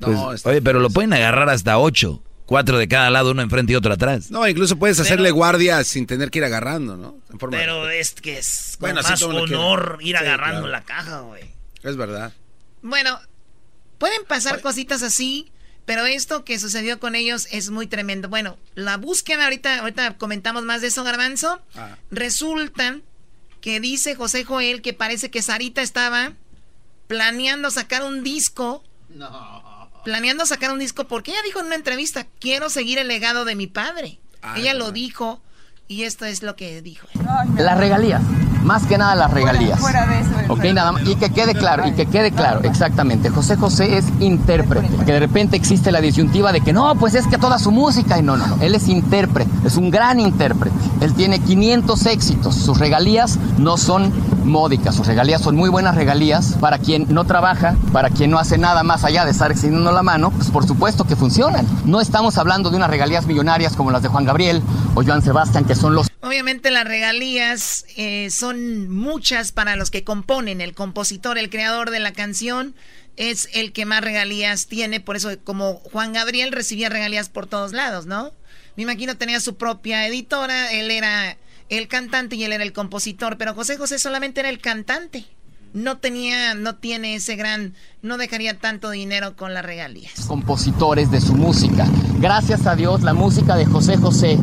Pues, 0.00 0.46
oye, 0.46 0.62
pero 0.62 0.80
lo 0.80 0.88
pueden 0.88 1.12
agarrar 1.12 1.50
hasta 1.50 1.76
ocho. 1.76 2.22
Cuatro 2.46 2.78
de 2.78 2.86
cada 2.86 3.10
lado, 3.10 3.32
uno 3.32 3.42
enfrente 3.42 3.72
y 3.72 3.76
otro 3.76 3.92
atrás. 3.92 4.30
No, 4.30 4.46
incluso 4.46 4.78
puedes 4.78 5.00
hacerle 5.00 5.32
guardia 5.32 5.82
sin 5.82 6.06
tener 6.06 6.30
que 6.30 6.38
ir 6.38 6.44
agarrando, 6.44 6.96
¿no? 6.96 7.18
pero 7.50 7.90
es 7.90 8.12
que 8.12 8.38
es 8.38 8.76
bueno, 8.78 9.02
más 9.02 9.20
honor 9.22 9.98
ir 10.00 10.16
agarrando 10.16 10.68
la 10.68 10.84
caja, 10.84 11.20
güey. 11.20 11.42
Es 11.82 11.96
verdad. 11.96 12.32
Bueno, 12.82 13.18
pueden 13.98 14.24
pasar 14.26 14.60
cositas 14.60 15.02
así, 15.02 15.50
pero 15.86 16.06
esto 16.06 16.44
que 16.44 16.60
sucedió 16.60 17.00
con 17.00 17.16
ellos 17.16 17.48
es 17.50 17.70
muy 17.70 17.88
tremendo. 17.88 18.28
Bueno, 18.28 18.56
la 18.76 18.96
búsqueda, 18.96 19.44
ahorita, 19.44 19.80
ahorita 19.80 20.16
comentamos 20.16 20.62
más 20.62 20.80
de 20.82 20.88
eso, 20.88 21.02
Garbanzo. 21.02 21.60
Ah. 21.74 21.96
Resulta 22.12 23.00
que 23.60 23.80
dice 23.80 24.14
José 24.14 24.44
Joel 24.44 24.82
que 24.82 24.92
parece 24.92 25.32
que 25.32 25.42
Sarita 25.42 25.82
estaba 25.82 26.34
planeando 27.08 27.72
sacar 27.72 28.04
un 28.04 28.22
disco. 28.22 28.84
No 29.08 29.75
planeando 30.06 30.46
sacar 30.46 30.70
un 30.70 30.78
disco 30.78 31.02
porque 31.08 31.32
ella 31.32 31.40
dijo 31.44 31.58
en 31.58 31.66
una 31.66 31.74
entrevista, 31.74 32.28
quiero 32.38 32.70
seguir 32.70 32.98
el 32.98 33.08
legado 33.08 33.44
de 33.44 33.56
mi 33.56 33.66
padre. 33.66 34.20
ella 34.54 34.72
lo 34.72 34.92
dijo 34.92 35.40
y 35.88 36.04
esto 36.04 36.24
es 36.24 36.44
lo 36.44 36.54
que 36.54 36.80
dijo. 36.80 37.08
Las 37.58 37.76
regalías, 37.76 38.22
más 38.62 38.86
que 38.86 38.98
nada 38.98 39.16
las 39.16 39.32
regalías. 39.32 39.80
Fuera, 39.80 40.06
de 40.06 40.20
eso. 40.20 40.30
Ok, 40.52 40.62
nada 40.72 40.92
más. 40.92 41.02
Y 41.08 41.16
que 41.16 41.30
quede 41.30 41.54
claro, 41.54 41.88
y 41.88 41.92
que 41.92 42.06
quede 42.06 42.30
claro, 42.30 42.60
exactamente. 42.62 43.30
José 43.30 43.56
José 43.56 43.98
es 43.98 44.04
intérprete. 44.20 44.88
Que 45.04 45.12
de 45.12 45.18
repente 45.18 45.56
existe 45.56 45.90
la 45.90 46.00
disyuntiva 46.00 46.52
de 46.52 46.60
que 46.60 46.72
no, 46.72 46.94
pues 46.94 47.16
es 47.16 47.26
que 47.26 47.36
toda 47.36 47.58
su 47.58 47.72
música. 47.72 48.16
Y 48.16 48.22
no, 48.22 48.36
no, 48.36 48.46
no. 48.46 48.62
Él 48.62 48.76
es 48.76 48.86
intérprete, 48.86 49.50
es 49.64 49.76
un 49.76 49.90
gran 49.90 50.20
intérprete. 50.20 50.76
Él 51.06 51.14
tiene 51.14 51.38
500 51.38 52.06
éxitos. 52.06 52.56
Sus 52.56 52.78
regalías 52.80 53.38
no 53.58 53.76
son 53.76 54.12
módicas. 54.44 54.96
Sus 54.96 55.06
regalías 55.06 55.40
son 55.40 55.54
muy 55.54 55.70
buenas 55.70 55.94
regalías. 55.94 56.56
Para 56.60 56.78
quien 56.78 57.06
no 57.08 57.24
trabaja, 57.24 57.76
para 57.92 58.10
quien 58.10 58.32
no 58.32 58.40
hace 58.40 58.58
nada 58.58 58.82
más 58.82 59.04
allá 59.04 59.24
de 59.24 59.30
estar 59.30 59.52
extendiendo 59.52 59.92
la 59.92 60.02
mano, 60.02 60.32
pues 60.32 60.50
por 60.50 60.66
supuesto 60.66 61.04
que 61.04 61.14
funcionan. 61.14 61.64
No 61.84 62.00
estamos 62.00 62.38
hablando 62.38 62.70
de 62.70 62.76
unas 62.78 62.90
regalías 62.90 63.24
millonarias 63.24 63.76
como 63.76 63.92
las 63.92 64.02
de 64.02 64.08
Juan 64.08 64.24
Gabriel 64.24 64.60
o 64.96 65.04
Joan 65.04 65.22
Sebastián, 65.22 65.64
que 65.64 65.76
son 65.76 65.94
los... 65.94 66.08
Obviamente 66.22 66.72
las 66.72 66.88
regalías 66.88 67.84
eh, 67.96 68.28
son 68.32 68.90
muchas 68.90 69.52
para 69.52 69.76
los 69.76 69.92
que 69.92 70.02
componen. 70.02 70.60
El 70.60 70.74
compositor, 70.74 71.38
el 71.38 71.50
creador 71.50 71.90
de 71.90 72.00
la 72.00 72.12
canción 72.12 72.74
es 73.14 73.48
el 73.52 73.72
que 73.72 73.86
más 73.86 74.00
regalías 74.00 74.66
tiene. 74.66 74.98
Por 74.98 75.14
eso 75.14 75.30
como 75.44 75.74
Juan 75.76 76.12
Gabriel 76.12 76.50
recibía 76.50 76.88
regalías 76.88 77.28
por 77.28 77.46
todos 77.46 77.72
lados, 77.72 78.06
¿no? 78.06 78.32
Me 78.76 78.82
imagino 78.82 79.16
tenía 79.16 79.40
su 79.40 79.56
propia 79.56 80.06
editora, 80.06 80.72
él 80.72 80.90
era 80.90 81.36
el 81.68 81.88
cantante 81.88 82.36
y 82.36 82.44
él 82.44 82.52
era 82.52 82.62
el 82.62 82.72
compositor, 82.72 83.38
pero 83.38 83.54
José 83.54 83.76
José 83.76 83.98
solamente 83.98 84.40
era 84.40 84.48
el 84.48 84.58
cantante. 84.58 85.24
No 85.72 85.98
tenía, 85.98 86.54
no 86.54 86.76
tiene 86.76 87.16
ese 87.16 87.36
gran, 87.36 87.74
no 88.00 88.16
dejaría 88.16 88.58
tanto 88.58 88.90
dinero 88.90 89.36
con 89.36 89.52
las 89.52 89.64
regalías. 89.64 90.26
Compositores 90.26 91.10
de 91.10 91.20
su 91.20 91.34
música. 91.34 91.86
Gracias 92.18 92.66
a 92.66 92.76
Dios, 92.76 93.02
la 93.02 93.12
música 93.12 93.56
de 93.56 93.66
José 93.66 93.96
José 93.96 94.38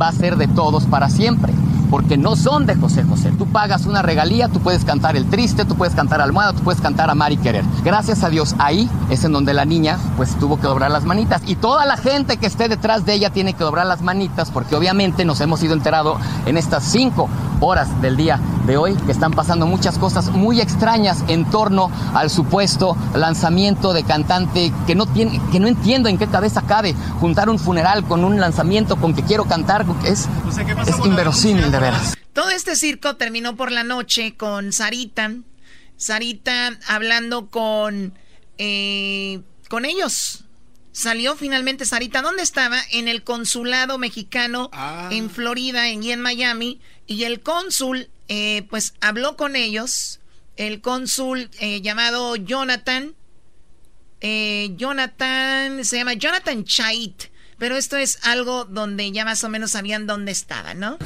va 0.00 0.08
a 0.08 0.12
ser 0.12 0.36
de 0.36 0.46
todos 0.48 0.84
para 0.84 1.08
siempre 1.08 1.52
porque 1.90 2.16
no 2.16 2.36
son 2.36 2.66
de 2.66 2.74
José 2.74 3.04
José. 3.04 3.32
Tú 3.38 3.46
pagas 3.46 3.86
una 3.86 4.02
regalía, 4.02 4.48
tú 4.48 4.60
puedes 4.60 4.84
cantar 4.84 5.16
El 5.16 5.26
Triste, 5.26 5.64
tú 5.64 5.74
puedes 5.76 5.94
cantar 5.94 6.20
Almohada, 6.20 6.52
tú 6.52 6.62
puedes 6.62 6.80
cantar 6.80 7.10
Amar 7.10 7.32
y 7.32 7.36
Querer. 7.36 7.64
Gracias 7.84 8.22
a 8.24 8.30
Dios, 8.30 8.54
ahí 8.58 8.88
es 9.10 9.24
en 9.24 9.32
donde 9.32 9.54
la 9.54 9.64
niña 9.64 9.98
pues 10.16 10.36
tuvo 10.38 10.58
que 10.58 10.66
doblar 10.66 10.90
las 10.90 11.04
manitas. 11.04 11.42
Y 11.46 11.56
toda 11.56 11.86
la 11.86 11.96
gente 11.96 12.36
que 12.36 12.46
esté 12.46 12.68
detrás 12.68 13.04
de 13.04 13.14
ella 13.14 13.30
tiene 13.30 13.54
que 13.54 13.64
doblar 13.64 13.86
las 13.86 14.02
manitas 14.02 14.50
porque 14.50 14.76
obviamente 14.76 15.24
nos 15.24 15.40
hemos 15.40 15.62
ido 15.62 15.74
enterado 15.74 16.18
en 16.46 16.56
estas 16.56 16.84
cinco 16.84 17.28
horas 17.60 18.00
del 18.02 18.16
día 18.16 18.38
de 18.66 18.76
hoy 18.76 18.94
que 18.94 19.12
están 19.12 19.32
pasando 19.32 19.66
muchas 19.66 19.98
cosas 19.98 20.30
muy 20.30 20.60
extrañas 20.60 21.24
en 21.28 21.44
torno 21.46 21.90
al 22.14 22.30
supuesto 22.30 22.96
lanzamiento 23.14 23.92
de 23.92 24.02
cantante 24.02 24.72
que 24.86 24.94
no 24.94 25.06
tiene, 25.06 25.40
que 25.52 25.60
no 25.60 25.68
entiendo 25.68 26.08
en 26.08 26.18
qué 26.18 26.26
cabeza 26.26 26.62
cabe 26.62 26.94
juntar 27.20 27.48
un 27.48 27.58
funeral 27.58 28.04
con 28.04 28.24
un 28.24 28.40
lanzamiento 28.40 28.96
con 28.96 29.14
que 29.14 29.22
quiero 29.22 29.44
cantar, 29.44 29.86
es, 30.04 30.28
es 30.86 31.06
inverosímil 31.06 31.70
todo 32.32 32.50
este 32.50 32.76
circo 32.76 33.16
terminó 33.16 33.56
por 33.56 33.72
la 33.72 33.82
noche 33.82 34.36
con 34.36 34.72
Sarita. 34.72 35.32
Sarita 35.96 36.78
hablando 36.86 37.48
con, 37.48 38.12
eh, 38.58 39.40
con 39.68 39.84
ellos. 39.84 40.44
Salió 40.92 41.36
finalmente 41.36 41.84
Sarita. 41.84 42.22
¿Dónde 42.22 42.42
estaba? 42.42 42.78
En 42.92 43.08
el 43.08 43.24
consulado 43.24 43.96
mexicano 43.96 44.68
ah. 44.72 45.08
en 45.12 45.30
Florida 45.30 45.88
y 45.88 46.10
en 46.10 46.20
Miami. 46.20 46.80
Y 47.06 47.24
el 47.24 47.40
cónsul, 47.40 48.10
eh, 48.28 48.66
pues, 48.68 48.94
habló 49.00 49.36
con 49.36 49.56
ellos. 49.56 50.20
El 50.56 50.80
cónsul 50.80 51.50
eh, 51.58 51.80
llamado 51.80 52.36
Jonathan. 52.36 53.14
Jonathan, 54.76 55.84
se 55.84 55.98
llama 55.98 56.14
Jonathan 56.14 56.64
Chait. 56.64 57.30
Pero 57.58 57.76
esto 57.76 57.96
es 57.96 58.18
algo 58.24 58.64
donde 58.64 59.12
ya 59.12 59.24
más 59.24 59.44
o 59.44 59.48
menos 59.48 59.70
sabían 59.70 60.06
dónde 60.06 60.32
estaba, 60.32 60.74
¿no? 60.74 60.98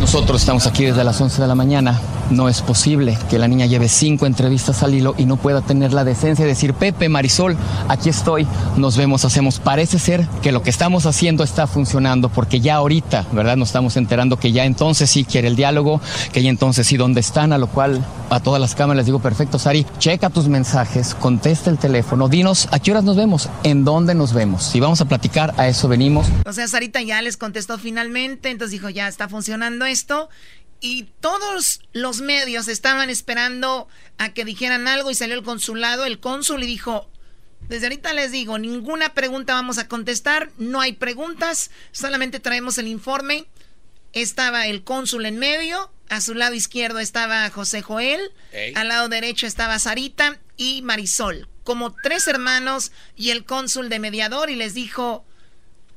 Nosotros 0.00 0.42
estamos 0.42 0.66
aquí 0.66 0.84
desde 0.84 1.04
las 1.04 1.20
11 1.20 1.40
de 1.40 1.48
la 1.48 1.54
mañana. 1.54 1.98
No 2.30 2.48
es 2.48 2.60
posible 2.60 3.16
que 3.30 3.38
la 3.38 3.48
niña 3.48 3.66
lleve 3.66 3.88
cinco 3.88 4.26
entrevistas 4.26 4.82
al 4.82 4.94
hilo 4.94 5.14
y 5.16 5.26
no 5.26 5.36
pueda 5.36 5.62
tener 5.62 5.92
la 5.92 6.04
decencia 6.04 6.44
de 6.44 6.50
decir, 6.50 6.74
Pepe, 6.74 7.08
Marisol, 7.08 7.56
aquí 7.88 8.08
estoy, 8.08 8.46
nos 8.76 8.96
vemos, 8.96 9.24
hacemos. 9.24 9.60
Parece 9.60 9.98
ser 9.98 10.26
que 10.42 10.52
lo 10.52 10.62
que 10.62 10.70
estamos 10.70 11.06
haciendo 11.06 11.44
está 11.44 11.66
funcionando 11.66 12.28
porque 12.28 12.60
ya 12.60 12.74
ahorita, 12.74 13.26
¿verdad? 13.32 13.56
Nos 13.56 13.68
estamos 13.68 13.96
enterando 13.96 14.38
que 14.38 14.52
ya 14.52 14.64
entonces 14.64 15.08
sí 15.08 15.24
quiere 15.24 15.48
el 15.48 15.56
diálogo, 15.56 16.00
que 16.32 16.42
ya 16.42 16.50
entonces 16.50 16.86
sí 16.86 16.96
dónde 16.96 17.20
están, 17.20 17.52
a 17.52 17.58
lo 17.58 17.68
cual 17.68 18.04
a 18.28 18.40
todas 18.40 18.60
las 18.60 18.74
cámaras 18.74 18.98
les 18.98 19.06
digo, 19.06 19.20
perfecto, 19.20 19.58
Sari, 19.58 19.86
checa 19.98 20.28
tus 20.28 20.48
mensajes, 20.48 21.14
contesta 21.14 21.70
el 21.70 21.78
teléfono, 21.78 22.28
dinos 22.28 22.68
a 22.72 22.80
qué 22.80 22.90
horas 22.90 23.04
nos 23.04 23.16
vemos, 23.16 23.48
en 23.62 23.84
dónde 23.84 24.14
nos 24.16 24.32
vemos. 24.32 24.64
Si 24.64 24.80
vamos 24.80 25.00
a 25.00 25.04
platicar, 25.04 25.54
a 25.56 25.68
eso 25.68 25.86
venimos. 25.86 26.26
O 26.44 26.52
sea, 26.52 26.66
Sarita 26.66 27.00
ya 27.02 27.22
les 27.22 27.36
contestó 27.36 27.78
finalmente, 27.78 28.50
entonces 28.50 28.72
dijo, 28.72 28.90
ya 28.90 29.06
está 29.06 29.28
funcionando 29.28 29.85
esto. 29.86 30.28
Y 30.80 31.04
todos 31.20 31.80
los 31.92 32.20
medios 32.20 32.68
estaban 32.68 33.08
esperando 33.08 33.88
a 34.18 34.34
que 34.34 34.44
dijeran 34.44 34.88
algo 34.88 35.10
y 35.10 35.14
salió 35.14 35.34
el 35.34 35.42
consulado. 35.42 36.04
El 36.04 36.20
cónsul 36.20 36.62
y 36.62 36.66
dijo, 36.66 37.10
desde 37.68 37.86
ahorita 37.86 38.12
les 38.12 38.30
digo, 38.30 38.58
ninguna 38.58 39.12
pregunta 39.14 39.54
vamos 39.54 39.78
a 39.78 39.88
contestar, 39.88 40.50
no 40.56 40.80
hay 40.80 40.92
preguntas, 40.92 41.70
solamente 41.92 42.38
traemos 42.38 42.78
el 42.78 42.86
informe. 42.86 43.46
Estaba 44.12 44.66
el 44.66 44.84
cónsul 44.84 45.26
en 45.26 45.38
medio, 45.38 45.90
a 46.08 46.20
su 46.20 46.34
lado 46.34 46.54
izquierdo 46.54 47.00
estaba 47.00 47.48
José 47.50 47.82
Joel, 47.82 48.20
al 48.74 48.88
lado 48.88 49.08
derecho 49.08 49.46
estaba 49.46 49.78
Sarita 49.78 50.38
y 50.56 50.82
Marisol, 50.82 51.48
como 51.64 51.92
tres 51.92 52.26
hermanos 52.28 52.92
y 53.16 53.30
el 53.30 53.44
cónsul 53.44 53.88
de 53.88 53.98
mediador 53.98 54.48
y 54.48 54.54
les 54.54 54.72
dijo, 54.74 55.26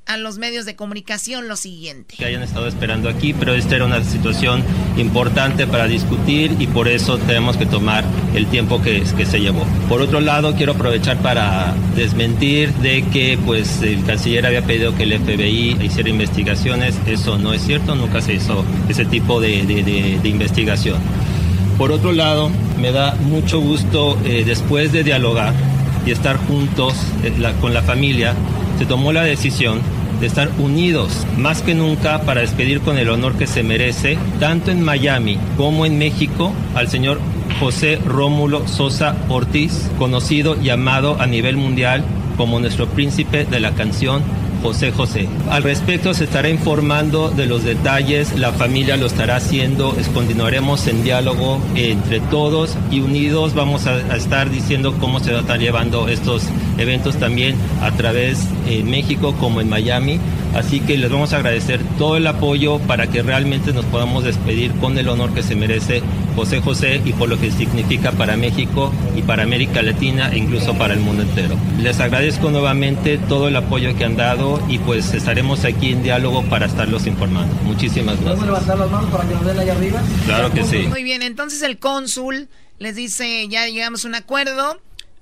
a 0.09 0.17
los 0.17 0.39
medios 0.39 0.65
de 0.65 0.75
comunicación 0.75 1.47
lo 1.47 1.55
siguiente. 1.55 2.15
Que 2.17 2.25
hayan 2.25 2.41
estado 2.41 2.67
esperando 2.67 3.09
aquí, 3.09 3.31
pero 3.31 3.53
esta 3.53 3.75
era 3.75 3.85
una 3.85 4.03
situación 4.03 4.63
importante 4.97 5.67
para 5.67 5.85
discutir 5.85 6.55
y 6.57 6.65
por 6.65 6.87
eso 6.87 7.19
tenemos 7.19 7.57
que 7.57 7.67
tomar 7.67 8.03
el 8.33 8.47
tiempo 8.47 8.81
que, 8.81 9.03
que 9.15 9.25
se 9.27 9.39
llevó. 9.39 9.63
Por 9.87 10.01
otro 10.01 10.19
lado, 10.19 10.55
quiero 10.55 10.71
aprovechar 10.71 11.17
para 11.17 11.75
desmentir 11.95 12.73
de 12.73 13.03
que 13.03 13.37
pues 13.45 13.83
el 13.83 14.03
canciller 14.03 14.47
había 14.47 14.63
pedido 14.63 14.95
que 14.95 15.03
el 15.03 15.13
FBI 15.13 15.77
hiciera 15.79 16.09
investigaciones. 16.09 16.95
Eso 17.05 17.37
no 17.37 17.53
es 17.53 17.61
cierto, 17.61 17.93
nunca 17.93 18.19
se 18.19 18.33
hizo 18.33 18.65
ese 18.89 19.05
tipo 19.05 19.39
de, 19.39 19.63
de, 19.63 20.27
investigación. 20.27 20.97
Por 21.77 21.91
otro 21.91 22.13
lado, 22.13 22.49
me 22.79 22.91
da 22.91 23.13
mucho 23.13 23.59
gusto 23.59 24.17
eh, 24.25 24.43
después 24.43 24.91
de 24.91 25.03
dialogar 25.03 25.53
y 26.03 26.09
estar 26.09 26.37
juntos 26.47 26.95
eh, 27.23 27.31
con 27.61 27.75
la 27.75 27.83
familia, 27.83 28.33
se 28.79 28.87
tomó 28.87 29.11
la 29.11 29.21
decisión 29.23 29.98
de 30.19 30.27
estar 30.27 30.49
unidos 30.59 31.25
más 31.37 31.61
que 31.61 31.75
nunca 31.75 32.21
para 32.21 32.41
despedir 32.41 32.81
con 32.81 32.97
el 32.97 33.09
honor 33.09 33.37
que 33.37 33.47
se 33.47 33.63
merece, 33.63 34.17
tanto 34.39 34.71
en 34.71 34.81
Miami 34.81 35.37
como 35.57 35.85
en 35.85 35.97
México, 35.97 36.53
al 36.75 36.87
señor 36.87 37.19
José 37.59 37.99
Rómulo 38.05 38.67
Sosa 38.67 39.15
Ortiz, 39.27 39.89
conocido 39.97 40.61
y 40.61 40.69
amado 40.69 41.17
a 41.19 41.27
nivel 41.27 41.57
mundial 41.57 42.03
como 42.37 42.59
nuestro 42.59 42.87
príncipe 42.87 43.45
de 43.45 43.59
la 43.59 43.71
canción 43.71 44.21
José 44.61 44.91
José. 44.91 45.27
Al 45.49 45.63
respecto 45.63 46.13
se 46.13 46.25
estará 46.25 46.49
informando 46.49 47.29
de 47.29 47.45
los 47.45 47.63
detalles, 47.63 48.37
la 48.37 48.51
familia 48.51 48.97
lo 48.97 49.05
estará 49.05 49.37
haciendo, 49.37 49.95
continuaremos 50.13 50.87
en 50.87 51.03
diálogo 51.03 51.59
entre 51.75 52.19
todos 52.19 52.77
y 52.91 53.01
unidos. 53.01 53.53
Vamos 53.53 53.87
a, 53.87 54.15
estar 54.15 54.49
diciendo 54.49 54.95
cómo 54.99 55.19
se 55.19 55.33
a 55.33 55.39
estar 55.39 55.59
llevando 55.59 56.07
estos 56.07 56.43
eventos 56.77 57.15
también 57.17 57.55
a 57.81 57.91
través 57.91 58.47
en 58.67 58.89
México 58.89 59.33
como 59.39 59.61
en 59.61 59.69
Miami 59.69 60.19
Así 60.55 60.79
que 60.79 60.97
les 60.97 61.11
vamos 61.11 61.33
a 61.33 61.37
agradecer 61.37 61.79
todo 61.97 62.17
el 62.17 62.25
apoyo 62.27 62.79
para 62.79 63.07
que 63.07 63.21
realmente 63.21 63.71
nos 63.73 63.85
podamos 63.85 64.23
despedir 64.23 64.71
con 64.73 64.97
el 64.97 65.07
honor 65.07 65.33
que 65.33 65.43
se 65.43 65.55
merece 65.55 66.01
José 66.35 66.61
José 66.61 67.01
y 67.05 67.13
por 67.13 67.29
lo 67.29 67.39
que 67.39 67.51
significa 67.51 68.11
para 68.11 68.37
México 68.37 68.91
y 69.15 69.21
para 69.21 69.43
América 69.43 69.81
Latina 69.81 70.29
e 70.31 70.37
incluso 70.37 70.73
para 70.75 70.93
el 70.93 70.99
mundo 71.01 71.23
entero. 71.23 71.55
Les 71.79 71.99
agradezco 71.99 72.49
nuevamente 72.49 73.17
todo 73.17 73.47
el 73.47 73.55
apoyo 73.55 73.95
que 73.95 74.05
han 74.05 74.15
dado 74.15 74.61
y 74.67 74.79
pues 74.79 75.13
estaremos 75.13 75.65
aquí 75.65 75.91
en 75.91 76.03
diálogo 76.03 76.43
para 76.43 76.65
estarlos 76.65 77.07
informando. 77.07 77.53
Muchísimas 77.63 78.15
gracias. 78.21 78.35
¿Podemos 78.35 78.45
levantar 78.45 78.79
las 78.79 78.91
manos 78.91 79.09
para 79.11 79.27
que 79.27 79.33
nos 79.35 79.45
den 79.45 79.59
allá 79.59 79.73
arriba? 79.73 80.01
Claro 80.25 80.51
que 80.51 80.63
sí. 80.63 80.87
Muy 80.87 81.03
bien, 81.03 81.21
entonces 81.21 81.61
el 81.61 81.77
cónsul 81.77 82.49
les 82.79 82.95
dice, 82.95 83.47
ya 83.49 83.67
llegamos 83.67 84.05
a 84.05 84.07
un 84.07 84.15
acuerdo. 84.15 84.79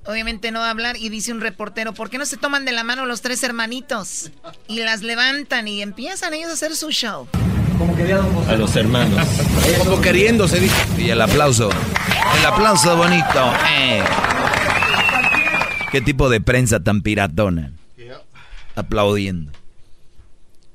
Obviamente 0.08 0.52
no 0.52 0.60
va 0.62 0.68
a 0.68 0.72
hablar 0.72 0.96
y 0.98 1.10
dice 1.10 1.34
un 1.34 1.42
reportero, 1.42 1.94
¿por 1.94 2.10
qué 2.10 2.18
no 2.18 2.26
se 2.26 2.38
toman 2.38 2.64
de 2.64 2.72
la 2.72 2.84
mano 2.84 3.06
los 3.06 3.22
tres 3.22 3.44
hermanitos? 3.44 4.32
Y 4.68 4.80
las 4.80 5.02
levantan 5.02 5.68
y 5.68 5.82
empiezan 5.82 6.34
ellos 6.34 6.50
a 6.50 6.54
hacer 6.54 6.76
su 6.76 6.92
show. 6.92 7.28
Como 7.78 7.96
quería 7.96 8.18
don 8.18 8.34
José. 8.34 8.52
A 8.52 8.56
los 8.56 8.76
hermanos. 8.76 9.28
Como 9.80 10.02
queriéndose, 10.02 10.60
dice. 10.60 10.76
Y 10.98 11.10
el 11.10 11.22
aplauso. 11.22 11.70
El 12.40 12.46
aplauso 12.46 12.96
bonito. 12.96 13.54
eh. 13.70 14.02
¿Qué 15.92 16.02
tipo 16.02 16.30
de 16.30 16.42
prensa 16.42 16.80
tan 16.82 17.02
piratona? 17.02 17.72
Aplaudiendo. 18.76 19.52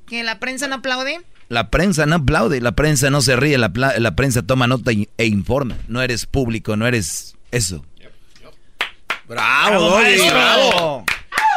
¿Que 0.05 0.23
la 0.23 0.39
prensa 0.39 0.67
no 0.67 0.75
aplaude? 0.75 1.21
La 1.49 1.69
prensa 1.69 2.05
no 2.05 2.15
aplaude, 2.15 2.61
la 2.61 2.73
prensa 2.73 3.09
no 3.09 3.21
se 3.21 3.35
ríe, 3.35 3.57
la, 3.57 3.71
prensa 4.15 4.41
toma 4.41 4.67
nota 4.67 4.91
e 4.91 5.25
informa. 5.25 5.77
No 5.87 6.01
eres 6.01 6.25
público, 6.25 6.75
no 6.75 6.87
eres 6.87 7.35
eso. 7.51 7.85
Bravo, 9.27 9.79
Doggy, 9.79 10.03
maestro! 10.03 10.33
bravo. 10.33 11.05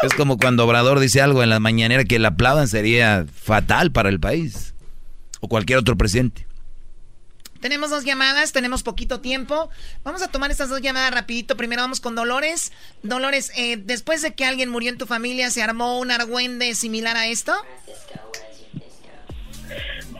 Es 0.03 0.15
como 0.15 0.39
cuando 0.39 0.65
Obrador 0.65 1.01
dice 1.01 1.21
algo 1.21 1.43
en 1.43 1.51
la 1.51 1.59
mañanera 1.59 2.05
que 2.05 2.19
le 2.19 2.27
aplaudan 2.27 2.69
sería 2.69 3.27
fatal 3.33 3.93
para 3.93 4.09
el 4.09 4.21
país. 4.21 4.75
O 5.41 5.49
cualquier 5.49 5.79
otro 5.79 5.97
presidente. 5.97 6.47
Tenemos 7.61 7.91
dos 7.91 8.05
llamadas, 8.05 8.53
tenemos 8.53 8.83
poquito 8.83 9.21
tiempo. 9.21 9.71
Vamos 10.05 10.23
a 10.23 10.29
tomar 10.29 10.51
estas 10.51 10.69
dos 10.69 10.81
llamadas 10.81 11.13
rapidito. 11.13 11.57
Primero 11.57 11.83
vamos 11.83 12.01
con 12.01 12.15
Dolores. 12.15 12.73
Dolores, 13.03 13.51
eh, 13.57 13.77
después 13.77 14.23
de 14.23 14.35
que 14.35 14.45
alguien 14.45 14.69
murió 14.69 14.91
en 14.91 14.99
tu 14.99 15.07
familia, 15.07 15.51
¿se 15.51 15.63
armó 15.63 15.99
un 15.99 16.11
argüende 16.11 16.75
similar 16.75 17.17
a 17.17 17.27
esto? 17.27 17.55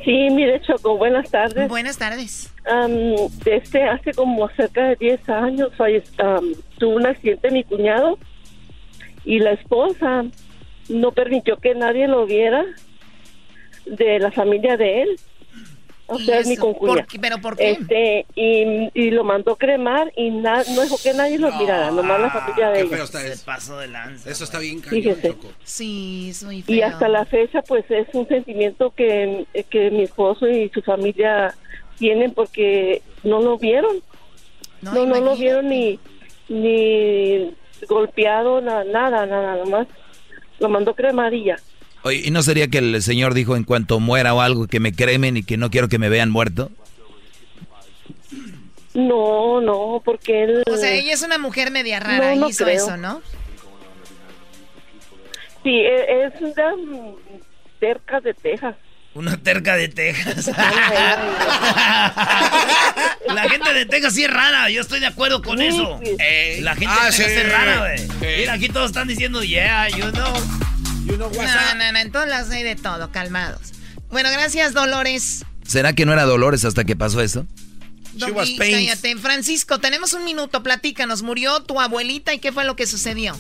Sí, 0.07 0.31
mire, 0.31 0.61
Choco, 0.61 0.97
buenas 0.97 1.29
tardes. 1.33 1.69
Buenas 1.69 1.99
tardes. 1.99 2.55
Am, 2.65 3.17
este, 3.45 3.83
hace 3.83 4.13
como 4.13 4.49
cerca 4.51 4.91
de 4.91 4.95
10 4.95 5.29
años 5.29 5.73
am, 6.19 6.55
tuvo 6.79 6.95
un 6.95 7.07
accidente 7.07 7.51
mi 7.51 7.65
cuñado 7.65 8.17
y 9.25 9.41
la 9.41 9.51
esposa 9.51 10.25
no 10.89 11.11
permitió 11.11 11.57
que 11.57 11.75
nadie 11.75 12.07
lo 12.07 12.25
viera 12.25 12.65
de 13.85 14.21
la 14.21 14.31
familia 14.31 14.77
de 14.77 15.03
él. 15.03 15.21
O 16.09 16.19
¿Y 16.21 16.25
sea, 16.25 16.39
es 16.39 16.47
mi 16.47 16.57
concuña. 16.57 17.05
¿Por? 17.05 17.21
¿Pero 17.21 17.39
por 17.39 17.57
qué? 17.57 17.71
Este, 17.73 18.27
y, 18.37 18.91
y 18.95 19.11
lo 19.11 19.25
mandó 19.25 19.57
cremar 19.57 20.13
y 20.17 20.31
na- 20.31 20.63
no 20.75 20.83
dejó 20.83 20.97
que 21.03 21.13
nadie 21.15 21.37
lo 21.39 21.51
mirara, 21.59 21.91
nomás 21.91 22.21
la 22.21 22.31
familia 22.31 22.71
de 22.71 22.83
ella. 22.83 23.03
está 23.03 23.19
Se 23.21 23.45
pasó 23.45 23.79
de 23.79 23.89
lanza. 23.89 24.31
Eso 24.31 24.45
está 24.45 24.61
bien 24.61 24.81
cañón. 24.81 25.21
Choco. 25.21 25.49
Sí, 25.65 26.29
es 26.31 26.45
muy 26.45 26.63
feo. 26.63 26.77
Y 26.77 26.83
hasta 26.83 27.09
la 27.09 27.25
fecha, 27.25 27.61
pues 27.63 27.85
es 27.91 28.07
un 28.13 28.29
sentimiento 28.29 28.91
que, 28.91 29.47
que 29.69 29.91
mi 29.91 30.05
esposo 30.05 30.47
y 30.49 30.69
su 30.69 30.81
familia 30.83 31.55
tienen 31.99 32.33
porque 32.33 33.03
no 33.25 33.41
lo 33.41 33.59
vieron. 33.59 33.97
No, 34.83 34.93
No, 34.95 35.07
no, 35.07 35.21
lo 35.21 35.37
vieron 35.37 35.69
ni, 35.69 35.99
ni 36.49 37.53
golpeado, 37.89 38.61
na- 38.61 38.85
nada, 38.85 39.27
nada, 39.27 39.57
nomás 39.57 39.87
lo 40.61 40.69
mandó 40.69 40.95
cremar 40.95 41.35
y 41.35 41.45
ya. 41.45 41.57
Oye, 42.07 42.23
¿y 42.25 42.31
no 42.31 42.41
sería 42.43 42.69
que 42.69 42.79
el 42.79 43.03
señor 43.03 43.35
dijo 43.35 43.57
en 43.57 43.65
cuanto 43.65 43.99
muera 43.99 44.33
o 44.33 44.41
algo 44.41 44.69
que 44.69 44.79
me 44.79 44.93
cremen 44.93 45.37
y 45.37 45.43
que 45.43 45.57
no 45.57 45.71
quiero 45.73 45.89
que 45.89 45.99
me 45.99 46.09
vean 46.09 46.31
muerto? 46.31 46.71
No, 48.95 49.61
no, 49.61 50.01
porque 50.05 50.45
él... 50.45 50.63
O 50.71 50.77
sea, 50.77 50.93
ella 50.93 51.13
es 51.13 51.23
una 51.23 51.37
mujer 51.39 51.73
media 51.73 51.99
rara, 51.99 52.35
No, 52.37 52.43
no 52.43 52.49
hizo 52.49 52.63
creo. 52.65 52.77
eso, 52.77 52.97
¿no? 52.97 53.21
Sí, 55.65 55.71
e- 55.81 56.27
es 56.27 56.41
una 56.41 56.73
cerca 57.81 58.21
de 58.21 58.35
Texas. 58.35 58.77
Una 59.15 59.37
terca 59.37 59.75
de 59.77 59.89
Texas. 59.89 60.47
La 63.27 63.49
gente 63.51 63.73
de 63.75 63.85
Texas 63.87 64.15
sí 64.15 64.23
es 64.25 64.31
rara, 64.31 64.71
yo 64.71 64.81
estoy 64.81 65.01
de 65.01 65.07
acuerdo 65.07 65.43
con 65.43 65.61
eso. 65.61 65.99
Eh, 66.21 66.61
la 66.63 66.77
gente 66.77 66.95
Ah, 66.97 67.07
de 67.07 67.11
Texas 67.11 67.33
sí. 67.33 67.41
es 67.41 67.51
rara, 67.53 67.79
güey. 67.81 67.97
Mira, 68.39 68.53
aquí 68.53 68.69
todos 68.69 68.87
están 68.91 69.09
diciendo, 69.09 69.43
yeah, 69.43 69.89
you 69.89 70.11
know. 70.13 70.33
You 71.07 71.17
know 71.17 71.31
No, 71.31 71.75
no, 71.75 71.93
no, 71.93 71.99
en 71.99 72.13
todas 72.13 72.29
las 72.29 72.51
hay 72.51 72.63
de 72.63 72.77
todo, 72.77 73.11
calmados. 73.13 73.73
Bueno, 74.11 74.29
gracias, 74.33 74.75
Dolores. 74.75 75.45
¿Será 75.63 75.95
que 75.95 76.05
no 76.05 76.13
era 76.13 76.25
Dolores 76.25 76.65
hasta 76.65 76.85
que 76.85 76.97
pasó 76.97 77.21
eso? 77.21 77.47
She 78.17 78.31
was 78.33 78.51
cállate. 78.59 79.17
Francisco, 79.17 79.79
tenemos 79.79 80.15
un 80.15 80.25
minuto, 80.25 80.63
platícanos. 80.63 81.23
¿Murió 81.23 81.63
tu 81.63 81.81
abuelita 81.81 82.35
y 82.35 82.39
qué 82.39 82.51
fue 82.51 82.65
lo 82.65 82.77
que 82.77 82.87
sucedió? 82.87 83.35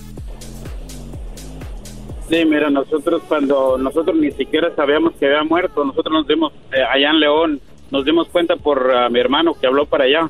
Sí, 2.28 2.44
mira, 2.44 2.70
nosotros 2.70 3.22
cuando 3.28 3.78
nosotros 3.78 4.16
ni 4.16 4.32
siquiera 4.32 4.74
sabíamos 4.74 5.14
que 5.18 5.26
había 5.26 5.44
muerto, 5.44 5.84
nosotros 5.84 6.12
nos 6.12 6.26
dimos 6.26 6.52
eh, 6.72 6.82
allá 6.82 7.10
en 7.10 7.20
León, 7.20 7.60
nos 7.90 8.04
dimos 8.04 8.28
cuenta 8.28 8.56
por 8.56 8.92
ah, 8.92 9.08
mi 9.08 9.20
hermano 9.20 9.54
que 9.54 9.66
habló 9.66 9.86
para 9.86 10.04
allá. 10.04 10.28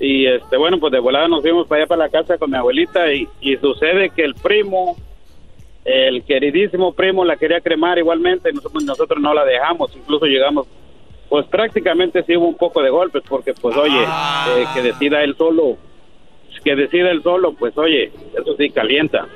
Y 0.00 0.26
este, 0.26 0.56
bueno, 0.56 0.78
pues 0.80 0.92
de 0.92 0.98
volada 0.98 1.28
nos 1.28 1.42
fuimos 1.42 1.66
para 1.68 1.82
allá 1.82 1.88
para 1.88 2.04
la 2.04 2.08
casa 2.10 2.36
con 2.36 2.50
mi 2.50 2.56
abuelita 2.56 3.12
y, 3.12 3.28
y 3.40 3.56
sucede 3.58 4.10
que 4.10 4.24
el 4.24 4.34
primo, 4.34 4.96
el 5.90 6.24
queridísimo 6.24 6.92
primo 6.92 7.24
la 7.24 7.36
quería 7.36 7.60
cremar 7.60 7.98
igualmente, 7.98 8.52
nosotros, 8.52 8.84
nosotros 8.84 9.20
no 9.20 9.32
la 9.34 9.44
dejamos, 9.44 9.90
incluso 9.96 10.26
llegamos, 10.26 10.66
pues 11.28 11.46
prácticamente 11.46 12.22
sí 12.24 12.36
hubo 12.36 12.48
un 12.48 12.56
poco 12.56 12.82
de 12.82 12.90
golpes 12.90 13.22
porque 13.28 13.54
pues 13.54 13.76
oye, 13.76 14.02
eh, 14.02 14.64
que 14.74 14.82
decida 14.82 15.22
él 15.22 15.34
solo, 15.36 15.76
que 16.64 16.74
decida 16.76 17.10
él 17.10 17.22
solo, 17.22 17.52
pues 17.54 17.76
oye, 17.78 18.12
eso 18.34 18.56
sí 18.58 18.70
calienta 18.70 19.26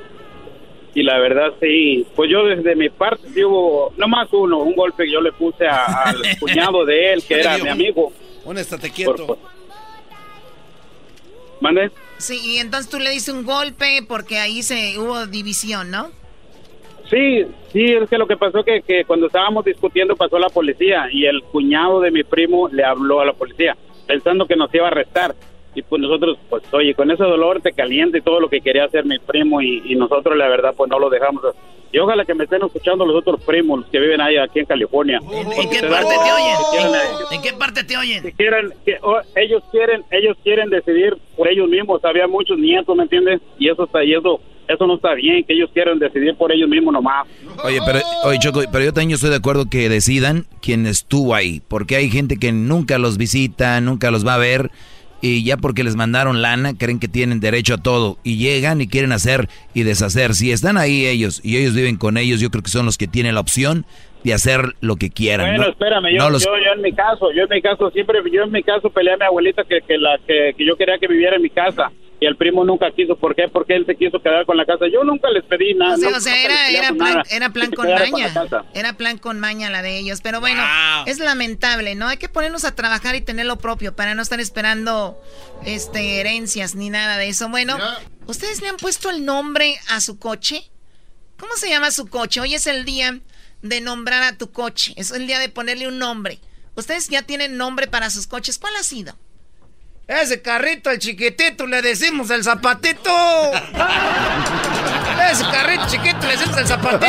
y 0.95 1.03
la 1.03 1.19
verdad 1.19 1.53
sí, 1.61 2.07
pues 2.15 2.31
yo 2.31 2.45
desde 2.45 2.77
mi 2.77 2.89
parte 2.89 3.29
sí 3.35 3.43
hubo, 3.45 3.93
no 3.97 4.07
más 4.09 4.33
uno, 4.33 4.59
un 4.59 4.75
golpe 4.77 5.05
que 5.05 5.13
yo 5.13 5.21
le 5.21 5.33
puse 5.33 5.67
a- 5.67 5.85
al 6.11 6.23
cuñado 6.41 6.85
de 6.85 7.13
él, 7.13 7.23
que 7.27 7.41
era 7.41 7.59
mi 7.59 7.69
amigo. 7.69 8.13
Un 8.45 8.59
estate 8.59 8.91
quieto. 8.91 9.27
Por- 9.27 9.39
¿Mande? 11.61 11.91
Sí, 12.19 12.41
y 12.45 12.59
entonces 12.59 12.91
tú 12.91 12.99
le 12.99 13.11
diste 13.11 13.33
un 13.33 13.45
golpe 13.45 14.01
porque 14.07 14.39
ahí 14.39 14.63
se 14.63 14.99
hubo 14.99 15.27
división, 15.27 15.91
¿no? 15.91 16.11
Sí, 17.11 17.45
sí, 17.73 17.85
es 17.85 18.09
que 18.09 18.19
lo 18.19 18.27
que 18.27 18.37
pasó 18.37 18.65
que, 18.65 18.83
que 18.83 19.05
cuando 19.05 19.27
estábamos 19.27 19.65
discutiendo 19.65 20.17
pasó 20.17 20.39
la 20.39 20.49
policía 20.49 21.09
y 21.13 21.27
el 21.27 21.43
cuñado 21.43 22.01
de 22.01 22.11
mi 22.11 22.25
primo 22.25 22.69
le 22.69 22.85
habló 22.85 23.21
a 23.21 23.27
la 23.27 23.33
policía 23.33 23.77
pensando 24.07 24.47
que 24.47 24.57
nos 24.57 24.75
iba 24.75 24.87
a 24.87 24.89
arrestar. 24.89 25.35
Y 25.75 25.83
pues 25.83 26.01
nosotros, 26.01 26.39
pues 26.49 26.63
oye, 26.73 26.95
con 26.95 27.11
ese 27.11 27.25
dolor 27.25 27.61
te 27.61 27.73
calienta 27.73 28.17
y 28.17 28.23
todo 28.23 28.39
lo 28.39 28.49
que 28.49 28.61
quería 28.61 28.85
hacer 28.85 29.05
mi 29.05 29.19
primo 29.19 29.61
y, 29.61 29.83
y 29.85 29.97
nosotros 29.97 30.37
la 30.37 30.49
verdad 30.49 30.73
pues 30.77 30.89
no 30.89 30.99
lo 30.99 31.11
dejamos. 31.11 31.43
Y 31.95 31.99
ojalá 32.01 32.25
que 32.25 32.35
me 32.35 32.43
estén 32.43 32.61
escuchando 32.61 33.07
los 33.07 33.15
otros 33.15 33.41
primos 33.45 33.79
los 33.79 33.89
que 33.89 34.01
viven 34.01 34.21
ahí 34.21 34.37
aquí 34.37 34.59
en 34.59 34.67
California. 34.67 35.21
¿En 35.31 35.71
qué 35.71 35.81
parte 35.87 36.15
te 36.25 36.33
oyen? 36.33 37.01
¿En 37.31 37.43
qué 37.43 37.53
parte 37.53 37.85
te 37.85 37.97
oyen? 37.97 38.23
que 38.23 38.33
quieren, 38.33 38.73
que, 38.85 38.99
oh, 39.01 39.21
ellos 39.37 39.63
quieren, 39.71 40.03
ellos 40.11 40.37
quieren 40.43 40.71
decidir 40.71 41.17
por 41.37 41.47
ellos 41.47 41.69
mismos. 41.69 42.05
Había 42.05 42.27
muchos 42.27 42.59
nietos, 42.59 42.97
¿me 42.97 43.05
entiendes? 43.05 43.41
Y 43.61 43.69
eso 43.69 43.85
está, 43.85 44.03
y 44.03 44.13
eso, 44.13 44.41
eso 44.69 44.87
no 44.87 44.97
está 44.97 45.15
bien, 45.15 45.45
que 45.45 45.53
ellos 45.55 45.71
quieran 45.73 45.99
decidir 45.99 46.35
por 46.37 46.53
ellos 46.53 46.69
mismos 46.69 46.93
nomás. 46.95 47.27
Oye, 47.65 47.79
pero, 47.87 48.01
oye, 48.25 48.39
Choco, 48.39 48.63
pero 48.73 48.85
yo 48.85 48.93
también 48.93 49.13
estoy 49.13 49.31
de 49.31 49.37
acuerdo 49.37 49.67
que 49.69 49.89
decidan 49.89 50.47
quién 50.63 50.87
estuvo 50.87 51.35
ahí, 51.35 51.61
porque 51.69 51.97
hay 51.97 52.11
gente 52.11 52.37
que 52.39 52.53
nunca 52.53 52.99
los 52.99 53.19
visita, 53.19 53.81
nunca 53.81 54.11
los 54.11 54.27
va 54.27 54.35
a 54.35 54.39
ver, 54.39 54.71
y 55.21 55.43
ya 55.45 55.57
porque 55.57 55.85
les 55.85 55.97
mandaron 55.97 56.43
lana, 56.43 56.77
creen 56.77 56.99
que 57.01 57.09
tienen 57.09 57.41
derecho 57.41 57.75
a 57.75 57.79
todo, 57.79 58.19
y 58.25 58.37
llegan 58.37 58.81
y 58.81 58.87
quieren 58.89 59.13
hacer 59.13 59.49
y 59.73 59.83
deshacer. 59.83 60.35
Si 60.35 60.53
están 60.53 60.77
ahí 60.77 61.07
ellos 61.07 61.41
y 61.43 61.57
ellos 61.57 61.75
viven 61.75 61.97
con 61.97 62.17
ellos, 62.19 62.41
yo 62.41 62.51
creo 62.51 62.63
que 62.63 62.71
son 62.71 62.85
los 62.87 62.99
que 62.99 63.07
tienen 63.07 63.35
la 63.35 63.41
opción 63.41 63.87
de 64.23 64.33
hacer 64.35 64.75
lo 64.81 64.97
que 64.97 65.11
quieran. 65.11 65.49
Bueno, 65.51 65.65
¿no? 65.65 65.71
espérame, 65.71 66.13
yo, 66.13 66.19
No 66.19 66.31
los- 66.31 66.45
yo, 66.45 66.51
yo 66.57 66.73
en 66.75 66.81
mi 66.83 66.93
caso, 66.93 67.31
yo 67.33 67.43
en 67.43 67.49
mi 67.51 67.61
caso 67.63 67.91
siempre, 67.91 68.19
yo 68.33 68.43
en 68.45 68.53
mi 68.53 68.63
caso 68.63 68.89
peleé 68.91 69.15
a 69.15 69.17
mi 69.19 69.25
abuelita 69.25 69.65
que, 69.65 69.81
que 69.87 69.99
la 69.99 70.19
que, 70.27 70.55
que 70.57 70.65
yo 70.67 70.77
quería 70.77 70.99
que 70.99 71.07
viviera 71.09 71.37
en 71.37 71.43
mi 71.43 71.51
casa 71.51 71.91
y 72.25 72.27
el 72.27 72.37
primo 72.37 72.65
nunca 72.65 72.91
quiso. 72.91 73.17
¿Por 73.17 73.35
qué? 73.37 73.49
Porque 73.53 73.77
él 73.77 73.85
se 73.87 73.95
quiso 73.97 74.21
quedar 74.23 74.47
con 74.47 74.57
la 74.57 74.65
casa. 74.65 74.87
Yo 74.93 75.05
nunca 75.05 75.29
les 75.31 75.45
pedí 75.45 75.75
nada. 75.75 75.95
O 75.95 75.99
sea, 75.99 76.11
no- 76.11 76.17
o 76.17 76.21
sea, 76.21 76.33
nunca 76.43 76.71
era, 76.79 76.89
plan, 76.97 77.23
era 77.31 77.51
plan 77.51 77.71
con 77.77 77.87
maña. 78.11 78.27
Era 78.75 78.93
plan 78.97 79.19
con 79.19 79.41
maña 79.41 79.69
la 79.71 79.83
de 79.83 79.99
ellos. 79.99 80.21
Pero 80.23 80.41
bueno, 80.41 80.63
es 81.07 81.19
lamentable, 81.19 81.95
¿no? 81.95 82.09
Hay 82.09 82.17
que 82.17 82.29
ponernos 82.29 82.65
a 82.65 82.75
trabajar 82.75 83.15
y 83.15 83.21
tener 83.21 83.47
lo 83.47 83.57
propio 83.59 83.95
para 83.95 84.15
no 84.15 84.23
estar 84.23 84.41
esperando 84.41 85.21
este 85.67 86.21
herencias 86.21 86.75
ni 86.75 86.91
nada 86.91 87.17
de 87.19 87.29
eso. 87.29 87.49
Bueno, 87.49 87.77
¿ustedes 88.27 88.61
le 88.63 88.69
han 88.69 88.77
puesto 88.79 89.11
el 89.11 89.25
nombre 89.25 89.77
a 89.91 90.01
su 90.01 90.19
coche? 90.19 90.71
¿Cómo 91.39 91.55
se 91.57 91.69
llama 91.69 91.91
su 91.91 92.07
coche? 92.07 92.41
Hoy 92.41 92.55
es 92.55 92.67
el 92.67 92.85
día 92.85 93.21
de 93.63 93.81
nombrar 93.81 94.23
a 94.23 94.37
tu 94.39 94.51
coche. 94.53 94.95
Es 94.97 95.11
el 95.11 95.27
día 95.27 95.39
de 95.39 95.49
ponerle 95.49 95.89
un 95.89 95.99
nombre. 95.99 96.39
¿Ustedes 96.77 97.09
ya 97.09 97.23
tienen 97.23 97.57
nombre 97.57 97.87
para 97.87 98.11
sus 98.11 98.27
coches? 98.27 98.59
¿Cuál 98.59 98.75
ha 98.77 98.83
sido? 98.83 99.17
Ese 100.07 100.43
carrito, 100.43 100.91
el 100.91 100.99
chiquitito, 100.99 101.67
le 101.67 101.81
decimos 101.81 102.29
el 102.31 102.45
zapatito. 102.45 103.11
Ese 105.33 105.45
carrito 105.45 105.87
chiquito 105.89 106.27
le 106.27 106.37
decimos 106.37 106.59
el 106.59 106.67
zapatito. 106.67 107.07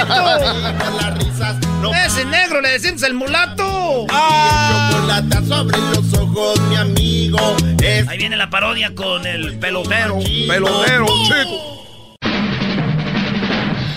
Ese 2.06 2.24
negro 2.24 2.62
le 2.62 2.70
decimos 2.70 3.04
el 3.04 3.14
mulato. 3.16 4.06
Ah. 4.10 5.22
sobre 5.46 5.78
los 5.78 6.14
ojos, 6.14 6.58
mi 6.70 6.78
amigo. 6.78 7.38
Ahí 8.08 8.18
viene 8.18 8.38
la 8.38 8.50
parodia 8.50 8.96
con 8.96 9.28
el 9.28 9.60
pelotero. 9.60 10.20
Pelotero, 10.48 11.06
chico. 11.28 11.85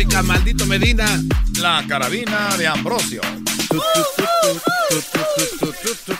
música, 0.00 0.22
maldito 0.22 0.64
Medina. 0.66 1.06
La 1.58 1.84
carabina 1.86 2.56
de 2.56 2.66
Ambrosio. 2.66 3.20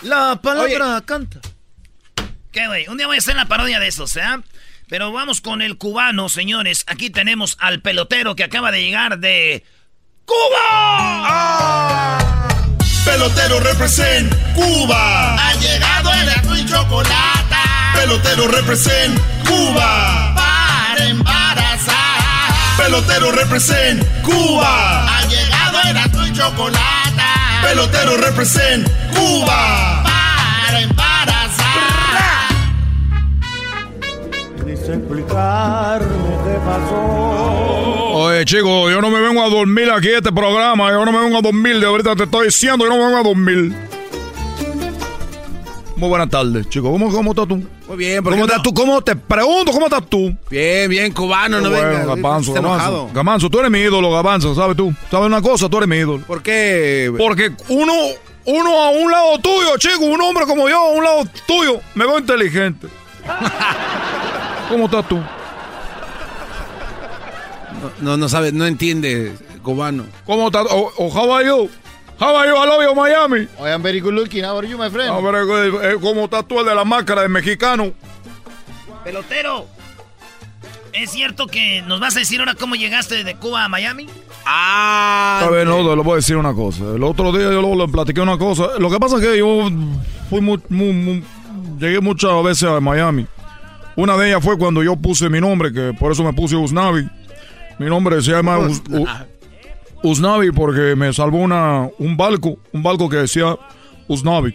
La 0.03 0.39
palabra 0.43 1.03
canta. 1.07 1.41
¿Qué, 2.53 2.67
güey? 2.67 2.89
Un 2.89 2.99
día 2.99 3.07
voy 3.07 3.17
a 3.17 3.21
hacer 3.21 3.37
la 3.37 3.47
parodia 3.47 3.81
de 3.81 3.89
eso, 3.89 4.05
¿eh? 4.05 4.43
Pero 4.89 5.13
vamos 5.13 5.41
con 5.41 5.63
el 5.63 5.79
cubano, 5.79 6.29
señores. 6.29 6.85
Aquí 6.89 7.09
tenemos 7.09 7.57
al 7.59 7.81
pelotero 7.81 8.37
que 8.37 8.45
acaba 8.45 8.71
de 8.71 8.83
llegar 8.83 9.19
de 9.19 9.65
Cuba. 10.27 10.67
Ah. 10.69 12.49
Pelotero 13.05 13.61
represent 13.61 14.31
Cuba. 14.55 15.37
Ha 15.37 15.55
llegado 15.55 16.13
el 16.13 16.29
azul 16.29 16.59
y 16.59 16.67
chocolate. 16.67 17.57
Pelotero 17.95 18.47
represent 18.49 19.19
Cuba. 19.47 20.35
Para 20.35 21.07
embarazar. 21.07 21.60
Pelotero 22.81 23.31
represent 23.33 24.03
Cuba. 24.23 25.05
Ha 25.07 25.27
llegado 25.27 25.79
el 25.91 25.97
azul 25.99 26.27
y 26.27 26.33
chocolate. 26.33 26.81
Pelotero 27.63 28.17
represent 28.17 28.89
Cuba. 29.15 30.03
Para 30.03 30.81
embarazar. 30.81 31.67
Quise 34.65 34.95
explicarme 34.95 36.31
qué 36.45 36.59
pasó. 36.65 38.15
Oye, 38.15 38.45
chico, 38.47 38.91
yo 38.91 39.01
no 39.03 39.11
me 39.11 39.21
vengo 39.21 39.45
a 39.45 39.51
dormir 39.51 39.91
aquí 39.91 40.09
en 40.09 40.17
este 40.17 40.33
programa. 40.33 40.91
Yo 40.91 41.05
no 41.05 41.13
me 41.13 41.21
vengo 41.21 41.37
a 41.37 41.43
dormir. 41.43 41.79
De 41.81 41.87
ahorita 41.87 42.17
te 42.17 42.25
estoy 42.25 42.47
diciendo, 42.47 42.85
yo 42.85 42.91
no 42.91 42.97
me 42.97 43.05
vengo 43.05 43.19
a 43.19 43.23
dormir. 43.23 43.75
Muy 46.01 46.09
buenas 46.09 46.31
tardes, 46.31 46.67
chico. 46.71 46.91
¿Cómo, 46.91 47.13
cómo 47.13 47.33
estás 47.33 47.47
tú? 47.47 47.63
Muy 47.87 47.97
bien, 47.99 48.25
¿por 48.25 48.33
¿Cómo 48.33 48.47
qué 48.47 48.53
estás 48.53 48.63
tú? 48.63 48.73
¿Cómo 48.73 49.03
te 49.03 49.15
pregunto? 49.15 49.71
¿Cómo 49.71 49.85
estás 49.85 50.09
tú? 50.09 50.35
Bien, 50.49 50.89
bien, 50.89 51.13
cubano, 51.13 51.61
no 51.61 51.69
Bueno, 51.69 51.89
venga. 51.89 52.05
Gabanzo, 52.07 52.55
Gabanzo. 52.55 53.11
Gabanzo, 53.13 53.51
tú 53.51 53.59
eres 53.59 53.71
mi 53.71 53.81
ídolo, 53.81 54.11
Gabanzo, 54.11 54.55
¿sabes 54.55 54.79
tú? 54.79 54.95
¿Sabes 55.11 55.27
una 55.27 55.43
cosa? 55.43 55.69
Tú 55.69 55.77
eres 55.77 55.91
mi 55.91 55.99
ídolo. 55.99 56.21
¿Por 56.27 56.43
qué? 56.43 57.13
Porque 57.19 57.53
uno, 57.69 57.93
uno 58.47 58.81
a 58.81 58.89
un 58.89 59.11
lado 59.11 59.39
tuyo, 59.41 59.77
chico, 59.77 60.07
un 60.07 60.23
hombre 60.23 60.47
como 60.47 60.71
yo 60.71 60.79
a 60.79 60.89
un 60.89 61.05
lado 61.05 61.23
tuyo, 61.47 61.83
me 61.95 62.07
veo 62.07 62.19
inteligente. 62.19 62.87
¿Cómo 64.71 64.87
estás 64.87 65.07
tú? 65.07 65.19
No, 68.01 68.17
no 68.17 68.27
sabe, 68.31 68.53
no 68.53 68.65
entiende 68.65 69.35
cubano. 69.63 70.07
¿Cómo 70.25 70.47
estás? 70.47 70.67
O, 70.71 70.91
o 70.97 71.09
how 71.09 71.35
are 71.35 71.47
you? 71.47 71.69
How 72.21 72.37
are 72.37 72.47
you? 72.49 72.55
I 72.57 72.67
love 72.67 72.83
you, 72.83 72.95
Miami. 72.95 73.49
I 73.59 73.71
am 73.71 73.83
very 73.83 74.01
good 74.01 74.13
looking. 74.15 74.45
How 74.45 74.59
are 74.59 74.67
you, 74.69 74.77
my 74.77 74.91
friend? 74.91 75.11
A 75.11 75.21
ver, 75.21 75.35
eh, 75.37 75.93
eh, 75.93 75.97
¿cómo 76.01 76.25
estás 76.25 76.47
tú 76.47 76.61
el 76.61 76.67
de 76.67 76.75
la 76.75 76.85
máscara 76.85 77.23
de 77.23 77.29
mexicano? 77.29 77.93
Pelotero. 79.03 79.67
¿Es 80.93 81.11
cierto 81.13 81.47
que 81.47 81.83
nos 81.83 81.99
vas 82.01 82.17
a 82.17 82.19
decir 82.19 82.41
ahora 82.41 82.55
cómo 82.55 82.75
llegaste 82.75 83.25
de 83.25 83.37
Cuba 83.37 83.65
a 83.65 83.69
Miami? 83.69 84.07
Ah. 84.45 85.41
A 85.45 85.49
ver, 85.51 85.67
no, 85.67 85.77
te 85.79 85.97
lo 85.97 86.03
voy 86.03 86.15
a 86.15 86.17
decir 86.17 86.37
una 86.37 86.53
cosa. 86.53 86.83
El 86.95 87.03
otro 87.05 87.33
día 87.33 87.51
yo 87.51 87.75
le 87.75 87.89
platiqué 87.89 88.21
una 88.21 88.37
cosa. 88.37 88.79
Lo 88.79 88.91
que 88.91 88.99
pasa 88.99 89.17
es 89.17 89.23
que 89.23 89.39
yo 89.39 89.69
fui 90.29 90.41
muy, 90.41 90.61
muy- 90.69 90.93
muy- 90.93 91.25
llegué 91.79 92.01
muchas 92.01 92.43
veces 92.43 92.69
a 92.69 92.81
Miami. 92.81 93.27
Una 93.97 94.17
de 94.17 94.29
ellas 94.29 94.43
fue 94.45 94.59
cuando 94.59 94.83
yo 94.83 94.97
puse 94.97 95.31
mi 95.31 95.41
nombre, 95.41 95.73
que 95.73 95.95
por 95.99 96.13
eso 96.13 96.23
me 96.25 96.33
puse 96.33 96.57
Usnavi. 96.57 97.09
Mi 97.79 97.87
nombre 97.87 98.21
se 98.21 98.33
llama 98.33 98.59
Us- 98.67 98.83
Usnavi 100.03 100.51
porque 100.51 100.95
me 100.97 101.13
salvó 101.13 101.39
una, 101.39 101.89
un 101.99 102.17
barco, 102.17 102.59
un 102.73 102.83
barco 102.83 103.09
que 103.09 103.17
decía 103.17 103.57
Usnavi. 104.09 104.55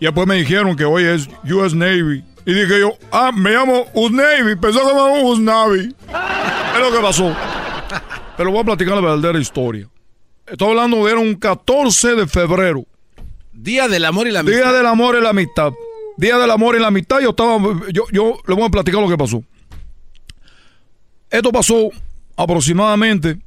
Y 0.00 0.04
después 0.04 0.26
me 0.26 0.36
dijeron 0.36 0.76
que 0.76 0.84
hoy 0.84 1.04
es 1.04 1.28
US 1.44 1.74
Navy. 1.74 2.24
Y 2.44 2.54
dije 2.54 2.80
yo, 2.80 2.94
ah, 3.12 3.30
me 3.32 3.50
llamo 3.50 3.86
Usnavi, 3.94 4.56
pensé 4.56 4.78
que 4.78 4.84
me 4.84 4.90
llamaba 4.90 5.22
Usnavi. 5.22 5.94
Es 6.74 6.80
lo 6.80 6.92
que 6.92 7.02
pasó. 7.02 7.36
Pero 8.36 8.50
voy 8.50 8.60
a 8.60 8.64
platicar 8.64 8.94
la 8.96 9.00
verdadera 9.00 9.38
historia. 9.38 9.88
Estoy 10.46 10.70
hablando 10.70 11.04
de 11.04 11.12
era 11.12 11.20
un 11.20 11.34
14 11.36 12.16
de 12.16 12.26
febrero. 12.26 12.84
Día 13.52 13.86
del 13.86 14.04
amor 14.04 14.26
y 14.26 14.32
la 14.32 14.40
amistad. 14.40 14.60
Día 14.60 14.72
del 14.72 14.86
amor 14.86 15.16
y 15.16 15.22
la 15.22 15.30
amistad. 15.30 15.72
Día 16.16 16.38
del 16.38 16.50
amor 16.50 16.74
y 16.74 16.80
la 16.80 16.88
amistad. 16.88 17.20
Yo 17.20 17.30
estaba. 17.30 17.58
Yo, 17.92 18.04
yo 18.10 18.38
le 18.46 18.54
voy 18.54 18.64
a 18.64 18.68
platicar 18.68 19.00
lo 19.00 19.08
que 19.08 19.16
pasó. 19.16 19.42
Esto 21.30 21.52
pasó 21.52 21.90
aproximadamente 22.36 23.38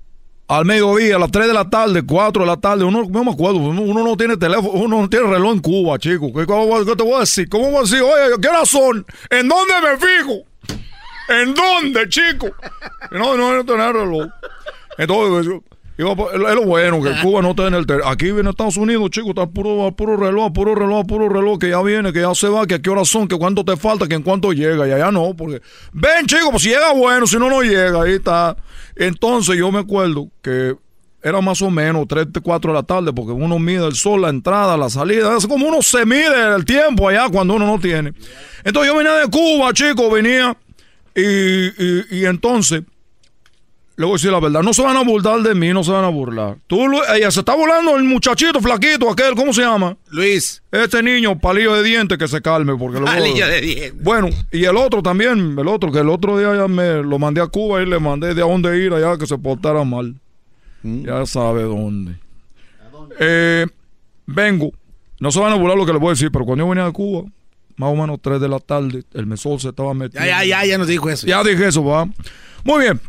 al 0.47 0.65
mediodía, 0.65 1.15
a 1.15 1.19
las 1.19 1.31
3 1.31 1.47
de 1.47 1.53
la 1.53 1.69
tarde, 1.69 2.03
4 2.05 2.43
de 2.43 2.47
la 2.47 2.57
tarde. 2.57 2.83
Uno, 2.83 3.03
no 3.09 3.23
me 3.23 3.31
acuerdo. 3.31 3.57
Uno, 3.57 4.03
no 4.03 4.17
tiene 4.17 4.37
teléfono, 4.37 4.69
uno 4.69 5.01
no 5.01 5.09
tiene 5.09 5.27
reloj 5.27 5.53
en 5.53 5.59
Cuba, 5.59 5.97
chico. 5.97 6.31
¿Qué, 6.33 6.45
te 6.45 7.03
voy 7.03 7.13
a 7.15 7.19
decir? 7.19 7.49
¿Cómo 7.49 7.71
voy 7.71 7.77
a 7.77 7.81
decir? 7.81 8.01
Oye, 8.01 8.35
¿qué 8.41 8.49
son? 8.65 9.05
¿En 9.29 9.47
dónde 9.47 9.73
me 9.81 9.97
fijo? 9.97 10.43
¿En 11.29 11.53
dónde, 11.55 12.07
chico? 12.09 12.47
No, 13.11 13.35
no, 13.35 13.55
no 13.55 13.65
tener 13.65 13.93
reloj. 13.93 14.27
Entonces, 14.97 15.53
es 15.97 16.55
lo 16.55 16.65
bueno 16.65 17.01
que 17.01 17.11
Cuba 17.21 17.41
no 17.41 17.51
está 17.51 17.67
en 17.67 17.75
el... 17.75 17.85
Aquí 18.05 18.31
viene 18.31 18.49
Estados 18.49 18.77
Unidos, 18.77 19.09
chico, 19.11 19.29
está 19.29 19.47
puro, 19.47 19.91
puro 19.95 20.17
reloj, 20.17 20.51
puro 20.51 20.75
reloj, 20.75 21.05
puro 21.05 21.29
reloj, 21.29 21.57
que 21.57 21.69
ya 21.69 21.81
viene, 21.81 22.11
que 22.11 22.21
ya 22.21 22.35
se 22.35 22.49
va, 22.49 22.67
que 22.67 22.75
a 22.75 22.81
qué 22.81 22.89
horas 22.89 23.07
son, 23.07 23.27
que 23.27 23.37
cuánto 23.37 23.63
te 23.63 23.77
falta, 23.77 24.07
que 24.07 24.15
en 24.15 24.23
cuánto 24.23 24.51
llega, 24.51 24.87
y 24.87 24.91
allá 24.91 25.11
no, 25.11 25.33
porque... 25.35 25.61
Ven, 25.93 26.25
chico, 26.25 26.51
pues 26.51 26.63
si 26.63 26.69
llega 26.69 26.93
bueno, 26.93 27.25
si 27.27 27.37
no, 27.37 27.49
no 27.49 27.61
llega, 27.61 28.03
ahí 28.03 28.13
está. 28.13 28.57
Entonces 28.95 29.57
yo 29.57 29.71
me 29.71 29.79
acuerdo 29.79 30.29
que 30.41 30.75
era 31.23 31.41
más 31.41 31.61
o 31.61 31.71
menos 31.71 32.05
3, 32.07 32.27
4 32.43 32.71
de 32.71 32.75
la 32.75 32.83
tarde, 32.83 33.13
porque 33.13 33.31
uno 33.31 33.57
mide 33.57 33.87
el 33.87 33.95
sol, 33.95 34.21
la 34.21 34.29
entrada, 34.29 34.77
la 34.77 34.89
salida, 34.89 35.37
es 35.37 35.47
como 35.47 35.67
uno 35.67 35.81
se 35.81 36.05
mide 36.05 36.55
el 36.55 36.65
tiempo 36.65 37.07
allá 37.07 37.29
cuando 37.31 37.55
uno 37.55 37.65
no 37.65 37.79
tiene. 37.79 38.13
Entonces 38.63 38.91
yo 38.91 38.97
venía 38.97 39.13
de 39.15 39.27
Cuba, 39.27 39.73
chico, 39.73 40.11
venía, 40.11 40.57
y, 41.15 41.21
y, 41.21 42.05
y 42.11 42.25
entonces... 42.25 42.83
Le 43.97 44.03
voy 44.05 44.13
a 44.13 44.15
decir 44.15 44.29
la 44.31 44.41
verdad, 44.41 44.61
no 44.61 44.73
se 44.73 44.81
van 44.83 44.97
a 44.97 45.03
burlar 45.03 45.41
de 45.41 45.55
mí, 45.55 45.71
no 45.71 45.81
se 45.81 45.91
van 45.91 46.03
a 46.03 46.09
burlar. 46.09 46.57
Tú, 46.67 46.81
ella 47.15 47.31
se 47.31 47.39
está 47.39 47.55
burlando 47.55 47.95
el 47.95 48.03
muchachito 48.03 48.59
flaquito, 48.59 49.09
aquel, 49.09 49.35
¿cómo 49.35 49.53
se 49.53 49.61
llama? 49.61 49.95
Luis. 50.09 50.61
Este 50.69 51.01
niño, 51.01 51.39
palillo 51.39 51.73
de 51.75 51.83
diente, 51.83 52.17
que 52.17 52.27
se 52.27 52.41
calme, 52.41 52.75
porque 52.75 52.99
luego- 52.99 53.15
Palillo 53.17 53.47
de 53.47 53.61
dientes. 53.61 54.03
Bueno, 54.03 54.27
y 54.51 54.65
el 54.65 54.75
otro 54.75 55.01
también, 55.01 55.55
el 55.57 55.67
otro, 55.69 55.93
que 55.93 55.99
el 55.99 56.09
otro 56.09 56.37
día 56.37 56.53
ya 56.55 56.67
me 56.67 57.03
lo 57.03 57.17
mandé 57.19 57.39
a 57.41 57.47
Cuba 57.47 57.81
y 57.81 57.85
le 57.85 57.97
mandé 57.99 58.33
de 58.33 58.41
a 58.41 58.45
dónde 58.45 58.77
ir 58.83 58.91
allá 58.93 59.17
que 59.17 59.27
se 59.27 59.37
portara 59.37 59.83
mal. 59.85 60.13
Ya 60.83 61.25
sabe 61.25 61.63
dónde. 61.63 62.15
Eh, 63.19 63.65
vengo. 64.25 64.71
No 65.19 65.31
se 65.31 65.39
van 65.39 65.53
a 65.53 65.55
burlar 65.55 65.77
lo 65.77 65.85
que 65.85 65.93
les 65.93 66.01
voy 66.01 66.09
a 66.09 66.11
decir, 66.13 66.29
pero 66.31 66.45
cuando 66.45 66.65
yo 66.65 66.69
venía 66.69 66.83
de 66.85 66.91
Cuba, 66.91 67.23
más 67.77 67.89
o 67.91 67.95
menos 67.95 68.19
3 68.21 68.41
de 68.41 68.49
la 68.49 68.59
tarde, 68.59 69.03
el 69.13 69.25
mesol 69.25 69.59
se 69.59 69.69
estaba 69.69 69.93
metiendo. 69.93 70.27
Ya, 70.29 70.43
ya, 70.43 70.61
ya, 70.63 70.65
ya 70.65 70.77
nos 70.77 70.87
dijo 70.87 71.09
eso. 71.09 71.25
Ya 71.25 71.41
dije 71.43 71.67
eso, 71.67 71.83
va. 71.83 72.05
Muy 72.63 72.83
bien. 72.83 72.99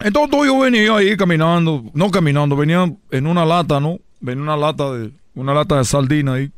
Entonces 0.00 0.38
yo 0.46 0.58
venía 0.58 0.96
ahí 0.96 1.16
caminando, 1.16 1.84
no 1.94 2.10
caminando, 2.10 2.56
venía 2.56 2.90
en 3.10 3.26
una 3.26 3.44
lata, 3.44 3.80
¿no? 3.80 3.98
Venía 4.20 4.42
una 4.42 4.56
lata 4.56 4.92
de, 4.92 5.12
una 5.34 5.54
lata 5.54 5.78
de 5.78 5.84
sardina 5.84 6.34
ahí. 6.34 6.52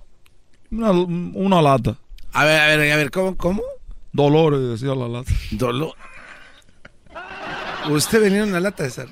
Una, 0.70 0.90
una 0.90 1.62
lata. 1.62 1.97
A 2.32 2.44
ver, 2.44 2.60
a 2.60 2.66
ver, 2.77 2.93
a 2.93 2.97
ver, 2.97 3.10
¿cómo? 3.10 3.36
cómo? 3.36 3.62
Dolores, 4.12 4.60
decía 4.60 4.94
la 4.94 5.09
lata. 5.09 5.32
Dolor. 5.52 5.94
Usted 7.90 8.20
venía 8.20 8.43
en 8.43 8.48
una 8.51 8.60
lata 8.60 8.82
de 8.82 8.90
sal. 8.90 9.09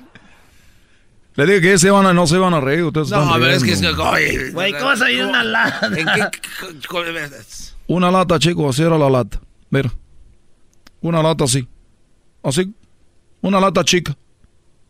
Le 1.35 1.45
dije 1.45 1.61
que 1.61 1.77
se 1.77 1.89
a, 1.89 2.13
no 2.13 2.25
se 2.25 2.35
iban 2.35 2.53
a 2.55 2.59
reír, 2.59 2.83
ustedes 2.83 3.11
No, 3.11 3.21
están 3.21 3.39
pero 3.39 3.51
es 3.51 3.63
que 3.63 3.71
es 3.71 3.81
que. 3.81 3.87
oye, 3.87 4.51
Güey, 4.51 4.73
¿cómo 4.73 4.85
vas 4.85 5.01
a 5.01 5.11
ir 5.11 5.23
una 5.23 5.43
lata? 5.43 5.85
¿En 5.85 6.05
qué? 6.07 6.27
Una 7.85 8.09
lata, 8.09 8.39
chicos, 8.39 8.75
así 8.75 8.83
era 8.83 8.97
la 8.97 9.09
lata. 9.09 9.39
Mira. 9.69 9.91
Una 10.99 11.21
lata 11.21 11.43
así. 11.43 11.67
Así. 12.41 12.73
Una 13.47 13.61
lata 13.61 13.85
chica. 13.85 14.17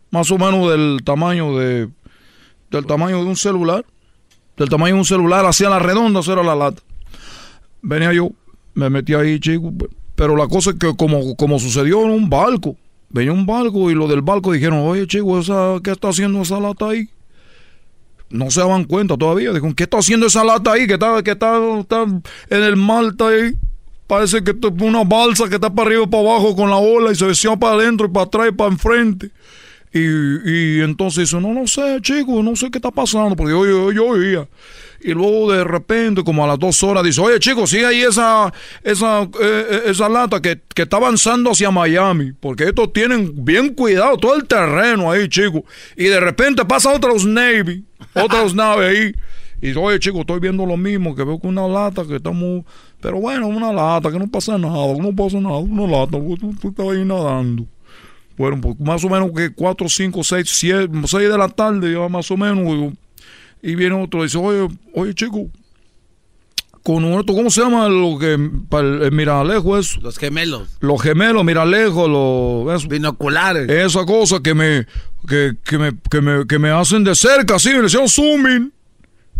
Más 0.09 0.31
o 0.31 0.37
menos 0.39 0.71
del 0.71 1.01
tamaño 1.03 1.55
de. 1.59 1.89
Del 2.71 2.85
tamaño 2.87 3.19
de 3.19 3.25
un 3.25 3.35
celular. 3.35 3.85
Del 4.57 4.67
tamaño 4.67 4.95
de 4.95 4.99
un 5.01 5.05
celular, 5.05 5.45
hacia 5.45 5.69
la 5.69 5.77
redonda, 5.77 6.21
era 6.25 6.41
la 6.41 6.55
lata. 6.55 6.81
Venía 7.83 8.11
yo, 8.11 8.31
me 8.73 8.89
metí 8.89 9.13
ahí, 9.13 9.39
chico. 9.39 9.71
Pero 10.15 10.35
la 10.35 10.47
cosa 10.47 10.71
es 10.71 10.77
que 10.77 10.95
como, 10.95 11.35
como 11.35 11.59
sucedió 11.59 12.03
en 12.03 12.09
un 12.09 12.29
barco, 12.31 12.75
venía 13.09 13.31
un 13.31 13.45
barco 13.45 13.91
y 13.91 13.93
lo 13.93 14.07
del 14.07 14.23
barco 14.23 14.51
dijeron, 14.51 14.79
oye 14.79 15.05
chico, 15.05 15.39
esa, 15.39 15.75
¿qué 15.83 15.91
está 15.91 16.09
haciendo 16.09 16.41
esa 16.41 16.59
lata 16.59 16.89
ahí? 16.89 17.07
No 18.31 18.49
se 18.49 18.61
daban 18.61 18.85
cuenta 18.85 19.15
todavía. 19.15 19.49
Dijeron, 19.49 19.75
¿qué 19.75 19.83
está 19.83 19.99
haciendo 19.99 20.25
esa 20.25 20.43
lata 20.43 20.71
ahí? 20.71 20.87
Que 20.87 20.93
está, 20.93 21.21
que 21.21 21.31
está, 21.31 21.79
está 21.79 22.01
en 22.01 22.63
el 22.63 22.75
mar, 22.75 23.13
ahí. 23.19 23.55
Parece 24.07 24.41
que 24.43 24.51
es 24.51 24.57
una 24.81 25.03
balsa 25.03 25.49
que 25.49 25.55
está 25.55 25.69
para 25.69 25.89
arriba 25.89 26.03
y 26.03 26.07
para 26.07 26.23
abajo 26.23 26.55
con 26.55 26.69
la 26.69 26.77
ola 26.77 27.11
y 27.11 27.15
se 27.15 27.25
decía 27.25 27.55
para 27.57 27.75
adentro 27.75 28.07
y 28.07 28.09
para 28.09 28.25
atrás 28.25 28.47
y 28.49 28.51
para 28.53 28.71
enfrente. 28.71 29.31
Y, 29.93 29.99
y 29.99 30.81
entonces 30.81 31.29
dice, 31.29 31.41
no, 31.41 31.53
no 31.53 31.67
sé, 31.67 31.99
chico, 32.01 32.41
no 32.41 32.55
sé 32.55 32.71
qué 32.71 32.77
está 32.77 32.91
pasando, 32.91 33.35
porque 33.35 33.51
yo, 33.51 33.65
yo, 33.65 33.91
yo 33.91 34.05
oía. 34.05 34.47
Y 35.01 35.11
luego 35.11 35.51
de 35.51 35.63
repente, 35.63 36.23
como 36.23 36.43
a 36.43 36.47
las 36.47 36.57
dos 36.57 36.81
horas, 36.83 37.03
dice, 37.03 37.21
oye, 37.21 37.39
chicos, 37.39 37.69
sigue 37.69 37.85
ahí 37.85 38.01
esa, 38.01 38.51
esa, 38.83 39.23
eh, 39.23 39.27
eh, 39.41 39.81
esa 39.85 40.09
lata 40.09 40.41
que, 40.41 40.59
que, 40.73 40.83
está 40.83 40.97
avanzando 40.97 41.51
hacia 41.51 41.69
Miami, 41.69 42.31
porque 42.39 42.65
estos 42.65 42.91
tienen 42.93 43.31
bien 43.45 43.73
cuidado 43.73 44.17
todo 44.17 44.35
el 44.35 44.45
terreno 44.45 45.11
ahí, 45.11 45.29
chicos. 45.29 45.63
Y 45.95 46.05
de 46.05 46.19
repente 46.19 46.65
pasa 46.65 46.93
otros 46.93 47.25
Navy, 47.25 47.85
otros 48.13 48.55
naves 48.55 48.89
ahí. 48.89 49.15
Y 49.61 49.67
dice, 49.67 49.79
oye, 49.79 49.99
chicos, 49.99 50.21
estoy 50.21 50.39
viendo 50.39 50.65
lo 50.65 50.77
mismo, 50.77 51.15
que 51.15 51.23
veo 51.23 51.39
que 51.39 51.47
una 51.47 51.67
lata 51.67 52.05
que 52.05 52.17
estamos... 52.17 52.63
Pero 53.01 53.19
bueno, 53.19 53.47
una 53.47 53.71
lata, 53.71 54.11
que 54.11 54.19
no 54.19 54.27
pasa 54.27 54.57
nada, 54.57 54.93
no 54.97 55.15
pasa 55.15 55.39
nada, 55.39 55.57
una 55.57 55.87
lata, 55.87 56.11
tú, 56.11 56.55
tú 56.59 56.69
estás 56.69 56.87
ahí 56.87 57.03
nadando. 57.03 57.65
Bueno, 58.37 58.61
pues 58.61 58.79
más 58.79 59.03
o 59.03 59.09
menos 59.09 59.31
que 59.35 59.51
4, 59.51 59.89
5, 59.89 60.23
6, 60.23 60.47
6 60.47 61.11
de 61.11 61.37
la 61.37 61.49
tarde, 61.49 61.91
ya 61.91 62.07
más 62.07 62.29
o 62.29 62.37
menos, 62.37 62.93
y 63.63 63.75
viene 63.75 64.01
otro 64.01 64.19
y 64.19 64.23
dice, 64.23 64.37
oye, 64.37 64.67
oye 64.93 65.13
chico, 65.15 65.49
con 66.83 67.03
esto, 67.03 67.33
¿cómo 67.33 67.49
se 67.49 67.61
llama 67.61 67.89
lo 67.89 68.17
que 68.17 68.37
para 68.69 68.87
el, 68.87 69.11
miralejo 69.11 69.77
es? 69.77 69.97
Los 69.97 70.17
gemelos. 70.17 70.69
Los 70.79 71.01
gemelos, 71.01 71.43
miralejo, 71.43 72.07
los 72.07 72.87
binoculares. 72.87 73.69
Esa 73.69 74.05
cosa 74.05 74.39
que 74.41 74.53
me 74.53 74.87
que, 75.27 75.57
que 75.65 75.77
me, 75.77 75.91
que 76.09 76.21
me, 76.21 76.47
que 76.47 76.59
me 76.59 76.69
hacen 76.69 77.03
de 77.03 77.13
cerca, 77.13 77.55
así, 77.55 77.71
me 77.73 77.81
decían 77.81 78.07
zooming. 78.07 78.71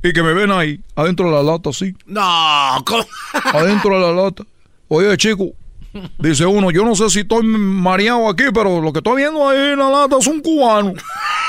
Y 0.04 0.14
que 0.14 0.24
me 0.24 0.34
ven 0.34 0.52
ahí, 0.52 0.80
adentro 0.96 1.26
de 1.26 1.32
la 1.32 1.44
lata, 1.44 1.70
así. 1.70 1.96
No, 2.06 2.84
¿cómo? 2.86 3.06
Adentro 3.54 3.96
de 3.96 4.00
la 4.00 4.24
lata. 4.24 4.44
Oye, 4.90 5.18
chico, 5.18 5.54
Dice 6.20 6.46
uno, 6.46 6.72
yo 6.72 6.84
no 6.84 6.96
sé 6.96 7.10
si 7.10 7.20
estoy 7.20 7.44
mareado 7.44 8.30
aquí, 8.30 8.44
pero 8.54 8.82
lo 8.82 8.92
que 8.92 9.00
estoy 9.00 9.18
viendo 9.18 9.48
ahí 9.48 9.72
en 9.74 9.80
la 9.80 9.90
lata 9.90 10.18
es 10.20 10.28
un 10.28 10.42
cubano. 10.42 10.94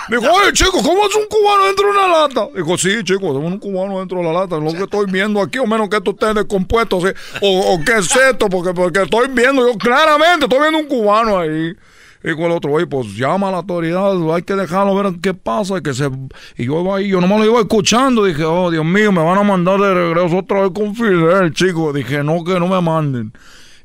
Dijo, 0.08 0.22
oye, 0.22 0.52
chico, 0.52 0.82
¿cómo 0.82 1.06
es 1.06 1.14
un 1.14 1.26
cubano 1.26 1.66
dentro 1.66 1.86
de 1.86 1.90
una 1.92 2.08
lata? 2.08 2.48
Dijo, 2.54 2.78
sí, 2.78 3.02
chico, 3.04 3.30
es 3.30 3.36
un 3.36 3.58
cubano 3.58 3.98
dentro 3.98 4.18
de 4.18 4.24
la 4.24 4.32
lata. 4.32 4.56
Lo 4.56 4.72
que 4.72 4.84
estoy 4.84 5.06
viendo 5.10 5.40
aquí, 5.40 5.58
o 5.58 5.66
menos 5.66 5.88
que 5.88 5.96
esto 5.96 6.12
esté 6.12 6.32
descompuesto, 6.34 7.00
¿sí? 7.00 7.08
o, 7.42 7.74
o 7.74 7.84
qué 7.84 7.98
es 7.98 8.14
esto, 8.16 8.48
porque, 8.48 8.72
porque 8.72 9.02
estoy 9.02 9.28
viendo, 9.28 9.66
yo 9.66 9.76
claramente 9.76 10.46
estoy 10.46 10.60
viendo 10.60 10.78
un 10.78 10.86
cubano 10.86 11.38
ahí. 11.38 11.74
Con 12.22 12.40
el 12.40 12.50
otro, 12.50 12.72
oye, 12.72 12.86
pues 12.86 13.16
llama 13.16 13.48
a 13.48 13.52
la 13.52 13.56
autoridad, 13.58 14.34
hay 14.34 14.42
que 14.42 14.54
dejarlo 14.54 14.94
ver 14.96 15.14
qué 15.22 15.34
pasa. 15.34 15.80
Que 15.80 15.94
se... 15.94 16.10
Y 16.56 16.66
yo 16.66 16.80
iba 16.82 16.96
ahí, 16.96 17.08
yo 17.08 17.20
nomás 17.20 17.38
lo 17.38 17.46
iba 17.46 17.60
escuchando. 17.60 18.24
Dije, 18.24 18.44
oh, 18.44 18.70
Dios 18.70 18.84
mío, 18.84 19.12
me 19.12 19.22
van 19.22 19.38
a 19.38 19.44
mandar 19.44 19.80
de 19.80 19.94
regreso 19.94 20.38
otra 20.38 20.62
vez 20.62 20.70
con 20.74 20.96
Fidel, 20.96 21.52
chico. 21.52 21.92
Dije, 21.92 22.24
no, 22.24 22.42
que 22.42 22.58
no 22.58 22.66
me 22.66 22.80
manden. 22.80 23.32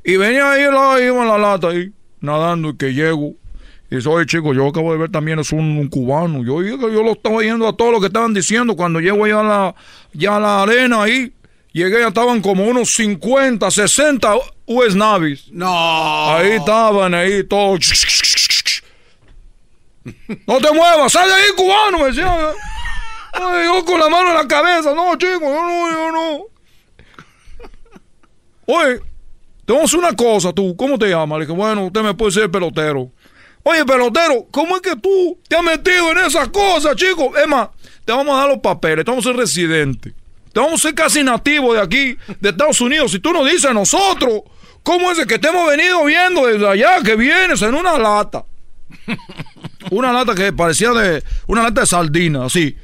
Y 0.02 0.16
venía 0.16 0.52
ahí, 0.52 0.64
iba 0.64 1.22
en 1.22 1.28
la 1.28 1.38
lata 1.38 1.68
ahí, 1.68 1.92
nadando, 2.20 2.70
y 2.70 2.76
que 2.76 2.92
llego. 2.92 3.34
Y 3.90 3.96
dice, 3.96 4.08
oye, 4.08 4.26
chico, 4.26 4.52
yo 4.52 4.66
acabo 4.66 4.92
de 4.92 4.98
ver 4.98 5.10
también 5.10 5.38
es 5.38 5.52
un, 5.52 5.86
cubano. 5.88 6.42
Yo, 6.42 6.60
yo, 6.62 6.76
lo 6.76 7.12
estaba 7.12 7.40
yendo 7.40 7.68
a 7.68 7.76
todo 7.76 7.92
lo 7.92 8.00
que 8.00 8.08
estaban 8.08 8.34
diciendo. 8.34 8.74
Cuando 8.74 8.98
llego 8.98 9.26
ya 9.28 9.40
a 9.40 9.44
la, 9.44 9.74
ya 10.12 10.36
a 10.36 10.40
la 10.40 10.62
arena 10.62 11.04
ahí, 11.04 11.32
llegué, 11.72 12.00
ya 12.00 12.08
estaban 12.08 12.40
como 12.40 12.64
unos 12.64 12.92
50, 12.94 13.70
60 13.70 14.34
US 14.66 14.94
Navis. 14.94 15.48
No. 15.50 16.34
Ahí 16.34 16.52
estaban, 16.52 17.14
ahí 17.14 17.44
todos. 17.44 17.80
No 20.46 20.58
te 20.58 20.70
muevas, 20.72 21.12
sal 21.12 21.28
de 21.28 21.34
ahí, 21.34 21.50
cubano, 21.56 21.98
me 21.98 22.04
decían. 22.06 22.28
yo 23.64 23.84
con 23.84 23.98
la 23.98 24.08
mano 24.08 24.30
en 24.30 24.34
la 24.34 24.46
cabeza, 24.46 24.94
no, 24.94 25.16
chico, 25.16 25.40
yo 25.40 25.62
no, 25.62 25.90
yo 25.90 26.12
no. 26.12 26.44
Oye, 28.66 29.00
te 29.64 29.72
vamos 29.72 29.92
a 29.94 29.96
una 29.98 30.14
cosa, 30.14 30.52
tú, 30.52 30.76
¿cómo 30.76 30.98
te 30.98 31.08
llamas? 31.08 31.38
Le 31.38 31.46
dije, 31.46 31.56
bueno, 31.56 31.86
usted 31.86 32.02
me 32.02 32.14
puede 32.14 32.32
ser 32.32 32.50
pelotero. 32.50 33.10
Oye, 33.62 33.84
pelotero, 33.84 34.46
¿cómo 34.50 34.76
es 34.76 34.82
que 34.82 34.94
tú 34.96 35.38
te 35.48 35.56
has 35.56 35.62
metido 35.62 36.12
en 36.12 36.18
esas 36.18 36.48
cosas, 36.48 36.94
chico? 36.96 37.34
Es 37.36 37.48
más, 37.48 37.70
te 38.04 38.12
vamos 38.12 38.34
a 38.34 38.40
dar 38.40 38.48
los 38.50 38.58
papeles, 38.58 39.04
te 39.04 39.10
vamos 39.10 39.26
a 39.26 39.30
ser 39.30 39.38
residente. 39.38 40.12
Te 40.52 40.60
vamos 40.60 40.74
a 40.74 40.88
ser 40.88 40.94
casi 40.94 41.22
nativo 41.24 41.74
de 41.74 41.80
aquí, 41.80 42.16
de 42.40 42.50
Estados 42.50 42.80
Unidos. 42.80 43.10
Si 43.10 43.18
tú 43.18 43.32
nos 43.32 43.44
dices 43.46 43.64
a 43.64 43.74
nosotros, 43.74 44.42
¿cómo 44.84 45.10
es 45.10 45.26
que 45.26 45.40
te 45.40 45.48
hemos 45.48 45.68
venido 45.68 46.04
viendo 46.04 46.46
desde 46.46 46.68
allá, 46.68 47.02
que 47.02 47.16
vienes 47.16 47.60
en 47.62 47.74
una 47.74 47.98
lata? 47.98 48.44
una 49.90 50.12
lata 50.12 50.36
que 50.36 50.52
parecía 50.52 50.92
de, 50.92 51.24
una 51.48 51.64
lata 51.64 51.80
de 51.80 51.86
sardina, 51.88 52.44
así, 52.44 52.76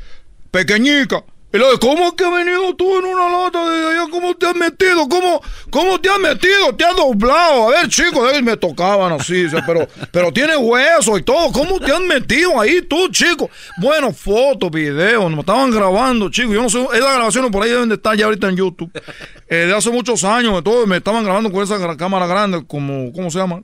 pequeñica. 0.51 1.23
Y 1.53 1.59
lo 1.59 1.73
de, 1.73 1.79
¿cómo 1.79 2.07
es 2.07 2.13
que 2.13 2.25
has 2.25 2.33
venido 2.33 2.75
tú 2.77 2.97
en 2.99 3.07
una 3.07 3.29
lata 3.29 3.69
de 3.69 3.89
allá? 3.89 4.09
¿Cómo 4.09 4.37
te 4.37 4.47
has 4.47 4.55
metido? 4.55 5.09
¿Cómo, 5.09 5.43
cómo 5.71 6.01
te 6.01 6.09
has 6.09 6.21
metido? 6.21 6.75
Te 6.77 6.85
has 6.85 6.95
doblado. 6.95 7.69
A 7.69 7.71
ver, 7.73 7.89
chicos, 7.89 8.41
me 8.43 8.57
tocaban 8.57 9.13
así, 9.13 9.47
pero, 9.67 9.89
pero 10.13 10.33
tiene 10.33 10.57
hueso 10.57 11.19
y 11.19 11.23
todo. 11.23 11.51
¿Cómo 11.51 11.81
te 11.81 11.93
has 11.93 12.01
metido 12.01 12.61
ahí 12.61 12.83
tú, 12.83 13.09
chico? 13.09 13.51
Bueno, 13.79 14.13
fotos, 14.13 14.71
videos, 14.71 15.29
me 15.29 15.41
estaban 15.41 15.73
grabando, 15.73 16.31
chicos. 16.31 16.55
Yo 16.55 16.63
no 16.63 16.71
sé, 16.71 16.81
esas 16.83 17.15
grabaciones 17.17 17.51
por 17.51 17.65
ahí 17.65 17.71
deben 17.71 17.89
de 17.89 17.97
estar 17.97 18.17
ya 18.17 18.27
ahorita 18.27 18.49
en 18.49 18.57
YouTube. 18.57 18.91
Eh, 19.49 19.57
de 19.67 19.75
hace 19.75 19.91
muchos 19.91 20.23
años, 20.23 20.63
todo, 20.63 20.87
me 20.87 20.99
estaban 20.99 21.25
grabando 21.25 21.51
con 21.51 21.65
esa 21.65 21.97
cámara 21.97 22.29
grande, 22.29 22.65
como, 22.65 23.13
¿cómo 23.13 23.29
se 23.29 23.39
llama? 23.39 23.61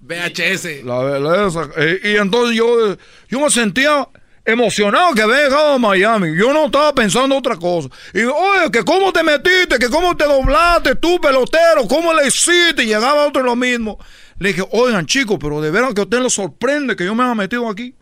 VHS. 0.00 0.84
La, 0.84 1.20
la 1.20 1.46
esa. 1.46 1.68
Eh, 1.76 2.00
y 2.02 2.16
entonces 2.16 2.56
yo, 2.56 2.96
yo 3.28 3.40
me 3.40 3.50
sentía 3.50 4.08
emocionado 4.48 5.12
que 5.14 5.22
había 5.22 5.44
llegado 5.44 5.74
a 5.74 5.78
Miami. 5.78 6.34
Yo 6.34 6.52
no 6.54 6.66
estaba 6.66 6.94
pensando 6.94 7.36
otra 7.36 7.56
cosa. 7.56 7.88
Y 8.14 8.22
oye, 8.24 8.70
que 8.72 8.82
cómo 8.82 9.12
te 9.12 9.22
metiste, 9.22 9.78
que 9.78 9.90
cómo 9.90 10.16
te 10.16 10.24
doblaste 10.24 10.94
tú, 10.96 11.20
pelotero, 11.20 11.86
cómo 11.86 12.14
le 12.14 12.26
hiciste. 12.26 12.82
Y 12.82 12.86
llegaba 12.86 13.26
otro 13.26 13.42
lo 13.42 13.54
mismo. 13.54 13.98
Le 14.38 14.48
dije, 14.48 14.66
oigan 14.72 15.04
chicos, 15.04 15.36
pero 15.38 15.60
de 15.60 15.70
veras 15.70 15.92
que 15.92 16.00
a 16.00 16.04
usted 16.04 16.20
le 16.20 16.30
sorprende 16.30 16.96
que 16.96 17.04
yo 17.04 17.14
me 17.14 17.24
haya 17.24 17.34
metido 17.34 17.68
aquí. 17.68 17.94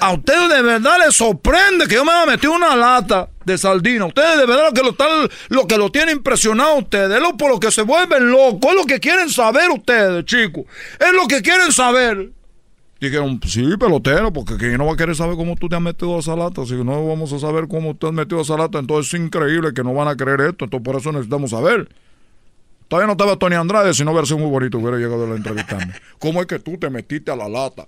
A 0.00 0.12
ustedes 0.12 0.48
de 0.48 0.62
verdad 0.62 0.98
les 1.04 1.16
sorprende 1.16 1.86
que 1.86 1.94
yo 1.94 2.04
me 2.04 2.12
haya 2.12 2.26
metido 2.26 2.52
una 2.52 2.76
lata 2.76 3.28
de 3.44 3.56
sardina. 3.56 4.04
Ustedes 4.04 4.38
de 4.38 4.46
verdad 4.46 4.66
lo 4.66 4.72
que 4.72 4.82
lo, 4.82 4.90
están, 4.90 5.30
lo 5.48 5.66
que 5.66 5.78
lo 5.78 5.90
tiene 5.90 6.12
impresionado 6.12 6.72
a 6.72 6.78
ustedes. 6.78 7.16
Es 7.16 7.22
lo 7.22 7.36
por 7.38 7.50
lo 7.50 7.58
que 7.58 7.70
se 7.70 7.82
vuelven 7.82 8.30
locos. 8.30 8.70
Es 8.70 8.76
lo 8.76 8.84
que 8.84 9.00
quieren 9.00 9.30
saber 9.30 9.70
ustedes, 9.70 10.26
chicos. 10.26 10.64
Es 10.98 11.12
lo 11.12 11.26
que 11.26 11.40
quieren 11.40 11.72
saber. 11.72 12.32
Dijeron, 13.00 13.40
sí, 13.46 13.64
pelotero, 13.78 14.30
porque 14.30 14.56
¿quién 14.58 14.76
no 14.76 14.84
va 14.84 14.92
a 14.92 14.96
querer 14.96 15.16
saber 15.16 15.34
cómo 15.36 15.56
tú 15.56 15.70
te 15.70 15.76
has 15.76 15.80
metido 15.80 16.16
a 16.16 16.20
esa 16.20 16.36
lata? 16.36 16.66
Si 16.66 16.74
no 16.74 17.06
vamos 17.06 17.32
a 17.32 17.38
saber 17.38 17.66
cómo 17.66 17.96
te 17.96 18.06
has 18.06 18.12
metido 18.12 18.40
a 18.40 18.42
esa 18.42 18.58
lata, 18.58 18.78
entonces 18.78 19.14
es 19.14 19.20
increíble 19.20 19.72
que 19.72 19.82
no 19.82 19.94
van 19.94 20.08
a 20.08 20.16
creer 20.16 20.42
esto. 20.42 20.66
Entonces 20.66 20.84
por 20.84 20.96
eso 20.96 21.10
necesitamos 21.10 21.50
saber. 21.50 21.88
Todavía 22.88 23.06
no 23.06 23.12
estaba 23.12 23.36
Tony 23.36 23.54
Andrade, 23.54 23.94
si 23.94 24.04
no 24.04 24.10
hubiera 24.10 24.26
sido 24.26 24.38
muy 24.38 24.50
bonito, 24.50 24.76
hubiera 24.76 24.98
llegado 24.98 25.24
a 25.24 25.28
la 25.28 25.36
entrevistarme. 25.36 25.94
¿Cómo 26.18 26.40
es 26.40 26.46
que 26.46 26.58
tú 26.58 26.76
te 26.76 26.90
metiste 26.90 27.30
a 27.30 27.36
la 27.36 27.48
lata? 27.48 27.86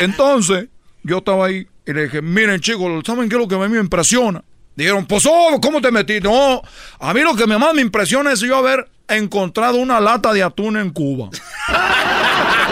Entonces, 0.00 0.68
yo 1.02 1.18
estaba 1.18 1.46
ahí 1.46 1.66
y 1.84 1.92
le 1.92 2.04
dije, 2.04 2.22
miren 2.22 2.60
chicos, 2.60 3.02
¿saben 3.04 3.28
qué 3.28 3.34
es 3.34 3.40
lo 3.40 3.48
que 3.48 3.56
a 3.56 3.58
mí 3.58 3.68
me 3.68 3.80
impresiona? 3.80 4.44
Dijeron, 4.76 5.06
pues, 5.06 5.26
oh, 5.26 5.58
¿cómo 5.60 5.80
te 5.80 5.90
metiste? 5.90 6.28
No, 6.28 6.62
a 7.00 7.14
mí 7.14 7.22
lo 7.22 7.34
que 7.34 7.46
más 7.46 7.74
me 7.74 7.82
impresiona 7.82 8.30
es 8.30 8.40
yo 8.40 8.56
haber 8.56 8.88
encontrado 9.08 9.78
una 9.78 9.98
lata 10.00 10.32
de 10.32 10.42
atún 10.42 10.76
en 10.76 10.90
Cuba. 10.90 11.30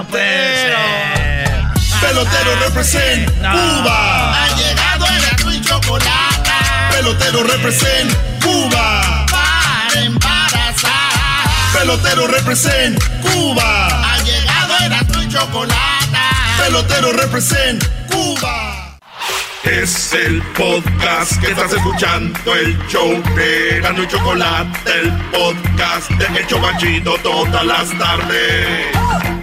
pelotero. 0.00 0.78
Pelotero. 2.00 2.56
Represent 2.60 3.30
Cuba. 3.30 4.44
Ha 4.44 4.56
llegado 4.56 5.06
el 5.06 5.24
azul 5.24 5.54
y 5.54 5.60
chocolate. 5.60 6.50
Pelotero 6.90 7.42
represent 7.44 8.12
Cuba. 8.42 9.26
Para 9.30 10.02
embarazar. 10.02 11.48
Pelotero 11.78 12.26
represent 12.26 13.02
Cuba. 13.20 13.86
Ha 13.86 14.18
llegado 14.22 14.74
el 14.84 14.92
azul 14.92 15.22
y 15.24 15.28
chocolate. 15.28 16.18
Pelotero 16.58 17.12
represent 17.12 17.84
Cuba. 18.10 18.98
Es 19.64 20.12
el 20.12 20.42
podcast 20.54 21.40
que 21.40 21.52
estás 21.52 21.72
escuchando, 21.72 22.54
el 22.54 22.76
show 22.88 23.22
de 23.36 23.80
Gano 23.80 24.02
y 24.02 24.08
Chocolate, 24.08 24.90
el 24.90 25.12
podcast 25.30 26.10
de 26.10 26.40
El 26.40 26.46
Chobachito 26.48 27.14
todas 27.22 27.64
las 27.64 27.96
tardes. 27.96 29.41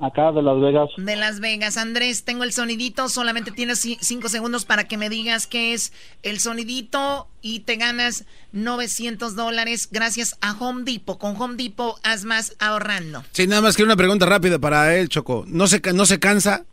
Acá 0.04 0.34
de 0.34 0.42
Las 0.42 0.60
Vegas. 0.60 0.90
De 0.98 1.16
Las 1.16 1.40
Vegas. 1.40 1.78
Andrés, 1.78 2.26
tengo 2.26 2.44
el 2.44 2.52
sonidito. 2.52 3.08
Solamente 3.08 3.52
tienes 3.52 3.88
cinco 4.02 4.28
segundos 4.28 4.66
para 4.66 4.84
que 4.84 4.98
me 4.98 5.10
digas 5.10 5.48
qué 5.48 5.74
es 5.74 5.94
el 6.24 6.40
sonidito 6.40 7.30
y 7.42 7.62
te 7.62 7.78
ganas 7.78 8.26
900 8.52 9.36
dólares 9.36 9.88
gracias 9.92 10.38
a 10.42 10.52
Home 10.60 10.84
Depot. 10.84 11.18
Con 11.18 11.40
Home 11.42 11.56
Depot 11.56 11.98
haz 12.04 12.26
más 12.26 12.54
ahorrando. 12.60 13.24
Sí, 13.32 13.48
nada 13.48 13.62
más 13.62 13.78
que 13.78 13.84
una 13.84 13.96
pregunta 13.96 14.26
rápida 14.26 14.60
para 14.60 14.94
él, 14.98 15.08
Choco. 15.08 15.46
¿No 15.48 15.68
se, 15.68 15.82
no 15.94 16.06
se 16.06 16.20
cansa? 16.20 16.66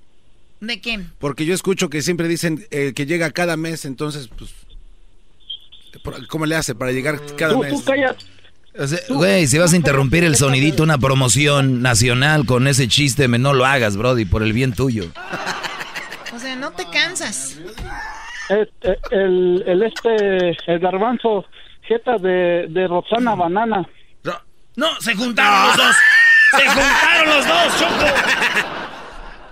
¿De 0.61 0.81
qué? 0.81 1.01
Porque 1.21 1.47
yo 1.47 1.55
escucho 1.55 1.89
que 1.89 2.03
siempre 2.03 2.27
dicen 2.27 2.67
eh, 2.73 2.93
que 2.95 3.07
llega 3.07 3.31
cada 3.31 3.57
mes, 3.57 3.85
entonces, 3.85 4.29
pues, 4.37 4.51
¿cómo 6.29 6.47
le 6.47 6.57
hace 6.57 6.75
para 6.75 6.91
llegar 6.91 7.21
cada 7.37 7.57
mes? 7.57 7.73
Tú 7.73 7.93
Güey, 9.09 9.47
si 9.47 9.59
vas 9.59 9.73
a 9.73 9.77
interrumpir 9.77 10.25
el 10.25 10.37
sonidito, 10.37 10.83
una 10.83 10.99
promoción 10.99 11.83
nacional 11.83 12.47
con 12.47 12.69
ese 12.69 12.89
chiste, 12.89 13.27
no 13.29 13.53
lo 13.53 13.67
hagas, 13.67 13.97
Brody, 13.97 14.25
por 14.25 14.43
el 14.43 14.53
bien 14.53 14.73
tuyo. 14.73 15.11
O 16.35 16.39
sea, 16.39 16.55
no 16.57 16.71
te 16.71 16.89
cansas. 16.89 17.59
Este, 18.49 18.99
el, 19.11 19.63
el, 19.67 19.83
este, 19.83 20.57
el 20.67 20.79
garbanzo, 20.79 21.45
jeta 21.83 22.17
de, 22.19 22.67
de 22.69 22.87
Roxana 22.89 23.35
Banana. 23.35 23.89
No, 24.77 25.01
se 25.01 25.15
juntaron 25.15 25.69
los 25.69 25.77
dos. 25.77 25.97
Se 26.57 26.67
juntaron 26.67 27.29
los 27.29 27.47
dos, 27.47 27.79
Choco. 27.79 28.07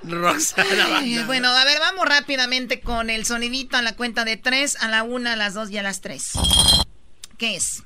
Roxana 0.04 0.88
Banana. 0.88 1.26
Bueno, 1.26 1.48
a 1.48 1.64
ver, 1.64 1.78
vamos 1.80 2.08
rápidamente 2.08 2.80
con 2.80 3.10
el 3.10 3.26
sonidito 3.26 3.76
a 3.76 3.82
la 3.82 3.94
cuenta 3.96 4.24
de 4.24 4.36
tres, 4.36 4.76
a 4.80 4.88
la 4.88 5.02
una, 5.02 5.32
a 5.32 5.36
las 5.36 5.54
dos 5.54 5.70
y 5.70 5.78
a 5.78 5.82
las 5.82 6.00
tres. 6.00 6.32
¿Qué 7.36 7.56
es? 7.56 7.82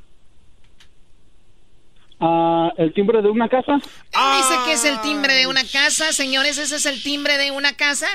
El 2.77 2.93
timbre 2.95 3.23
de 3.23 3.29
una 3.29 3.49
casa. 3.49 3.77
dice 3.77 4.55
que 4.65 4.73
es 4.73 4.85
el 4.85 5.01
timbre 5.01 5.35
de 5.35 5.47
una 5.47 5.63
casa, 5.65 6.13
señores, 6.13 6.59
ese 6.59 6.77
es 6.77 6.87
el 6.87 7.03
timbre 7.03 7.39
de 7.39 7.51
una 7.51 7.75
casa. 7.75 8.07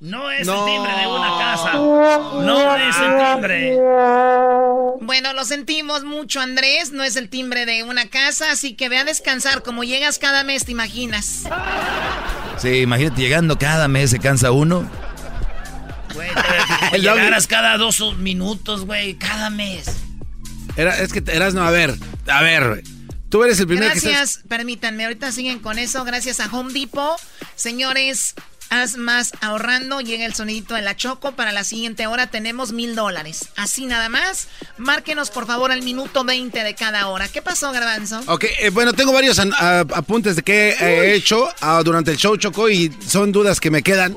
No 0.00 0.30
es 0.30 0.46
el 0.46 0.54
timbre 0.64 0.92
de 0.96 1.06
una 1.08 1.38
casa. 1.38 1.72
No 1.72 2.76
es 2.76 2.96
el 2.96 3.32
timbre. 3.32 3.76
Bueno, 5.00 5.32
lo 5.32 5.44
sentimos 5.44 6.04
mucho, 6.04 6.40
Andrés. 6.40 6.92
No 6.92 7.02
es 7.02 7.16
el 7.16 7.28
timbre 7.28 7.66
de 7.66 7.82
una 7.82 8.08
casa, 8.08 8.52
así 8.52 8.74
que 8.74 8.88
ve 8.88 8.98
a 8.98 9.04
descansar. 9.04 9.62
Como 9.64 9.82
llegas 9.82 10.20
cada 10.20 10.44
mes, 10.44 10.64
¿te 10.64 10.72
imaginas? 10.72 11.44
Sí, 12.58 12.78
imagínate 12.78 13.20
llegando 13.20 13.58
cada 13.58 13.88
mes, 13.88 14.10
se 14.10 14.20
cansa 14.20 14.52
uno. 14.52 14.88
Güey, 16.14 16.30
te, 16.92 16.98
llegaras 17.00 17.48
cada 17.48 17.76
dos 17.76 18.00
minutos, 18.18 18.86
güey, 18.86 19.14
cada 19.14 19.50
mes. 19.50 19.96
Era, 20.76 20.96
es 20.98 21.12
que 21.12 21.22
eras 21.32 21.54
no, 21.54 21.62
a 21.62 21.72
ver, 21.72 21.94
a 22.28 22.42
ver, 22.42 22.84
Tú 23.28 23.44
eres 23.44 23.60
el 23.60 23.66
primer 23.66 23.90
Gracias, 23.90 24.40
permítanme, 24.48 25.04
ahorita 25.04 25.32
siguen 25.32 25.58
con 25.58 25.78
eso. 25.78 26.04
Gracias 26.04 26.40
a 26.40 26.46
Home 26.46 26.72
Depot. 26.72 27.16
Señores, 27.56 28.34
haz 28.70 28.96
más 28.96 29.32
ahorrando. 29.40 30.00
Llega 30.00 30.24
el 30.24 30.34
sonidito 30.34 30.74
de 30.74 30.82
la 30.82 30.96
Choco. 30.96 31.32
Para 31.32 31.52
la 31.52 31.64
siguiente 31.64 32.06
hora 32.06 32.28
tenemos 32.28 32.72
mil 32.72 32.94
dólares. 32.94 33.48
Así 33.56 33.86
nada 33.86 34.08
más. 34.08 34.48
Márquenos, 34.78 35.30
por 35.30 35.46
favor, 35.46 35.72
al 35.72 35.82
minuto 35.82 36.24
20 36.24 36.64
de 36.64 36.74
cada 36.74 37.08
hora. 37.08 37.28
¿Qué 37.28 37.42
pasó, 37.42 37.70
Garbanzo? 37.72 38.20
Ok, 38.26 38.44
eh, 38.60 38.70
bueno, 38.70 38.92
tengo 38.94 39.12
varios 39.12 39.38
apuntes 39.38 40.36
de 40.36 40.42
que 40.42 40.70
he 40.70 41.14
hecho 41.14 41.48
ah, 41.60 41.82
durante 41.84 42.10
el 42.10 42.16
show, 42.16 42.36
Choco, 42.36 42.68
y 42.70 42.90
son 43.06 43.32
dudas 43.32 43.60
que 43.60 43.70
me 43.70 43.82
quedan. 43.82 44.16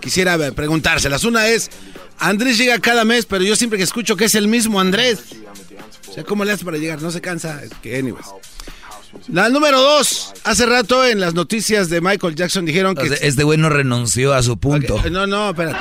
Quisiera 0.00 0.36
preguntárselas. 0.52 1.24
Una 1.24 1.48
es, 1.48 1.70
Andrés 2.18 2.58
llega 2.58 2.78
cada 2.78 3.04
mes, 3.04 3.26
pero 3.26 3.42
yo 3.44 3.56
siempre 3.56 3.76
que 3.78 3.84
escucho 3.84 4.16
que 4.16 4.26
es 4.26 4.34
el 4.34 4.46
mismo 4.46 4.80
Andrés. 4.80 5.20
O 6.12 6.14
sea, 6.14 6.24
¿cómo 6.24 6.44
le 6.44 6.52
hace 6.52 6.62
para 6.62 6.76
llegar? 6.76 7.00
No 7.00 7.10
se 7.10 7.22
cansa. 7.22 7.62
Que, 7.80 7.96
anyways. 7.96 8.26
La 9.28 9.48
número 9.48 9.80
dos. 9.80 10.34
Hace 10.44 10.66
rato 10.66 11.06
en 11.06 11.20
las 11.20 11.32
noticias 11.32 11.88
de 11.88 12.02
Michael 12.02 12.34
Jackson 12.34 12.66
dijeron 12.66 12.94
que. 12.94 13.06
este 13.22 13.44
güey 13.44 13.56
no 13.56 13.70
renunció 13.70 14.34
a 14.34 14.42
su 14.42 14.58
punto. 14.58 15.02
No, 15.10 15.26
no, 15.26 15.48
espérate. 15.48 15.78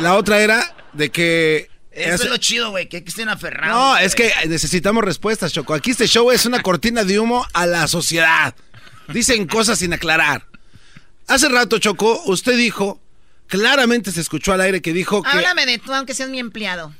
La 0.00 0.16
otra 0.16 0.40
era 0.40 0.74
de 0.92 1.10
que. 1.12 1.70
Eso 1.92 2.24
es 2.24 2.30
lo 2.30 2.36
chido, 2.38 2.70
güey, 2.70 2.88
que 2.88 2.96
estén 2.96 3.28
aferrados. 3.28 3.76
No, 3.76 3.96
es 3.96 4.16
que 4.16 4.32
necesitamos 4.48 5.04
respuestas, 5.04 5.52
Choco. 5.52 5.72
Aquí 5.72 5.92
este 5.92 6.08
show 6.08 6.32
es 6.32 6.46
una 6.46 6.60
cortina 6.60 7.04
de 7.04 7.20
humo 7.20 7.46
a 7.52 7.66
la 7.66 7.86
sociedad. 7.86 8.56
Dicen 9.06 9.46
cosas 9.46 9.78
sin 9.78 9.92
aclarar. 9.92 10.48
Hace 11.28 11.48
rato, 11.48 11.78
Choco, 11.78 12.20
usted 12.26 12.56
dijo, 12.56 13.00
claramente 13.46 14.10
se 14.10 14.20
escuchó 14.20 14.52
al 14.52 14.62
aire 14.62 14.82
que 14.82 14.92
dijo 14.92 15.22
que... 15.22 15.28
Háblame 15.28 15.66
de 15.66 15.78
tú, 15.78 15.94
aunque 15.94 16.14
seas 16.14 16.28
mi 16.30 16.40
empleado. 16.40 16.92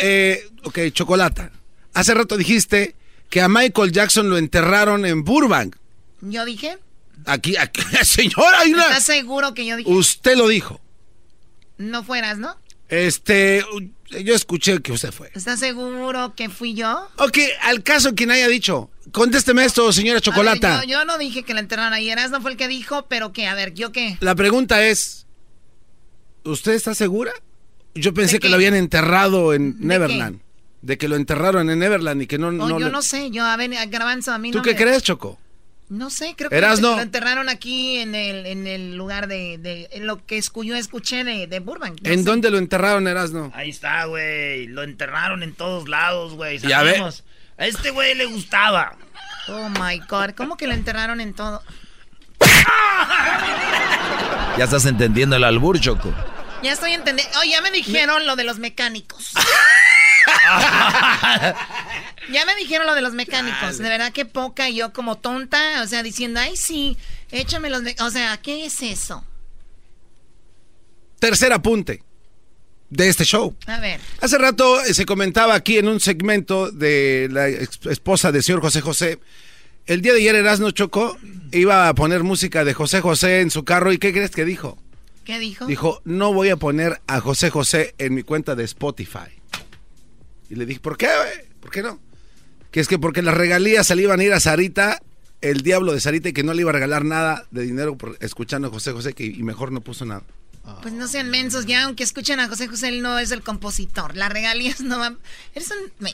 eh, 0.00 0.48
ok, 0.64 0.78
Chocolata. 0.92 1.52
Hace 1.94 2.14
rato 2.14 2.36
dijiste 2.36 2.94
que 3.32 3.40
a 3.40 3.48
Michael 3.48 3.92
Jackson 3.92 4.28
lo 4.28 4.36
enterraron 4.36 5.06
en 5.06 5.24
Burbank. 5.24 5.76
¿Yo 6.20 6.44
dije? 6.44 6.78
Aquí, 7.24 7.56
aquí, 7.56 7.80
señora, 8.04 8.60
hay 8.60 8.74
una. 8.74 8.84
¿Estás 8.84 9.04
seguro 9.04 9.54
que 9.54 9.64
yo 9.64 9.76
dije? 9.76 9.90
Usted 9.90 10.36
lo 10.36 10.48
dijo. 10.48 10.80
No 11.78 12.04
fueras, 12.04 12.36
¿no? 12.36 12.56
Este, 12.88 13.64
yo 14.22 14.34
escuché 14.34 14.82
que 14.82 14.92
usted 14.92 15.12
fue. 15.12 15.30
¿Estás 15.34 15.60
seguro 15.60 16.34
que 16.34 16.50
fui 16.50 16.74
yo? 16.74 17.08
Ok, 17.16 17.38
al 17.62 17.82
caso 17.82 18.14
quien 18.14 18.30
haya 18.30 18.48
dicho. 18.48 18.90
Contésteme 19.12 19.64
esto, 19.64 19.90
señora 19.92 20.20
Chocolata. 20.20 20.84
yo, 20.84 21.06
no 21.06 21.16
dije 21.16 21.42
que 21.42 21.54
la 21.54 21.60
enterraron 21.60 21.94
ahí. 21.94 22.12
no 22.30 22.42
fue 22.42 22.50
el 22.50 22.58
que 22.58 22.68
dijo, 22.68 23.06
pero 23.08 23.32
que, 23.32 23.46
a 23.46 23.54
ver, 23.54 23.72
¿yo 23.72 23.92
qué? 23.92 24.18
La 24.20 24.34
pregunta 24.34 24.84
es, 24.84 25.26
¿usted 26.44 26.72
está 26.72 26.94
segura? 26.94 27.32
Yo 27.94 28.12
pensé 28.12 28.40
que 28.40 28.50
lo 28.50 28.56
habían 28.56 28.74
enterrado 28.74 29.54
en 29.54 29.76
Neverland 29.78 30.41
de 30.82 30.98
que 30.98 31.08
lo 31.08 31.16
enterraron 31.16 31.70
en 31.70 31.82
Everland 31.82 32.22
y 32.22 32.26
que 32.26 32.38
no... 32.38 32.48
Oh, 32.48 32.52
no 32.52 32.78
yo 32.78 32.90
no 32.90 33.02
sé, 33.02 33.30
yo 33.30 33.44
a 33.44 33.56
ver, 33.56 33.70
Garbanzo, 33.88 34.32
a 34.32 34.38
mí 34.38 34.50
¿Tú 34.50 34.62
qué 34.62 34.76
crees, 34.76 35.02
Choco? 35.02 35.38
No 35.88 36.10
sé, 36.10 36.34
creo 36.36 36.48
que 36.48 36.60
lo, 36.80 37.00
enterraron 37.00 37.48
aquí 37.50 37.98
en 37.98 38.14
el, 38.14 38.46
en 38.46 38.66
el 38.66 38.96
lugar 38.96 39.28
de, 39.28 39.58
de 39.58 39.90
en 39.92 40.06
lo 40.06 40.24
que 40.24 40.40
yo 40.40 40.74
escuché 40.74 41.22
de, 41.22 41.46
de 41.46 41.60
Burbank. 41.60 41.98
¿En 42.04 42.24
dónde 42.24 42.50
lo 42.50 42.56
enterraron, 42.56 43.06
Erasno? 43.06 43.52
Ahí 43.54 43.68
está, 43.68 44.06
güey, 44.06 44.68
lo 44.68 44.82
enterraron 44.84 45.42
en 45.42 45.54
todos 45.54 45.90
lados, 45.90 46.32
güey. 46.32 46.58
Ya 46.58 46.82
ves. 46.82 47.24
A 47.58 47.66
este 47.66 47.90
güey 47.90 48.14
le 48.14 48.24
gustaba. 48.24 48.96
Oh, 49.48 49.68
my 49.68 49.98
God, 50.08 50.30
¿cómo 50.34 50.56
que 50.56 50.66
lo 50.66 50.72
enterraron 50.72 51.20
en 51.20 51.34
todo? 51.34 51.62
Ya 54.56 54.64
estás 54.64 54.86
entendiendo 54.86 55.36
el 55.36 55.44
albur, 55.44 55.78
Choco. 55.78 56.12
Ya 56.62 56.72
estoy 56.72 56.92
entendiendo. 56.92 57.38
Oh, 57.38 57.44
ya 57.48 57.60
me 57.60 57.70
dijeron 57.70 58.26
lo 58.26 58.36
de 58.36 58.44
los 58.44 58.58
mecánicos. 58.58 59.32
ya 62.32 62.46
me 62.46 62.54
dijeron 62.56 62.86
lo 62.86 62.94
de 62.94 63.02
los 63.02 63.12
mecánicos. 63.14 63.78
De 63.78 63.88
verdad 63.88 64.12
que 64.12 64.24
poca 64.24 64.68
yo 64.70 64.92
como 64.92 65.18
tonta, 65.18 65.82
o 65.82 65.86
sea, 65.86 66.02
diciendo, 66.02 66.40
ay, 66.40 66.56
sí, 66.56 66.96
échame 67.30 67.70
los 67.70 67.82
O 68.00 68.10
sea, 68.10 68.36
¿qué 68.38 68.66
es 68.66 68.82
eso? 68.82 69.24
Tercer 71.18 71.52
apunte 71.52 72.02
de 72.90 73.08
este 73.08 73.24
show. 73.24 73.56
A 73.66 73.80
ver. 73.80 74.00
Hace 74.20 74.38
rato 74.38 74.80
eh, 74.82 74.94
se 74.94 75.06
comentaba 75.06 75.54
aquí 75.54 75.78
en 75.78 75.88
un 75.88 75.98
segmento 75.98 76.70
de 76.70 77.28
la 77.30 77.48
esposa 77.48 78.30
del 78.30 78.42
señor 78.42 78.60
José 78.60 78.80
José. 78.80 79.18
El 79.86 80.02
día 80.02 80.12
de 80.12 80.20
ayer 80.20 80.34
Erasmo 80.36 80.70
Chocó 80.70 81.18
iba 81.50 81.88
a 81.88 81.94
poner 81.94 82.22
música 82.22 82.64
de 82.64 82.74
José 82.74 83.00
José 83.00 83.40
en 83.40 83.50
su 83.50 83.64
carro 83.64 83.92
y 83.92 83.98
¿qué 83.98 84.12
crees 84.12 84.30
que 84.30 84.44
dijo? 84.44 84.78
¿Qué 85.24 85.38
dijo? 85.38 85.66
Dijo, 85.66 86.00
no 86.04 86.32
voy 86.32 86.48
a 86.48 86.56
poner 86.56 87.00
a 87.06 87.20
José 87.20 87.50
José 87.50 87.94
en 87.98 88.14
mi 88.14 88.22
cuenta 88.22 88.54
de 88.54 88.64
Spotify. 88.64 89.30
Y 90.50 90.56
le 90.56 90.66
dije, 90.66 90.80
¿por 90.80 90.96
qué, 90.96 91.08
¿Por 91.60 91.70
qué 91.70 91.82
no? 91.82 92.00
Que 92.70 92.80
es 92.80 92.88
que 92.88 92.98
porque 92.98 93.22
las 93.22 93.34
regalías 93.34 93.86
se 93.86 93.94
le 93.94 94.02
iban 94.02 94.20
a 94.20 94.24
ir 94.24 94.32
a 94.32 94.40
Sarita, 94.40 95.00
el 95.40 95.62
diablo 95.62 95.92
de 95.92 96.00
Sarita, 96.00 96.30
y 96.30 96.32
que 96.32 96.42
no 96.42 96.54
le 96.54 96.62
iba 96.62 96.70
a 96.70 96.74
regalar 96.74 97.04
nada 97.04 97.46
de 97.50 97.62
dinero 97.62 97.96
por 97.96 98.16
escuchando 98.20 98.68
a 98.68 98.70
José 98.70 98.92
José, 98.92 99.12
que 99.12 99.24
y 99.24 99.42
mejor 99.42 99.72
no 99.72 99.80
puso 99.80 100.04
nada. 100.04 100.22
Pues 100.80 100.94
no 100.94 101.08
sean 101.08 101.28
mensos, 101.28 101.66
ya 101.66 101.84
aunque 101.84 102.04
escuchen 102.04 102.38
a 102.38 102.48
José 102.48 102.68
José, 102.68 102.88
él 102.88 103.02
no 103.02 103.18
es 103.18 103.32
el 103.32 103.42
compositor. 103.42 104.16
Las 104.16 104.32
regalías 104.32 104.80
no 104.80 104.98
van. 104.98 105.18
Eres 105.54 105.70
un. 105.70 105.92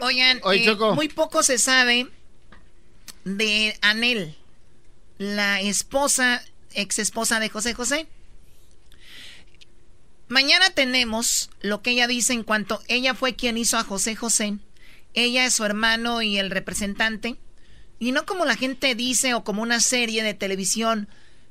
Oigan, 0.00 0.40
eh, 0.52 0.76
muy 0.94 1.08
poco 1.08 1.42
se 1.42 1.58
sabe 1.58 2.06
de 3.24 3.76
Anel, 3.82 4.36
la 5.18 5.60
esposa, 5.60 6.42
ex 6.72 6.98
esposa 6.98 7.40
de 7.40 7.48
José 7.48 7.74
José. 7.74 8.08
Mañana 10.28 10.70
tenemos 10.70 11.50
lo 11.60 11.82
que 11.82 11.90
ella 11.90 12.06
dice 12.06 12.32
en 12.32 12.44
cuanto 12.44 12.82
ella 12.88 13.14
fue 13.14 13.34
quien 13.34 13.56
hizo 13.56 13.78
a 13.78 13.84
José 13.84 14.14
José. 14.14 14.58
Ella 15.14 15.44
es 15.44 15.54
su 15.54 15.64
hermano 15.64 16.22
y 16.22 16.38
el 16.38 16.50
representante. 16.50 17.36
Y 17.98 18.12
no 18.12 18.26
como 18.26 18.44
la 18.44 18.56
gente 18.56 18.94
dice 18.94 19.34
o 19.34 19.42
como 19.42 19.62
una 19.62 19.80
serie 19.80 20.22
de 20.22 20.34
televisión 20.34 21.08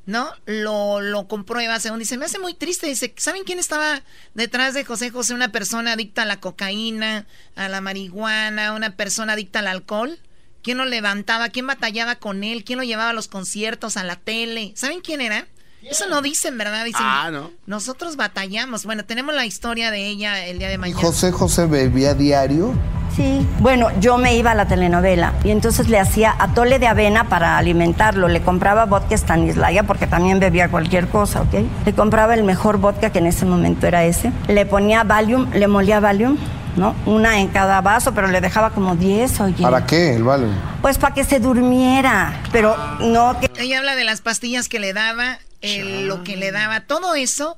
¿no? 0.08 0.32
Lo, 0.46 1.02
lo 1.02 1.28
comprueba, 1.28 1.80
según 1.82 2.00
dice, 2.00 2.18
me 2.18 2.26
hace 2.26 2.40
muy 2.40 2.54
triste. 2.54 2.88
Dice, 2.88 3.14
¿saben 3.18 3.44
quién 3.44 3.60
estaba 3.60 4.02
detrás 4.34 4.74
de 4.74 4.86
José 4.86 5.12
José? 5.12 5.34
Una 5.34 5.52
persona 5.52 5.94
adicta 5.94 6.22
a 6.22 6.26
la 6.26 6.40
cocaína, 6.40 7.28
a 7.56 7.68
la 7.68 7.82
marihuana, 7.82 8.72
una 8.72 8.96
persona 8.96 9.34
adicta 9.34 9.60
al 9.60 9.68
alcohol. 9.68 10.18
¿Quién 10.62 10.78
lo 10.78 10.86
levantaba? 10.86 11.50
¿Quién 11.50 11.68
batallaba 11.68 12.16
con 12.16 12.44
él? 12.44 12.64
¿Quién 12.64 12.78
lo 12.80 12.84
llevaba 12.84 13.12
a 13.12 13.14
los 13.14 13.28
conciertos, 13.28 13.98
a 13.98 14.04
la 14.04 14.16
tele? 14.16 14.74
¿Saben 14.76 15.02
quién 15.02 15.22
era? 15.22 15.48
Eso 15.84 16.08
no 16.08 16.22
dicen, 16.22 16.58
¿verdad? 16.58 16.84
Dicen, 16.86 17.02
ah, 17.04 17.30
no. 17.32 17.52
Nosotros 17.66 18.16
batallamos. 18.16 18.86
Bueno, 18.86 19.06
tenemos 19.06 19.34
la 19.34 19.46
historia 19.46 19.92
de 19.92 20.08
ella 20.08 20.46
el 20.46 20.60
día 20.60 20.70
de 20.70 20.78
mañana. 20.78 21.00
José 21.00 21.32
José 21.32 21.66
bebía 21.66 22.14
diario? 22.14 22.74
Sí, 23.16 23.48
bueno, 23.60 23.88
yo 24.00 24.18
me 24.18 24.36
iba 24.36 24.52
a 24.52 24.56
la 24.56 24.68
telenovela 24.68 25.34
y 25.44 25.50
entonces 25.50 25.88
le 25.88 25.98
hacía 25.98 26.36
atole 26.38 26.78
de 26.78 26.88
avena 26.88 27.30
para 27.30 27.58
alimentarlo. 27.58 28.28
Le 28.28 28.42
compraba 28.42 28.86
vodka 28.86 29.16
Stanislaya 29.16 29.84
porque 29.84 30.08
también 30.08 30.40
bebía 30.40 30.70
cualquier 30.70 31.08
cosa, 31.08 31.42
¿ok? 31.42 31.54
Le 31.86 31.94
compraba 31.94 32.34
el 32.34 32.44
mejor 32.44 32.78
vodka 32.78 33.12
que 33.12 33.20
en 33.20 33.28
ese 33.28 33.46
momento 33.46 33.88
era 33.88 34.04
ese. 34.04 34.32
Le 34.48 34.66
ponía 34.66 35.04
Valium, 35.04 35.50
le 35.52 35.68
molía 35.68 36.00
Valium. 36.00 36.38
¿No? 36.78 36.96
Una 37.06 37.40
en 37.40 37.50
cada 37.50 37.82
vaso, 37.82 38.14
pero 38.14 38.28
le 38.28 38.40
dejaba 38.40 38.70
como 38.70 38.96
10, 38.96 39.40
oye. 39.42 39.64
¿Para 39.64 39.86
qué 39.86 40.16
el 40.16 40.24
Valium? 40.24 40.54
Pues 40.82 40.98
para 40.98 41.14
que 41.14 41.24
se 41.24 41.40
durmiera, 41.40 42.42
pero 42.52 42.78
no 43.00 43.40
que... 43.40 43.50
Ella 43.62 43.80
habla 43.80 43.96
de 43.96 44.04
las 44.04 44.22
pastillas 44.22 44.70
que 44.70 44.80
le 44.80 44.94
daba, 44.94 45.40
lo 45.62 46.24
que 46.24 46.38
le 46.38 46.52
daba, 46.52 46.82
todo 46.82 47.16
eso 47.16 47.58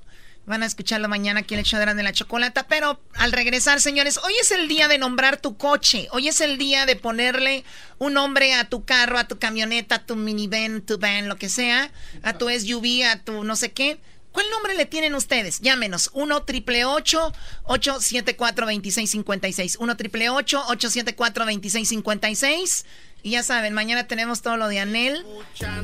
Van 0.50 0.64
a 0.64 0.66
escucharlo 0.66 1.08
mañana 1.08 1.42
aquí 1.42 1.54
en 1.54 1.60
el 1.60 1.66
show 1.68 1.80
de 1.80 2.02
la 2.02 2.12
chocolata. 2.12 2.66
Pero 2.68 3.00
al 3.14 3.32
regresar, 3.34 3.82
señores, 3.82 4.18
hoy 4.18 4.34
es 4.42 4.50
el 4.50 4.68
día 4.68 4.88
de 4.88 4.98
nombrar 4.98 5.38
tu 5.38 5.58
coche. 5.58 6.08
Hoy 6.12 6.28
es 6.28 6.42
el 6.42 6.58
día 6.58 6.88
de 6.88 6.96
ponerle 6.96 7.64
un 8.00 8.14
nombre 8.14 8.56
a 8.56 8.68
tu 8.68 8.84
carro, 8.84 9.20
a 9.20 9.28
tu 9.28 9.38
camioneta, 9.38 9.96
a 9.96 10.06
tu 10.08 10.16
minivan, 10.16 10.82
tu 10.82 10.98
van, 10.98 11.30
lo 11.30 11.36
que 11.36 11.50
sea, 11.50 11.92
a 12.24 12.34
tu 12.34 12.50
SUV, 12.50 13.04
a 13.06 13.18
tu 13.20 13.44
no 13.44 13.56
sé 13.56 13.74
qué. 13.74 14.00
¿Cuál 14.32 14.46
nombre 14.52 14.76
le 14.76 14.86
tienen 14.86 15.16
ustedes? 15.16 15.60
Llámenos. 15.60 16.12
1 16.14 16.44
triple 16.44 16.86
874 16.86 18.66
2656. 18.66 19.78
1 19.80 19.98
triple 19.98 20.30
874 20.30 21.46
2656. 21.46 22.86
Y 23.22 23.32
ya 23.32 23.44
saben, 23.44 23.74
mañana 23.74 24.08
tenemos 24.08 24.42
todo 24.42 24.56
lo 24.56 24.70
de 24.70 24.80
Anel. 24.80 25.26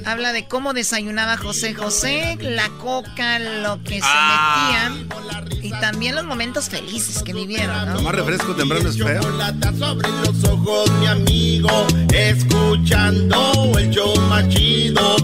Habla 0.05 0.31
de 0.31 0.47
cómo 0.47 0.73
desayunaba 0.73 1.35
José 1.35 1.73
José, 1.73 2.37
la 2.39 2.69
coca, 2.69 3.39
lo 3.39 3.83
que 3.83 3.99
se 3.99 4.01
ah. 4.03 4.89
metía. 4.89 5.61
Y 5.61 5.71
también 5.81 6.15
los 6.15 6.23
momentos 6.23 6.69
felices 6.69 7.23
que 7.23 7.33
vivieron, 7.33 7.87
¿no? 7.87 7.95
Tomar 7.95 8.15
refresco 8.15 8.55
temprano 8.55 8.87
es 8.87 8.97
feo. 8.97 9.21
sobre 9.77 10.07
los 10.07 10.43
ojos, 10.45 10.89
mi 10.99 11.07
amigo, 11.07 11.87
escuchando 12.13 13.73
el 13.77 13.89
show 13.89 14.15
machido. 14.29 15.17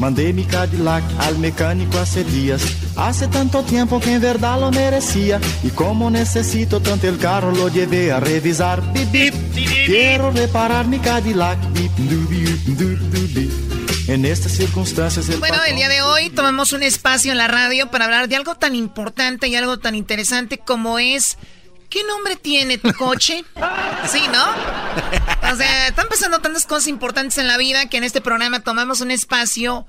Mandei 0.00 0.32
mi 0.32 0.44
Cadillac 0.44 1.04
al 1.18 1.36
mecánico 1.38 1.98
hace 1.98 2.24
días. 2.24 2.62
Hace 2.96 3.28
tanto 3.28 3.62
tiempo 3.62 4.00
que 4.00 4.14
en 4.14 4.22
verdad 4.22 4.58
lo 4.58 4.70
merecía. 4.70 5.38
Y 5.62 5.68
como 5.68 6.10
necesito 6.10 6.80
tanto 6.80 7.06
el 7.06 7.18
carro, 7.18 7.52
lo 7.52 7.68
llevé 7.68 8.10
a 8.10 8.18
revisar. 8.18 8.80
Bip, 8.94 9.34
Quiero 9.84 10.30
reparar 10.30 10.86
mi 10.86 10.98
Cadillac. 11.00 11.58
En 14.08 14.24
estas 14.24 14.52
circunstancias. 14.52 15.28
El 15.28 15.38
bueno, 15.38 15.58
el 15.68 15.76
día 15.76 15.90
de 15.90 16.00
hoy 16.00 16.30
tomamos 16.30 16.72
un 16.72 16.82
espacio 16.82 17.32
en 17.32 17.38
la 17.38 17.48
radio 17.48 17.90
para 17.90 18.06
hablar 18.06 18.26
de 18.26 18.36
algo 18.36 18.54
tan 18.54 18.74
importante 18.74 19.48
y 19.48 19.54
algo 19.54 19.78
tan 19.80 19.94
interesante 19.94 20.56
como 20.56 20.98
es 20.98 21.36
¿Qué 21.90 22.04
nombre 22.04 22.36
tiene 22.36 22.78
tu 22.78 22.92
coche? 22.94 23.44
Sí, 24.08 24.22
¿no? 24.32 25.52
O 25.52 25.56
sea, 25.56 25.88
están 25.88 26.06
pasando 26.08 26.38
tantas 26.38 26.64
cosas 26.64 26.86
importantes 26.86 27.36
en 27.38 27.48
la 27.48 27.58
vida 27.58 27.88
que 27.88 27.96
en 27.96 28.04
este 28.04 28.20
programa 28.20 28.60
tomamos 28.60 29.00
un 29.00 29.10
espacio 29.10 29.86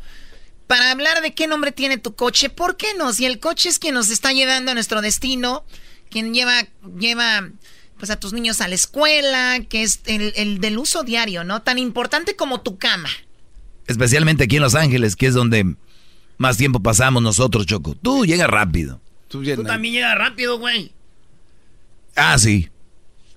para 0.66 0.90
hablar 0.90 1.22
de 1.22 1.36
qué 1.36 1.46
nombre 1.46 1.72
tiene 1.72 2.00
tu 2.00 2.16
coche. 2.16 2.50
¿Por 2.50 2.76
qué 2.76 2.88
no? 2.98 3.14
Si 3.14 3.26
el 3.26 3.40
coche 3.40 3.70
es 3.70 3.78
quien 3.78 3.94
nos 3.94 4.10
está 4.10 4.34
llevando 4.34 4.72
a 4.72 4.74
nuestro 4.74 5.02
destino, 5.02 5.64
quien 6.10 6.34
lleva, 6.34 6.64
lleva 7.00 7.48
pues 8.00 8.10
a 8.10 8.20
tus 8.20 8.34
niños 8.34 8.62
a 8.62 8.68
la 8.68 8.74
escuela, 8.74 9.60
que 9.70 9.84
es 9.84 10.02
el, 10.06 10.34
el 10.36 10.60
del 10.60 10.80
uso 10.80 11.04
diario, 11.04 11.44
¿no? 11.44 11.62
Tan 11.62 11.78
importante 11.78 12.36
como 12.36 12.62
tu 12.62 12.80
cama. 12.80 13.10
Especialmente 13.86 14.46
aquí 14.46 14.56
en 14.56 14.64
Los 14.64 14.74
Ángeles, 14.74 15.16
que 15.16 15.28
es 15.28 15.36
donde 15.36 15.76
más 16.38 16.58
tiempo 16.58 16.80
pasamos 16.80 17.22
nosotros, 17.22 17.68
Choco. 17.68 17.94
Tú 17.94 18.26
llegas 18.26 18.50
rápido. 18.50 19.00
Tú, 19.28 19.44
Tú 19.44 19.64
también 19.64 19.94
llegas 19.94 20.18
rápido, 20.18 20.58
güey. 20.58 20.92
Ah, 22.16 22.38
sí. 22.38 22.70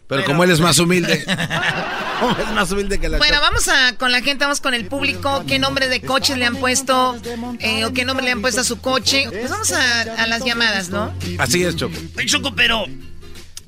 Pero, 0.06 0.24
como 0.24 0.44
él 0.44 0.50
es 0.50 0.60
más 0.60 0.78
humilde. 0.80 1.24
es 1.24 2.52
más 2.54 2.70
humilde 2.70 2.98
que 2.98 3.08
la 3.08 3.18
Bueno, 3.18 3.40
vamos 3.40 3.68
a 3.68 3.96
con 3.96 4.12
la 4.12 4.20
gente, 4.20 4.44
vamos 4.44 4.60
con 4.60 4.74
el 4.74 4.86
público. 4.86 5.44
¿Qué 5.46 5.58
nombre 5.58 5.88
de 5.88 6.02
coches 6.02 6.36
le 6.36 6.44
han 6.44 6.56
puesto? 6.56 7.16
Eh, 7.60 7.84
¿O 7.84 7.92
qué 7.92 8.04
nombre 8.04 8.24
le 8.24 8.32
han 8.32 8.40
puesto 8.40 8.60
a 8.60 8.64
su 8.64 8.80
coche? 8.80 9.26
Pues 9.30 9.50
vamos 9.50 9.72
a, 9.72 10.26
las 10.26 10.44
llamadas, 10.44 10.90
¿no? 10.90 11.12
Así 11.38 11.64
es, 11.64 11.76
Choco. 11.76 11.96
Choco, 12.26 12.54
pero 12.54 12.86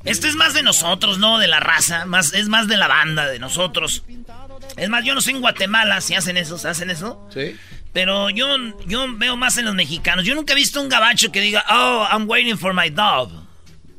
esto 0.04 0.26
es 0.26 0.34
más 0.36 0.54
de 0.54 0.62
nosotros, 0.62 1.18
¿no? 1.18 1.38
De 1.38 1.48
la 1.48 1.60
raza. 1.60 2.04
Más, 2.04 2.32
es 2.34 2.48
más 2.48 2.68
de 2.68 2.76
la 2.76 2.88
banda, 2.88 3.26
de 3.26 3.38
nosotros. 3.38 4.04
Es 4.76 4.88
más, 4.88 5.04
yo 5.04 5.14
no 5.14 5.20
sé 5.20 5.30
en 5.30 5.40
Guatemala 5.40 6.00
si 6.00 6.14
hacen 6.14 6.36
eso, 6.36 6.56
¿hacen 6.68 6.90
eso? 6.90 7.28
Sí. 7.32 7.56
Pero 7.92 8.28
yo, 8.28 8.46
yo 8.86 9.06
veo 9.16 9.36
más 9.36 9.56
en 9.56 9.64
los 9.64 9.74
mexicanos. 9.74 10.26
Yo 10.26 10.34
nunca 10.34 10.52
he 10.52 10.56
visto 10.56 10.82
un 10.82 10.90
gabacho 10.90 11.32
que 11.32 11.40
diga, 11.40 11.64
oh, 11.70 12.06
I'm 12.12 12.28
waiting 12.28 12.58
for 12.58 12.74
my 12.74 12.90
dog. 12.90 13.45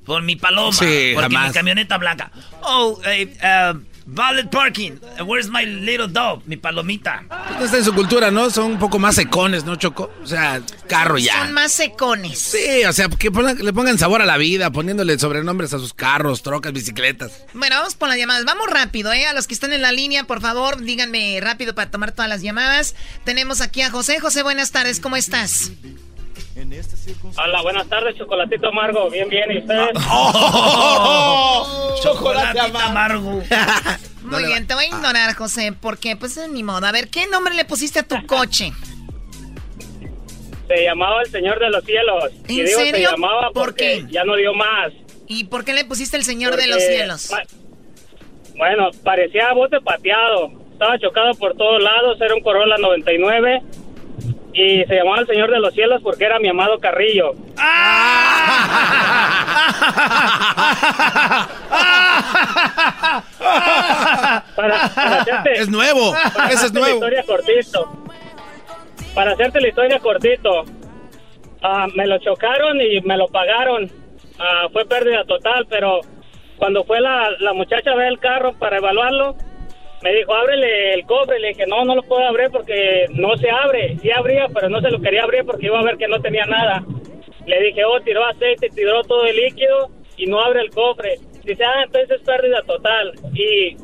Por 0.07 0.23
mi 0.23 0.35
paloma. 0.38 0.71
Sí, 0.71 1.11
porque 1.13 1.38
mi 1.38 1.51
camioneta 1.51 1.97
blanca. 1.97 2.31
Oh, 2.61 2.99
eh, 3.05 3.38
uh, 3.43 3.77
Valet 4.09 4.49
parking. 4.49 4.93
Where's 5.25 5.49
my 5.49 5.65
little 5.65 6.07
dog? 6.07 6.41
Mi 6.45 6.55
palomita. 6.55 7.25
No 7.59 7.65
está 7.65 7.77
en 7.77 7.84
su 7.84 7.93
cultura, 7.93 8.31
¿no? 8.31 8.49
Son 8.49 8.71
un 8.71 8.79
poco 8.79 8.99
más 8.99 9.15
secones, 9.15 9.65
¿no, 9.65 9.75
Choco? 9.75 10.09
O 10.23 10.25
sea, 10.25 10.61
carro 10.88 11.17
ya. 11.17 11.43
Son 11.43 11.53
más 11.53 11.73
secones. 11.73 12.39
Sí, 12.39 12.85
o 12.88 12.93
sea, 12.93 13.09
que 13.09 13.29
le 13.29 13.73
pongan 13.73 13.97
sabor 13.97 14.21
a 14.21 14.25
la 14.25 14.38
vida, 14.38 14.71
poniéndole 14.71 15.19
sobrenombres 15.19 15.73
a 15.73 15.79
sus 15.79 15.93
carros, 15.93 16.41
trocas, 16.41 16.71
bicicletas. 16.71 17.43
Bueno, 17.53 17.75
vamos 17.75 17.95
por 17.95 18.07
las 18.07 18.17
llamadas. 18.17 18.45
Vamos 18.45 18.69
rápido, 18.69 19.11
¿eh? 19.11 19.25
A 19.25 19.34
los 19.34 19.45
que 19.45 19.53
están 19.53 19.73
en 19.73 19.81
la 19.81 19.91
línea, 19.91 20.23
por 20.23 20.39
favor, 20.39 20.81
díganme 20.81 21.39
rápido 21.41 21.75
para 21.75 21.91
tomar 21.91 22.13
todas 22.13 22.29
las 22.29 22.41
llamadas. 22.41 22.95
Tenemos 23.25 23.59
aquí 23.59 23.81
a 23.81 23.91
José. 23.91 24.21
José, 24.21 24.41
buenas 24.41 24.71
tardes. 24.71 25.01
¿Cómo 25.01 25.17
estás? 25.17 25.71
Hola, 27.38 27.61
buenas 27.61 27.88
tardes, 27.88 28.15
Chocolatito 28.18 28.68
Amargo. 28.69 29.09
Bien, 29.09 29.30
bien, 29.30 29.51
¿y 29.51 29.59
ustedes? 29.59 29.89
Oh, 30.09 31.95
chocolate 32.03 32.59
Amargo. 32.59 33.43
Muy 34.23 34.45
bien, 34.45 34.68
te 34.68 34.73
voy 34.73 34.85
a 34.85 34.88
ignorar, 34.88 35.34
José, 35.35 35.73
porque 35.80 36.15
pues 36.15 36.35
es 36.38 36.49
ni 36.49 36.64
modo. 36.64 36.85
A 36.85 36.91
ver, 36.91 37.09
¿qué 37.09 37.27
nombre 37.27 37.53
le 37.53 37.64
pusiste 37.65 37.99
a 37.99 38.03
tu 38.03 38.26
coche? 38.26 38.72
Se 40.68 40.84
llamaba 40.84 41.22
el 41.22 41.31
Señor 41.31 41.59
de 41.59 41.69
los 41.69 41.84
Cielos. 41.85 42.26
¿En 42.47 42.51
y 42.51 42.61
digo, 42.64 42.80
serio? 42.80 43.09
Se 43.09 43.15
llamaba 43.15 43.51
¿Por 43.51 43.73
qué? 43.73 44.05
Ya 44.09 44.26
no 44.26 44.35
dio 44.35 44.53
más. 44.53 44.91
¿Y 45.27 45.45
por 45.45 45.64
qué 45.64 45.73
le 45.73 45.85
pusiste 45.85 46.18
el 46.18 46.23
Señor 46.23 46.57
de 46.57 46.68
los 46.68 46.84
Cielos? 46.84 47.31
Bueno, 48.55 48.89
parecía 49.03 49.53
bote 49.53 49.80
pateado. 49.80 50.51
Estaba 50.73 50.99
chocado 50.99 51.34
por 51.35 51.55
todos 51.55 51.81
lados. 51.81 52.19
Era 52.19 52.35
un 52.35 52.41
Corolla 52.41 52.77
99 52.77 53.61
y 54.57 54.84
se 54.85 54.95
llamaba 54.95 55.19
el 55.19 55.27
Señor 55.27 55.51
de 55.51 55.59
los 55.59 55.71
Cielos 55.71 56.01
porque 56.01 56.25
era 56.25 56.39
mi 56.39 56.47
amado 56.49 56.79
Carrillo. 56.79 57.34
es 65.53 65.69
nuevo, 65.69 66.15
ese 66.49 66.65
es 66.65 66.73
nuevo. 66.73 66.95
historia 66.95 67.23
cortito. 67.23 68.03
Para 69.13 69.34
hacerte 69.34 69.61
la 69.61 69.67
historia 69.67 69.99
cortito, 69.99 70.65
ah, 71.61 71.85
me 71.95 72.07
lo 72.07 72.17
chocaron 72.17 72.81
y 72.81 72.99
me 73.01 73.15
lo 73.15 73.27
pagaron. 73.27 73.91
Ah, 74.39 74.69
fue 74.73 74.85
pérdida 74.85 75.23
total, 75.25 75.67
pero 75.69 76.01
cuando 76.57 76.84
fue 76.84 76.99
la, 76.99 77.29
la 77.39 77.53
muchacha 77.53 77.91
a 77.91 77.95
ver 77.95 78.07
el 78.07 78.17
carro 78.17 78.53
para 78.53 78.77
evaluarlo, 78.77 79.38
me 80.07 80.13
dijo, 80.13 80.34
ábrele 80.34 80.93
el 80.93 81.05
cofre. 81.05 81.39
Le 81.39 81.49
dije, 81.49 81.65
no, 81.67 81.84
no 81.84 81.95
lo 81.95 82.03
puedo 82.03 82.25
abrir 82.25 82.49
porque 82.49 83.07
no 83.13 83.35
se 83.35 83.49
abre. 83.49 83.97
Sí 84.01 84.09
abría, 84.09 84.47
pero 84.53 84.69
no 84.69 84.79
se 84.79 84.89
lo 84.89 85.01
quería 85.01 85.23
abrir 85.23 85.43
porque 85.45 85.65
iba 85.65 85.79
a 85.79 85.84
ver 85.84 85.97
que 85.97 86.07
no 86.07 86.21
tenía 86.21 86.45
nada. 86.45 86.81
Le 87.45 87.59
dije, 87.61 87.84
oh, 87.84 87.99
tiró 88.01 88.25
aceite, 88.25 88.69
tiró 88.69 89.03
todo 89.03 89.25
el 89.25 89.35
líquido 89.35 89.89
y 90.15 90.25
no 90.27 90.39
abre 90.39 90.61
el 90.61 90.69
cofre. 90.69 91.15
Dice, 91.43 91.63
ah, 91.63 91.84
entonces 91.85 92.11
es 92.11 92.21
pérdida 92.21 92.61
total. 92.65 93.13
Y 93.34 93.75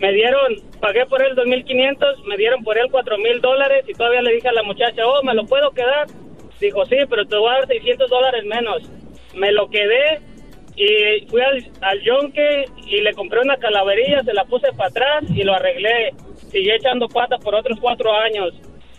me 0.00 0.12
dieron, 0.12 0.54
pagué 0.80 1.06
por 1.06 1.22
él 1.22 1.34
2.500, 1.34 2.24
me 2.24 2.36
dieron 2.36 2.62
por 2.62 2.76
él 2.76 2.88
4.000 2.90 3.40
dólares 3.40 3.84
y 3.88 3.94
todavía 3.94 4.20
le 4.20 4.34
dije 4.34 4.48
a 4.48 4.52
la 4.52 4.62
muchacha, 4.64 5.06
oh, 5.06 5.22
¿me 5.22 5.34
lo 5.34 5.46
puedo 5.46 5.70
quedar? 5.70 6.08
Dijo, 6.60 6.84
sí, 6.84 6.96
pero 7.08 7.26
te 7.26 7.36
voy 7.36 7.50
a 7.50 7.58
dar 7.60 7.66
600 7.68 8.10
dólares 8.10 8.44
menos. 8.44 8.82
Me 9.34 9.50
lo 9.52 9.68
quedé 9.70 10.20
y 10.76 11.26
fui 11.28 11.40
al, 11.40 11.70
al 11.82 12.02
yonque 12.02 12.64
y 12.86 13.00
le 13.00 13.12
compré 13.14 13.40
una 13.40 13.56
calaverilla, 13.56 14.22
se 14.24 14.32
la 14.32 14.44
puse 14.44 14.72
para 14.76 14.88
atrás 14.88 15.24
y 15.28 15.42
lo 15.42 15.54
arreglé. 15.54 16.14
Seguí 16.50 16.70
echando 16.70 17.08
pata 17.08 17.38
por 17.38 17.54
otros 17.54 17.78
cuatro 17.80 18.12
años. 18.12 18.54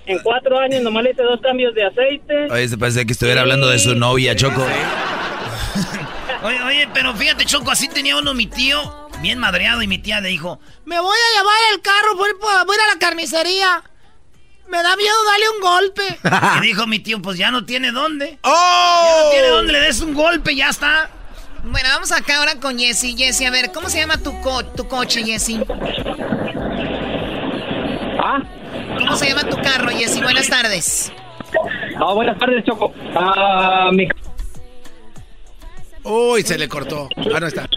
En 0.05 0.19
cuatro 0.19 0.59
años 0.59 0.81
nomás 0.81 1.03
le 1.03 1.11
hice 1.11 1.23
dos 1.23 1.41
cambios 1.41 1.73
de 1.73 1.83
aceite. 1.83 2.47
Oye, 2.51 2.67
se 2.67 2.77
parece 2.77 3.05
que 3.05 3.13
estuviera 3.13 3.41
hablando 3.41 3.67
de 3.67 3.79
su 3.79 3.95
novia, 3.95 4.35
Choco. 4.35 4.63
oye, 6.43 6.61
oye, 6.61 6.87
pero 6.93 7.13
fíjate, 7.15 7.45
Choco, 7.45 7.71
así 7.71 7.87
tenía 7.89 8.15
uno 8.17 8.33
mi 8.33 8.45
tío, 8.45 9.09
bien 9.21 9.39
madreado, 9.39 9.81
y 9.81 9.87
mi 9.87 9.97
tía 9.97 10.21
le 10.21 10.29
dijo, 10.29 10.59
me 10.85 10.99
voy 10.99 11.17
a 11.17 11.37
llevar 11.37 11.55
el 11.73 11.81
carro, 11.81 12.15
voy, 12.15 12.29
voy 12.39 12.49
a 12.49 12.75
ir 12.75 12.81
a 12.89 12.93
la 12.93 12.99
carnicería. 12.99 13.83
Me 14.67 14.81
da 14.81 14.95
miedo 14.95 15.15
darle 15.25 15.49
un 15.49 15.61
golpe. 15.61 16.19
y 16.63 16.67
dijo 16.67 16.87
mi 16.87 16.99
tío, 16.99 17.21
pues 17.21 17.37
ya 17.37 17.51
no 17.51 17.65
tiene 17.65 17.91
dónde. 17.91 18.37
¡Oh! 18.41 19.07
Ya 19.07 19.23
no 19.23 19.31
tiene 19.31 19.47
dónde, 19.47 19.73
le 19.73 19.79
des 19.81 20.01
un 20.01 20.13
golpe, 20.13 20.55
ya 20.55 20.69
está. 20.69 21.09
Bueno, 21.67 21.89
vamos 21.91 22.11
acá 22.11 22.37
ahora 22.37 22.59
con 22.61 22.77
Jesse. 22.77 23.15
Jesse, 23.17 23.41
a 23.47 23.49
ver, 23.49 23.71
¿cómo 23.71 23.89
se 23.89 23.99
llama 23.99 24.17
tu, 24.17 24.33
tu 24.75 24.87
coche, 24.87 25.23
Jesse? 25.23 25.59
¿Ah? 28.19 28.39
¿Cómo 28.99 29.15
se 29.15 29.29
llama 29.29 29.43
tu 29.45 29.57
carro, 29.57 29.89
Jesse? 29.89 30.21
Buenas 30.21 30.47
tardes. 30.47 31.11
Ah, 31.97 32.13
buenas 32.13 32.37
tardes, 32.37 32.63
Choco. 32.65 32.93
Ah, 33.15 33.89
mi... 33.91 34.07
Uy, 36.05 36.43
se 36.43 36.57
le 36.57 36.67
cortó. 36.69 37.09
Ah, 37.33 37.39
no 37.39 37.47
está. 37.47 37.67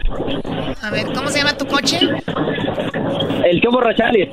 A 0.81 0.89
ver, 0.91 1.07
¿cómo 1.13 1.29
se 1.29 1.39
llama 1.39 1.57
tu 1.57 1.67
coche? 1.67 1.99
El 3.45 3.59
tío 3.59 3.71
Borrachales. 3.71 4.29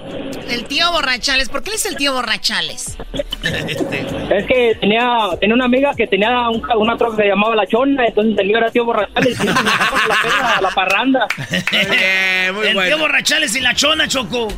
El 0.51 0.65
tío 0.65 0.91
Borrachales. 0.93 1.49
¿Por 1.49 1.63
qué 1.63 1.73
es 1.75 1.87
el 1.87 1.97
tío 1.97 2.13
Borrachales? 2.13 2.97
es 3.43 4.47
que 4.47 4.77
tenía, 4.81 5.09
tenía 5.41 5.55
una 5.55 5.65
amiga 5.65 5.93
que 5.97 6.07
tenía 6.07 6.49
una 6.51 6.97
troca 6.97 7.17
que 7.17 7.23
se 7.23 7.29
llamaba 7.29 7.57
La 7.57 7.67
Chona, 7.67 8.07
entonces 8.07 8.37
el 8.39 8.49
tío 8.49 8.59
era 8.59 8.71
tío 8.71 8.85
Borrachales. 8.85 9.41
y 9.41 9.47
la, 9.47 10.59
la 10.61 10.71
parranda. 10.75 11.27
muy 12.55 12.67
el 12.67 12.85
tío 12.87 12.99
Borrachales 12.99 13.57
y 13.57 13.61
La 13.61 13.75
Chona, 13.75 14.07
Choco. 14.09 14.49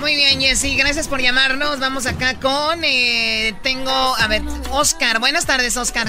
Muy 0.00 0.14
bien, 0.14 0.40
Jessy, 0.40 0.76
gracias 0.76 1.08
por 1.08 1.20
llamarnos. 1.20 1.78
Vamos 1.78 2.06
acá 2.06 2.34
con. 2.40 2.82
Eh, 2.84 3.54
tengo. 3.62 3.90
A 3.90 4.26
ver, 4.28 4.42
Oscar. 4.70 5.20
Buenas 5.20 5.46
tardes, 5.46 5.76
Oscar. 5.76 6.08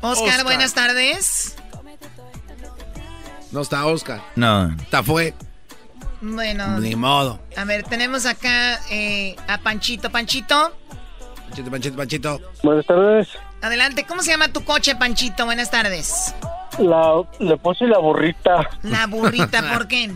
Oscar, 0.00 0.44
buenas 0.44 0.74
tardes. 0.74 1.56
No 3.52 3.60
está 3.60 3.86
Oscar. 3.86 4.22
No. 4.36 4.72
Está 4.80 5.02
fue. 5.02 5.34
Bueno. 6.20 6.78
Ni 6.78 6.94
modo. 6.96 7.40
A 7.56 7.64
ver, 7.64 7.82
tenemos 7.82 8.26
acá 8.26 8.78
eh, 8.90 9.36
a 9.48 9.58
Panchito. 9.58 10.10
Panchito. 10.10 10.72
Panchito, 11.48 11.70
Panchito, 11.70 11.96
Panchito. 11.96 12.40
Buenas 12.62 12.86
tardes. 12.86 13.28
Adelante, 13.62 14.06
¿cómo 14.06 14.22
se 14.22 14.30
llama 14.30 14.48
tu 14.48 14.64
coche, 14.64 14.94
Panchito? 14.96 15.44
Buenas 15.44 15.70
tardes. 15.70 16.34
La, 16.78 17.22
le 17.38 17.56
puse 17.58 17.86
la 17.86 17.98
burrita. 17.98 18.68
La 18.82 19.06
burrita, 19.06 19.62
¿por 19.74 19.88
qué? 19.88 20.10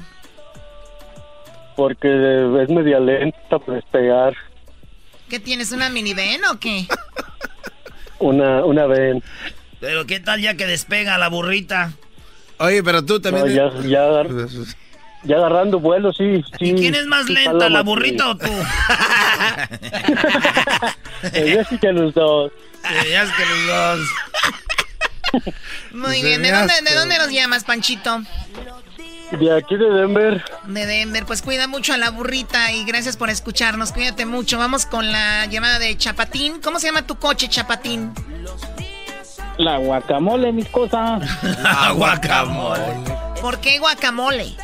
Porque 1.77 2.63
es 2.63 2.69
media 2.69 3.01
lenta 3.01 3.59
para 3.59 3.75
despegar. 3.75 4.35
¿Qué 5.29 5.41
tienes, 5.41 5.73
una 5.73 5.89
minivan 5.91 6.45
o 6.51 6.61
qué? 6.61 6.87
una, 8.21 8.65
una 8.65 8.87
ven. 8.87 9.23
Pero 9.81 10.07
¿qué 10.07 10.21
tal 10.21 10.41
ya 10.41 10.57
que 10.57 10.67
despega 10.67 11.19
la 11.19 11.29
burrita? 11.29 11.93
Oye, 12.59 12.83
pero 12.83 13.05
tú 13.05 13.21
también... 13.21 13.49
ya, 13.49 13.71
ya, 13.83 14.25
ya, 15.25 15.37
agarrando 15.37 15.81
vuelo, 15.81 16.13
sí, 16.13 16.43
sí. 16.59 16.71
¿Y 16.71 16.75
quién 16.75 16.95
es 16.95 17.07
más 17.07 17.29
lenta, 17.29 17.69
la 17.69 17.83
burrita 17.83 18.31
o 18.31 18.37
tú? 18.37 18.53
Ella 21.33 21.65
sí 21.65 21.79
que 21.79 21.93
los 21.93 22.15
dos. 22.15 22.53
Ella 23.05 23.27
que 23.37 23.47
los 23.47 23.67
dos. 23.67 24.01
Muy 25.93 26.23
bien, 26.23 26.43
¿De 26.43 26.53
dónde, 26.53 26.75
¿de 26.85 26.95
dónde 26.95 27.19
nos 27.19 27.31
llamas, 27.31 27.65
Panchito? 27.65 28.23
De 29.33 29.57
aquí 29.57 29.77
de 29.77 29.91
Denver. 29.91 30.45
De 30.67 30.87
Denver, 30.87 31.25
pues 31.27 31.43
cuida 31.43 31.67
mucho 31.67 31.93
a 31.93 31.97
la 31.97 32.11
burrita 32.11 32.71
y 32.73 32.85
gracias 32.85 33.17
por 33.17 33.31
escucharnos, 33.31 33.93
cuídate 33.93 34.27
mucho. 34.27 34.59
Vamos 34.59 34.87
con 34.87 35.11
la 35.11 35.47
llamada 35.47 35.79
de 35.79 35.97
Chapatín. 35.97 36.61
¿Cómo 36.61 36.79
se 36.79 36.87
llama 36.87 37.07
tu 37.07 37.17
coche, 37.17 37.49
Chapatín? 37.49 38.13
La 39.59 39.79
guacamole, 39.79 40.53
mis 40.53 40.69
cosas. 40.69 41.23
La 41.63 41.93
guacamole. 41.93 42.83
¿Por 43.41 43.59
qué 43.61 43.79
guacamole? 43.79 44.55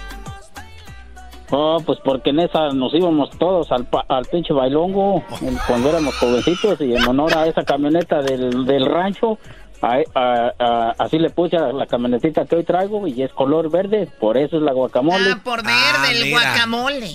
Oh, 1.50 1.82
pues 1.84 1.98
porque 2.04 2.30
en 2.30 2.40
esa 2.40 2.68
nos 2.68 2.94
íbamos 2.94 3.30
todos 3.38 3.72
al, 3.72 3.88
al 4.08 4.24
pinche 4.26 4.52
bailongo 4.52 5.24
cuando 5.66 5.90
éramos 5.90 6.16
jovencitos 6.16 6.80
y 6.80 6.94
en 6.94 7.02
honor 7.08 7.36
a 7.36 7.46
esa 7.46 7.64
camioneta 7.64 8.22
del, 8.22 8.64
del 8.66 8.86
rancho, 8.86 9.36
así 9.82 11.18
le 11.18 11.30
puse 11.30 11.56
a 11.56 11.72
la 11.72 11.86
camionetita 11.86 12.44
que 12.44 12.56
hoy 12.56 12.64
traigo 12.64 13.06
y 13.08 13.22
es 13.22 13.32
color 13.32 13.68
verde, 13.68 14.08
por 14.20 14.36
eso 14.36 14.56
es 14.56 14.62
la 14.62 14.72
guacamole. 14.72 15.32
Ah, 15.32 15.40
por 15.42 15.64
verde, 15.64 15.72
ah, 15.74 16.12
el 16.12 16.30
guacamole. 16.30 17.10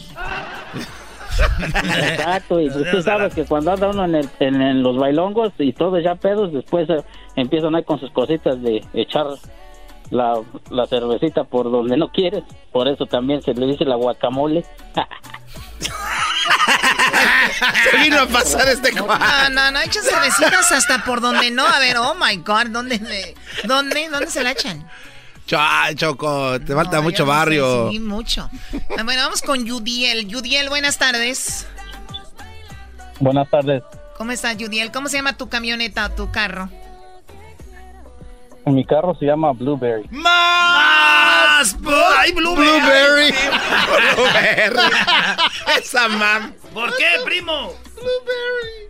Exacto, 1.38 2.60
y 2.60 2.70
tú 2.70 3.02
sabes 3.02 3.34
que 3.34 3.46
cuando 3.46 3.72
anda 3.72 3.90
uno 3.90 4.06
en, 4.06 4.16
el, 4.16 4.30
en, 4.40 4.84
los 4.84 4.98
bailongos 4.98 5.54
y 5.58 5.74
todos 5.74 6.04
ya 6.04 6.16
pedos, 6.16 6.54
después 6.54 6.90
eh, 6.90 7.04
empiezan 7.36 7.76
ahí 7.76 7.84
con 7.84 8.00
sus 8.00 8.12
cositas 8.12 8.62
de 8.62 8.84
echar 8.94 9.28
la, 10.10 10.40
la 10.70 10.86
cervecita 10.88 11.44
por 11.44 11.72
donde 11.72 11.98
no 11.98 12.10
quieres. 12.10 12.44
Por 12.72 12.88
eso 12.88 13.06
también 13.06 13.42
se 13.42 13.54
le 13.54 13.66
dice 13.68 13.86
la 13.86 13.96
guacamole. 13.96 14.66
se 17.92 17.98
vino 17.98 18.22
a 18.22 18.28
pasar 18.28 18.68
este 18.68 18.92
No, 18.94 19.08
no, 19.50 19.72
no, 19.72 19.80
echan 19.80 20.04
cervecitas 20.04 20.72
hasta 20.72 21.04
por 21.04 21.22
donde 21.22 21.52
no. 21.52 21.66
A 21.66 21.80
ver, 21.80 21.98
oh 21.98 22.16
my 22.16 22.38
god, 22.38 22.68
¿dónde, 22.68 23.00
dónde, 23.66 24.10
dónde 24.10 24.28
se 24.28 24.44
la 24.44 24.52
echan? 24.52 24.88
Choco, 25.46 26.60
te 26.60 26.74
falta 26.74 27.02
mucho 27.02 27.26
barrio. 27.26 27.92
sí, 27.92 28.00
mucho. 28.00 28.50
Ah, 28.98 29.04
bueno, 29.04 29.22
vamos 29.22 29.42
con 29.42 29.66
Yudiel. 29.66 30.28
Yudiel, 30.28 30.70
buenas 30.70 30.98
tardes. 30.98 31.68
Buenas 33.20 33.50
tardes. 33.50 33.84
¿Cómo 34.18 34.32
estás, 34.32 34.58
Yudiel? 34.58 34.92
¿Cómo 34.92 35.08
se 35.10 35.18
llama 35.18 35.38
tu 35.38 35.50
camioneta 35.50 36.06
o 36.08 36.10
tu 36.10 36.32
carro? 36.32 36.70
Mi 38.66 38.84
carro 38.84 39.16
se 39.20 39.26
llama 39.26 39.52
Blueberry. 39.52 40.08
¡Más! 40.10 41.78
¡Ay, 42.18 42.32
Blueberry! 42.32 42.80
Blueberry. 42.80 43.34
Blueberry. 44.16 44.96
Esa 45.80 46.08
mam. 46.08 46.54
¿Por 46.74 46.90
qué, 46.98 47.06
primo? 47.24 47.74
Blueberry. 47.94 48.90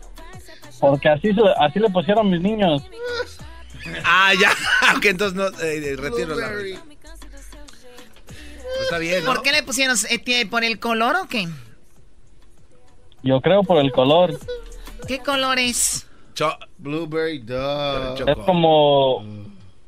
Porque 0.80 1.10
así, 1.10 1.32
así 1.60 1.80
le 1.80 1.90
pusieron 1.90 2.30
mis 2.30 2.42
niños. 2.42 2.84
Ah, 4.04 4.34
ya. 4.34 4.52
Aunque 4.92 5.10
entonces 5.10 5.36
no. 5.36 5.48
Eh, 5.62 5.96
retiro 5.98 6.36
la. 6.36 6.50
Pues 6.50 6.80
está 8.82 8.98
bien. 8.98 9.24
¿no? 9.24 9.34
¿Por 9.34 9.42
qué 9.44 9.52
le 9.52 9.64
pusieron 9.64 9.98
eh, 10.10 10.46
por 10.48 10.64
el 10.64 10.80
color 10.80 11.16
o 11.16 11.28
qué? 11.28 11.48
Yo 13.24 13.42
creo 13.42 13.64
por 13.64 13.78
el 13.84 13.92
color. 13.92 14.38
¿Qué 15.08 15.20
color 15.20 15.60
es? 15.60 16.08
Blueberry, 16.78 17.40
duh. 17.40 18.28
Es 18.28 18.38
como 18.46 19.24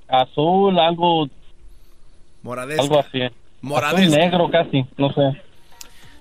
azul, 0.08 0.80
algo. 0.80 1.30
Moradesco. 2.42 2.84
Algo 2.84 3.00
así. 3.00 3.20
Moradesco. 3.62 4.08
Azul 4.08 4.18
negro 4.18 4.50
casi, 4.50 4.86
no 4.98 5.14
sé. 5.14 5.42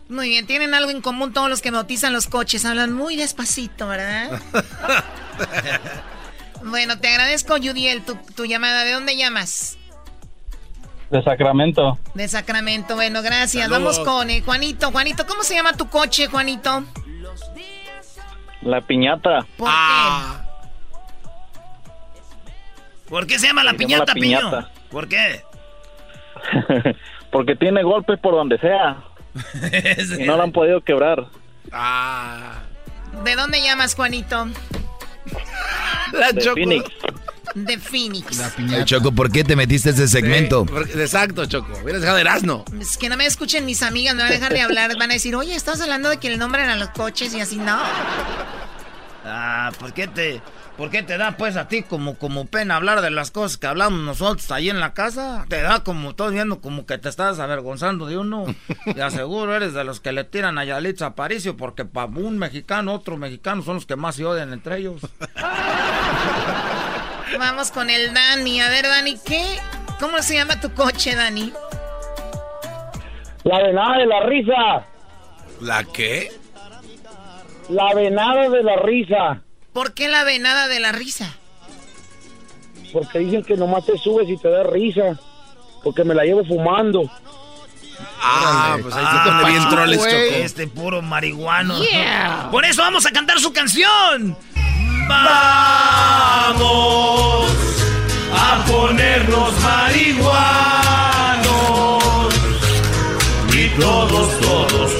Muy 0.09 0.29
bien, 0.29 0.47
tienen 0.47 0.73
algo 0.75 0.91
en 0.91 1.01
común 1.01 1.33
todos 1.33 1.49
los 1.49 1.63
que 1.63 1.71
bautizan 1.71 2.13
los 2.13 2.27
coches. 2.27 2.65
Hablan 2.65 2.93
muy 2.93 3.17
despacito, 3.17 3.89
¿verdad? 3.89 4.41
Bueno, 6.65 6.99
te 6.99 7.09
agradezco, 7.09 7.57
Judiel, 7.57 8.05
tu, 8.05 8.17
tu 8.35 8.45
llamada. 8.45 8.85
¿De 8.85 8.93
dónde 8.93 9.17
llamas? 9.17 9.79
De 11.11 11.23
Sacramento. 11.23 11.99
De 12.15 12.27
Sacramento, 12.27 12.97
bueno, 12.97 13.23
gracias. 13.23 13.69
Vamos 13.69 13.99
con 14.01 14.29
eh, 14.29 14.43
Juanito. 14.43 14.91
Juanito, 14.91 15.25
¿cómo 15.27 15.45
se 15.45 15.55
llama 15.55 15.73
tu 15.75 15.89
coche, 15.89 16.27
Juanito? 16.27 16.85
La 18.63 18.81
piñata. 18.81 19.47
¿Por 19.57 19.69
ah. 19.71 20.43
qué? 20.43 20.47
¿Por 23.09 23.27
qué 23.27 23.39
se 23.39 23.47
llama 23.47 23.63
la 23.63 23.75
piñata, 23.75 24.15
piñata. 24.15 24.71
¿Por 24.91 25.09
qué? 25.09 25.43
Porque 27.31 27.55
tiene 27.55 27.83
golpes 27.85 28.19
por 28.19 28.35
donde 28.35 28.59
sea. 28.59 28.97
y 30.19 30.25
no 30.25 30.37
lo 30.37 30.43
han 30.43 30.53
podido 30.53 30.81
quebrar. 30.81 31.27
Ah. 31.71 32.63
¿De 33.25 33.37
dónde 33.37 33.63
llamas, 33.63 33.95
Juanito? 33.95 34.49
La 36.13 36.33
de 36.33 36.41
Phoenix. 36.41 36.91
De 37.55 37.79
Phoenix. 37.79 38.85
Choco, 38.85 39.13
¿por 39.13 39.31
qué 39.31 39.45
te 39.45 39.57
metiste 39.57 39.91
ese 39.91 40.09
segmento? 40.09 40.67
exacto, 40.95 41.47
Choco. 41.47 41.73
Hubieras 41.83 42.03
dejado 42.03 42.17
de 42.17 42.23
Erasmo. 42.23 42.65
Es 42.81 42.97
que 42.97 43.09
no 43.09 43.17
me 43.17 43.27
escuchen 43.27 43.65
mis 43.65 43.83
amigas, 43.83 44.15
me 44.15 44.23
van 44.23 44.31
a 44.31 44.35
dejar 44.35 44.53
de 44.53 44.61
hablar. 44.61 44.97
Van 44.99 45.11
a 45.11 45.15
decir, 45.15 45.35
oye, 45.35 45.55
estás 45.55 45.81
hablando 45.81 46.11
de 46.11 46.19
que 46.19 46.29
el 46.29 46.39
nombre 46.39 46.63
eran 46.63 46.79
los 46.79 46.91
coches 46.91 47.33
y 47.35 47.41
así, 47.41 47.57
no. 47.57 47.79
Ah, 49.25 49.73
¿por 49.79 49.93
qué 49.93 50.07
te, 50.07 50.41
por 50.77 50.91
qué 50.91 51.03
te 51.03 51.19
da 51.19 51.37
pues 51.37 51.57
a 51.57 51.69
ti 51.69 51.83
como, 51.83 52.19
como 52.19 52.47
pena 52.47 52.77
hablar 52.77 53.01
de 53.01 53.11
las 53.11 53.31
cosas 53.31 53.57
que 53.57 53.67
hablamos 53.67 54.01
nosotros 54.01 54.51
ahí 54.51 54.71
en 54.71 54.81
la 54.81 54.95
casa? 54.95 55.47
Te 55.49 55.63
da 55.63 55.83
como, 55.83 56.15
todo 56.15 56.31
viendo 56.31 56.61
como 56.61 56.87
que 56.87 56.99
te 56.99 57.09
estás 57.09 57.39
avergonzando 57.39 58.07
de 58.07 58.19
uno. 58.19 58.47
Y 58.87 59.01
aseguro 59.01 59.57
eres 59.57 59.75
de 59.75 59.85
los 59.85 60.01
que 60.01 60.13
le 60.13 60.25
tiran 60.25 60.59
a 60.59 60.65
Yalitza 60.65 61.07
Aparicio 61.07 61.57
porque 61.57 61.85
para 61.85 62.07
un 62.07 62.39
mexicano, 62.39 62.95
otro 62.95 63.17
mexicano 63.17 63.63
son 63.63 63.77
los 63.77 63.87
que 63.87 63.97
más 63.97 64.17
se 64.17 64.25
odian 64.25 64.53
entre 64.53 64.79
ellos. 64.79 65.01
Vamos 67.39 67.71
con 67.71 67.91
el 67.91 68.15
Dani. 68.15 68.61
A 68.61 68.69
ver, 68.69 68.85
Dani, 68.85 69.19
¿qué? 69.25 69.59
¿Cómo 69.99 70.23
se 70.23 70.35
llama 70.35 70.61
tu 70.61 70.73
coche, 70.73 71.15
Dani? 71.15 71.53
La 73.45 73.63
venada 73.63 73.99
de 73.99 74.07
la 74.07 74.21
risa. 74.25 74.87
¿La 75.61 75.85
qué? 75.85 76.31
La 77.69 77.95
venada 77.95 78.49
de 78.49 78.63
la 78.63 78.77
risa. 78.77 79.43
¿Por 79.77 79.93
qué 79.93 80.09
la 80.09 80.25
venada 80.25 80.69
de 80.69 80.81
la 80.81 80.91
risa? 80.91 81.35
Porque 82.95 83.19
dicen 83.19 83.45
que 83.45 83.59
nomás 83.59 83.85
te 83.85 83.99
subes 83.99 84.27
y 84.27 84.39
te 84.39 84.49
da 84.49 84.63
risa. 84.63 85.21
Porque 85.85 86.03
me 86.03 86.15
la 86.15 86.25
llevo 86.25 86.43
fumando. 86.47 87.11
Ah, 88.19 88.79
pues 88.81 88.95
ahí 88.95 89.05
ah, 89.07 89.43
se 89.45 89.51
bien 89.51 89.69
troles, 89.69 90.03
Este 90.07 90.67
puro 90.67 91.03
marihuano. 91.03 91.79
Por 92.51 92.65
eso 92.65 92.81
vamos 92.81 93.05
a 93.05 93.11
cantar 93.11 93.39
su 93.39 93.53
canción. 93.53 94.35
Vamos 95.09 95.31
a 98.33 98.65
ponernos 98.67 99.61
marihuanos 99.61 100.25
y 103.53 103.69
todos, 103.79 104.41
todos 104.41 104.93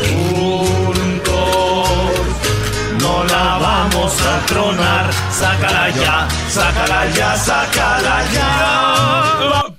la 3.47 3.59
vamos 3.59 4.21
a 4.23 4.47
tronar. 4.47 5.13
Sácala 5.31 5.91
ya, 5.91 6.29
sácala 6.51 7.11
ya, 7.15 7.37
sácala 7.37 8.17
ya. 8.35 9.77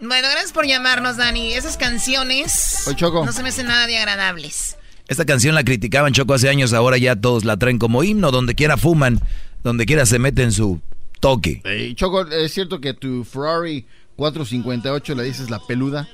Bueno, 0.00 0.28
gracias 0.30 0.52
por 0.52 0.66
llamarnos, 0.66 1.16
Dani. 1.16 1.52
Esas 1.52 1.76
canciones 1.76 2.84
no 3.24 3.32
se 3.32 3.42
me 3.42 3.50
hacen 3.50 3.66
nada 3.66 3.86
de 3.86 3.98
agradables. 3.98 4.76
Esta 5.08 5.24
canción 5.24 5.54
la 5.54 5.62
criticaban 5.62 6.12
Choco 6.12 6.34
hace 6.34 6.48
años, 6.48 6.72
ahora 6.72 6.98
ya 6.98 7.14
todos 7.14 7.44
la 7.44 7.56
traen 7.56 7.78
como 7.78 8.02
himno, 8.02 8.32
donde 8.32 8.56
quiera 8.56 8.76
fuman, 8.76 9.20
donde 9.62 9.86
quiera 9.86 10.04
se 10.04 10.18
meten 10.18 10.50
su 10.50 10.80
toque. 11.20 11.62
Choco, 11.94 12.26
¿es 12.26 12.52
cierto 12.52 12.80
que 12.80 12.92
tu 12.92 13.22
Ferrari 13.24 13.86
458 14.16 15.14
le 15.14 15.22
dices 15.22 15.48
la 15.50 15.60
peluda? 15.60 16.08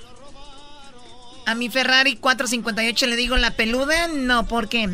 A 1.47 1.55
mi 1.55 1.71
Ferrari 1.71 2.17
458 2.17 3.07
le 3.07 3.17
digo 3.17 3.37
la 3.39 3.53
peluda, 3.53 4.09
no, 4.09 4.47
¿por 4.47 4.69
qué? 4.69 4.91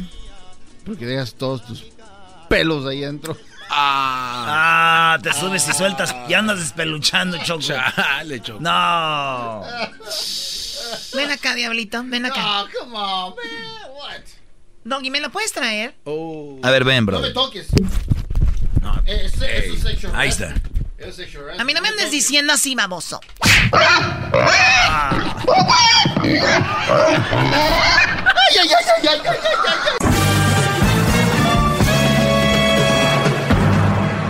Porque 0.88 1.04
dejas 1.04 1.34
todos 1.34 1.66
tus 1.66 1.84
pelos 2.48 2.86
ahí 2.86 3.04
adentro. 3.04 3.36
Ah, 3.68 5.14
ah 5.14 5.18
te 5.22 5.34
subes 5.34 5.68
y 5.68 5.74
sueltas 5.74 6.16
y 6.26 6.32
andas 6.32 6.58
despeluchando, 6.60 7.36
Choco. 7.44 7.60
Chale, 7.60 8.40
Choco. 8.40 8.58
No. 8.60 9.62
Ven 11.14 11.30
acá, 11.30 11.54
diablito, 11.54 12.02
ven 12.06 12.24
acá. 12.24 12.40
No, 12.40 12.66
come 12.72 12.96
on, 12.96 13.34
man. 13.36 13.92
What? 13.94 14.22
Doggy, 14.84 15.10
¿me 15.10 15.20
lo 15.20 15.28
puedes 15.28 15.52
traer? 15.52 15.94
Oh. 16.04 16.58
A 16.62 16.70
ver, 16.70 16.84
ven, 16.84 17.04
bro. 17.04 17.20
No 17.20 17.26
me 17.26 17.34
toques. 17.34 17.68
No. 18.80 19.02
Eh, 19.04 19.30
ahí 20.14 20.30
está. 20.30 20.54
A 21.58 21.64
mí 21.64 21.74
no 21.74 21.82
me 21.82 21.88
andes 21.88 22.10
diciendo 22.10 22.54
así, 22.54 22.74
baboso. 22.74 23.20
Ah. 23.72 25.34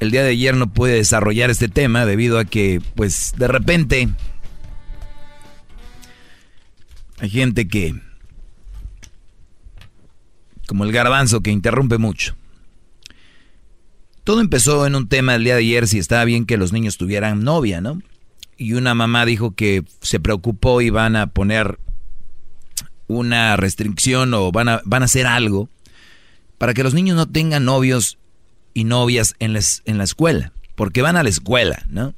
el 0.00 0.10
día 0.10 0.22
de 0.22 0.30
ayer 0.30 0.56
no 0.56 0.72
pude 0.72 0.94
desarrollar 0.94 1.50
este 1.50 1.68
tema 1.68 2.06
debido 2.06 2.38
a 2.38 2.46
que, 2.46 2.82
pues, 2.94 3.34
de 3.36 3.46
repente 3.46 4.08
hay 7.18 7.30
gente 7.30 7.68
que, 7.68 7.94
como 10.66 10.84
el 10.84 10.92
garbanzo, 10.92 11.42
que 11.42 11.50
interrumpe 11.50 11.98
mucho. 11.98 12.34
Todo 14.24 14.40
empezó 14.40 14.86
en 14.86 14.94
un 14.94 15.08
tema 15.08 15.34
el 15.34 15.44
día 15.44 15.54
de 15.54 15.60
ayer 15.60 15.86
si 15.86 15.98
estaba 15.98 16.24
bien 16.24 16.46
que 16.46 16.56
los 16.56 16.72
niños 16.72 16.96
tuvieran 16.96 17.44
novia, 17.44 17.80
¿no? 17.80 18.00
Y 18.56 18.72
una 18.72 18.94
mamá 18.94 19.26
dijo 19.26 19.54
que 19.54 19.84
se 20.00 20.20
preocupó 20.20 20.80
y 20.80 20.90
van 20.90 21.16
a 21.16 21.26
poner 21.28 21.78
una 23.06 23.56
restricción 23.56 24.32
o 24.34 24.52
van 24.52 24.68
a, 24.68 24.82
van 24.84 25.02
a 25.02 25.06
hacer 25.06 25.26
algo 25.26 25.68
para 26.56 26.72
que 26.74 26.82
los 26.82 26.94
niños 26.94 27.16
no 27.16 27.28
tengan 27.28 27.64
novios 27.64 28.19
novias 28.84 29.34
en, 29.38 29.58
en 29.84 29.98
la 29.98 30.04
escuela, 30.04 30.52
porque 30.74 31.02
van 31.02 31.16
a 31.16 31.22
la 31.22 31.28
escuela, 31.28 31.84
¿no? 31.88 32.14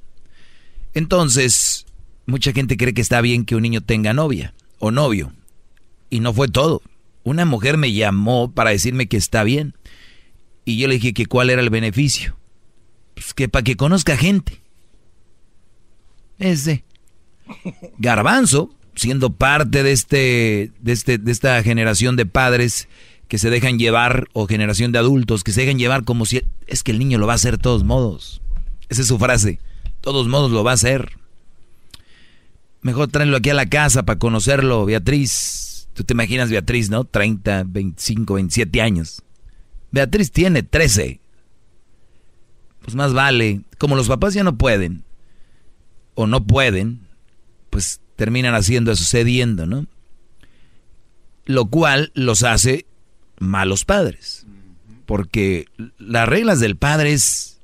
Entonces, 0.94 1.86
mucha 2.26 2.52
gente 2.52 2.76
cree 2.76 2.94
que 2.94 3.00
está 3.00 3.20
bien 3.20 3.44
que 3.44 3.56
un 3.56 3.62
niño 3.62 3.80
tenga 3.80 4.12
novia 4.12 4.54
o 4.78 4.90
novio. 4.90 5.32
Y 6.10 6.20
no 6.20 6.34
fue 6.34 6.48
todo. 6.48 6.82
Una 7.24 7.44
mujer 7.44 7.78
me 7.78 7.92
llamó 7.92 8.52
para 8.52 8.70
decirme 8.70 9.06
que 9.06 9.16
está 9.16 9.44
bien. 9.44 9.74
Y 10.64 10.76
yo 10.76 10.88
le 10.88 10.94
dije 10.94 11.14
que 11.14 11.26
cuál 11.26 11.50
era 11.50 11.62
el 11.62 11.70
beneficio. 11.70 12.36
Pues 13.14 13.32
que 13.34 13.48
para 13.48 13.62
que 13.62 13.76
conozca 13.76 14.16
gente. 14.16 14.60
Ese. 16.38 16.84
Garbanzo, 17.98 18.74
siendo 18.94 19.32
parte 19.32 19.82
de, 19.82 19.92
este, 19.92 20.72
de, 20.80 20.92
este, 20.92 21.18
de 21.18 21.32
esta 21.32 21.62
generación 21.62 22.16
de 22.16 22.26
padres 22.26 22.88
que 23.32 23.38
se 23.38 23.48
dejan 23.48 23.78
llevar, 23.78 24.28
o 24.34 24.46
generación 24.46 24.92
de 24.92 24.98
adultos, 24.98 25.42
que 25.42 25.52
se 25.52 25.62
dejan 25.62 25.78
llevar 25.78 26.04
como 26.04 26.26
si 26.26 26.42
es 26.66 26.82
que 26.82 26.92
el 26.92 26.98
niño 26.98 27.16
lo 27.16 27.26
va 27.26 27.32
a 27.32 27.36
hacer 27.36 27.56
de 27.56 27.62
todos 27.62 27.82
modos. 27.82 28.42
Esa 28.90 29.00
es 29.00 29.08
su 29.08 29.18
frase. 29.18 29.58
Todos 30.02 30.28
modos 30.28 30.50
lo 30.50 30.62
va 30.62 30.72
a 30.72 30.74
hacer. 30.74 31.16
Mejor 32.82 33.08
traerlo 33.08 33.38
aquí 33.38 33.48
a 33.48 33.54
la 33.54 33.70
casa 33.70 34.02
para 34.02 34.18
conocerlo, 34.18 34.84
Beatriz. 34.84 35.88
Tú 35.94 36.04
te 36.04 36.12
imaginas 36.12 36.50
Beatriz, 36.50 36.90
¿no? 36.90 37.04
30, 37.04 37.64
25, 37.68 38.34
27 38.34 38.82
años. 38.82 39.22
Beatriz 39.92 40.30
tiene 40.30 40.62
13. 40.62 41.18
Pues 42.82 42.94
más 42.94 43.14
vale. 43.14 43.62
Como 43.78 43.96
los 43.96 44.08
papás 44.08 44.34
ya 44.34 44.44
no 44.44 44.58
pueden, 44.58 45.04
o 46.16 46.26
no 46.26 46.46
pueden, 46.46 47.08
pues 47.70 48.02
terminan 48.14 48.54
haciendo 48.54 48.92
eso, 48.92 49.04
cediendo, 49.06 49.64
¿no? 49.64 49.86
Lo 51.46 51.64
cual 51.70 52.12
los 52.14 52.42
hace 52.42 52.84
malos 53.42 53.84
padres. 53.84 54.46
Porque 55.06 55.66
las 55.98 56.28
reglas 56.28 56.60
del 56.60 56.76
padre 56.76 57.12
es 57.12 57.60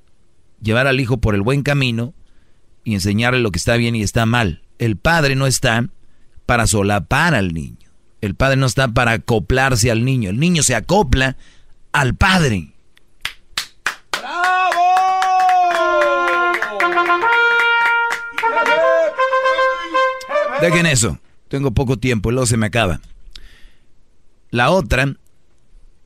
llevar 0.60 0.86
al 0.86 1.00
hijo 1.00 1.18
por 1.18 1.34
el 1.34 1.42
buen 1.42 1.62
camino 1.62 2.14
y 2.84 2.94
enseñarle 2.94 3.40
lo 3.40 3.50
que 3.50 3.58
está 3.58 3.76
bien 3.76 3.96
y 3.96 4.02
está 4.02 4.26
mal. 4.26 4.62
El 4.78 4.96
padre 4.96 5.34
no 5.36 5.46
está 5.46 5.88
para 6.46 6.66
solapar 6.66 7.34
al 7.34 7.54
niño. 7.54 7.76
El 8.20 8.34
padre 8.34 8.56
no 8.56 8.66
está 8.66 8.88
para 8.88 9.12
acoplarse 9.12 9.90
al 9.90 10.04
niño. 10.04 10.30
El 10.30 10.40
niño 10.40 10.62
se 10.62 10.74
acopla 10.74 11.36
al 11.92 12.14
padre. 12.14 12.72
¡Bravo! 14.12 14.88
Dejen 20.60 20.86
eso. 20.86 21.18
Tengo 21.48 21.70
poco 21.70 21.98
tiempo, 21.98 22.30
luego 22.30 22.46
se 22.46 22.56
me 22.56 22.66
acaba. 22.66 23.00
La 24.50 24.70
otra 24.70 25.14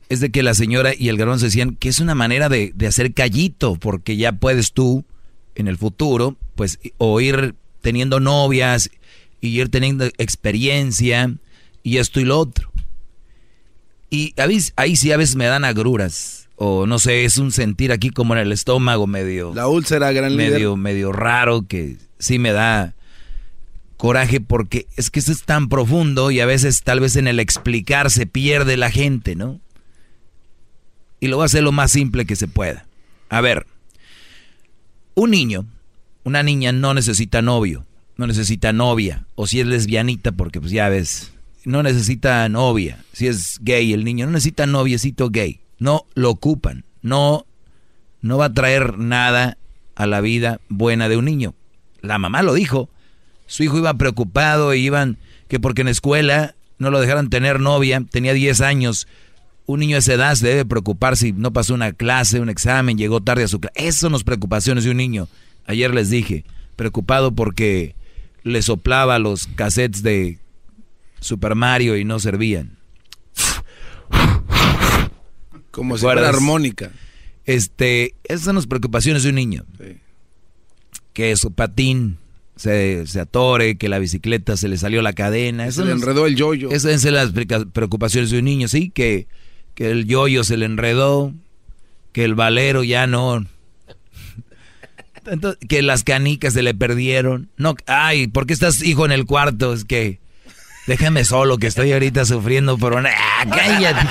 es 0.09 0.19
de 0.19 0.31
que 0.31 0.43
la 0.43 0.53
señora 0.53 0.93
y 0.97 1.09
el 1.09 1.17
se 1.39 1.45
decían 1.45 1.75
que 1.75 1.89
es 1.89 1.99
una 1.99 2.15
manera 2.15 2.49
de, 2.49 2.73
hacer 2.87 3.13
callito, 3.13 3.75
porque 3.75 4.17
ya 4.17 4.33
puedes 4.33 4.73
tú, 4.73 5.05
en 5.55 5.67
el 5.67 5.77
futuro, 5.77 6.37
pues, 6.55 6.79
o 6.97 7.19
ir 7.21 7.55
teniendo 7.81 8.19
novias 8.19 8.89
y 9.41 9.59
ir 9.59 9.69
teniendo 9.69 10.05
experiencia 10.17 11.33
y 11.83 11.97
esto 11.97 12.19
y 12.19 12.25
lo 12.25 12.39
otro. 12.39 12.71
Y 14.09 14.33
ahí 14.75 14.95
sí 14.95 15.11
a 15.11 15.17
veces 15.17 15.35
me 15.35 15.45
dan 15.45 15.65
agruras, 15.65 16.47
o 16.55 16.85
no 16.85 16.99
sé, 16.99 17.25
es 17.25 17.37
un 17.37 17.51
sentir 17.51 17.91
aquí 17.91 18.09
como 18.09 18.33
en 18.35 18.41
el 18.41 18.51
estómago 18.51 19.07
medio... 19.07 19.53
La 19.55 19.67
úlcera 19.67 20.11
gran 20.11 20.35
medio, 20.35 20.77
Medio 20.77 21.11
raro 21.11 21.65
que 21.67 21.97
sí 22.19 22.37
me 22.39 22.51
da 22.51 22.93
coraje 23.97 24.41
porque 24.41 24.85
es 24.97 25.09
que 25.09 25.19
eso 25.19 25.31
es 25.31 25.43
tan 25.43 25.69
profundo 25.69 26.29
y 26.29 26.41
a 26.41 26.45
veces 26.45 26.83
tal 26.83 26.99
vez 26.99 27.15
en 27.15 27.27
el 27.27 27.39
explicar 27.39 28.11
se 28.11 28.25
pierde 28.25 28.77
la 28.77 28.91
gente, 28.91 29.35
¿no? 29.35 29.61
Y 31.23 31.29
lo 31.29 31.37
voy 31.37 31.43
a 31.43 31.45
hacer 31.45 31.63
lo 31.63 31.71
más 31.71 31.89
simple 31.89 32.25
que 32.25 32.35
se 32.35 32.49
pueda. 32.49 32.85
A 33.29 33.39
ver, 33.39 33.65
un 35.15 35.31
niño, 35.31 35.65
una 36.25 36.43
niña 36.43 36.73
no 36.73 36.93
necesita 36.93 37.41
novio, 37.41 37.85
no 38.17 38.27
necesita 38.27 38.73
novia, 38.73 39.25
o 39.35 39.47
si 39.47 39.61
es 39.61 39.67
lesbianita, 39.67 40.33
porque 40.33 40.59
pues 40.59 40.73
ya 40.73 40.89
ves, 40.89 41.31
no 41.63 41.81
necesita 41.81 42.49
novia, 42.49 43.05
si 43.13 43.27
es 43.27 43.59
gay 43.61 43.93
el 43.93 44.03
niño, 44.03 44.25
no 44.25 44.33
necesita 44.33 44.65
noviecito 44.65 45.29
gay, 45.29 45.61
no 45.79 46.07
lo 46.13 46.29
ocupan, 46.29 46.83
no, 47.01 47.45
no 48.19 48.37
va 48.37 48.47
a 48.47 48.53
traer 48.53 48.97
nada 48.97 49.57
a 49.95 50.05
la 50.07 50.19
vida 50.19 50.59
buena 50.67 51.07
de 51.07 51.15
un 51.15 51.23
niño. 51.23 51.55
La 52.01 52.17
mamá 52.17 52.41
lo 52.41 52.53
dijo, 52.53 52.89
su 53.47 53.63
hijo 53.63 53.77
iba 53.77 53.93
preocupado 53.93 54.73
iban 54.73 55.17
que 55.47 55.61
porque 55.61 55.83
en 55.83 55.87
escuela 55.87 56.53
no 56.79 56.91
lo 56.91 56.99
dejaron 56.99 57.29
tener 57.29 57.61
novia, 57.61 58.03
tenía 58.11 58.33
10 58.33 58.59
años, 58.59 59.07
un 59.65 59.79
niño 59.79 59.95
de 59.95 59.99
esa 59.99 60.13
edad 60.13 60.35
se 60.35 60.47
debe 60.47 60.65
preocupar 60.65 61.17
si 61.17 61.31
no 61.31 61.53
pasó 61.53 61.73
una 61.73 61.93
clase, 61.93 62.39
un 62.39 62.49
examen, 62.49 62.97
llegó 62.97 63.21
tarde 63.21 63.43
a 63.43 63.47
su 63.47 63.59
clase. 63.59 63.73
Esas 63.77 64.01
son 64.01 64.13
las 64.13 64.23
preocupaciones 64.23 64.83
de 64.83 64.91
un 64.91 64.97
niño. 64.97 65.27
Ayer 65.65 65.93
les 65.93 66.09
dije, 66.09 66.43
preocupado 66.75 67.33
porque 67.33 67.95
le 68.43 68.61
soplaba 68.61 69.19
los 69.19 69.47
cassettes 69.47 70.03
de 70.03 70.39
Super 71.19 71.55
Mario 71.55 71.95
y 71.97 72.03
no 72.03 72.19
servían. 72.19 72.77
Como 75.71 75.97
si 75.97 76.03
fuera 76.03 76.27
armónica. 76.27 76.91
Este, 77.45 78.15
esas 78.23 78.41
son 78.41 78.55
las 78.55 78.67
preocupaciones 78.67 79.23
de 79.23 79.29
un 79.29 79.35
niño. 79.35 79.65
Que 81.13 81.35
su 81.37 81.53
patín 81.53 82.17
se, 82.55 83.05
atore, 83.19 83.77
que 83.77 83.89
la 83.89 83.99
bicicleta 83.99 84.57
se 84.57 84.67
le 84.67 84.77
salió 84.77 85.01
la 85.01 85.13
cadena. 85.13 85.71
se 85.71 85.85
le 85.85 85.91
enredó 85.91 86.25
el 86.25 86.35
yoyo. 86.35 86.69
Esas 86.69 87.01
son 87.01 87.13
las 87.13 87.31
preocupaciones 87.31 88.29
de 88.29 88.39
un 88.39 88.45
niño, 88.45 88.67
sí, 88.67 88.89
que, 88.89 89.27
que 89.75 89.91
el 89.91 90.05
yoyo 90.05 90.43
se 90.43 90.57
le 90.57 90.65
enredó, 90.65 91.33
que 92.11 92.23
el 92.23 92.35
valero 92.35 92.83
ya 92.83 93.07
no... 93.07 93.45
que 95.69 95.81
las 95.81 96.03
canicas 96.03 96.53
se 96.53 96.63
le 96.63 96.73
perdieron. 96.73 97.49
No, 97.57 97.75
ay, 97.87 98.27
¿por 98.27 98.45
qué 98.45 98.53
estás 98.53 98.83
hijo 98.83 99.05
en 99.05 99.11
el 99.11 99.25
cuarto? 99.25 99.73
Es 99.73 99.85
que 99.85 100.19
déjame 100.87 101.25
solo 101.25 101.57
que 101.57 101.67
estoy 101.67 101.91
ahorita 101.93 102.25
sufriendo 102.25 102.77
por 102.77 102.93
una... 102.93 103.09
¡Ah, 103.09 103.45
cállate! 103.49 104.07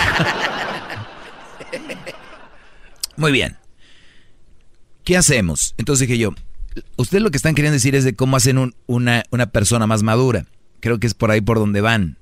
Muy 3.16 3.32
bien. 3.32 3.56
¿Qué 5.04 5.16
hacemos? 5.16 5.74
Entonces 5.78 6.08
dije 6.08 6.18
yo, 6.18 6.34
ustedes 6.96 7.22
lo 7.22 7.30
que 7.30 7.36
están 7.36 7.54
queriendo 7.54 7.74
decir 7.74 7.94
es 7.94 8.04
de 8.04 8.14
cómo 8.14 8.36
hacen 8.36 8.72
una, 8.86 9.22
una, 9.30 9.46
persona 9.46 9.86
más 9.86 10.02
madura. 10.02 10.46
Creo 10.80 10.98
que 10.98 11.06
es 11.06 11.14
por 11.14 11.30
ahí 11.30 11.40
por 11.40 11.58
donde 11.58 11.80
van. 11.80 12.18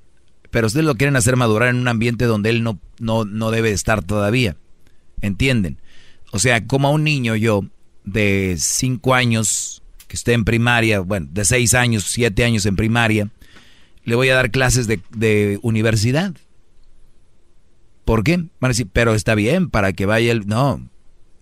Pero 0.51 0.67
ustedes 0.67 0.85
lo 0.85 0.95
quieren 0.95 1.15
hacer 1.15 1.37
madurar 1.37 1.69
en 1.69 1.77
un 1.77 1.87
ambiente 1.87 2.25
donde 2.25 2.49
él 2.49 2.61
no, 2.61 2.79
no, 2.99 3.25
no 3.25 3.51
debe 3.51 3.71
estar 3.71 4.03
todavía. 4.03 4.57
¿Entienden? 5.21 5.77
O 6.31 6.39
sea, 6.39 6.65
como 6.67 6.87
a 6.87 6.91
un 6.91 7.03
niño 7.03 7.35
yo 7.35 7.65
de 8.03 8.55
5 8.57 9.13
años 9.13 9.81
que 10.07 10.15
esté 10.15 10.33
en 10.33 10.43
primaria, 10.43 10.99
bueno, 10.99 11.27
de 11.31 11.45
6 11.45 11.73
años, 11.73 12.03
7 12.03 12.43
años 12.43 12.65
en 12.65 12.75
primaria, 12.75 13.29
le 14.03 14.15
voy 14.15 14.29
a 14.29 14.35
dar 14.35 14.51
clases 14.51 14.87
de, 14.87 14.99
de 15.11 15.59
universidad. 15.61 16.33
¿Por 18.03 18.23
qué? 18.23 18.37
Van 18.37 18.49
a 18.63 18.67
decir, 18.69 18.87
pero 18.91 19.13
está 19.13 19.35
bien, 19.35 19.69
para 19.69 19.93
que 19.93 20.05
vaya 20.05 20.31
el... 20.31 20.47
No, 20.47 20.89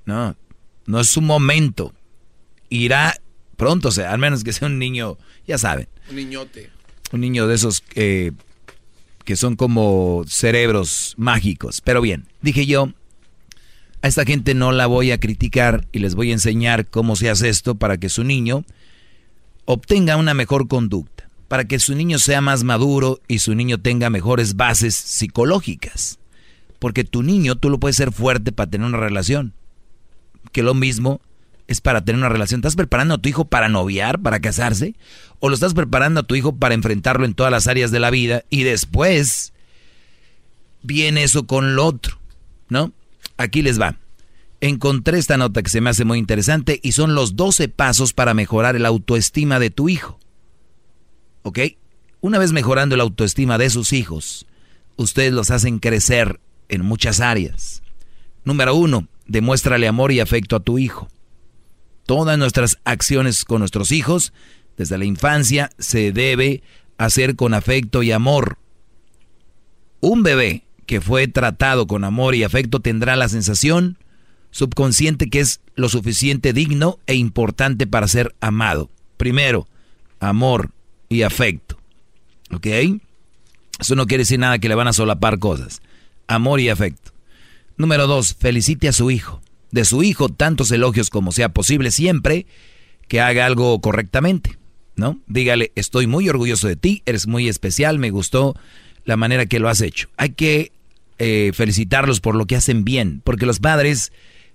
no, 0.05 0.35
no 0.85 0.99
es 0.99 1.07
su 1.07 1.21
momento. 1.21 1.93
Irá 2.69 3.15
pronto, 3.57 3.89
o 3.89 3.91
sea, 3.91 4.11
al 4.11 4.19
menos 4.19 4.43
que 4.43 4.53
sea 4.53 4.67
un 4.67 4.77
niño, 4.77 5.17
ya 5.47 5.57
saben. 5.57 5.87
Un 6.09 6.17
niñote. 6.17 6.69
Un 7.11 7.21
niño 7.21 7.47
de 7.47 7.55
esos 7.55 7.83
que 9.29 9.35
son 9.35 9.55
como 9.55 10.23
cerebros 10.25 11.13
mágicos. 11.15 11.81
Pero 11.81 12.01
bien, 12.01 12.25
dije 12.41 12.65
yo, 12.65 12.89
a 14.01 14.07
esta 14.07 14.25
gente 14.25 14.55
no 14.55 14.71
la 14.71 14.87
voy 14.87 15.11
a 15.11 15.19
criticar 15.19 15.87
y 15.91 15.99
les 15.99 16.15
voy 16.15 16.31
a 16.31 16.33
enseñar 16.33 16.87
cómo 16.87 17.15
se 17.15 17.29
hace 17.29 17.47
esto 17.47 17.75
para 17.75 17.99
que 17.99 18.09
su 18.09 18.23
niño 18.23 18.65
obtenga 19.65 20.17
una 20.17 20.33
mejor 20.33 20.67
conducta, 20.67 21.29
para 21.47 21.65
que 21.65 21.77
su 21.77 21.93
niño 21.93 22.17
sea 22.17 22.41
más 22.41 22.63
maduro 22.63 23.21
y 23.27 23.37
su 23.37 23.53
niño 23.53 23.79
tenga 23.79 24.09
mejores 24.09 24.55
bases 24.55 24.95
psicológicas. 24.95 26.17
Porque 26.79 27.03
tu 27.03 27.21
niño 27.21 27.55
tú 27.55 27.69
lo 27.69 27.79
puedes 27.79 27.97
ser 27.97 28.11
fuerte 28.11 28.51
para 28.51 28.71
tener 28.71 28.87
una 28.87 28.97
relación. 28.97 29.53
Que 30.51 30.63
lo 30.63 30.73
mismo 30.73 31.21
es 31.69 31.81
para 31.81 32.03
tener 32.03 32.17
una 32.17 32.29
relación. 32.29 32.59
¿Estás 32.59 32.75
preparando 32.75 33.13
a 33.13 33.17
tu 33.19 33.29
hijo 33.29 33.45
para 33.45 33.69
noviar, 33.69 34.19
para 34.19 34.39
casarse? 34.39 34.95
¿O 35.39 35.49
lo 35.49 35.53
estás 35.53 35.75
preparando 35.75 36.21
a 36.21 36.23
tu 36.23 36.33
hijo 36.33 36.55
para 36.55 36.73
enfrentarlo 36.73 37.25
en 37.25 37.35
todas 37.35 37.51
las 37.51 37.67
áreas 37.67 37.91
de 37.91 37.99
la 37.99 38.09
vida? 38.09 38.43
Y 38.49 38.63
después 38.63 39.53
viene 40.81 41.23
eso 41.23 41.45
con 41.45 41.75
lo 41.75 41.85
otro, 41.85 42.17
¿no? 42.69 42.91
Aquí 43.37 43.61
les 43.61 43.79
va. 43.79 43.97
Encontré 44.61 45.19
esta 45.19 45.37
nota 45.37 45.61
que 45.61 45.69
se 45.69 45.79
me 45.79 45.91
hace 45.91 46.05
muy 46.05 46.17
interesante 46.17 46.79
y 46.81 46.93
son 46.93 47.13
los 47.13 47.35
12 47.35 47.69
pasos 47.69 48.13
para 48.13 48.33
mejorar 48.33 48.75
el 48.75 48.87
autoestima 48.87 49.59
de 49.59 49.69
tu 49.69 49.89
hijo. 49.89 50.19
¿Ok? 51.43 51.59
Una 52.19 52.39
vez 52.39 52.51
mejorando 52.51 52.95
el 52.95 53.01
autoestima 53.01 53.59
de 53.59 53.69
sus 53.69 53.93
hijos, 53.93 54.47
ustedes 54.95 55.33
los 55.33 55.51
hacen 55.51 55.77
crecer 55.77 56.39
en 56.67 56.83
muchas 56.83 57.19
áreas. 57.19 57.83
Número 58.43 58.73
uno, 58.73 59.07
demuéstrale 59.27 59.87
amor 59.87 60.11
y 60.11 60.19
afecto 60.19 60.55
a 60.55 60.61
tu 60.61 60.79
hijo. 60.79 61.07
Todas 62.09 62.39
nuestras 62.39 62.79
acciones 62.85 63.45
con 63.45 63.59
nuestros 63.59 63.91
hijos, 63.91 64.33
desde 64.77 64.97
la 64.97 65.05
infancia, 65.05 65.69
se 65.77 66.11
debe 66.11 66.63
hacer 66.97 67.35
con 67.35 67.53
afecto 67.53 68.01
y 68.01 68.11
amor. 68.11 68.57
Un 69.99 70.23
bebé 70.23 70.63
que 70.87 71.01
fue 71.01 71.27
tratado 71.27 71.85
con 71.85 72.03
amor 72.03 72.33
y 72.33 72.43
afecto 72.43 72.79
tendrá 72.79 73.15
la 73.15 73.29
sensación 73.29 73.99
subconsciente 74.49 75.29
que 75.29 75.39
es 75.39 75.61
lo 75.75 75.87
suficiente 75.87 76.51
digno 76.51 76.97
e 77.05 77.13
importante 77.13 77.85
para 77.85 78.07
ser 78.07 78.33
amado. 78.39 78.89
Primero, 79.17 79.67
amor 80.19 80.71
y 81.09 81.21
afecto. 81.21 81.77
¿Ok? 82.51 82.65
Eso 83.79 83.93
no 83.93 84.07
quiere 84.07 84.23
decir 84.23 84.39
nada 84.39 84.57
que 84.57 84.67
le 84.67 84.73
van 84.73 84.87
a 84.87 84.93
solapar 84.93 85.37
cosas 85.37 85.79
amor 86.25 86.59
y 86.59 86.69
afecto. 86.69 87.11
Número 87.77 88.07
dos, 88.07 88.33
felicite 88.33 88.87
a 88.87 88.93
su 88.93 89.11
hijo. 89.11 89.43
De 89.71 89.85
su 89.85 90.03
hijo, 90.03 90.29
tantos 90.29 90.71
elogios 90.71 91.09
como 91.09 91.31
sea 91.31 91.49
posible, 91.49 91.91
siempre 91.91 92.45
que 93.07 93.21
haga 93.21 93.45
algo 93.45 93.81
correctamente, 93.81 94.57
¿no? 94.95 95.19
Dígale, 95.27 95.71
estoy 95.75 96.07
muy 96.07 96.29
orgulloso 96.29 96.67
de 96.67 96.75
ti, 96.75 97.01
eres 97.05 97.27
muy 97.27 97.49
especial, 97.49 97.99
me 97.99 98.11
gustó 98.11 98.55
la 99.05 99.17
manera 99.17 99.45
que 99.47 99.59
lo 99.59 99.69
has 99.69 99.81
hecho. 99.81 100.09
Hay 100.17 100.29
que 100.29 100.71
eh, 101.17 101.51
felicitarlos 101.53 102.21
por 102.21 102.35
lo 102.35 102.45
que 102.45 102.55
hacen 102.55 102.85
bien, 102.85 103.21
porque 103.23 103.45
los 103.45 103.59
padres 103.59 104.11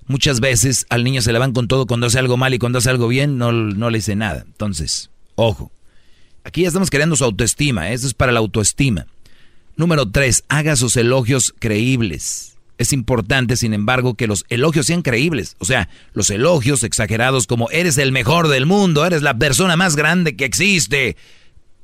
muchas 0.07 0.41
veces 0.41 0.87
al 0.89 1.05
niño 1.05 1.23
se 1.23 1.33
le 1.33 1.39
van 1.39 1.53
con 1.53 1.69
todo 1.69 1.87
cuando 1.87 2.07
hace 2.07 2.19
algo 2.19 2.37
mal 2.37 2.55
y 2.55 2.59
cuando 2.59 2.79
hace 2.79 2.91
algo 2.91 3.09
bien 3.09 3.39
no, 3.39 3.53
no 3.53 3.91
le 3.91 3.99
dice 3.99 4.17
nada. 4.17 4.45
Entonces, 4.47 5.11
ojo, 5.35 5.73
aquí 6.45 6.63
ya 6.63 6.69
estamos 6.69 6.91
creando 6.91 7.17
su 7.17 7.25
autoestima, 7.25 7.91
¿eh? 7.91 7.95
eso 7.95 8.07
es 8.07 8.15
para 8.15 8.33
la 8.33 8.41
autoestima. 8.41 9.07
Número 9.77 10.09
tres, 10.09 10.45
haga 10.49 10.77
sus 10.77 10.97
elogios 10.97 11.55
creíbles. 11.59 12.54
Es 12.77 12.93
importante, 12.93 13.57
sin 13.57 13.73
embargo, 13.73 14.15
que 14.15 14.27
los 14.27 14.45
elogios 14.49 14.87
sean 14.87 15.03
creíbles. 15.03 15.57
O 15.59 15.65
sea, 15.65 15.89
los 16.13 16.31
elogios 16.31 16.83
exagerados 16.83 17.47
como 17.47 17.71
eres 17.71 17.99
el 17.99 18.11
mejor 18.11 18.49
del 18.49 18.67
mundo, 18.67 19.07
eres 19.07 19.23
la 19.23 19.39
persona 19.39 19.77
más 19.77 19.95
grande 19.95 20.37
que 20.37 20.45
existe. 20.45 21.17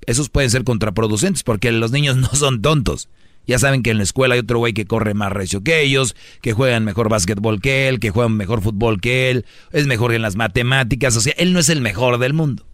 Esos 0.06 0.30
pueden 0.30 0.50
ser 0.50 0.64
contraproducentes 0.64 1.44
porque 1.44 1.70
los 1.70 1.92
niños 1.92 2.16
no 2.16 2.28
son 2.30 2.60
tontos. 2.60 3.08
Ya 3.46 3.58
saben 3.58 3.82
que 3.82 3.90
en 3.90 3.98
la 3.98 4.04
escuela 4.04 4.34
hay 4.34 4.40
otro 4.40 4.58
güey 4.58 4.72
que 4.72 4.84
corre 4.84 5.14
más 5.14 5.32
recio 5.32 5.62
que 5.62 5.80
ellos, 5.80 6.14
que 6.42 6.52
juegan 6.52 6.84
mejor 6.84 7.08
básquetbol 7.08 7.60
que 7.60 7.88
él, 7.88 7.98
que 7.98 8.10
juegan 8.10 8.36
mejor 8.36 8.60
fútbol 8.60 9.00
que 9.00 9.30
él, 9.30 9.44
es 9.72 9.86
mejor 9.86 10.12
en 10.12 10.22
las 10.22 10.36
matemáticas. 10.36 11.16
O 11.16 11.20
sea, 11.20 11.34
él 11.36 11.52
no 11.52 11.60
es 11.60 11.68
el 11.68 11.80
mejor 11.80 12.18
del 12.18 12.32
mundo. 12.32 12.66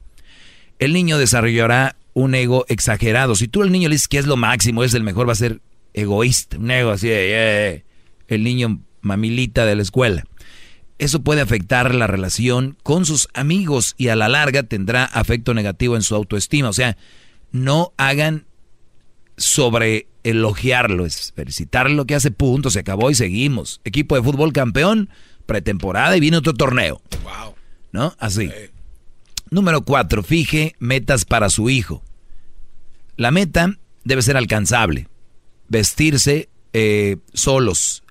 El 0.78 0.92
niño 0.92 1.18
desarrollará 1.18 1.96
un 2.14 2.34
ego 2.34 2.64
exagerado. 2.68 3.36
Si 3.36 3.46
tú 3.48 3.62
al 3.62 3.72
niño 3.72 3.88
le 3.88 3.94
dices 3.94 4.08
que 4.08 4.18
es 4.18 4.26
lo 4.26 4.36
máximo, 4.36 4.84
es 4.84 4.94
el 4.94 5.02
mejor, 5.02 5.28
va 5.28 5.32
a 5.32 5.36
ser 5.36 5.60
egoísta, 5.94 6.58
un 6.58 6.70
ego 6.70 6.90
así 6.90 7.08
de 7.08 7.85
el 8.28 8.42
niño 8.42 8.80
mamilita 9.00 9.64
de 9.66 9.76
la 9.76 9.82
escuela. 9.82 10.24
Eso 10.98 11.22
puede 11.22 11.42
afectar 11.42 11.94
la 11.94 12.06
relación 12.06 12.76
con 12.82 13.04
sus 13.04 13.28
amigos 13.34 13.94
y 13.98 14.08
a 14.08 14.16
la 14.16 14.28
larga 14.28 14.62
tendrá 14.62 15.04
afecto 15.04 15.52
negativo 15.52 15.96
en 15.96 16.02
su 16.02 16.14
autoestima. 16.14 16.70
O 16.70 16.72
sea, 16.72 16.96
no 17.52 17.92
hagan 17.98 18.46
sobre 19.36 20.08
elogiarlo, 20.24 21.04
es 21.04 21.32
felicitar 21.36 21.90
lo 21.90 22.06
que 22.06 22.14
hace, 22.14 22.30
punto, 22.30 22.70
se 22.70 22.80
acabó 22.80 23.10
y 23.10 23.14
seguimos. 23.14 23.80
Equipo 23.84 24.16
de 24.16 24.22
fútbol 24.22 24.52
campeón, 24.52 25.10
pretemporada 25.44 26.16
y 26.16 26.20
viene 26.20 26.38
otro 26.38 26.54
torneo. 26.54 27.00
Wow. 27.22 27.54
¿No? 27.92 28.14
Así. 28.18 28.50
Número 29.50 29.82
cuatro, 29.82 30.22
fije 30.22 30.74
metas 30.78 31.24
para 31.24 31.50
su 31.50 31.70
hijo. 31.70 32.02
La 33.16 33.30
meta 33.30 33.78
debe 34.04 34.22
ser 34.22 34.36
alcanzable. 34.36 35.08
Vestirse 35.68 36.48
eh, 36.72 37.18
solos. 37.32 38.02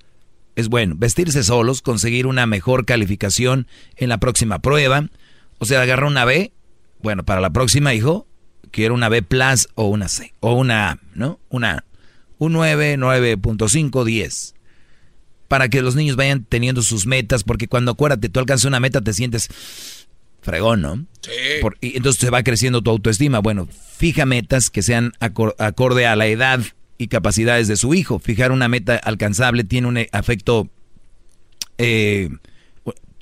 Es 0.56 0.69
bueno, 0.69 0.95
vestirse 0.98 1.44
solos, 1.44 1.82
conseguir 1.82 2.27
una 2.27 2.45
mejor 2.45 2.86
calificación 2.86 3.68
en 3.98 4.10
la 4.10 4.19
próxima 4.19 4.60
prueba. 4.60 5.10
O 5.57 5.65
sea, 5.65 5.82
agarra 5.82 6.07
una 6.07 6.26
B. 6.26 6.53
Bueno, 7.02 7.23
para 7.23 7.41
la 7.41 7.49
próxima, 7.49 7.94
hijo, 7.94 8.27
quiero 8.72 8.94
una 8.94 9.10
B 9.10 9.22
plus 9.22 9.68
o 9.76 9.88
una 9.88 10.07
C. 10.07 10.34
O 10.40 10.53
una 10.53 10.91
A, 10.91 10.99
¿no? 11.14 11.40
Una 11.49 11.72
A. 11.72 11.84
Un 12.38 12.53
9, 12.53 12.98
9.5, 12.98 14.03
10. 14.03 14.56
Para 15.48 15.69
que 15.69 15.82
los 15.82 15.95
niños 15.95 16.15
vayan 16.15 16.44
teniendo 16.44 16.82
sus 16.82 17.06
metas, 17.06 17.44
porque 17.44 17.68
cuando 17.68 17.91
acuérdate, 17.91 18.30
tú 18.30 18.40
alcanzas 18.40 18.65
una 18.65 18.80
meta, 18.80 19.02
te 19.02 19.14
sientes 19.14 19.49
fregón, 20.41 20.82
¿no? 20.82 21.06
Sí. 21.22 21.32
y 21.82 21.98
entonces 21.98 22.19
se 22.19 22.30
va 22.30 22.44
creciendo 22.44 22.82
tu 22.82 22.91
autoestima. 22.91 23.40
Bueno, 23.40 23.68
fija 23.98 24.26
metas 24.26 24.69
que 24.69 24.84
sean 24.84 25.11
acorde 25.19 26.06
a 26.06 26.15
la 26.15 26.27
edad 26.27 26.61
y 26.98 27.08
capacidades 27.08 27.68
de 27.68 27.78
su 27.78 27.94
hijo. 27.94 28.20
Fijar 28.20 28.52
una 28.52 28.68
meta 28.68 28.96
alcanzable 28.96 29.64
tiene 29.64 29.88
un 29.88 29.98
efecto... 29.98 30.70
Eh, 31.78 32.30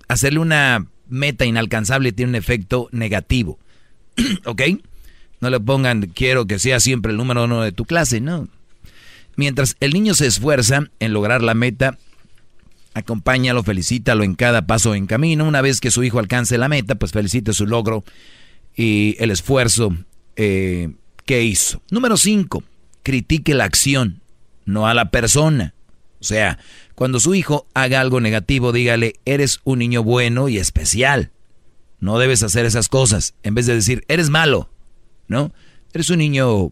hacerle 0.07 0.39
una 0.39 0.85
meta 1.07 1.45
inalcanzable 1.45 2.11
tiene 2.11 2.31
un 2.31 2.35
efecto 2.35 2.89
negativo. 2.91 3.59
¿Ok? 4.45 4.61
No 5.39 5.49
le 5.49 5.59
pongan, 5.59 6.01
quiero 6.13 6.45
que 6.45 6.59
sea 6.59 6.79
siempre 6.79 7.11
el 7.11 7.17
número 7.17 7.45
uno 7.45 7.61
de 7.61 7.71
tu 7.71 7.85
clase, 7.85 8.21
no. 8.21 8.47
Mientras 9.35 9.75
el 9.79 9.91
niño 9.91 10.13
se 10.13 10.27
esfuerza 10.27 10.89
en 10.99 11.13
lograr 11.13 11.41
la 11.41 11.53
meta, 11.53 11.97
acompáñalo, 12.93 13.63
felicítalo 13.63 14.23
en 14.23 14.35
cada 14.35 14.67
paso 14.67 14.95
en 14.95 15.07
camino. 15.07 15.45
Una 15.45 15.61
vez 15.61 15.81
que 15.81 15.91
su 15.91 16.03
hijo 16.03 16.19
alcance 16.19 16.57
la 16.57 16.69
meta, 16.69 16.95
pues 16.95 17.11
felicite 17.11 17.53
su 17.53 17.65
logro 17.65 18.03
y 18.75 19.15
el 19.19 19.31
esfuerzo 19.31 19.95
eh, 20.35 20.93
que 21.25 21.43
hizo. 21.43 21.81
Número 21.89 22.17
5, 22.17 22.63
critique 23.03 23.53
la 23.53 23.65
acción, 23.65 24.21
no 24.65 24.87
a 24.87 24.93
la 24.93 25.11
persona. 25.11 25.73
O 26.19 26.23
sea, 26.23 26.57
cuando 26.95 27.19
su 27.19 27.35
hijo 27.35 27.67
haga 27.73 27.99
algo 27.99 28.21
negativo, 28.21 28.71
dígale, 28.71 29.15
eres 29.25 29.59
un 29.65 29.79
niño 29.79 30.03
bueno 30.03 30.47
y 30.47 30.57
especial. 30.57 31.31
No 31.99 32.17
debes 32.17 32.43
hacer 32.43 32.65
esas 32.65 32.89
cosas. 32.89 33.33
En 33.43 33.55
vez 33.55 33.65
de 33.65 33.75
decir, 33.75 34.05
eres 34.07 34.29
malo, 34.29 34.69
¿no? 35.27 35.53
Eres 35.93 36.09
un 36.09 36.19
niño, 36.19 36.71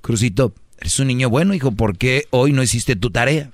Crucito, 0.00 0.54
eres 0.78 0.98
un 0.98 1.08
niño 1.08 1.30
bueno, 1.30 1.54
hijo, 1.54 1.72
¿por 1.72 1.96
qué 1.96 2.26
hoy 2.30 2.52
no 2.52 2.62
hiciste 2.62 2.94
tu 2.94 3.10
tarea? 3.10 3.50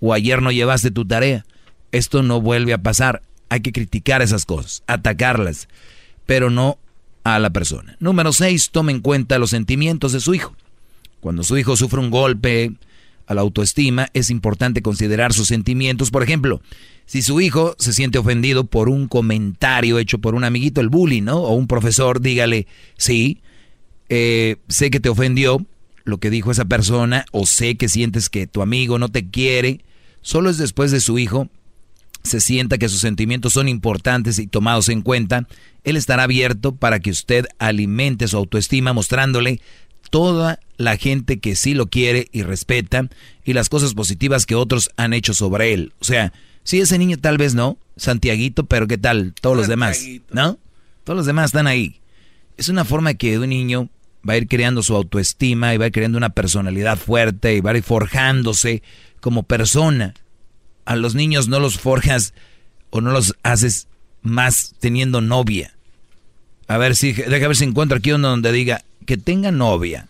O 0.00 0.14
ayer 0.14 0.40
no 0.40 0.50
llevaste 0.50 0.90
tu 0.90 1.06
tarea. 1.06 1.44
Esto 1.92 2.22
no 2.22 2.40
vuelve 2.40 2.72
a 2.72 2.82
pasar. 2.82 3.22
Hay 3.48 3.60
que 3.60 3.72
criticar 3.72 4.22
esas 4.22 4.46
cosas, 4.46 4.82
atacarlas, 4.86 5.68
pero 6.24 6.48
no 6.48 6.78
a 7.24 7.38
la 7.38 7.50
persona. 7.50 7.96
Número 8.00 8.32
6, 8.32 8.70
tome 8.70 8.92
en 8.92 9.00
cuenta 9.00 9.38
los 9.38 9.50
sentimientos 9.50 10.12
de 10.12 10.20
su 10.20 10.32
hijo. 10.32 10.56
Cuando 11.20 11.42
su 11.42 11.56
hijo 11.58 11.76
sufre 11.76 12.00
un 12.00 12.10
golpe 12.10 12.72
a 13.26 13.34
la 13.34 13.42
autoestima, 13.42 14.08
es 14.12 14.30
importante 14.30 14.82
considerar 14.82 15.32
sus 15.32 15.48
sentimientos. 15.48 16.10
Por 16.10 16.22
ejemplo, 16.22 16.60
si 17.06 17.22
su 17.22 17.40
hijo 17.40 17.76
se 17.78 17.92
siente 17.92 18.18
ofendido 18.18 18.64
por 18.64 18.88
un 18.88 19.06
comentario 19.06 19.98
hecho 19.98 20.18
por 20.18 20.34
un 20.34 20.44
amiguito, 20.44 20.80
el 20.80 20.88
bullying, 20.88 21.24
¿no? 21.24 21.38
O 21.38 21.54
un 21.54 21.66
profesor, 21.66 22.20
dígale, 22.20 22.66
sí, 22.96 23.40
eh, 24.08 24.56
sé 24.68 24.90
que 24.90 25.00
te 25.00 25.08
ofendió 25.08 25.64
lo 26.04 26.18
que 26.18 26.30
dijo 26.30 26.50
esa 26.50 26.64
persona, 26.64 27.26
o 27.30 27.46
sé 27.46 27.76
que 27.76 27.88
sientes 27.88 28.28
que 28.28 28.46
tu 28.46 28.62
amigo 28.62 28.98
no 28.98 29.08
te 29.08 29.28
quiere. 29.28 29.84
Solo 30.22 30.50
es 30.50 30.58
después 30.58 30.90
de 30.90 31.00
su 31.00 31.18
hijo 31.18 31.48
se 32.22 32.40
sienta 32.40 32.78
que 32.78 32.88
sus 32.88 33.00
sentimientos 33.00 33.54
son 33.54 33.68
importantes 33.68 34.38
y 34.38 34.46
tomados 34.46 34.88
en 34.88 35.02
cuenta, 35.02 35.46
él 35.84 35.96
estará 35.96 36.24
abierto 36.24 36.74
para 36.74 37.00
que 37.00 37.10
usted 37.10 37.46
alimente 37.58 38.28
su 38.28 38.36
autoestima 38.36 38.92
mostrándole 38.92 39.60
toda 40.10 40.60
la 40.76 40.96
gente 40.96 41.38
que 41.38 41.56
sí 41.56 41.74
lo 41.74 41.86
quiere 41.86 42.28
y 42.32 42.42
respeta 42.42 43.08
y 43.44 43.52
las 43.52 43.68
cosas 43.68 43.94
positivas 43.94 44.46
que 44.46 44.54
otros 44.54 44.90
han 44.96 45.12
hecho 45.12 45.34
sobre 45.34 45.72
él. 45.72 45.92
O 46.00 46.04
sea, 46.04 46.32
si 46.64 46.80
ese 46.80 46.98
niño 46.98 47.18
tal 47.18 47.38
vez 47.38 47.54
no, 47.54 47.78
Santiaguito, 47.96 48.66
pero 48.66 48.86
¿qué 48.86 48.98
tal? 48.98 49.34
Todos 49.40 49.56
los 49.56 49.68
demás, 49.68 50.04
¿no? 50.30 50.58
Todos 51.04 51.16
los 51.16 51.26
demás 51.26 51.46
están 51.46 51.66
ahí. 51.66 52.00
Es 52.56 52.68
una 52.68 52.84
forma 52.84 53.14
que 53.14 53.38
un 53.38 53.48
niño 53.48 53.88
va 54.28 54.34
a 54.34 54.36
ir 54.36 54.48
creando 54.48 54.82
su 54.82 54.94
autoestima 54.94 55.74
y 55.74 55.78
va 55.78 55.84
a 55.84 55.86
ir 55.88 55.92
creando 55.92 56.18
una 56.18 56.30
personalidad 56.30 56.98
fuerte 56.98 57.54
y 57.54 57.60
va 57.60 57.70
a 57.70 57.76
ir 57.76 57.82
forjándose 57.82 58.82
como 59.20 59.42
persona 59.42 60.14
a 60.90 60.96
los 60.96 61.14
niños 61.14 61.46
no 61.46 61.60
los 61.60 61.78
forjas 61.78 62.34
o 62.90 63.00
no 63.00 63.12
los 63.12 63.36
haces 63.44 63.86
más 64.22 64.74
teniendo 64.80 65.20
novia. 65.20 65.72
A 66.66 66.78
ver 66.78 66.96
si, 66.96 67.12
deja 67.12 67.46
ver 67.46 67.56
si 67.56 67.62
encuentro 67.62 67.98
aquí 67.98 68.10
uno 68.10 68.28
donde 68.28 68.50
diga 68.50 68.82
que 69.06 69.16
tenga 69.16 69.50
novia. 69.50 70.08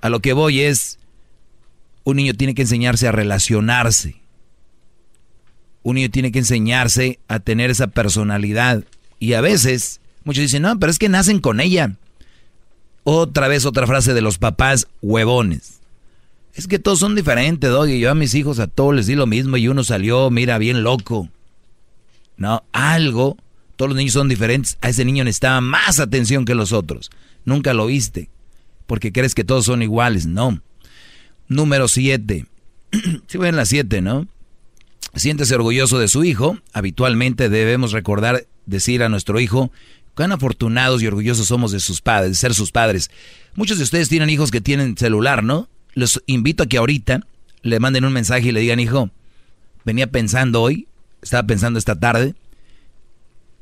A 0.00 0.08
lo 0.08 0.20
que 0.20 0.32
voy 0.32 0.60
es, 0.60 0.98
un 2.04 2.16
niño 2.16 2.34
tiene 2.34 2.54
que 2.54 2.62
enseñarse 2.62 3.08
a 3.08 3.12
relacionarse. 3.12 4.16
Un 5.82 5.96
niño 5.96 6.10
tiene 6.10 6.32
que 6.32 6.40
enseñarse 6.40 7.18
a 7.28 7.40
tener 7.40 7.70
esa 7.70 7.88
personalidad. 7.88 8.84
Y 9.18 9.32
a 9.32 9.40
veces, 9.40 10.00
muchos 10.24 10.42
dicen, 10.42 10.62
no, 10.62 10.78
pero 10.78 10.90
es 10.90 10.98
que 10.98 11.08
nacen 11.08 11.40
con 11.40 11.60
ella. 11.60 11.96
Otra 13.04 13.48
vez 13.48 13.64
otra 13.64 13.86
frase 13.86 14.14
de 14.14 14.20
los 14.20 14.38
papás 14.38 14.88
huevones. 15.00 15.80
Es 16.54 16.66
que 16.66 16.78
todos 16.78 16.98
son 16.98 17.14
diferentes, 17.14 17.70
Doggy. 17.70 18.00
Yo 18.00 18.10
a 18.10 18.14
mis 18.14 18.34
hijos 18.34 18.58
a 18.58 18.66
todos 18.66 18.94
les 18.94 19.06
di 19.06 19.14
lo 19.14 19.26
mismo 19.26 19.56
y 19.58 19.68
uno 19.68 19.84
salió, 19.84 20.30
mira, 20.30 20.58
bien 20.58 20.82
loco. 20.82 21.28
No, 22.36 22.64
algo. 22.72 23.36
Todos 23.76 23.90
los 23.90 23.96
niños 23.96 24.14
son 24.14 24.28
diferentes. 24.28 24.78
A 24.80 24.88
ese 24.88 25.04
niño 25.04 25.22
necesitaba 25.22 25.60
más 25.60 26.00
atención 26.00 26.44
que 26.44 26.54
los 26.54 26.72
otros. 26.72 27.10
Nunca 27.46 27.72
lo 27.72 27.86
viste. 27.86 28.28
Porque 28.86 29.10
crees 29.10 29.34
que 29.34 29.44
todos 29.44 29.64
son 29.64 29.82
iguales. 29.82 30.26
No. 30.26 30.60
Número 31.48 31.88
7. 31.88 32.44
Si 33.26 33.38
ven 33.38 33.56
la 33.56 33.64
7, 33.64 34.02
¿no? 34.02 34.28
Siéntese 35.14 35.54
orgulloso 35.54 35.98
de 35.98 36.08
su 36.08 36.24
hijo. 36.24 36.58
Habitualmente 36.74 37.48
debemos 37.48 37.92
recordar 37.92 38.46
decir 38.66 39.02
a 39.02 39.08
nuestro 39.08 39.40
hijo 39.40 39.72
cuán 40.14 40.32
afortunados 40.32 41.02
y 41.02 41.06
orgullosos 41.06 41.46
somos 41.46 41.72
de 41.72 41.80
sus 41.80 42.02
padres, 42.02 42.32
de 42.32 42.36
ser 42.36 42.52
sus 42.52 42.70
padres. 42.70 43.10
Muchos 43.54 43.78
de 43.78 43.84
ustedes 43.84 44.10
tienen 44.10 44.28
hijos 44.28 44.50
que 44.50 44.60
tienen 44.60 44.96
celular, 44.98 45.42
¿no? 45.42 45.70
los 45.96 46.22
invito 46.26 46.62
a 46.62 46.66
que 46.66 46.76
ahorita 46.76 47.26
le 47.62 47.80
manden 47.80 48.04
un 48.04 48.12
mensaje 48.12 48.48
y 48.48 48.52
le 48.52 48.60
digan, 48.60 48.78
hijo, 48.78 49.10
venía 49.84 50.06
pensando 50.06 50.62
hoy, 50.62 50.86
estaba 51.22 51.46
pensando 51.46 51.78
esta 51.78 51.98
tarde, 51.98 52.34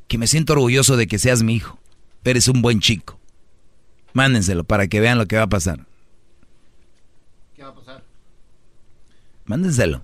que 0.07 0.19
me 0.19 0.27
siento 0.27 0.53
orgulloso 0.53 0.97
de 0.97 1.07
que 1.07 1.17
seas 1.17 1.41
mi 1.41 1.55
hijo. 1.55 1.79
Eres 2.25 2.47
un 2.49 2.61
buen 2.61 2.81
chico. 2.81 3.19
Mándenselo 4.15 4.63
para 4.63 4.87
que 4.87 5.01
vean 5.01 5.17
lo 5.17 5.25
que 5.25 5.35
va 5.35 5.43
a 5.43 5.49
pasar. 5.49 5.85
¿Qué 7.53 7.63
va 7.63 7.69
a 7.69 7.75
pasar? 7.75 8.03
Mándenselo. 9.43 10.03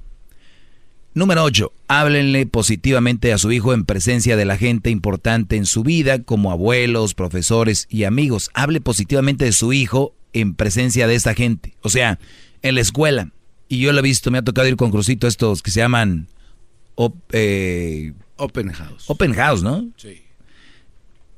Número 1.13 1.45
8. 1.45 1.71
Háblenle 1.87 2.45
positivamente 2.45 3.31
a 3.31 3.37
su 3.37 3.53
hijo 3.53 3.73
en 3.73 3.85
presencia 3.85 4.35
de 4.35 4.43
la 4.43 4.57
gente 4.57 4.89
importante 4.89 5.55
en 5.55 5.65
su 5.65 5.83
vida, 5.83 6.23
como 6.23 6.51
abuelos, 6.51 7.13
profesores 7.13 7.87
y 7.89 8.03
amigos. 8.03 8.51
Hable 8.53 8.81
positivamente 8.81 9.45
de 9.45 9.53
su 9.53 9.71
hijo 9.71 10.13
en 10.33 10.55
presencia 10.55 11.07
de 11.07 11.15
esta 11.15 11.33
gente. 11.33 11.77
O 11.81 11.87
sea, 11.87 12.19
en 12.63 12.75
la 12.75 12.81
escuela. 12.81 13.31
Y 13.69 13.79
yo 13.79 13.93
lo 13.93 13.99
he 13.99 14.03
visto, 14.03 14.29
me 14.29 14.39
ha 14.39 14.43
tocado 14.43 14.67
ir 14.67 14.75
con 14.75 14.91
Crucito 14.91 15.25
estos 15.25 15.61
que 15.61 15.71
se 15.71 15.79
llaman 15.79 16.27
eh, 17.31 18.11
Open 18.35 18.73
House. 18.73 19.05
Open 19.07 19.33
House, 19.35 19.63
¿no? 19.63 19.89
Sí. 19.95 20.21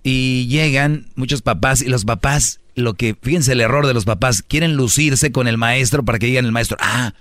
Y 0.04 0.48
llegan 0.48 1.08
muchos 1.16 1.42
papás 1.42 1.82
y 1.82 1.86
los 1.86 2.04
papás, 2.04 2.60
lo 2.76 2.96
que, 2.96 3.16
fíjense 3.22 3.52
el 3.54 3.62
error 3.62 3.88
de 3.88 3.94
los 3.94 4.06
papás, 4.06 4.42
quieren 4.42 4.76
lucirse 4.76 5.32
con 5.32 5.48
el 5.48 5.58
maestro 5.58 6.04
para 6.04 6.20
que 6.20 6.26
digan 6.28 6.46
el 6.46 6.52
maestro, 6.52 6.78
ah, 6.80 7.14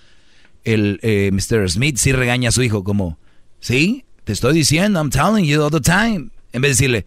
el 0.65 0.99
eh, 1.03 1.31
Mr. 1.33 1.69
Smith 1.71 1.97
sí 1.97 2.13
regaña 2.13 2.49
a 2.49 2.53
su 2.53 2.63
hijo 2.63 2.85
como, 2.85 3.19
sí, 3.61 4.05
te 4.25 4.33
estoy 4.33 4.55
diciendo, 4.55 5.01
I'm 5.01 5.11
telling 5.11 5.45
you 5.45 5.63
all 5.63 5.71
the 5.71 5.81
time. 5.81 6.31
En 6.53 6.63
vez 6.63 6.71
de 6.71 6.87
decirle, 6.87 7.07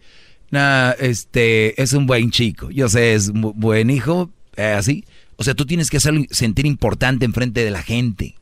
nah, 0.50 0.90
este, 0.98 1.80
es 1.80 1.92
un 1.92 2.06
buen 2.06 2.30
chico, 2.30 2.70
yo 2.70 2.88
sé, 2.88 3.14
es 3.14 3.28
un 3.28 3.52
buen 3.56 3.90
hijo, 3.90 4.30
eh, 4.56 4.72
así. 4.72 5.04
O 5.36 5.44
sea, 5.44 5.54
tú 5.54 5.66
tienes 5.66 5.90
que 5.90 5.98
hacerlo 5.98 6.22
sentir 6.30 6.66
importante 6.66 7.24
enfrente 7.24 7.64
de 7.64 7.70
la 7.70 7.82
gente. 7.82 8.36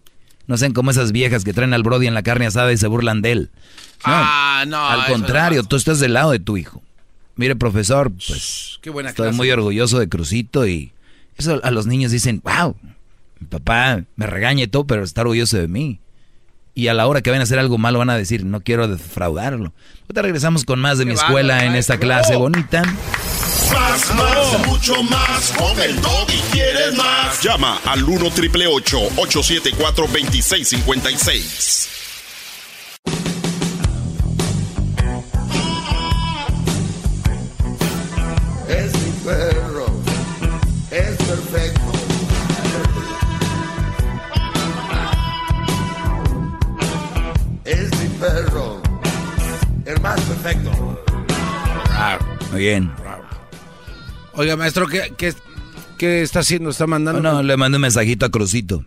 No 0.47 0.57
sean 0.57 0.73
como 0.73 0.91
esas 0.91 1.13
viejas 1.13 1.45
que 1.45 1.53
traen 1.53 1.75
al 1.75 1.83
Brody 1.83 2.07
en 2.07 2.15
la 2.15 2.23
carne 2.23 2.47
asada 2.47 2.73
y 2.73 2.77
se 2.77 2.87
burlan 2.87 3.23
de 3.23 3.33
él. 3.33 3.51
No, 4.07 4.13
ah, 4.13 4.65
no. 4.67 4.87
Al 4.87 5.07
contrario, 5.07 5.65
tú 5.65 5.77
estás 5.77 5.99
del 5.99 6.13
lado 6.13 6.31
de 6.31 6.39
tu 6.39 6.57
hijo. 6.57 6.83
Mire, 7.37 7.57
profesor, 7.57 8.13
pues 8.13 8.79
Qué 8.81 8.91
buena 8.91 9.11
estoy 9.11 9.33
muy 9.33 9.51
orgulloso 9.51 9.99
de 9.99 10.09
Crucito 10.09 10.67
y 10.67 10.93
eso 11.37 11.61
a 11.65 11.71
los 11.71 11.87
niños 11.87 12.13
dicen, 12.13 12.41
wow, 12.45 12.77
mi 13.41 13.47
papá 13.49 14.05
me 14.17 14.27
regaña 14.27 14.65
y 14.65 14.69
todo, 14.69 14.87
pero 14.87 15.03
está 15.03 15.23
orgulloso 15.23 15.57
de 15.59 15.69
mí. 15.69 16.01
Y 16.77 16.89
a 16.89 16.95
la 16.95 17.07
hora 17.07 17.23
que 17.23 17.31
vayan 17.31 17.41
a 17.43 17.45
hacer 17.45 17.59
algo 17.59 17.79
malo 17.79 18.01
van 18.01 18.11
a 18.11 18.17
decir, 18.17 18.45
no 18.45 18.61
quiero 18.61 18.89
defraudarlo. 18.89 19.73
Ahorita 20.03 20.23
regresamos 20.23 20.65
con 20.65 20.81
más 20.81 20.99
de 20.99 21.05
mi 21.05 21.13
escuela 21.15 21.65
en 21.65 21.77
esta 21.77 21.99
clase 21.99 22.35
bonita. 22.37 22.83
Más, 22.83 24.15
más, 24.15 24.67
mucho 24.67 25.03
más. 25.05 25.53
Con 25.57 25.81
el 25.81 25.97
y 25.97 26.41
quieres 26.53 26.97
más. 26.97 27.41
Llama 27.43 27.81
al 27.85 28.03
1 28.03 28.31
triple 28.31 28.67
874 28.67 30.07
2656. 30.07 31.94
Es 38.69 38.93
mi 38.95 39.11
perro. 39.25 39.87
Es 40.91 41.17
perfecto. 41.17 41.93
Es 47.65 47.91
mi 48.01 48.09
perro. 48.19 48.83
El 49.85 50.01
más 50.01 50.21
perfecto. 50.21 50.71
Muy 52.51 52.61
bien. 52.61 52.91
Oiga, 54.35 54.57
maestro, 54.57 54.87
¿qué, 54.89 55.13
qué, 55.99 56.23
está 56.23 56.41
haciendo? 56.41 56.71
¿Está 56.71 56.87
mandando? 56.87 57.21
No, 57.21 57.43
le 57.43 57.57
mandé 57.57 57.77
un 57.77 57.83
mensajito 57.83 58.27
a 58.27 58.31
Crucito. 58.31 58.85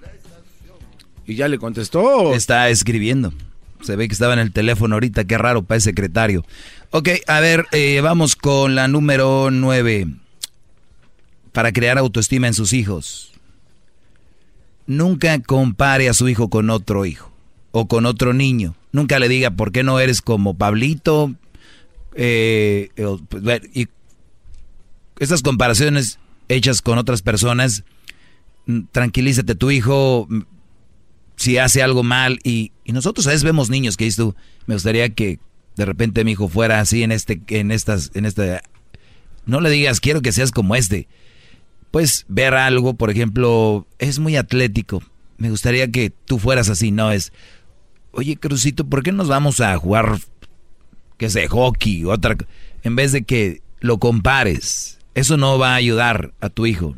¿Y 1.26 1.36
ya 1.36 1.48
le 1.48 1.58
contestó? 1.58 2.34
Está 2.34 2.70
escribiendo. 2.70 3.34
Se 3.82 3.96
ve 3.96 4.08
que 4.08 4.14
estaba 4.14 4.34
en 4.34 4.40
el 4.40 4.52
teléfono 4.52 4.96
ahorita, 4.96 5.26
qué 5.26 5.38
raro 5.38 5.62
para 5.64 5.78
el 5.78 5.82
secretario. 5.82 6.46
Ok, 6.92 7.10
a 7.28 7.40
ver, 7.42 7.66
eh, 7.74 8.00
vamos 8.02 8.36
con 8.36 8.76
la 8.76 8.88
número 8.88 9.52
nueve. 9.52 10.08
Para 11.52 11.74
crear 11.74 11.98
autoestima 11.98 12.48
en 12.48 12.54
sus 12.54 12.74
hijos. 12.74 13.34
Nunca 14.86 15.38
compare 15.42 16.08
a 16.08 16.14
su 16.14 16.30
hijo 16.30 16.50
con 16.50 16.70
otro 16.70 17.06
hijo 17.06 17.32
o 17.72 17.88
con 17.88 18.06
otro 18.06 18.34
niño. 18.34 18.76
Nunca 18.92 19.20
le 19.20 19.28
diga 19.28 19.52
por 19.52 19.72
qué 19.72 19.84
no 19.84 20.00
eres 20.00 20.22
como 20.22 20.54
Pablito. 20.54 21.34
Eh, 22.16 22.90
pues, 23.28 23.62
y 23.74 23.88
estas 25.20 25.42
comparaciones 25.42 26.20
hechas 26.48 26.82
con 26.82 26.98
otras 26.98 27.22
personas, 27.22 27.84
mm, 28.66 28.82
tranquilízate, 28.92 29.56
tu 29.56 29.72
hijo 29.72 30.26
mm, 30.30 30.42
si 31.36 31.58
hace 31.58 31.84
algo 31.84 32.04
mal 32.04 32.40
y, 32.44 32.72
nosotros 32.86 33.28
a 33.28 33.32
veces 33.32 33.44
vemos 33.44 33.70
niños 33.70 33.98
que 33.98 34.06
dices 34.06 34.18
tú, 34.18 34.36
me 34.66 34.76
gustaría 34.76 35.10
que 35.10 35.40
de 35.78 35.86
repente 35.86 36.24
mi 36.24 36.32
hijo 36.32 36.50
fuera 36.50 36.80
así 36.80 37.04
en 37.04 37.12
este, 37.12 37.42
en 37.48 37.72
estas, 37.72 38.12
en 38.14 38.26
este, 38.26 38.60
no 39.46 39.62
le 39.62 39.70
digas 39.70 40.00
quiero 40.00 40.22
que 40.22 40.32
seas 40.32 40.52
como 40.52 40.76
este. 40.76 41.08
Pues 41.92 42.26
ver 42.28 42.54
algo, 42.54 42.96
por 42.96 43.10
ejemplo, 43.10 43.88
es 43.98 44.20
muy 44.20 44.36
atlético, 44.36 45.02
me 45.38 45.50
gustaría 45.50 45.90
que 45.90 46.10
tú 46.10 46.38
fueras 46.38 46.70
así, 46.70 46.92
no 46.92 47.12
es, 47.12 47.32
oye 48.12 48.36
Crucito, 48.36 48.86
¿por 48.86 49.04
qué 49.04 49.14
nos 49.14 49.30
vamos 49.30 49.62
a 49.62 49.78
jugar, 49.78 50.20
qué 51.18 51.30
sé, 51.30 51.48
hockey, 51.48 52.04
otra, 52.04 52.36
en 52.84 52.96
vez 52.98 53.14
de 53.14 53.24
que 53.24 53.62
lo 53.80 54.00
compares? 54.00 54.98
Eso 55.18 55.36
no 55.36 55.58
va 55.58 55.72
a 55.72 55.76
ayudar 55.76 56.34
a 56.42 56.50
tu 56.50 56.68
hijo. 56.68 56.96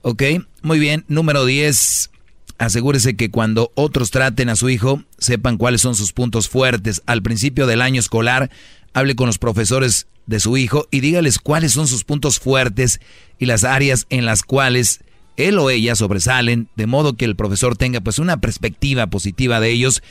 ¿Ok? 0.00 0.22
Muy 0.62 0.78
bien. 0.78 1.04
Número 1.08 1.44
10. 1.44 2.10
Asegúrese 2.58 3.16
que 3.16 3.30
cuando 3.30 3.70
otros 3.74 4.10
traten 4.10 4.48
a 4.48 4.56
su 4.56 4.70
hijo, 4.70 5.02
sepan 5.18 5.58
cuáles 5.58 5.82
son 5.82 5.94
sus 5.94 6.12
puntos 6.12 6.48
fuertes. 6.48 7.02
Al 7.06 7.22
principio 7.22 7.66
del 7.66 7.82
año 7.82 8.00
escolar, 8.00 8.50
hable 8.94 9.14
con 9.14 9.26
los 9.26 9.38
profesores 9.38 10.06
de 10.26 10.40
su 10.40 10.56
hijo 10.56 10.86
y 10.90 11.00
dígales 11.00 11.38
cuáles 11.38 11.72
son 11.72 11.86
sus 11.86 12.04
puntos 12.04 12.40
fuertes 12.40 13.00
y 13.38 13.46
las 13.46 13.64
áreas 13.64 14.06
en 14.10 14.24
las 14.24 14.42
cuales 14.42 15.00
él 15.36 15.58
o 15.58 15.70
ella 15.70 15.94
sobresalen, 15.94 16.68
de 16.76 16.86
modo 16.86 17.14
que 17.14 17.26
el 17.26 17.36
profesor 17.36 17.76
tenga 17.76 18.00
pues 18.00 18.18
una 18.18 18.40
perspectiva 18.40 19.06
positiva 19.08 19.60
de 19.60 19.70
ellos 19.70 20.02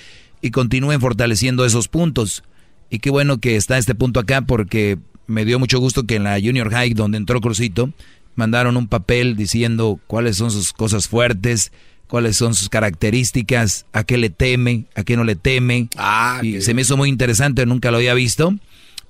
y 0.41 0.51
continúen 0.51 1.01
fortaleciendo 1.01 1.65
esos 1.65 1.88
puntos. 1.88 2.43
Y 2.89 2.99
qué 2.99 3.09
bueno 3.09 3.39
que 3.39 3.55
está 3.55 3.77
este 3.77 3.95
punto 3.95 4.19
acá 4.19 4.43
porque 4.43 4.99
me 5.27 5.45
dio 5.45 5.57
mucho 5.59 5.80
gusto 5.80 6.03
que 6.03 6.15
en 6.15 6.23
la 6.23 6.39
Junior 6.39 6.69
High 6.69 6.93
donde 6.93 7.17
entró 7.17 7.41
Crucito 7.41 7.91
mandaron 8.35 8.77
un 8.77 8.88
papel 8.88 9.35
diciendo 9.35 9.99
cuáles 10.07 10.38
son 10.38 10.51
sus 10.51 10.73
cosas 10.73 11.07
fuertes, 11.07 11.72
cuáles 12.07 12.38
son 12.38 12.53
sus 12.53 12.69
características, 12.69 13.86
a 13.94 14.03
qué 14.03 14.18
le 14.18 14.30
teme, 14.30 14.86
a 14.95 15.03
qué 15.03 15.18
no 15.18 15.23
le 15.23 15.36
teme. 15.36 15.90
Ah, 15.98 16.40
y 16.44 16.61
se 16.61 16.73
me 16.73 16.82
hizo 16.82 16.98
muy 16.98 17.10
interesante, 17.10 17.65
nunca 17.65 17.91
lo 17.91 17.98
había 17.98 18.14
visto. 18.14 18.53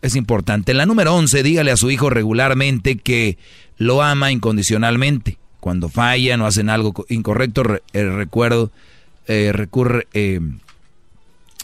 Es 0.02 0.16
importante. 0.16 0.72
En 0.72 0.78
la 0.78 0.86
número 0.86 1.16
11, 1.16 1.44
dígale 1.44 1.72
a 1.72 1.78
su 1.78 1.90
hijo 1.90 2.10
regularmente 2.10 2.98
que 2.98 3.38
lo 3.78 4.02
ama 4.04 4.32
incondicionalmente. 4.32 5.38
Cuando 5.60 5.90
fallan 5.90 6.42
o 6.42 6.46
hacen 6.46 6.70
algo 6.70 7.06
incorrecto, 7.10 7.64
eh, 7.94 8.04
recuerdo, 8.04 8.72
eh, 9.28 9.52
recurre, 9.52 10.08
eh, 10.14 10.40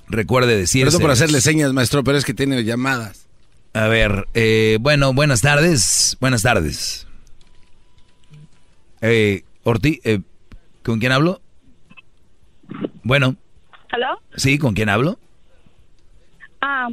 recuerde 0.08 0.58
decir. 0.58 0.86
Perdón 0.86 1.02
por 1.02 1.12
hacerle 1.12 1.40
señas, 1.42 1.72
maestro, 1.74 2.04
pero 2.04 2.18
es 2.18 2.26
que 2.26 2.34
tiene 2.34 2.64
llamadas. 2.64 3.28
A 3.74 3.88
ver, 3.88 4.28
eh, 4.34 4.78
bueno, 4.82 5.14
buenas 5.14 5.42
tardes. 5.42 6.18
Buenas 6.20 6.42
tardes. 6.42 7.08
Eh, 9.02 9.44
Ortiz, 9.64 10.00
eh, 10.04 10.20
¿con 10.84 11.00
quién 11.00 11.12
hablo? 11.12 11.42
Bueno. 13.04 13.36
¿Aló? 13.92 14.22
Sí, 14.36 14.58
¿con 14.58 14.74
quién 14.74 14.90
hablo? 14.90 15.18
Ah, 16.62 16.88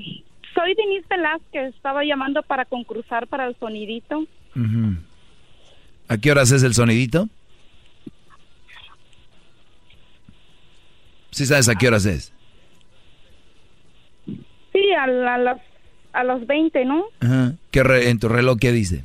soy 0.54 0.74
Denise 0.74 1.06
Velázquez. 1.08 1.74
Estaba 1.74 2.04
llamando 2.04 2.42
para 2.42 2.64
concursar 2.64 3.26
para 3.26 3.46
el 3.46 3.56
sonidito. 3.58 4.26
¿A 6.08 6.18
qué 6.18 6.32
horas 6.32 6.50
es 6.50 6.62
el 6.62 6.74
sonidito? 6.74 7.28
¿Sí 11.30 11.46
sabes 11.46 11.68
a 11.68 11.76
qué 11.76 11.86
horas 11.86 12.04
es? 12.06 12.32
Sí, 14.72 14.92
a, 14.98 15.06
las, 15.06 15.60
a 16.12 16.24
las 16.24 16.46
20, 16.46 16.84
¿no? 16.84 17.04
Ajá. 17.20 17.52
¿Qué 17.70 17.80
¿En 18.08 18.18
tu 18.18 18.28
reloj 18.28 18.58
qué 18.58 18.72
dice? 18.72 19.04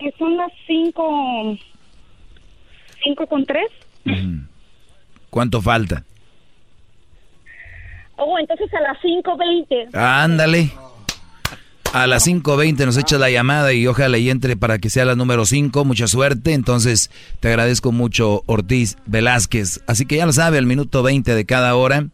que 0.00 0.10
son 0.18 0.36
las 0.36 0.50
5 0.66 1.56
cinco 1.56 1.69
con 3.28 3.44
tres. 3.46 3.66
¿Cuánto 5.30 5.62
falta? 5.62 6.04
Oh, 8.16 8.38
entonces 8.38 8.72
a 8.74 8.80
las 8.80 8.98
5.20. 8.98 9.94
Ándale. 9.94 10.72
A 11.92 12.06
las 12.06 12.26
5.20 12.26 12.84
nos 12.84 12.96
echas 12.96 13.18
la 13.18 13.30
llamada 13.30 13.72
y 13.72 13.86
ojalá 13.86 14.16
y 14.18 14.30
entre 14.30 14.56
para 14.56 14.78
que 14.78 14.90
sea 14.90 15.04
la 15.04 15.16
número 15.16 15.44
5. 15.44 15.84
Mucha 15.84 16.06
suerte. 16.06 16.52
Entonces 16.52 17.10
te 17.40 17.48
agradezco 17.48 17.92
mucho, 17.92 18.42
Ortiz 18.46 18.96
Velázquez. 19.06 19.80
Así 19.86 20.06
que 20.06 20.16
ya 20.16 20.26
lo 20.26 20.32
sabe, 20.32 20.58
al 20.58 20.66
minuto 20.66 21.02
20 21.02 21.34
de 21.34 21.46
cada 21.46 21.74
hora. 21.74 22.06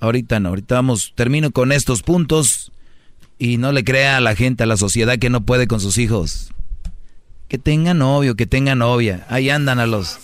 Ahorita 0.00 0.38
no, 0.38 0.50
ahorita 0.50 0.74
vamos, 0.74 1.12
termino 1.14 1.50
con 1.50 1.72
estos 1.72 2.02
puntos 2.02 2.70
y 3.38 3.56
no 3.56 3.72
le 3.72 3.84
crea 3.84 4.18
a 4.18 4.20
la 4.20 4.36
gente, 4.36 4.64
a 4.64 4.66
la 4.66 4.76
sociedad 4.76 5.18
que 5.18 5.30
no 5.30 5.44
puede 5.46 5.66
con 5.66 5.80
sus 5.80 5.98
hijos. 5.98 6.53
Que 7.48 7.58
tenga 7.58 7.94
novio, 7.94 8.34
que 8.36 8.46
tenga 8.46 8.74
novia. 8.74 9.26
Ahí 9.28 9.50
andan 9.50 9.78
a 9.78 9.86
los 9.86 10.18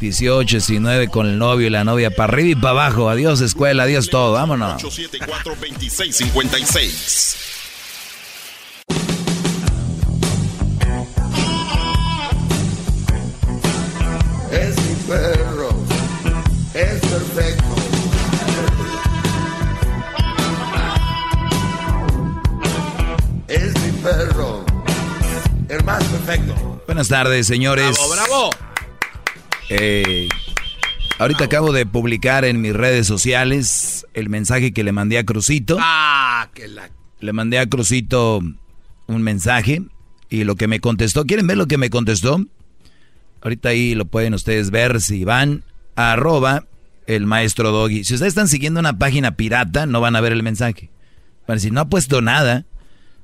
18, 0.00 0.56
19 0.56 1.08
con 1.08 1.26
el 1.26 1.38
novio 1.38 1.66
y 1.66 1.70
la 1.70 1.84
novia 1.84 2.10
para 2.10 2.32
arriba 2.32 2.50
y 2.50 2.54
para 2.54 2.70
abajo. 2.70 3.10
Adiós 3.10 3.40
escuela, 3.40 3.82
adiós 3.84 4.08
todo. 4.08 4.32
Vámonos. 4.32 4.82
874 4.82 5.56
2656 5.56 7.36
Es 14.52 14.76
mi 14.76 14.94
perro, 15.06 15.68
es 16.74 17.00
perfecto. 17.00 17.64
Es 23.48 23.74
mi 23.82 23.92
perro, 24.02 24.59
más 25.78 26.02
perfecto. 26.04 26.82
Buenas 26.86 27.08
tardes, 27.08 27.46
señores. 27.46 27.92
Bravo, 27.92 28.10
bravo. 28.10 28.50
Eh, 29.68 30.28
ahorita 31.18 31.44
acabo 31.44 31.72
de 31.72 31.86
publicar 31.86 32.44
en 32.44 32.60
mis 32.60 32.74
redes 32.74 33.06
sociales 33.06 34.06
el 34.14 34.28
mensaje 34.28 34.72
que 34.72 34.82
le 34.82 34.92
mandé 34.92 35.18
a 35.18 35.24
Crucito. 35.24 35.76
Ah, 35.80 36.50
que 36.54 36.66
la... 36.68 36.90
Le 37.20 37.32
mandé 37.32 37.58
a 37.58 37.68
Crucito 37.68 38.40
un 39.06 39.22
mensaje 39.22 39.82
y 40.28 40.44
lo 40.44 40.56
que 40.56 40.66
me 40.66 40.80
contestó, 40.80 41.24
¿quieren 41.24 41.46
ver 41.46 41.56
lo 41.56 41.66
que 41.66 41.78
me 41.78 41.90
contestó? 41.90 42.44
Ahorita 43.42 43.68
ahí 43.68 43.94
lo 43.94 44.06
pueden 44.06 44.34
ustedes 44.34 44.70
ver 44.70 45.00
si 45.00 45.24
van 45.24 45.64
a 45.96 46.12
arroba 46.12 46.64
el 47.06 47.26
maestro 47.26 47.70
Doggy. 47.70 48.04
Si 48.04 48.14
ustedes 48.14 48.30
están 48.30 48.48
siguiendo 48.48 48.80
una 48.80 48.98
página 48.98 49.36
pirata, 49.36 49.86
no 49.86 50.00
van 50.00 50.16
a 50.16 50.20
ver 50.20 50.32
el 50.32 50.42
mensaje. 50.42 50.90
Van 51.46 51.54
a 51.54 51.58
decir, 51.58 51.72
no 51.72 51.80
ha 51.80 51.88
puesto 51.88 52.22
nada. 52.22 52.64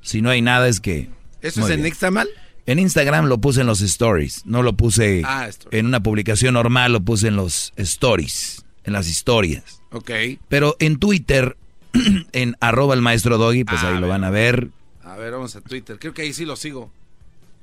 Si 0.00 0.22
no 0.22 0.30
hay 0.30 0.42
nada 0.42 0.68
es 0.68 0.80
que... 0.80 1.15
¿Eso 1.46 1.66
es 1.66 1.70
en 1.70 1.82
Nixtamal? 1.82 2.28
En 2.66 2.80
Instagram 2.80 3.26
lo 3.26 3.38
puse 3.38 3.60
en 3.60 3.68
los 3.68 3.80
stories, 3.80 4.44
no 4.44 4.62
lo 4.62 4.72
puse 4.72 5.22
ah, 5.24 5.48
en 5.70 5.86
una 5.86 6.02
publicación 6.02 6.54
normal, 6.54 6.92
lo 6.92 7.00
puse 7.00 7.28
en 7.28 7.36
los 7.36 7.72
stories, 7.76 8.64
en 8.82 8.92
las 8.92 9.08
historias. 9.08 9.80
Ok. 9.92 10.10
Pero 10.48 10.76
en 10.80 10.98
Twitter, 10.98 11.56
en 12.32 12.56
arroba 12.60 12.94
el 12.94 13.02
maestro 13.02 13.38
Doggy, 13.38 13.62
pues 13.62 13.84
ahí 13.84 14.00
lo 14.00 14.08
van 14.08 14.24
a 14.24 14.30
ver. 14.30 14.68
A 15.04 15.16
ver, 15.16 15.32
vamos 15.32 15.54
a 15.54 15.60
Twitter. 15.60 15.98
Creo 16.00 16.12
que 16.12 16.22
ahí 16.22 16.32
sí 16.32 16.44
lo 16.44 16.56
sigo. 16.56 16.90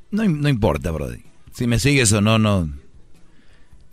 No, 0.10 0.24
no 0.24 0.48
importa, 0.48 0.92
brother. 0.92 1.20
Si 1.54 1.68
me 1.68 1.80
sigues 1.80 2.14
o 2.14 2.22
no, 2.22 2.40
no. 2.40 2.70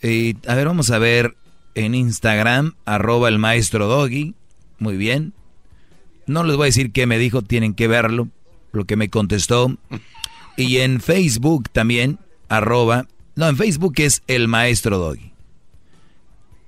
Y, 0.03 0.37
a 0.47 0.55
ver, 0.55 0.67
vamos 0.67 0.91
a 0.91 0.99
ver 0.99 1.35
en 1.75 1.95
Instagram, 1.95 2.75
arroba 2.85 3.29
el 3.29 3.39
maestro 3.39 3.89
Doggy. 3.89 4.35
Muy 4.79 4.97
bien. 4.97 5.35
No 6.27 6.45
les 6.45 6.57
voy 6.57 6.65
a 6.65 6.67
decir 6.67 6.93
qué 6.93 7.07
me 7.07 7.19
dijo, 7.19 7.43
tienen 7.43 7.75
que 7.75 7.89
verlo. 7.89 8.29
Lo 8.73 8.85
que 8.85 8.97
me 8.97 9.11
contestó. 9.11 9.77
Y 10.57 10.79
en 10.79 11.01
Facebook 11.01 11.69
también, 11.71 12.19
arroba. 12.49 13.07
No, 13.35 13.49
en 13.49 13.57
Facebook 13.57 13.95
es 13.99 14.23
el 14.27 14.49
maestro 14.49 14.99
Doggy. 14.99 15.33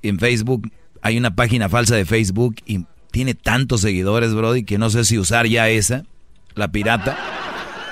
En 0.02 0.18
Facebook 0.18 0.70
hay 1.02 1.18
una 1.18 1.34
página 1.34 1.68
falsa 1.68 1.96
de 1.96 2.04
Facebook 2.04 2.56
y 2.64 2.86
tiene 3.10 3.34
tantos 3.34 3.82
seguidores, 3.82 4.34
Brody, 4.34 4.64
que 4.64 4.78
no 4.78 4.88
sé 4.90 5.04
si 5.04 5.18
usar 5.18 5.46
ya 5.46 5.68
esa, 5.68 6.04
la 6.54 6.72
pirata. 6.72 7.18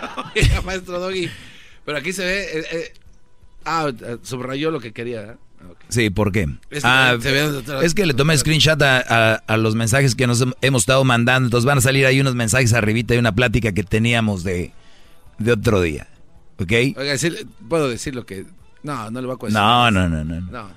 maestro 0.64 0.98
Doggy. 0.98 1.28
Pero 1.84 1.98
aquí 1.98 2.12
se 2.12 2.24
ve. 2.24 2.42
Eh, 2.42 2.64
eh, 2.72 2.92
ah, 3.64 3.90
subrayó 4.22 4.70
lo 4.70 4.80
que 4.80 4.92
quería. 4.92 5.22
¿eh? 5.22 5.36
Sí, 5.88 6.08
¿por 6.10 6.30
qué? 6.30 6.48
ah, 6.84 7.16
es 7.82 7.94
que 7.94 8.06
le 8.06 8.14
tomé 8.14 8.38
screenshot 8.38 8.80
a, 8.80 9.34
a, 9.34 9.56
los 9.56 9.74
mensajes 9.74 10.14
que 10.14 10.26
nos 10.26 10.44
hemos 10.60 10.82
estado 10.82 11.02
mandando. 11.04 11.46
Entonces 11.48 11.66
van 11.66 11.78
a 11.78 11.80
salir 11.80 12.06
ahí 12.06 12.20
unos 12.20 12.34
mensajes 12.34 12.72
arribita 12.72 13.14
y 13.14 13.18
una 13.18 13.34
plática 13.34 13.72
que 13.72 13.82
teníamos 13.82 14.44
de, 14.44 14.72
de 15.38 15.52
otro 15.52 15.82
día. 15.82 16.06
¿Ok? 16.58 16.72
Oiga, 16.96 17.14
puedo 17.68 17.88
decir 17.88 18.14
lo 18.14 18.24
que... 18.24 18.46
No, 18.82 19.10
no 19.10 19.20
le 19.20 19.26
va 19.26 19.34
a 19.34 19.36
cuestionar. 19.36 19.92
No, 19.92 20.08
no, 20.08 20.24
no, 20.24 20.40
no. 20.40 20.70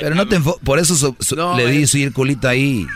Pero 0.00 0.14
no 0.14 0.28
te 0.28 0.40
Por 0.40 0.78
eso 0.78 1.16
le 1.56 1.66
di 1.70 1.86
su 1.86 1.98
circulito 1.98 2.48
ahí. 2.48 2.86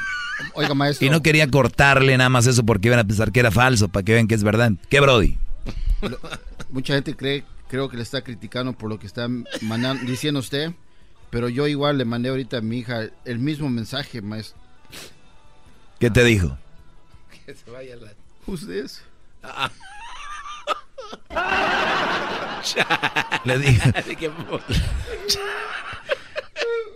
Oiga, 0.54 0.74
maestro. 0.74 1.06
Y 1.06 1.10
no 1.10 1.22
quería 1.22 1.50
cortarle 1.50 2.16
nada 2.16 2.30
más 2.30 2.46
eso 2.46 2.64
porque 2.64 2.88
iban 2.88 2.98
a 2.98 3.04
pensar 3.04 3.32
que 3.32 3.40
era 3.40 3.50
falso, 3.50 3.88
para 3.88 4.04
que 4.04 4.12
vean 4.12 4.26
que 4.26 4.34
es 4.34 4.42
verdad. 4.42 4.72
¿Qué, 4.88 5.00
Brody? 5.00 5.38
Mucha 6.70 6.94
gente 6.94 7.14
cree, 7.14 7.44
creo 7.72 7.88
que 7.88 7.96
le 7.96 8.02
está 8.02 8.20
criticando 8.20 8.74
por 8.74 8.90
lo 8.90 8.98
que 8.98 9.06
está 9.06 9.26
diciendo 10.04 10.40
usted, 10.40 10.72
pero 11.30 11.48
yo 11.48 11.66
igual 11.66 11.96
le 11.96 12.04
mandé 12.04 12.28
ahorita 12.28 12.58
a 12.58 12.60
mi 12.60 12.80
hija 12.80 13.08
el 13.24 13.38
mismo 13.38 13.70
mensaje, 13.70 14.20
maestro. 14.20 14.60
¿Qué 15.98 16.10
te 16.10 16.22
dijo? 16.22 16.58
Que 17.46 17.54
se 17.54 17.70
vaya 17.70 17.96
la... 17.96 18.12
Who's 18.46 18.66
this? 18.66 19.00
Ah. 19.42 19.70
le 23.44 23.58
dije. 23.58 23.92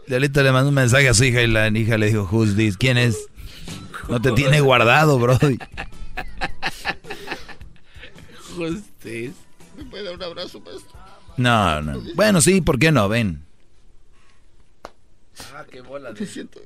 Lolita 0.09 0.43
le 0.43 0.53
mandó 0.53 0.69
un 0.69 0.75
mensaje 0.75 1.09
a 1.09 1.15
su 1.15 1.25
hija 1.25 1.41
y 1.41 1.47
la 1.47 1.69
hija 1.69 1.97
le 1.97 2.09
dijo, 2.09 2.29
Who's 2.31 2.55
this? 2.55 2.77
¿Quién 2.77 2.99
es? 2.99 3.17
No 4.11 4.21
te 4.21 4.31
tiene 4.33 4.61
guardado, 4.61 5.19
bro. 5.19 5.39
Who's 8.59 8.83
this? 9.03 9.46
¿Me 9.87 9.91
puede 9.91 10.03
dar 10.03 10.15
un 10.17 10.23
abrazo, 10.25 10.61
maestro? 10.61 10.99
No, 11.37 11.81
no. 11.81 12.03
Bueno, 12.17 12.41
sí, 12.41 12.61
¿por 12.61 12.77
qué 12.79 12.91
no? 12.91 13.09
Ven. 13.09 13.45
Qué 15.71 15.81
bola. 15.81 16.13
Me 16.13 16.27
siento... 16.27 16.61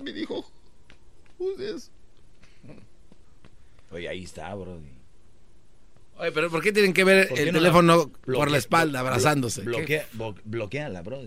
Me 0.00 0.12
dijo... 0.12 0.44
Ustedes... 1.38 1.90
Oye, 3.90 4.08
ahí 4.08 4.22
está, 4.22 4.54
bro. 4.54 4.80
Oye, 6.18 6.30
pero 6.32 6.48
¿por 6.48 6.62
qué 6.62 6.72
tienen 6.72 6.92
que 6.92 7.02
ver 7.02 7.28
el 7.36 7.52
teléfono 7.52 8.10
por 8.24 8.50
la 8.50 8.58
espalda, 8.58 9.00
abrazándose? 9.00 9.62
Bloquea, 9.62 10.06
bloqueala, 10.44 11.02
bro. 11.02 11.22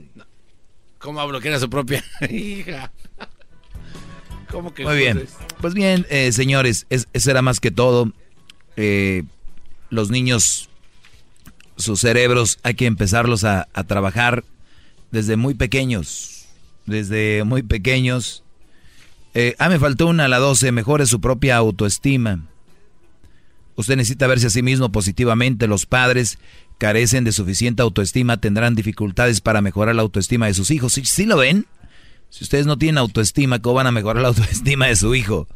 ¿Cómo 0.97 1.17
va 1.17 1.23
a 1.23 1.27
bloquear 1.27 1.55
a 1.55 1.59
su 1.59 1.69
propia 1.69 2.03
hija? 2.29 2.91
¿Cómo 4.49 4.73
que 4.73 4.85
Muy 4.85 4.97
bien. 4.97 5.27
Pues 5.59 5.73
bien, 5.73 6.05
eh, 6.09 6.31
señores, 6.31 6.87
eso 6.89 7.31
era 7.31 7.41
más 7.41 7.59
que 7.59 7.71
todo. 7.71 8.13
Eh, 8.77 9.23
los 9.89 10.09
niños, 10.09 10.66
sus 11.77 12.01
cerebros, 12.01 12.59
hay 12.63 12.73
que 12.73 12.85
empezarlos 12.85 13.43
a, 13.43 13.67
trabajar 13.87 14.43
desde 15.11 15.37
muy 15.37 15.53
pequeños. 15.53 16.45
Desde 16.85 17.43
muy 17.43 17.63
pequeños. 17.63 18.43
Eh, 19.33 19.55
ah, 19.59 19.69
me 19.69 19.79
faltó 19.79 20.07
una 20.07 20.25
a 20.25 20.27
la 20.27 20.39
12. 20.39 20.71
Mejore 20.71 21.05
su 21.05 21.21
propia 21.21 21.57
autoestima. 21.57 22.41
Usted 23.75 23.95
necesita 23.95 24.27
verse 24.27 24.47
a 24.47 24.49
sí 24.49 24.63
mismo 24.63 24.91
positivamente. 24.91 25.67
Los 25.67 25.85
padres 25.85 26.39
carecen 26.77 27.23
de 27.23 27.31
suficiente 27.31 27.81
autoestima, 27.81 28.37
tendrán 28.37 28.75
dificultades 28.75 29.41
para 29.41 29.61
mejorar 29.61 29.95
la 29.95 30.01
autoestima 30.01 30.47
de 30.47 30.53
sus 30.53 30.71
hijos. 30.71 30.93
¿Sí, 30.93 31.25
lo 31.25 31.37
ven? 31.37 31.65
Si 32.29 32.43
ustedes 32.43 32.65
no 32.65 32.77
tienen 32.77 32.97
autoestima, 32.97 33.59
¿cómo 33.59 33.75
van 33.75 33.87
a 33.87 33.91
mejorar 33.91 34.21
la 34.21 34.27
autoestima 34.29 34.87
de 34.87 34.95
su 34.95 35.13
hijo? 35.15 35.47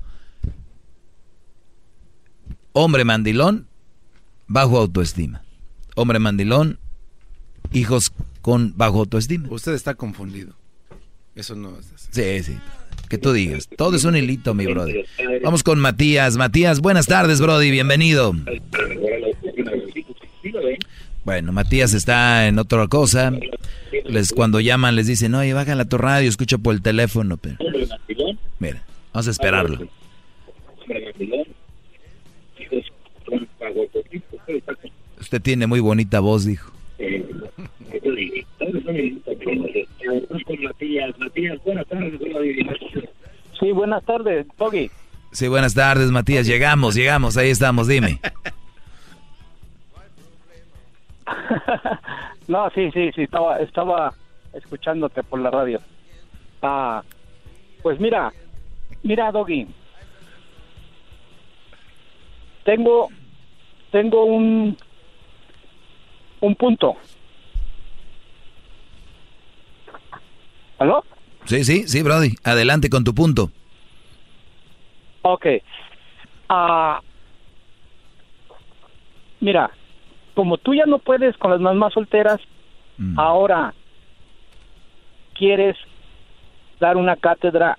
Hombre 2.73 3.03
mandilón, 3.03 3.68
bajo 4.48 4.77
autoestima. 4.77 5.43
Hombre 5.95 6.19
mandilón, 6.19 6.80
hijos 7.72 8.13
con 8.41 8.76
bajo 8.77 8.99
autoestima. 8.99 9.47
Usted 9.51 9.73
está 9.73 9.95
confundido. 9.95 10.55
Eso 11.35 11.55
no 11.55 11.77
es 11.80 11.91
así. 11.93 12.07
Sí, 12.11 12.43
sí 12.43 12.57
que 13.11 13.18
tú 13.18 13.34
digas. 13.34 13.68
Todo 13.68 13.97
es 13.97 14.05
un 14.05 14.15
hilito, 14.15 14.53
mi 14.53 14.65
brother. 14.65 15.05
Vamos 15.43 15.63
con 15.63 15.80
Matías. 15.80 16.38
Matías, 16.38 16.80
buenas 16.80 17.07
tardes, 17.07 17.41
Brody, 17.41 17.69
bienvenido. 17.69 18.34
Bueno, 21.26 21.51
Matías 21.51 21.93
está 21.93 22.47
en 22.47 22.57
otra 22.57 22.88
cosa. 22.88 23.34
Les, 24.05 24.31
cuando 24.31 24.61
llaman 24.61 24.95
les 24.95 25.07
dicen, 25.07 25.35
oye, 25.35 25.51
bájala 25.53 25.84
tu 25.84 25.97
radio, 25.97 26.30
escucho 26.30 26.59
por 26.59 26.73
el 26.73 26.81
teléfono. 26.81 27.35
Pero... 27.35 27.57
Mira, 28.59 28.81
vamos 29.11 29.27
a 29.27 29.31
esperarlo. 29.31 29.89
Usted 35.32 35.44
tiene 35.44 35.66
muy 35.66 35.80
bonita 35.80 36.20
voz, 36.20 36.44
dijo. 36.44 36.74
Sí, 43.58 43.72
buenas 43.72 44.03
tardes, 44.03 44.45
Togi. 44.58 44.91
Sí, 45.32 45.48
buenas 45.48 45.74
tardes, 45.74 46.12
Matías. 46.12 46.45
Llegamos, 46.45 46.95
llegamos, 46.95 47.38
ahí 47.38 47.49
estamos, 47.49 47.88
dime. 47.88 48.20
no, 52.49 52.70
sí, 52.72 52.91
sí, 52.91 53.12
sí, 53.16 53.22
estaba, 53.22 53.60
estaba 53.60 54.14
escuchándote 54.52 55.24
por 55.24 55.40
la 55.40 55.49
radio. 55.49 55.80
Ah, 56.62 57.03
pues 57.82 58.02
mira, 58.02 58.34
mira, 59.02 59.32
Doggy. 59.32 59.66
Tengo, 62.66 63.08
tengo 63.91 64.26
un, 64.26 64.76
un 66.41 66.55
punto. 66.55 66.95
¿Aló? 70.80 71.03
Sí, 71.45 71.63
sí, 71.63 71.88
sí, 71.88 72.01
Brody. 72.01 72.35
Adelante 72.43 72.89
con 72.89 73.03
tu 73.03 73.13
punto. 73.13 73.51
Ok. 75.22 75.45
Ah, 76.49 76.99
mira, 79.39 79.72
como 80.34 80.57
tú 80.57 80.73
ya 80.73 80.85
no 80.85 80.99
puedes 80.99 81.38
con 81.38 81.51
las 81.51 81.61
mamás 81.61 81.93
solteras, 81.93 82.39
mm. 82.97 83.19
ahora 83.19 83.73
quieres 85.35 85.77
dar 86.80 86.97
una 86.97 87.15
cátedra 87.15 87.77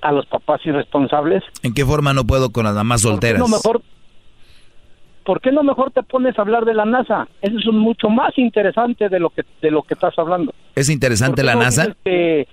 a 0.00 0.12
los 0.12 0.26
papás 0.26 0.60
irresponsables. 0.64 1.42
¿En 1.62 1.74
qué 1.74 1.84
forma 1.84 2.14
no 2.14 2.24
puedo 2.24 2.50
con 2.50 2.64
las 2.64 2.74
mamás 2.74 3.02
solteras? 3.02 3.40
¿Por 3.40 3.50
mejor, 3.50 3.82
¿Por 5.26 5.40
qué 5.40 5.50
no 5.50 5.64
mejor 5.64 5.90
te 5.90 6.04
pones 6.04 6.38
a 6.38 6.42
hablar 6.42 6.64
de 6.64 6.72
la 6.72 6.84
NASA? 6.84 7.26
Eso 7.42 7.58
es 7.58 7.66
mucho 7.66 8.08
más 8.08 8.38
interesante 8.38 9.08
de 9.08 9.18
lo 9.18 9.30
que 9.30 9.42
de 9.60 9.72
lo 9.72 9.82
que 9.82 9.94
estás 9.94 10.16
hablando. 10.18 10.54
¿Es 10.76 10.88
interesante 10.88 11.42
la 11.42 11.56
NASA? 11.56 11.96
Sí, 12.04 12.46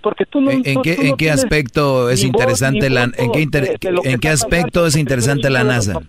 porque 0.00 0.24
tú 0.24 0.40
no. 0.40 0.50
¿En, 0.50 0.62
qué, 0.62 0.94
en 0.94 1.16
qué 1.16 1.30
aspecto 1.30 2.08
es 2.08 2.24
interesante 2.24 2.88
la 2.88 3.04
en 3.04 3.32
qué, 3.32 3.46
en 3.82 4.20
qué 4.20 4.28
aspecto 4.28 4.86
es 4.86 4.96
interesante 4.96 5.50
la 5.50 5.64
NASA? 5.64 6.00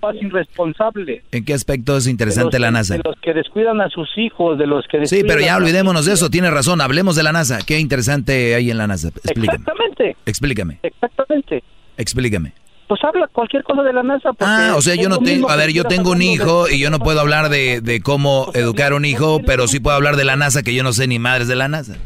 ¿En 1.32 1.44
qué 1.44 1.54
aspecto 1.54 1.98
es 1.98 2.08
interesante 2.08 2.58
la 2.58 2.72
NASA? 2.72 2.94
De 2.94 3.02
los 3.04 3.20
que 3.20 3.34
descuidan 3.34 3.82
a 3.82 3.90
sus 3.90 4.08
hijos, 4.18 4.58
de 4.58 4.68
los 4.68 4.88
que 4.88 5.06
Sí, 5.06 5.24
pero 5.28 5.42
ya 5.42 5.58
olvidémonos 5.58 6.06
de 6.06 6.14
eso, 6.14 6.30
tiene 6.30 6.50
razón, 6.50 6.80
hablemos 6.80 7.18
de 7.18 7.24
la 7.24 7.34
NASA. 7.34 7.60
¿Qué 7.66 7.80
interesante 7.80 8.56
hay 8.56 8.72
en 8.72 8.78
la 8.78 8.88
NASA? 8.88 9.10
Explícame. 9.10 9.58
Exactamente. 9.58 10.16
Explícame. 10.26 10.80
Exactamente. 10.82 11.64
Explícame. 11.98 12.54
Pues 12.88 13.04
habla 13.04 13.28
cualquier 13.28 13.64
cosa 13.64 13.84
de 13.84 13.94
la 13.94 14.04
NASA. 14.04 14.30
Ah, 14.40 14.74
o 14.78 14.82
sea, 14.82 14.96
yo 14.96 15.10
no 15.10 15.20
tengo, 15.20 15.50
a 15.50 15.56
ver, 15.56 15.72
yo 15.72 15.84
tengo 15.84 16.12
un 16.12 16.22
hijo 16.22 16.70
y 16.70 16.80
yo 16.80 16.90
no 16.90 17.00
puedo 17.00 17.20
hablar 17.20 17.50
de, 17.50 17.82
de 17.82 18.02
cómo 18.02 18.50
educar 18.54 18.94
un 18.94 19.06
hijo, 19.06 19.42
pero 19.46 19.68
sí 19.68 19.80
puedo 19.80 19.96
hablar 19.96 20.16
de 20.16 20.24
la 20.24 20.36
NASA 20.36 20.64
que 20.64 20.74
yo 20.74 20.84
no 20.84 20.94
sé 20.94 21.08
ni 21.08 21.20
madres 21.20 21.48
de 21.48 21.56
la 21.56 21.68
NASA 21.68 21.98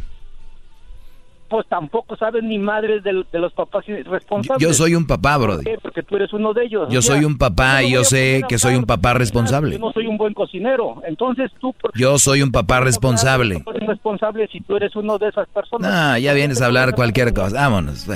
pues 1.51 1.67
tampoco 1.67 2.15
sabes 2.15 2.43
ni 2.43 2.57
madres 2.57 3.03
de, 3.03 3.11
los 3.11 3.51
papás 3.51 3.83
responsables. 3.85 4.65
Yo 4.65 4.73
soy 4.73 4.95
un 4.95 5.05
papá, 5.05 5.35
Brody. 5.35 5.65
Porque 5.81 6.01
tú 6.01 6.15
eres 6.15 6.31
uno 6.31 6.53
de 6.53 6.63
ellos. 6.63 6.87
Yo 6.89 7.01
soy 7.01 7.25
un 7.25 7.37
papá 7.37 7.83
y 7.83 7.91
yo 7.91 8.05
sé 8.05 8.43
que 8.47 8.57
soy 8.57 8.75
un 8.75 8.85
papá 8.85 9.13
responsable. 9.13 9.73
Yo 9.73 9.79
no 9.79 9.91
soy 9.91 10.07
un 10.07 10.17
buen 10.17 10.33
cocinero, 10.33 11.01
entonces 11.05 11.51
tú... 11.59 11.75
Yo 11.93 12.17
soy 12.19 12.41
un 12.41 12.53
papá 12.53 12.79
responsable. 12.79 13.65
responsable 13.85 14.47
si 14.47 14.61
tú 14.61 14.77
eres 14.77 14.95
uno 14.95 15.17
de 15.17 15.27
esas 15.27 15.45
personas. 15.49 15.91
Ah, 15.93 16.17
ya 16.19 16.31
vienes 16.31 16.61
a 16.61 16.67
hablar 16.67 16.95
cualquier 16.95 17.33
cosa. 17.33 17.53
Vámonos, 17.57 18.07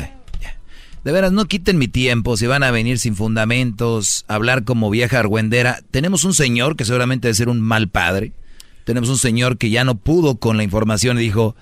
De 1.05 1.11
veras, 1.11 1.31
no 1.31 1.45
quiten 1.45 1.77
mi 1.77 1.87
tiempo 1.87 2.35
si 2.35 2.47
van 2.47 2.63
a 2.63 2.71
venir 2.71 2.97
sin 2.97 3.15
fundamentos, 3.15 4.25
hablar 4.27 4.63
como 4.63 4.89
vieja 4.89 5.19
argüendera. 5.19 5.81
Tenemos 5.91 6.23
un 6.23 6.33
señor 6.33 6.75
que 6.75 6.83
seguramente 6.83 7.27
debe 7.27 7.35
ser 7.35 7.47
un 7.47 7.61
mal 7.61 7.89
padre. 7.89 8.31
Tenemos 8.85 9.09
un 9.09 9.19
señor 9.19 9.59
que 9.59 9.69
ya 9.69 9.83
no 9.83 9.93
pudo 9.93 10.37
con 10.37 10.57
la 10.57 10.63
información 10.63 11.19
y 11.19 11.21
dijo, 11.21 11.55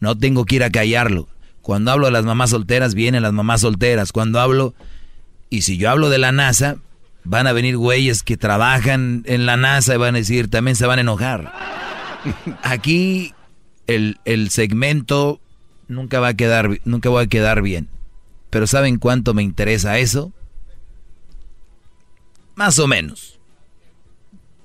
no 0.00 0.16
tengo 0.16 0.46
que 0.46 0.56
ir 0.56 0.64
a 0.64 0.70
callarlo. 0.70 1.28
Cuando 1.60 1.92
hablo 1.92 2.06
de 2.06 2.12
las 2.12 2.24
mamás 2.24 2.48
solteras, 2.48 2.94
vienen 2.94 3.20
las 3.20 3.34
mamás 3.34 3.60
solteras. 3.60 4.12
Cuando 4.12 4.40
hablo, 4.40 4.72
y 5.50 5.60
si 5.60 5.76
yo 5.76 5.90
hablo 5.90 6.08
de 6.08 6.16
la 6.16 6.32
NASA, 6.32 6.78
van 7.22 7.46
a 7.46 7.52
venir 7.52 7.76
güeyes 7.76 8.22
que 8.22 8.38
trabajan 8.38 9.24
en 9.26 9.44
la 9.44 9.58
NASA 9.58 9.94
y 9.94 9.98
van 9.98 10.14
a 10.14 10.18
decir, 10.18 10.48
también 10.48 10.74
se 10.74 10.86
van 10.86 11.00
a 11.00 11.02
enojar. 11.02 11.52
Aquí 12.62 13.34
el, 13.88 14.16
el 14.24 14.48
segmento 14.48 15.38
nunca 15.86 16.18
va 16.18 16.28
a 16.28 16.34
quedar, 16.34 16.80
nunca 16.86 17.10
va 17.10 17.20
a 17.20 17.26
quedar 17.26 17.60
bien. 17.60 17.90
Pero 18.50 18.66
¿saben 18.66 18.98
cuánto 18.98 19.34
me 19.34 19.42
interesa 19.42 19.98
eso? 19.98 20.32
Más 22.54 22.78
o 22.78 22.86
menos. 22.86 23.38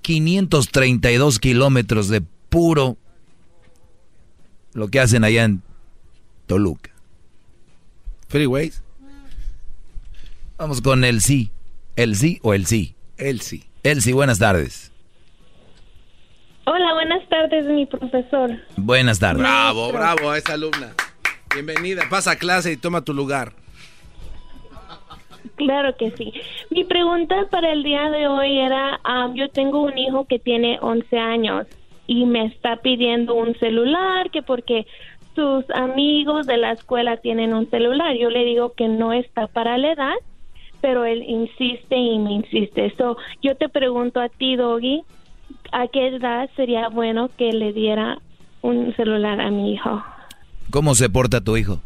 532 0.02 1.40
kilómetros 1.40 2.08
de 2.08 2.22
puro 2.50 2.98
lo 4.74 4.88
que 4.88 5.00
hacen 5.00 5.24
allá 5.24 5.44
en 5.44 5.62
Toluca. 6.48 6.92
Freeways. 8.30 8.82
Vamos 10.58 10.82
con 10.82 11.04
el 11.04 11.22
sí. 11.22 11.52
¿El 11.96 12.16
sí 12.16 12.40
o 12.44 12.54
el 12.54 12.66
sí? 12.66 12.96
El 13.18 13.42
sí. 13.42 13.66
El 13.84 14.02
sí, 14.02 14.14
buenas 14.14 14.40
tardes. 14.40 14.92
Hola, 16.66 16.94
buenas 16.94 17.28
tardes, 17.28 17.66
mi 17.66 17.86
profesor. 17.86 18.52
Buenas 18.78 19.20
tardes. 19.20 19.42
Bravo, 19.42 19.92
bravo 19.92 20.30
a 20.30 20.38
esa 20.38 20.54
alumna. 20.54 20.94
Bienvenida. 21.54 22.04
Pasa 22.10 22.32
a 22.32 22.36
clase 22.38 22.72
y 22.72 22.78
toma 22.78 23.02
tu 23.02 23.14
lugar. 23.14 23.54
Claro 25.66 25.96
que 25.96 26.12
sí. 26.12 26.34
Mi 26.70 26.84
pregunta 26.84 27.48
para 27.50 27.72
el 27.72 27.84
día 27.84 28.10
de 28.10 28.28
hoy 28.28 28.60
era, 28.60 29.00
um, 29.06 29.34
yo 29.34 29.50
tengo 29.50 29.82
un 29.82 29.98
hijo 29.98 30.26
que 30.26 30.40
tiene 30.40 30.78
11 30.82 31.18
años 31.18 31.68
y 32.08 32.26
me 32.26 32.46
está 32.46 32.78
pidiendo 32.78 33.36
un 33.36 33.56
celular, 33.56 34.32
que 34.32 34.42
porque 34.42 34.86
sus 35.36 35.70
amigos 35.72 36.46
de 36.46 36.58
la 36.58 36.72
escuela 36.72 37.18
tienen 37.18 37.54
un 37.54 37.70
celular. 37.70 38.16
Yo 38.18 38.30
le 38.30 38.44
digo 38.44 38.74
que 38.74 38.88
no 38.88 39.14
está 39.14 39.48
para 39.48 39.78
la 39.78 39.94
edad, 39.94 40.14
pero 40.82 41.06
él 41.06 41.24
insiste 41.28 41.96
y 41.96 42.20
me 42.20 42.34
insiste. 42.34 42.86
Eso 42.88 43.18
yo 43.42 43.56
te 43.56 43.70
pregunto 43.70 44.20
a 44.20 44.30
ti, 44.30 44.56
Doggy, 44.56 45.04
¿a 45.72 45.88
qué 45.88 46.08
edad 46.08 46.50
sería 46.56 46.90
bueno 46.90 47.30
que 47.38 47.54
le 47.54 47.72
diera 47.72 48.20
un 48.62 48.94
celular 48.96 49.40
a 49.40 49.50
mi 49.50 49.74
hijo? 49.74 50.04
¿Cómo 50.70 50.96
se 50.96 51.10
porta 51.10 51.42
tu 51.42 51.58
hijo? 51.58 51.80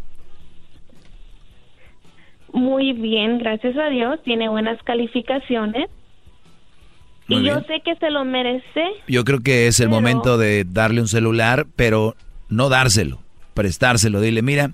Muy 2.55 2.93
bien, 2.93 3.37
gracias 3.37 3.75
a 3.77 3.89
Dios. 3.89 4.17
Tiene 4.23 4.47
buenas 4.47 4.81
calificaciones 4.83 5.89
y 7.27 7.43
yo 7.43 7.59
sé 7.67 7.81
que 7.83 7.95
se 7.97 8.09
lo 8.09 8.23
merece. 8.23 8.85
Yo 9.09 9.25
creo 9.25 9.41
que 9.41 9.67
es 9.67 9.81
el 9.81 9.89
momento 9.89 10.37
de 10.37 10.63
darle 10.63 11.01
un 11.01 11.09
celular, 11.09 11.67
pero 11.75 12.15
no 12.47 12.69
dárselo. 12.69 13.19
prestárselo. 13.53 14.21
Dile, 14.21 14.41
mira, 14.41 14.71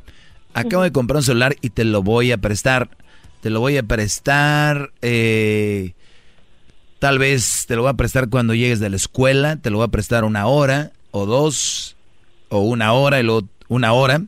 acabo 0.53 0.83
de 0.83 0.91
comprar 0.91 1.17
un 1.17 1.23
celular 1.23 1.55
y 1.61 1.71
te 1.71 1.83
lo 1.83 2.03
voy 2.03 2.31
a 2.31 2.37
prestar. 2.37 2.89
Te 3.41 3.49
lo 3.49 3.61
voy 3.61 3.77
a 3.77 3.83
prestar, 3.83 4.91
eh, 5.01 5.93
tal 6.99 7.17
vez 7.17 7.65
te 7.67 7.75
lo 7.75 7.81
voy 7.81 7.89
a 7.89 7.95
prestar 7.95 8.29
cuando 8.29 8.53
llegues 8.53 8.79
de 8.79 8.91
la 8.91 8.95
escuela, 8.95 9.55
te 9.55 9.71
lo 9.71 9.77
voy 9.77 9.85
a 9.85 9.91
prestar 9.91 10.23
una 10.23 10.45
hora 10.45 10.91
o 11.09 11.25
dos 11.25 11.97
o 12.49 12.59
una 12.59 12.93
hora 12.93 13.19
y 13.19 13.23
luego 13.23 13.47
una 13.69 13.93
hora, 13.93 14.21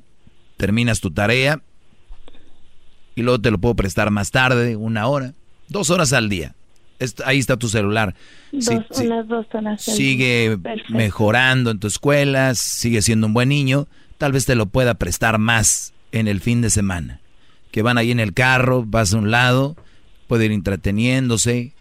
terminas 0.58 1.02
tu 1.02 1.12
tarea 1.12 1.62
y 3.16 3.22
luego 3.22 3.40
te 3.40 3.52
lo 3.52 3.58
puedo 3.58 3.76
prestar 3.76 4.12
más 4.12 4.32
tarde, 4.32 4.76
una 4.76 5.08
hora, 5.08 5.34
dos 5.68 5.90
horas 5.90 6.14
al 6.14 6.30
día. 6.30 6.56
ahí 7.26 7.40
está 7.40 7.58
tu 7.58 7.70
celular. 7.70 8.16
Dos, 8.52 8.70
unas 9.00 9.28
dos 9.28 9.46
horas 9.54 9.82
sigue 9.82 10.58
mejorando 10.90 11.72
en 11.72 11.80
tu 11.80 11.88
escuela, 11.88 12.56
sigue 12.56 13.02
siendo 13.02 13.28
un 13.28 13.34
buen 13.34 13.50
niño, 13.50 13.88
tal 14.18 14.32
vez 14.32 14.46
te 14.46 14.56
lo 14.56 14.68
pueda 14.68 14.96
prestar 14.96 15.38
más 15.38 15.94
en 16.12 16.28
el 16.28 16.42
fin 16.42 16.62
de 16.62 16.70
semana 16.70 17.20
que 17.74 17.82
van 17.82 17.98
ahí 17.98 18.12
en 18.12 18.20
el 18.20 18.36
carro, 18.36 18.86
vas 18.86 19.16
a 19.16 19.18
un 19.18 19.32
lado, 19.32 19.76
puede 20.28 20.46
ir 20.46 20.52
entreteniéndose. 20.52 21.74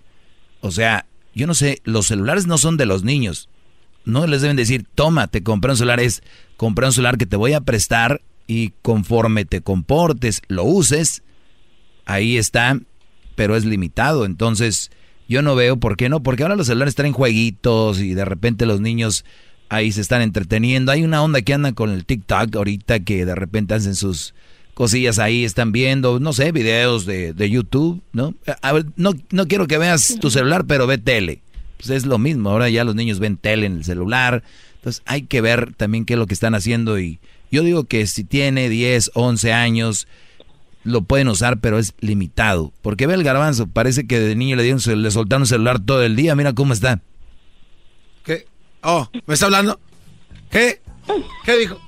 O 0.63 0.71
sea, 0.71 1.05
yo 1.35 1.47
no 1.47 1.53
sé, 1.53 1.83
los 1.85 2.07
celulares 2.07 2.47
no 2.47 2.57
son 2.57 2.79
de 2.79 2.87
los 2.87 3.05
niños. 3.05 3.51
No 4.07 4.27
les 4.27 4.41
deben 4.41 4.57
decir, 4.57 4.87
toma, 4.95 5.27
te 5.27 5.43
compré 5.43 5.73
un 5.73 5.77
celular, 5.77 6.01
es 6.01 6.23
comprar 6.57 6.89
un 6.89 6.95
celular 6.95 7.19
que 7.19 7.27
te 7.27 7.37
voy 7.37 7.53
a 7.53 7.61
prestar 7.61 8.23
y 8.47 8.73
conforme 8.83 9.45
te 9.45 9.61
comportes, 9.61 10.43
lo 10.49 10.65
uses, 10.65 11.23
ahí 12.05 12.37
está, 12.37 12.79
pero 13.35 13.57
es 13.57 13.65
limitado. 13.65 14.25
Entonces, 14.25 14.91
yo 15.29 15.43
no 15.43 15.55
veo 15.55 15.79
por 15.79 15.97
qué 15.97 16.09
no, 16.09 16.23
porque 16.23 16.43
ahora 16.43 16.57
los 16.57 16.67
celulares 16.67 16.95
traen 16.95 17.13
jueguitos 17.13 18.01
y 18.01 18.15
de 18.15 18.25
repente 18.25 18.67
los 18.67 18.81
niños 18.81 19.25
ahí 19.69 19.93
se 19.93 20.01
están 20.01 20.23
entreteniendo. 20.23 20.93
Hay 20.93 21.03
una 21.03 21.23
onda 21.23 21.43
que 21.43 21.55
anda 21.55 21.73
con 21.73 21.91
el 21.91 22.05
TikTok 22.05 22.55
ahorita 22.55 23.01
que 23.01 23.25
de 23.25 23.35
repente 23.35 23.75
hacen 23.75 23.95
sus 23.95 24.35
cosillas 24.75 25.19
ahí 25.19 25.45
están 25.45 25.73
viendo, 25.73 26.19
no 26.21 26.33
sé, 26.33 26.53
videos 26.53 27.07
de, 27.07 27.33
de 27.33 27.51
YouTube, 27.51 28.03
¿no? 28.13 28.35
A 28.63 28.73
ver, 28.73 28.87
no, 28.97 29.13
no 29.31 29.47
quiero 29.47 29.67
que 29.67 29.79
veas 29.79 30.19
tu 30.21 30.31
celular, 30.31 30.65
pero 30.67 30.87
ve 30.87 30.99
tele. 30.99 31.43
Pues 31.77 31.91
es 31.91 32.07
lo 32.07 32.19
mismo, 32.19 32.51
ahora 32.51 32.69
ya 32.69 32.85
los 32.85 32.95
niños 32.95 33.19
ven 33.19 33.37
tele 33.37 33.67
en 33.67 33.77
el 33.77 33.85
celular. 33.85 34.43
Entonces 34.77 35.03
hay 35.07 35.23
que 35.23 35.41
ver 35.41 35.75
también 35.75 36.05
qué 36.05 36.15
es 36.15 36.19
lo 36.19 36.27
que 36.27 36.35
están 36.35 36.55
haciendo 36.55 36.99
y 36.99 37.21
yo 37.53 37.63
digo 37.63 37.85
que 37.85 38.07
si 38.07 38.25
tiene 38.25 38.69
10, 38.69 39.13
11 39.15 39.53
años, 39.53 40.09
lo 40.85 41.03
pueden 41.03 41.29
usar, 41.29 41.61
pero 41.61 41.79
es 41.79 41.95
limitado. 42.01 42.73
Porque 42.83 43.07
ve 43.07 43.15
el 43.15 43.23
garbanzo, 43.23 43.69
parece 43.69 44.07
que 44.07 44.19
de 44.19 44.35
niño 44.35 44.57
le, 44.57 44.63
dieron, 44.63 44.81
le 45.03 45.11
soltaron 45.11 45.43
un 45.43 45.47
celular 45.47 45.79
todo 45.79 46.03
el 46.03 46.17
día, 46.17 46.35
mira 46.35 46.55
cómo 46.55 46.73
está. 46.73 47.01
¿Qué? 48.25 48.47
Oh, 48.83 49.07
¿me 49.27 49.35
está 49.35 49.47
hablando? 49.47 49.79
¿Qué? 50.51 50.81
¿Qué 51.45 51.57
dijo? 51.59 51.79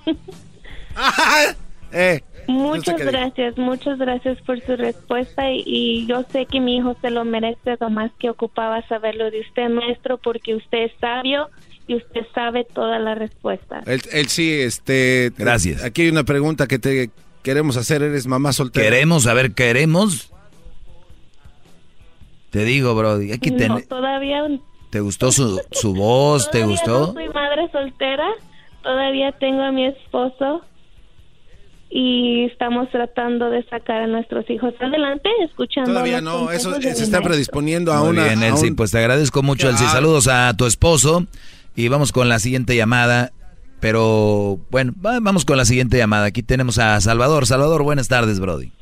eh. 1.93 2.23
Muchas 2.47 2.99
gracias, 2.99 3.57
muchas 3.57 3.99
gracias 3.99 4.39
por 4.43 4.61
su 4.61 4.77
respuesta 4.77 5.51
y, 5.51 6.07
yo 6.07 6.24
sé 6.31 6.45
que 6.45 6.61
mi 6.61 6.77
hijo 6.77 6.95
se 7.01 7.11
lo 7.11 7.24
merece, 7.24 7.77
lo 7.81 7.89
más 7.89 8.11
que 8.19 8.28
ocupaba 8.28 8.86
saberlo 8.86 9.31
de 9.31 9.41
usted, 9.41 9.70
maestro, 9.70 10.19
porque 10.19 10.55
usted 10.55 10.85
es 10.85 10.93
sabio 11.01 11.49
y 11.86 11.97
usted 11.97 12.23
sabe 12.35 12.66
todas 12.73 13.01
las 13.01 13.19
respuestas. 13.19 13.86
Él, 13.86 14.28
sí, 14.28 14.52
este... 14.52 15.32
Gracias. 15.36 15.85
Aquí 15.85 16.02
hay 16.02 16.09
una 16.09 16.24
pregunta 16.24 16.66
que 16.66 16.78
te 16.78 17.11
queremos 17.43 17.77
hacer, 17.77 18.02
¿eres 18.02 18.27
mamá 18.27 18.52
soltera? 18.52 18.85
¿Queremos? 18.85 19.27
A 19.27 19.35
ver, 19.35 19.52
¿queremos? 19.52 20.31
Te 22.51 22.65
digo, 22.65 22.94
Brody, 22.94 23.32
aquí 23.32 23.51
no, 23.51 23.81
todavía... 23.82 24.44
¿Te 24.90 25.01
gustó 25.01 25.32
su, 25.32 25.61
su 25.73 25.93
voz? 25.93 26.51
¿Te 26.51 26.65
gustó? 26.65 27.09
No 27.09 27.12
soy 27.15 27.28
madre 27.31 27.69
soltera, 27.73 28.28
todavía 28.82 29.32
tengo 29.32 29.62
a 29.62 29.73
mi 29.73 29.86
esposo 29.86 30.62
y 31.90 32.44
estamos 32.44 32.89
tratando 32.90 33.51
de 33.51 33.65
sacar 33.65 34.02
a 34.02 34.06
nuestros 34.06 34.48
hijos 34.48 34.73
adelante, 34.81 35.28
escuchando. 35.44 35.90
Todavía 35.90 36.20
no, 36.20 36.51
eso 36.51 36.81
se 36.81 36.90
está 36.90 37.20
predisponiendo 37.23 37.93
a 37.93 38.02
una. 38.02 38.24
Bien, 38.24 38.43
Elsie, 38.44 38.73
pues 38.73 38.93
te 38.93 38.98
agradezco 38.98 39.43
mucho, 39.43 39.69
Elsie. 39.69 39.89
Saludos 39.89 40.28
a 40.28 40.55
tu 40.56 40.66
esposo 40.66 41.27
y 41.77 41.89
vamos 41.89 42.13
con 42.13 42.29
la 42.29 42.39
siguiente 42.39 42.77
llamada. 42.77 43.31
Pero 43.81 44.59
bueno, 44.71 44.93
vamos 44.97 45.45
con 45.45 45.57
la 45.57 45.65
siguiente 45.65 45.99
llamada. 45.99 46.27
Aquí 46.27 46.43
tenemos 46.43 46.79
a 46.79 47.01
Salvador. 47.01 47.47
Salvador, 47.47 47.83
buenas 47.83 48.09
tardes, 48.09 48.41
Brody. 48.41 48.73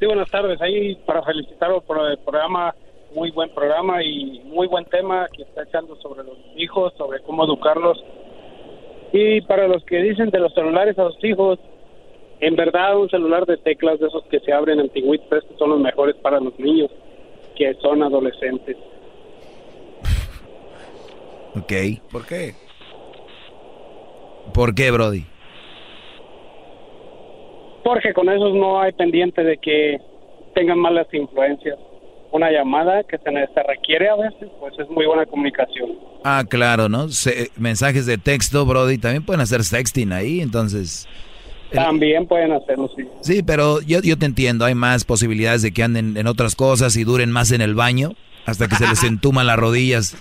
Sí, 0.00 0.06
buenas 0.06 0.30
tardes. 0.30 0.60
Ahí 0.60 0.96
para 1.06 1.22
felicitaros 1.22 1.84
por 1.84 2.10
el 2.10 2.18
programa, 2.18 2.74
muy 3.14 3.30
buen 3.30 3.54
programa 3.54 4.02
y 4.02 4.40
muy 4.46 4.66
buen 4.66 4.84
tema 4.86 5.28
que 5.36 5.42
está 5.42 5.62
echando 5.62 5.94
sobre 6.02 6.24
los 6.24 6.36
hijos, 6.56 6.92
sobre 6.98 7.20
cómo 7.20 7.44
educarlos 7.44 8.02
y 9.16 9.42
para 9.42 9.68
los 9.68 9.84
que 9.84 10.02
dicen 10.02 10.30
de 10.30 10.40
los 10.40 10.52
celulares 10.54 10.98
a 10.98 11.04
los 11.04 11.22
hijos, 11.22 11.60
en 12.40 12.56
verdad 12.56 12.98
un 12.98 13.08
celular 13.08 13.46
de 13.46 13.56
teclas 13.58 14.00
de 14.00 14.08
esos 14.08 14.24
que 14.24 14.40
se 14.40 14.52
abren 14.52 14.80
antiguitos, 14.80 15.30
estos 15.30 15.56
son 15.56 15.70
los 15.70 15.78
mejores 15.78 16.16
para 16.16 16.40
los 16.40 16.58
niños 16.58 16.90
que 17.54 17.74
son 17.74 18.02
adolescentes. 18.02 18.76
Ok. 21.56 21.72
¿Por 22.10 22.26
qué? 22.26 22.54
¿Por 24.52 24.74
qué, 24.74 24.90
Brody? 24.90 25.24
Porque 27.82 28.12
con 28.12 28.28
esos 28.28 28.54
no 28.54 28.80
hay 28.80 28.92
pendiente 28.92 29.42
de 29.42 29.58
que 29.58 29.98
tengan 30.54 30.78
malas 30.78 31.06
influencias 31.12 31.78
una 32.34 32.50
llamada 32.50 33.04
que 33.04 33.16
se, 33.16 33.62
requiere 33.62 34.08
a 34.08 34.16
veces, 34.16 34.48
pues 34.58 34.74
es 34.80 34.90
muy 34.90 35.06
buena 35.06 35.24
comunicación. 35.24 35.90
Ah, 36.24 36.42
claro, 36.48 36.88
¿no? 36.88 37.06
mensajes 37.56 38.06
de 38.06 38.18
texto, 38.18 38.66
Brody, 38.66 38.98
también 38.98 39.24
pueden 39.24 39.40
hacer 39.40 39.62
sexting 39.62 40.12
ahí, 40.12 40.40
entonces... 40.40 41.06
También 41.70 42.26
pueden 42.26 42.50
hacerlo, 42.50 42.90
sí. 42.96 43.04
Sí, 43.20 43.42
pero 43.44 43.80
yo, 43.82 44.00
yo 44.00 44.18
te 44.18 44.26
entiendo, 44.26 44.64
hay 44.64 44.74
más 44.74 45.04
posibilidades 45.04 45.62
de 45.62 45.72
que 45.72 45.84
anden 45.84 46.16
en 46.16 46.26
otras 46.26 46.56
cosas 46.56 46.96
y 46.96 47.04
duren 47.04 47.30
más 47.30 47.52
en 47.52 47.60
el 47.60 47.76
baño 47.76 48.14
hasta 48.46 48.66
que 48.66 48.74
se 48.74 48.88
les 48.88 49.04
entuman 49.04 49.46
las 49.46 49.56
rodillas 49.56 50.16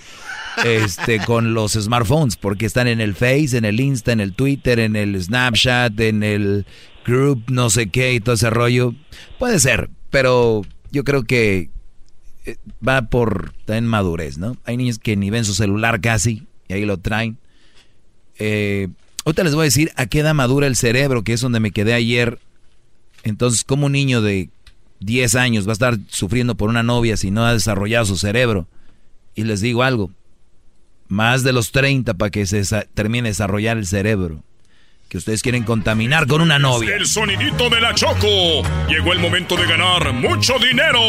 este, 0.66 1.20
con 1.20 1.54
los 1.54 1.74
smartphones, 1.74 2.36
porque 2.36 2.66
están 2.66 2.88
en 2.88 3.02
el 3.02 3.16
Face, 3.16 3.58
en 3.58 3.66
el 3.66 3.80
Insta, 3.80 4.12
en 4.12 4.20
el 4.20 4.34
Twitter, 4.34 4.80
en 4.80 4.96
el 4.96 5.22
Snapchat, 5.22 6.00
en 6.00 6.24
el 6.24 6.66
Group, 7.06 7.44
no 7.50 7.70
sé 7.70 7.90
qué 7.90 8.14
y 8.14 8.20
todo 8.20 8.36
ese 8.36 8.50
rollo. 8.50 8.94
Puede 9.40 9.60
ser, 9.60 9.90
pero 10.10 10.62
yo 10.92 11.04
creo 11.04 11.24
que 11.24 11.70
eh, 12.46 12.58
va 12.88 13.04
por 13.04 13.54
también 13.66 13.88
madurez, 13.88 14.38
¿no? 14.38 14.58
Hay 14.66 14.78
niños 14.78 15.00
que 15.00 15.16
ni 15.16 15.30
ven 15.30 15.46
su 15.46 15.54
celular 15.54 16.02
casi 16.02 16.44
y 16.68 16.74
ahí 16.74 16.86
lo 16.86 16.98
traen. 16.98 17.38
Eh, 18.40 18.90
ahorita 19.26 19.44
les 19.44 19.56
voy 19.56 19.64
a 19.64 19.66
decir 19.66 19.92
a 19.96 20.06
qué 20.06 20.20
edad 20.20 20.34
madura 20.34 20.68
el 20.68 20.76
cerebro, 20.76 21.24
que 21.24 21.34
es 21.34 21.42
donde 21.42 21.60
me 21.60 21.72
quedé 21.72 21.94
ayer. 21.94 22.40
Entonces, 23.24 23.64
¿cómo 23.64 23.86
un 23.86 23.94
niño 23.94 24.22
de 24.22 24.50
10 25.00 25.36
años 25.36 25.68
va 25.68 25.72
a 25.72 25.74
estar 25.74 25.98
sufriendo 26.10 26.56
por 26.56 26.70
una 26.70 26.84
novia 26.84 27.18
si 27.18 27.32
no 27.32 27.46
ha 27.46 27.54
desarrollado 27.54 28.06
su 28.06 28.18
cerebro? 28.18 28.68
Y 29.36 29.44
les 29.44 29.62
digo 29.62 29.84
algo, 29.84 30.12
más 31.14 31.44
de 31.44 31.54
los 31.54 31.72
30 31.72 32.16
para 32.16 32.32
que 32.32 32.46
se 32.46 32.64
termine 32.94 33.28
de 33.28 33.30
desarrollar 33.30 33.78
el 33.78 33.86
cerebro. 33.86 34.44
Que 35.08 35.18
ustedes 35.18 35.44
quieren 35.44 35.64
contaminar 35.64 36.26
con 36.26 36.42
una 36.42 36.58
novia. 36.58 36.96
El 36.96 37.06
sonidito 37.06 37.70
de 37.70 37.80
la 37.80 37.94
Choco. 37.94 38.64
Llegó 38.90 39.14
el 39.14 39.20
momento 39.20 39.56
de 39.56 39.68
ganar 39.68 40.12
mucho 40.12 40.58
dinero. 40.58 41.00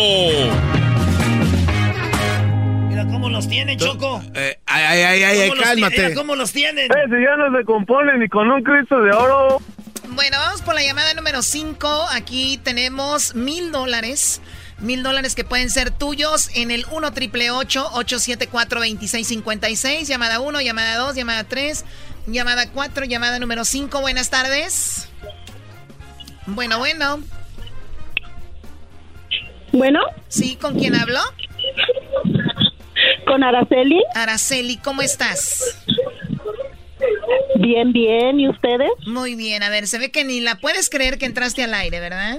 cómo 3.11 3.31
los 3.31 3.49
tienen, 3.49 3.79
Choco. 3.79 4.23
Eh, 4.35 4.59
ay, 4.67 4.85
ay, 4.85 5.23
ay, 5.23 5.41
ay 5.41 5.51
cálmate. 5.59 6.15
cómo 6.15 6.37
los 6.37 6.53
tienen. 6.53 6.85
Eh, 6.91 7.05
si 7.07 7.23
ya 7.23 7.37
no 7.37 7.57
se 7.57 7.65
componen 7.65 8.21
ni 8.21 8.29
con 8.29 8.51
un 8.51 8.63
Cristo 8.63 9.01
de 9.01 9.11
oro. 9.11 9.63
Bueno, 10.11 10.37
vamos 10.39 10.61
por 10.63 10.75
la 10.75 10.83
llamada 10.83 11.15
número 11.15 11.43
5. 11.43 12.09
Aquí 12.13 12.61
tenemos 12.63 13.35
mil 13.35 13.73
dólares. 13.73 14.43
Mil 14.85 15.03
dólares 15.03 15.35
que 15.35 15.45
pueden 15.45 15.71
ser 15.71 15.91
tuyos 15.91 16.51
en 16.55 16.71
el 16.71 16.85
1 16.91 17.13
triple 17.15 17.51
874 17.51 18.81
2656. 18.81 20.07
Llamada 20.07 20.41
1, 20.41 20.61
llamada 20.61 20.99
2, 20.99 21.17
llamada 21.17 21.45
3, 21.45 21.87
llamada 22.27 22.71
4, 22.71 23.07
llamada 23.07 23.39
número 23.39 23.65
5. 23.65 24.03
Buenas 24.03 24.29
tardes. 24.29 25.09
Bueno, 26.45 26.79
bueno. 26.79 27.23
Bueno. 29.73 30.01
Sí, 30.29 30.57
¿con 30.57 30.79
quién 30.79 30.95
hablo? 30.97 31.21
Con 33.27 33.43
Araceli. 33.43 34.03
Araceli, 34.15 34.77
¿cómo 34.77 35.01
estás? 35.01 35.79
Bien, 37.57 37.91
bien. 37.95 38.39
¿Y 38.39 38.51
ustedes? 38.51 38.91
Muy 39.07 39.35
bien. 39.35 39.63
A 39.63 39.71
ver, 39.71 39.87
se 39.87 39.99
ve 39.99 40.11
que 40.11 40.25
ni 40.25 40.41
la 40.41 40.57
puedes 40.57 40.91
creer 40.91 41.17
que 41.17 41.25
entraste 41.25 41.63
al 41.63 41.73
aire, 41.73 42.01
¿verdad? 42.01 42.39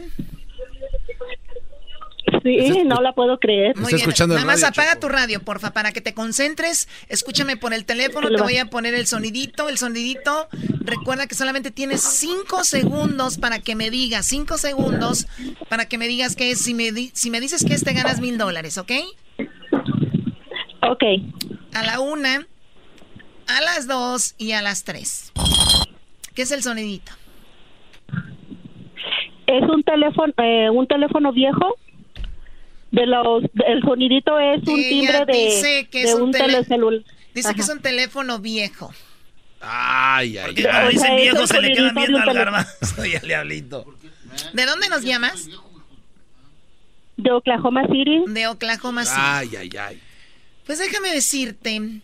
Sí, 2.45 2.84
no 2.85 3.01
la 3.01 3.13
puedo 3.13 3.39
creer. 3.39 3.76
Muy 3.76 3.91
bien. 3.91 4.07
Nada 4.27 4.45
más 4.45 4.63
apaga 4.63 4.99
tu 4.99 5.09
radio, 5.09 5.41
porfa, 5.41 5.73
para 5.73 5.91
que 5.91 5.99
te 5.99 6.13
concentres. 6.13 6.88
Escúchame 7.09 7.57
por 7.57 7.73
el 7.73 7.85
teléfono, 7.85 8.30
te 8.30 8.39
voy 8.39 8.57
a 8.57 8.65
poner 8.65 8.93
el 8.93 9.07
sonidito. 9.07 9.67
El 9.67 9.80
sonidito, 9.80 10.47
recuerda 10.81 11.26
que 11.26 11.34
solamente 11.34 11.72
tienes 11.72 12.01
cinco 12.01 12.63
segundos 12.63 13.39
para 13.39 13.59
que 13.59 13.76
me 13.76 13.89
digas, 13.89 14.27
cinco 14.27 14.59
segundos 14.59 15.26
para 15.69 15.88
que 15.88 15.97
me 15.97 16.07
digas 16.07 16.35
que 16.35 16.55
si 16.55 16.76
me, 16.76 16.91
si 17.13 17.31
me 17.31 17.39
dices 17.39 17.65
que 17.65 17.73
es, 17.73 17.84
te 17.84 17.93
ganas 17.93 18.22
mil 18.22 18.38
dólares, 18.38 18.77
¿ok? 18.77 18.91
Ok. 20.84 21.03
A 21.73 21.84
la 21.84 21.99
una, 21.99 22.45
a 23.47 23.61
las 23.61 23.88
dos 23.88 24.35
y 24.38 24.51
a 24.51 24.61
las 24.61 24.84
tres. 24.84 25.31
¿Qué 26.35 26.43
es 26.43 26.51
el 26.51 26.61
sonidito? 26.61 27.11
Es 29.47 29.63
un 29.67 29.81
teléfono, 29.81 30.31
eh, 30.38 30.69
un 30.69 30.85
teléfono 30.85 31.31
viejo. 31.31 31.76
De 32.95 33.05
los, 33.05 33.43
el 33.67 33.81
sonidito 33.81 34.39
es 34.39 34.59
un 34.67 34.81
timbre 34.81 35.26
de, 35.26 35.34
dice 35.34 35.88
que 35.91 36.03
de 36.03 36.09
es 36.09 36.15
un 36.15 36.22
un 36.23 36.31
tele- 36.31 36.53
telecelul. 36.53 37.05
Dice 37.34 37.53
que 37.53 37.61
es 37.61 37.69
un 37.69 37.81
teléfono 37.81 38.39
viejo. 38.39 38.93
Ay, 39.59 40.38
ay, 40.38 40.45
Porque 40.45 40.63
cuando 40.63 40.88
O 40.88 40.91
sea, 40.91 41.11
dicen 41.11 41.15
viejo 41.17 41.47
se 41.47 41.61
le 41.61 41.67
de 41.69 41.91
viendo 41.93 42.19
al 42.19 42.34
garbanzo 42.34 43.05
y 43.05 43.15
al 43.15 43.27
diablito. 43.27 43.85
¿De 44.53 44.65
dónde 44.65 44.88
nos 44.88 45.01
llamas? 45.03 45.49
De 47.17 47.31
Oklahoma 47.31 47.84
City. 47.88 48.23
De 48.27 48.47
Oklahoma 48.47 49.03
City. 49.03 49.17
Ay, 49.19 49.49
ay, 49.57 49.69
ay. 49.77 50.01
Pues 50.65 50.80
déjame 50.80 51.11
decirte 51.11 52.01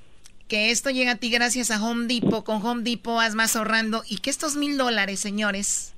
que 0.49 0.71
esto 0.71 0.89
llega 0.89 1.13
a 1.13 1.15
ti 1.15 1.29
gracias 1.29 1.71
a 1.71 1.81
Home 1.81 2.07
Depot. 2.07 2.43
Con 2.43 2.65
Home 2.65 2.83
Depot 2.83 3.15
vas 3.15 3.35
más 3.35 3.55
ahorrando 3.55 4.03
y 4.09 4.17
que 4.17 4.29
estos 4.29 4.55
mil 4.57 4.77
dólares, 4.77 5.19
señores, 5.21 5.93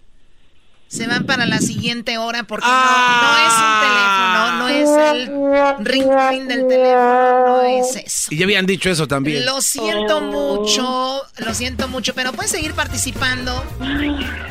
se 0.88 1.08
van 1.08 1.26
para 1.26 1.46
la 1.46 1.60
siguiente 1.60 2.18
hora 2.18 2.44
porque 2.44 2.68
no, 2.68 2.74
no 3.22 3.38
es 3.38 3.54
un 3.54 3.80
teléfono, 3.82 4.58
no 4.60 4.68
es 4.68 4.90
el 5.12 5.86
ring 5.86 6.10
ring 6.30 6.48
del 6.48 6.68
teléfono, 6.68 7.48
no 7.48 7.62
es 7.64 7.96
eso. 7.96 8.28
Y 8.34 8.38
ya 8.38 8.46
habían 8.46 8.66
dicho 8.66 8.90
eso 8.90 9.08
también. 9.08 9.46
Lo 9.46 9.62
siento 9.62 10.22
mucho, 10.22 11.24
lo 11.38 11.54
siento 11.54 11.88
mucho, 11.88 12.14
pero 12.14 12.32
puedes 12.32 12.52
seguir 12.52 12.74
participando. 12.74 13.64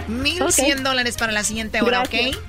Mil 0.09 0.53
cien 0.53 0.83
dólares 0.83 1.17
para 1.17 1.33
la 1.33 1.45
siguiente 1.45 1.81
hora, 1.81 2.03
Gracias. 2.11 2.37
¿ok? 2.37 2.43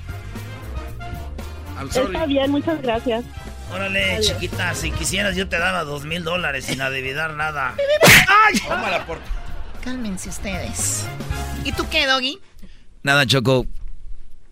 Está 2.06 2.26
bien, 2.26 2.50
muchas 2.50 2.82
gracias. 2.82 3.24
Órale, 3.72 4.20
chiquita, 4.20 4.74
si 4.74 4.90
quisieras 4.92 5.36
yo 5.36 5.48
te 5.48 5.58
daba 5.58 5.84
dos 5.84 6.04
mil 6.04 6.22
dólares 6.22 6.66
sin 6.66 6.80
adivinar 6.80 7.34
nada. 7.34 7.74
¡Ay! 8.46 8.60
Tómala 8.60 9.04
por... 9.06 9.18
Cálmense 9.82 10.28
ustedes. 10.28 11.04
¿Y 11.64 11.72
tú 11.72 11.86
qué, 11.90 12.06
Doggy? 12.06 12.38
Nada, 13.04 13.26
Choco. 13.26 13.66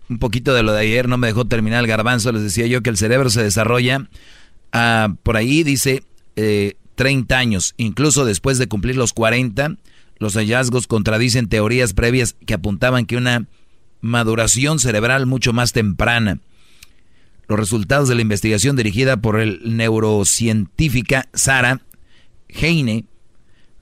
Un 0.09 0.19
poquito 0.19 0.53
de 0.53 0.61
lo 0.61 0.73
de 0.73 0.81
ayer 0.81 1.09
no 1.09 1.17
me 1.17 1.27
dejó 1.27 1.45
terminar 1.45 1.81
el 1.81 1.87
garbanzo. 1.87 2.31
Les 2.31 2.43
decía 2.43 2.67
yo 2.67 2.81
que 2.81 2.91
el 2.91 2.97
cerebro 2.97 3.29
se 3.29 3.43
desarrolla 3.43 4.07
ah, 4.71 5.15
por 5.23 5.37
ahí, 5.37 5.63
dice, 5.63 6.03
eh, 6.35 6.75
30 6.95 7.35
años. 7.37 7.73
Incluso 7.77 8.25
después 8.25 8.59
de 8.59 8.67
cumplir 8.67 8.95
los 8.95 9.11
40, 9.11 9.77
los 10.19 10.35
hallazgos 10.35 10.85
contradicen 10.85 11.49
teorías 11.49 11.93
previas 11.93 12.35
que 12.45 12.53
apuntaban 12.53 13.05
que 13.07 13.17
una 13.17 13.47
maduración 14.01 14.77
cerebral 14.77 15.25
mucho 15.25 15.51
más 15.51 15.73
temprana. 15.73 16.39
Los 17.47 17.59
resultados 17.59 18.07
de 18.07 18.15
la 18.15 18.21
investigación 18.21 18.75
dirigida 18.75 19.17
por 19.17 19.39
el 19.39 19.75
neurocientífica 19.75 21.27
Sarah 21.33 21.81
Heine 22.49 23.05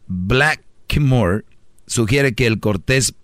Blackmore 0.07 1.43
sugiere 1.87 2.33
que 2.33 2.47
el 2.47 2.59
cortés 2.59 3.15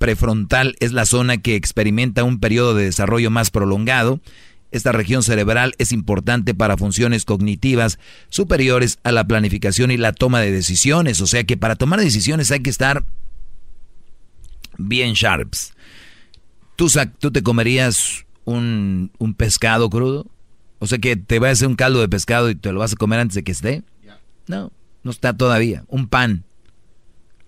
prefrontal 0.00 0.76
es 0.80 0.92
la 0.92 1.04
zona 1.04 1.36
que 1.36 1.56
experimenta 1.56 2.24
un 2.24 2.40
periodo 2.40 2.74
de 2.74 2.84
desarrollo 2.84 3.30
más 3.30 3.50
prolongado. 3.50 4.18
Esta 4.70 4.92
región 4.92 5.22
cerebral 5.22 5.74
es 5.76 5.92
importante 5.92 6.54
para 6.54 6.78
funciones 6.78 7.26
cognitivas 7.26 7.98
superiores 8.30 8.98
a 9.02 9.12
la 9.12 9.26
planificación 9.26 9.90
y 9.90 9.98
la 9.98 10.14
toma 10.14 10.40
de 10.40 10.52
decisiones. 10.52 11.20
O 11.20 11.26
sea 11.26 11.44
que 11.44 11.58
para 11.58 11.76
tomar 11.76 12.00
decisiones 12.00 12.50
hay 12.50 12.60
que 12.60 12.70
estar 12.70 13.04
bien 14.78 15.12
sharps. 15.12 15.74
¿Tú, 16.76 16.88
Zach, 16.88 17.12
¿tú 17.18 17.30
te 17.30 17.42
comerías 17.42 18.24
un, 18.46 19.10
un 19.18 19.34
pescado 19.34 19.90
crudo? 19.90 20.26
O 20.78 20.86
sea 20.86 20.96
que 20.96 21.16
te 21.16 21.38
vas 21.38 21.48
a 21.48 21.52
hacer 21.52 21.68
un 21.68 21.76
caldo 21.76 22.00
de 22.00 22.08
pescado 22.08 22.48
y 22.48 22.54
te 22.54 22.72
lo 22.72 22.80
vas 22.80 22.94
a 22.94 22.96
comer 22.96 23.20
antes 23.20 23.34
de 23.34 23.44
que 23.44 23.52
esté. 23.52 23.82
No, 24.46 24.72
no 25.02 25.10
está 25.10 25.36
todavía. 25.36 25.84
Un 25.88 26.08
pan. 26.08 26.44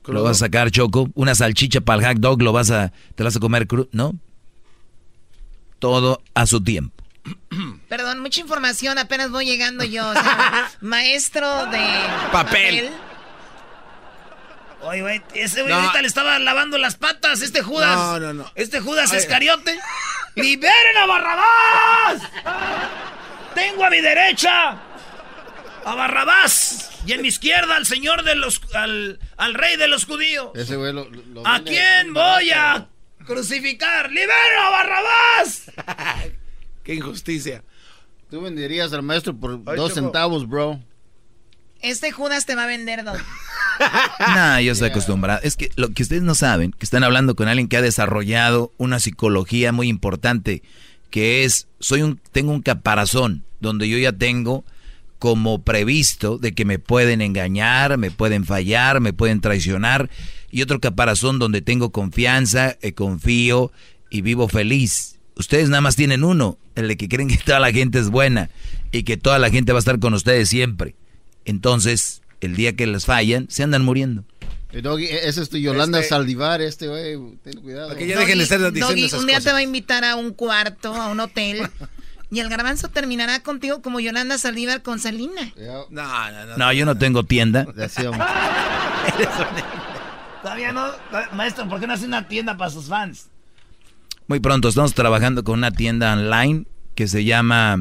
Lo 0.07 0.23
vas 0.23 0.37
a 0.39 0.47
sacar 0.47 0.70
choco. 0.70 1.09
Una 1.15 1.35
salchicha 1.35 1.81
para 1.81 2.01
el 2.01 2.07
hot 2.16 2.20
dog 2.20 2.43
lo 2.43 2.53
vas 2.53 2.70
a, 2.70 2.89
te 3.15 3.23
lo 3.23 3.27
vas 3.27 3.37
a 3.37 3.41
comer 3.41 3.66
crudo. 3.66 3.89
No. 3.93 4.15
Todo 5.79 6.23
a 6.35 6.47
su 6.47 6.62
tiempo. 6.62 7.03
Perdón, 7.89 8.20
mucha 8.20 8.41
información, 8.41 8.99
apenas 8.99 9.31
voy 9.31 9.47
llegando 9.47 9.85
yo. 9.85 10.09
o 10.09 10.12
sea, 10.12 10.70
maestro 10.81 11.66
de 11.66 11.87
Papel. 12.33 12.91
Oye, 14.83 15.01
güey, 15.03 15.23
ese 15.35 15.62
güey 15.62 15.73
No. 15.73 15.81
ahorita 15.81 16.03
le 16.03 16.09
estaba 16.09 16.39
lavando 16.41 16.77
las 16.79 16.97
patas, 16.97 17.41
este 17.41 17.62
Judas. 17.62 17.97
No, 17.97 18.19
no, 18.19 18.35
no. 18.35 18.51
Este 18.57 18.81
Judas 18.81 19.12
Ay. 19.12 19.19
Escariote. 19.19 19.79
¡Liberen 20.35 20.97
a 21.01 21.07
Barrabás! 21.07 22.23
Tengo 23.55 23.85
a 23.85 23.91
mi 23.91 24.01
derecha 24.01 24.70
a 25.85 25.95
Barrabás 25.95 26.89
y 27.07 27.12
en 27.12 27.23
mi 27.23 27.29
izquierda 27.29 27.77
al 27.77 27.87
señor 27.87 28.24
de 28.24 28.35
los, 28.35 28.61
al, 28.74 29.19
al 29.37 29.55
rey 29.55 29.77
de 29.77 29.89
los 29.89 30.05
judíos. 30.05 30.51
Ese 30.55 30.77
güey 30.77 30.93
lo, 30.93 31.09
¿A 31.45 31.62
quién 31.62 32.15
voy 32.15 32.51
a 32.51 32.89
crucificar? 33.27 34.11
¡Libera 34.11 34.66
a 34.66 34.70
Barrabás! 34.70 35.70
Qué 36.85 36.95
injusticia. 36.95 37.62
Tú 38.31 38.41
venderías 38.41 38.93
al 38.93 39.03
maestro 39.03 39.37
por 39.37 39.61
Ay, 39.66 39.77
dos 39.77 39.95
centavos, 39.95 40.49
bro. 40.49 40.81
Este 41.81 42.12
Judas 42.12 42.47
te 42.47 42.55
va 42.55 42.65
a 42.65 42.66
vender, 42.66 43.05
Doggy. 43.05 43.23
Nah, 44.20 44.61
yo 44.61 44.73
estoy 44.73 44.91
acostumbrado. 44.91 45.41
Es 45.43 45.57
que 45.57 45.70
lo 45.77 45.91
que 45.91 46.03
ustedes 46.03 46.23
no 46.23 46.35
saben, 46.35 46.73
que 46.73 46.85
están 46.85 47.03
hablando 47.03 47.35
con 47.35 47.49
alguien 47.49 47.69
que 47.69 47.77
ha 47.77 47.83
desarrollado 47.83 48.73
una 48.77 49.01
psicología 49.01 49.73
muy 49.73 49.89
importante, 49.89 50.62
que 51.11 51.45
es, 51.45 51.66
soy 51.81 52.03
un, 52.03 52.20
tengo 52.31 52.53
un 52.53 52.62
caparazón 52.62 53.45
donde 53.61 53.89
yo 53.89 53.99
ya 53.99 54.12
tengo 54.12 54.65
como 55.23 55.62
previsto 55.62 56.36
de 56.36 56.51
que 56.53 56.65
me 56.65 56.81
pueden 56.81 57.20
engañar, 57.23 57.97
me 57.97 58.11
pueden 58.11 58.44
fallar, 58.44 58.99
me 59.01 59.12
pueden 59.12 59.40
traicionar, 59.40 60.11
y 60.51 60.62
otro 60.62 60.81
caparazón 60.81 61.39
donde 61.39 61.62
tengo 61.62 61.93
confianza, 61.93 62.76
eh, 62.83 62.92
confío 62.92 63.70
y 64.10 64.23
vivo 64.23 64.49
feliz. 64.49 65.20
Ustedes 65.36 65.68
nada 65.68 65.81
más 65.81 65.94
tienen 65.94 66.25
uno, 66.25 66.59
el 66.75 66.89
de 66.89 66.97
que 66.97 67.09
creen 67.09 67.28
que 67.28 67.36
toda 67.36 67.60
la 67.60 67.70
gente 67.70 68.01
es 68.01 68.10
buena 68.10 68.51
y 68.91 69.05
que 69.05 69.17
toda 69.17 69.39
la 69.39 69.49
gente 69.49 69.70
va 69.70 69.78
a 69.78 69.84
estar 69.86 70.01
con 70.01 70.12
ustedes 70.12 70.49
siempre. 70.49 70.97
Entonces, 71.44 72.23
el 72.41 72.57
día 72.57 72.75
que 72.75 72.89
les 72.89 73.05
fallan, 73.05 73.47
se 73.49 73.62
andan 73.62 73.84
muriendo. 73.84 74.25
Eh, 74.73 74.83
Doggy, 74.83 75.05
e- 75.05 75.28
ese 75.28 75.41
es 75.42 75.51
tu 75.51 75.57
Yolanda 75.57 75.99
Este- 76.01 76.09
Saldivar, 76.09 76.60
este 76.62 76.89
güey. 76.89 77.36
Ten 77.44 77.60
cuidado. 77.62 77.94
Que 77.94 78.09
ya 78.09 78.18
dejen 78.18 78.39
de 78.39 78.42
estar 78.42 78.59
Doggy, 78.59 78.73
diciendo 78.75 78.89
Doggy, 78.97 79.05
esas 79.05 79.20
un 79.20 79.26
día 79.28 79.36
cosas. 79.36 79.44
te 79.44 79.52
va 79.52 79.59
a 79.59 79.62
invitar 79.62 80.05
a 80.05 80.17
un 80.17 80.33
cuarto, 80.33 80.92
a 80.97 81.10
un 81.10 81.20
hotel, 81.20 81.60
y 82.33 82.41
el 82.41 82.49
garbanzo 82.49 82.89
terminará 82.89 83.41
contigo 83.41 83.83
como 83.83 84.01
Yolanda 84.01 84.39
Saldívar 84.39 84.83
con 84.83 84.99
Salina. 84.99 85.52
No, 85.59 85.86
no, 85.91 86.47
no. 86.47 86.57
No, 86.57 86.73
yo 86.73 86.86
no 86.86 86.97
tengo 86.97 87.25
tienda. 87.25 87.65
Todavía 90.43 90.73
no. 90.73 90.86
Maestro, 91.35 91.69
¿por 91.69 91.81
qué 91.81 91.86
no 91.86 91.93
hace 91.93 92.07
una 92.07 92.27
tienda 92.28 92.57
para 92.57 92.70
sus 92.70 92.86
fans? 92.86 93.28
Muy 94.27 94.41
pronto 94.41 94.69
estamos 94.69 94.94
trabajando 94.94 95.44
con 95.44 95.59
una 95.59 95.70
tienda 95.70 96.12
online 96.15 96.65
que 96.94 97.09
se 97.09 97.25
llama... 97.25 97.75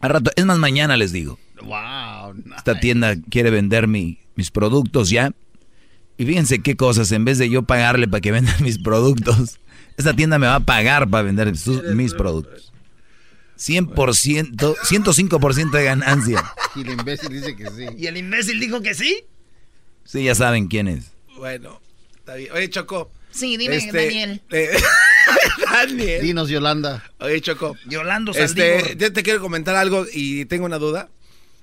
Al 0.00 0.10
rato, 0.10 0.30
es 0.36 0.44
más, 0.46 0.58
mañana 0.58 0.96
les 0.96 1.12
digo. 1.12 1.38
Wow. 1.62 2.34
Esta 2.56 2.80
tienda 2.80 3.14
quiere 3.30 3.50
vender 3.50 3.86
mi- 3.86 4.18
mis 4.34 4.50
productos 4.50 5.10
ya. 5.10 5.32
Y 6.16 6.24
fíjense 6.24 6.62
qué 6.62 6.76
cosas, 6.76 7.12
en 7.12 7.24
vez 7.24 7.38
de 7.38 7.50
yo 7.50 7.62
pagarle 7.64 8.08
para 8.08 8.20
que 8.20 8.32
vendan 8.32 8.62
mis 8.62 8.78
productos, 8.78 9.58
esta 9.98 10.14
tienda 10.14 10.38
me 10.38 10.46
va 10.46 10.56
a 10.56 10.60
pagar 10.60 11.08
para 11.10 11.22
vender 11.22 11.54
sus- 11.56 11.82
mis 11.94 12.14
productos. 12.14 12.69
100%, 13.60 14.76
105% 14.76 15.70
de 15.70 15.84
ganancia. 15.84 16.42
Y 16.74 16.80
el 16.80 16.90
imbécil 16.90 17.28
dice 17.30 17.54
que 17.56 17.66
sí. 17.70 17.86
¿Y 17.98 18.06
el 18.06 18.16
imbécil 18.16 18.58
dijo 18.58 18.80
que 18.80 18.94
sí? 18.94 19.24
Sí, 20.04 20.24
ya 20.24 20.34
saben 20.34 20.66
quién 20.68 20.88
es. 20.88 21.12
Bueno, 21.36 21.80
está 22.16 22.34
bien. 22.34 22.50
Oye, 22.52 22.70
Choco. 22.70 23.12
Sí, 23.30 23.56
dime, 23.56 23.76
este, 23.76 23.96
Daniel. 23.96 24.42
eh, 24.50 24.70
Daniel. 25.70 26.22
Dinos, 26.22 26.48
Yolanda. 26.48 27.04
Oye, 27.20 27.40
Choco. 27.40 27.76
Yolando 27.86 28.32
Este, 28.32 28.46
Saldívar. 28.78 28.96
yo 28.96 29.12
te 29.12 29.22
quiero 29.22 29.40
comentar 29.40 29.76
algo 29.76 30.06
y 30.12 30.46
tengo 30.46 30.64
una 30.64 30.78
duda. 30.78 31.10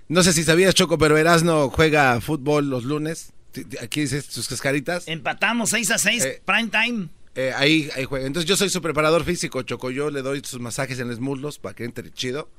No 0.08 0.24
sé 0.24 0.32
si 0.34 0.44
sabías, 0.44 0.74
Choco, 0.76 0.98
pero 0.98 1.18
Erasno 1.18 1.70
juega 1.70 2.22
fútbol 2.22 2.70
los 2.70 2.86
lunes. 2.86 3.34
Aquí 3.82 4.02
dices 4.02 4.26
sus 4.30 4.48
cascaritas. 4.48 5.08
Empatamos 5.08 5.72
6 5.72 5.92
a 5.92 5.98
6, 5.98 6.24
Eh, 6.24 6.42
prime 6.46 6.70
time. 6.70 7.10
Eh, 7.38 7.54
ahí, 7.56 7.88
ahí 7.96 8.04
juega. 8.04 8.26
Entonces 8.26 8.50
yo 8.50 8.58
soy 8.58 8.70
su 8.70 8.82
preparador 8.82 9.24
físico, 9.24 9.62
Choco. 9.62 9.92
Yo 9.92 10.10
le 10.10 10.24
doy 10.24 10.42
sus 10.44 10.60
masajes 10.60 11.00
en 11.00 11.08
los 11.08 11.20
muslos 11.20 11.60
para 11.60 11.76
que 11.76 11.84
entre 11.84 12.12
chido. 12.12 12.50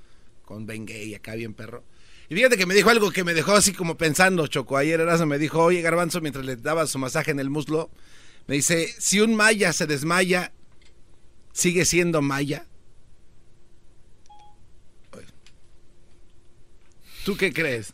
Con 0.44 0.66
Ben 0.66 0.86
Gay 0.86 1.16
acá 1.16 1.34
bien 1.34 1.52
perro. 1.52 1.82
Y 2.28 2.36
fíjate 2.36 2.57
que 2.57 2.65
me 2.65 2.74
dijo 2.74 2.89
algo 2.89 3.10
que 3.10 3.24
me 3.24 3.34
dejó 3.34 3.55
así 3.55 3.73
como 3.73 3.97
pensando, 3.97 4.47
Choco. 4.47 4.76
Ayer 4.76 5.00
Erasmo 5.00 5.26
me 5.26 5.39
dijo, 5.39 5.65
oye 5.65 5.82
Garbanzo, 5.82 6.20
mientras 6.20 6.44
le 6.44 6.55
daba 6.55 6.86
su 6.86 6.97
masaje 6.98 7.32
en 7.32 7.40
el 7.40 7.50
muslo, 7.50 7.90
me 8.47 8.55
dice, 8.55 8.94
si 8.98 9.20
un 9.20 9.34
maya 9.34 9.73
se 9.73 9.86
desmaya, 9.86 10.52
¿sigue 11.52 11.84
siendo 11.84 12.23
maya? 12.23 12.66
¿Tú 17.24 17.36
qué 17.36 17.52
crees? 17.52 17.92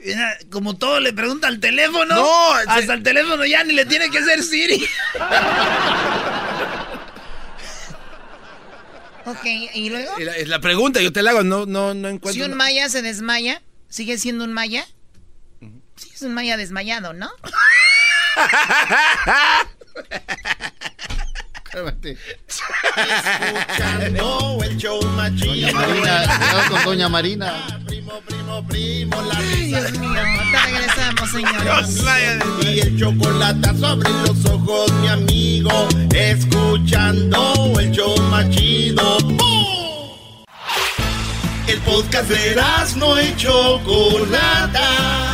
Como 0.50 0.76
todo 0.76 1.00
le 1.00 1.14
pregunta 1.14 1.48
al 1.48 1.60
teléfono. 1.60 2.14
No, 2.14 2.52
hasta 2.52 2.92
el 2.92 3.02
teléfono 3.02 3.46
ya 3.46 3.64
ni 3.64 3.72
le 3.72 3.86
tiene 3.86 4.10
que 4.10 4.22
ser 4.22 4.42
Siri. 4.42 4.86
Ok, 9.26 9.44
¿y 9.74 9.90
luego? 9.90 10.12
Y 10.18 10.24
la, 10.24 10.36
es 10.36 10.48
la 10.48 10.60
pregunta, 10.60 11.00
yo 11.00 11.12
te 11.12 11.22
la 11.22 11.30
hago, 11.30 11.42
no, 11.42 11.66
no, 11.66 11.94
no 11.94 12.08
Si 12.08 12.14
encuentro. 12.14 12.46
un 12.46 12.54
maya 12.54 12.88
se 12.88 13.02
desmaya, 13.02 13.62
¿sigue 13.88 14.18
siendo 14.18 14.44
un 14.44 14.52
maya? 14.52 14.86
Sí, 15.96 16.10
es 16.14 16.22
un 16.22 16.34
maya 16.34 16.56
desmayado, 16.56 17.12
¿no? 17.12 17.30
Escuchando 22.96 24.58
el 24.62 24.76
show 24.76 25.02
machido. 25.16 25.72
Doña 25.72 25.72
Marina, 25.72 26.68
con 26.68 26.84
Doña 26.84 27.08
Marina. 27.08 27.80
Primo, 27.86 28.20
primo, 28.26 28.66
primo, 28.68 29.22
la 29.22 29.36
Ay, 29.36 29.66
Dios 29.66 29.92
mío, 29.98 30.10
ahorita 30.10 30.66
regresamos, 30.66 31.30
señores. 31.30 32.04
Y 32.62 32.80
el 32.80 32.98
chocolate 32.98 33.68
sobre 33.78 34.10
los 34.10 34.44
ojos, 34.46 34.92
mi 35.00 35.08
amigo. 35.08 35.88
Escuchando 36.14 37.72
el 37.80 37.90
show 37.90 38.16
machido. 38.30 39.18
¡Bum! 39.18 39.64
El 41.66 41.80
podcast 41.80 42.28
de 42.28 42.56
no 42.96 43.20
y 43.20 43.34
Chocolata. 43.36 45.33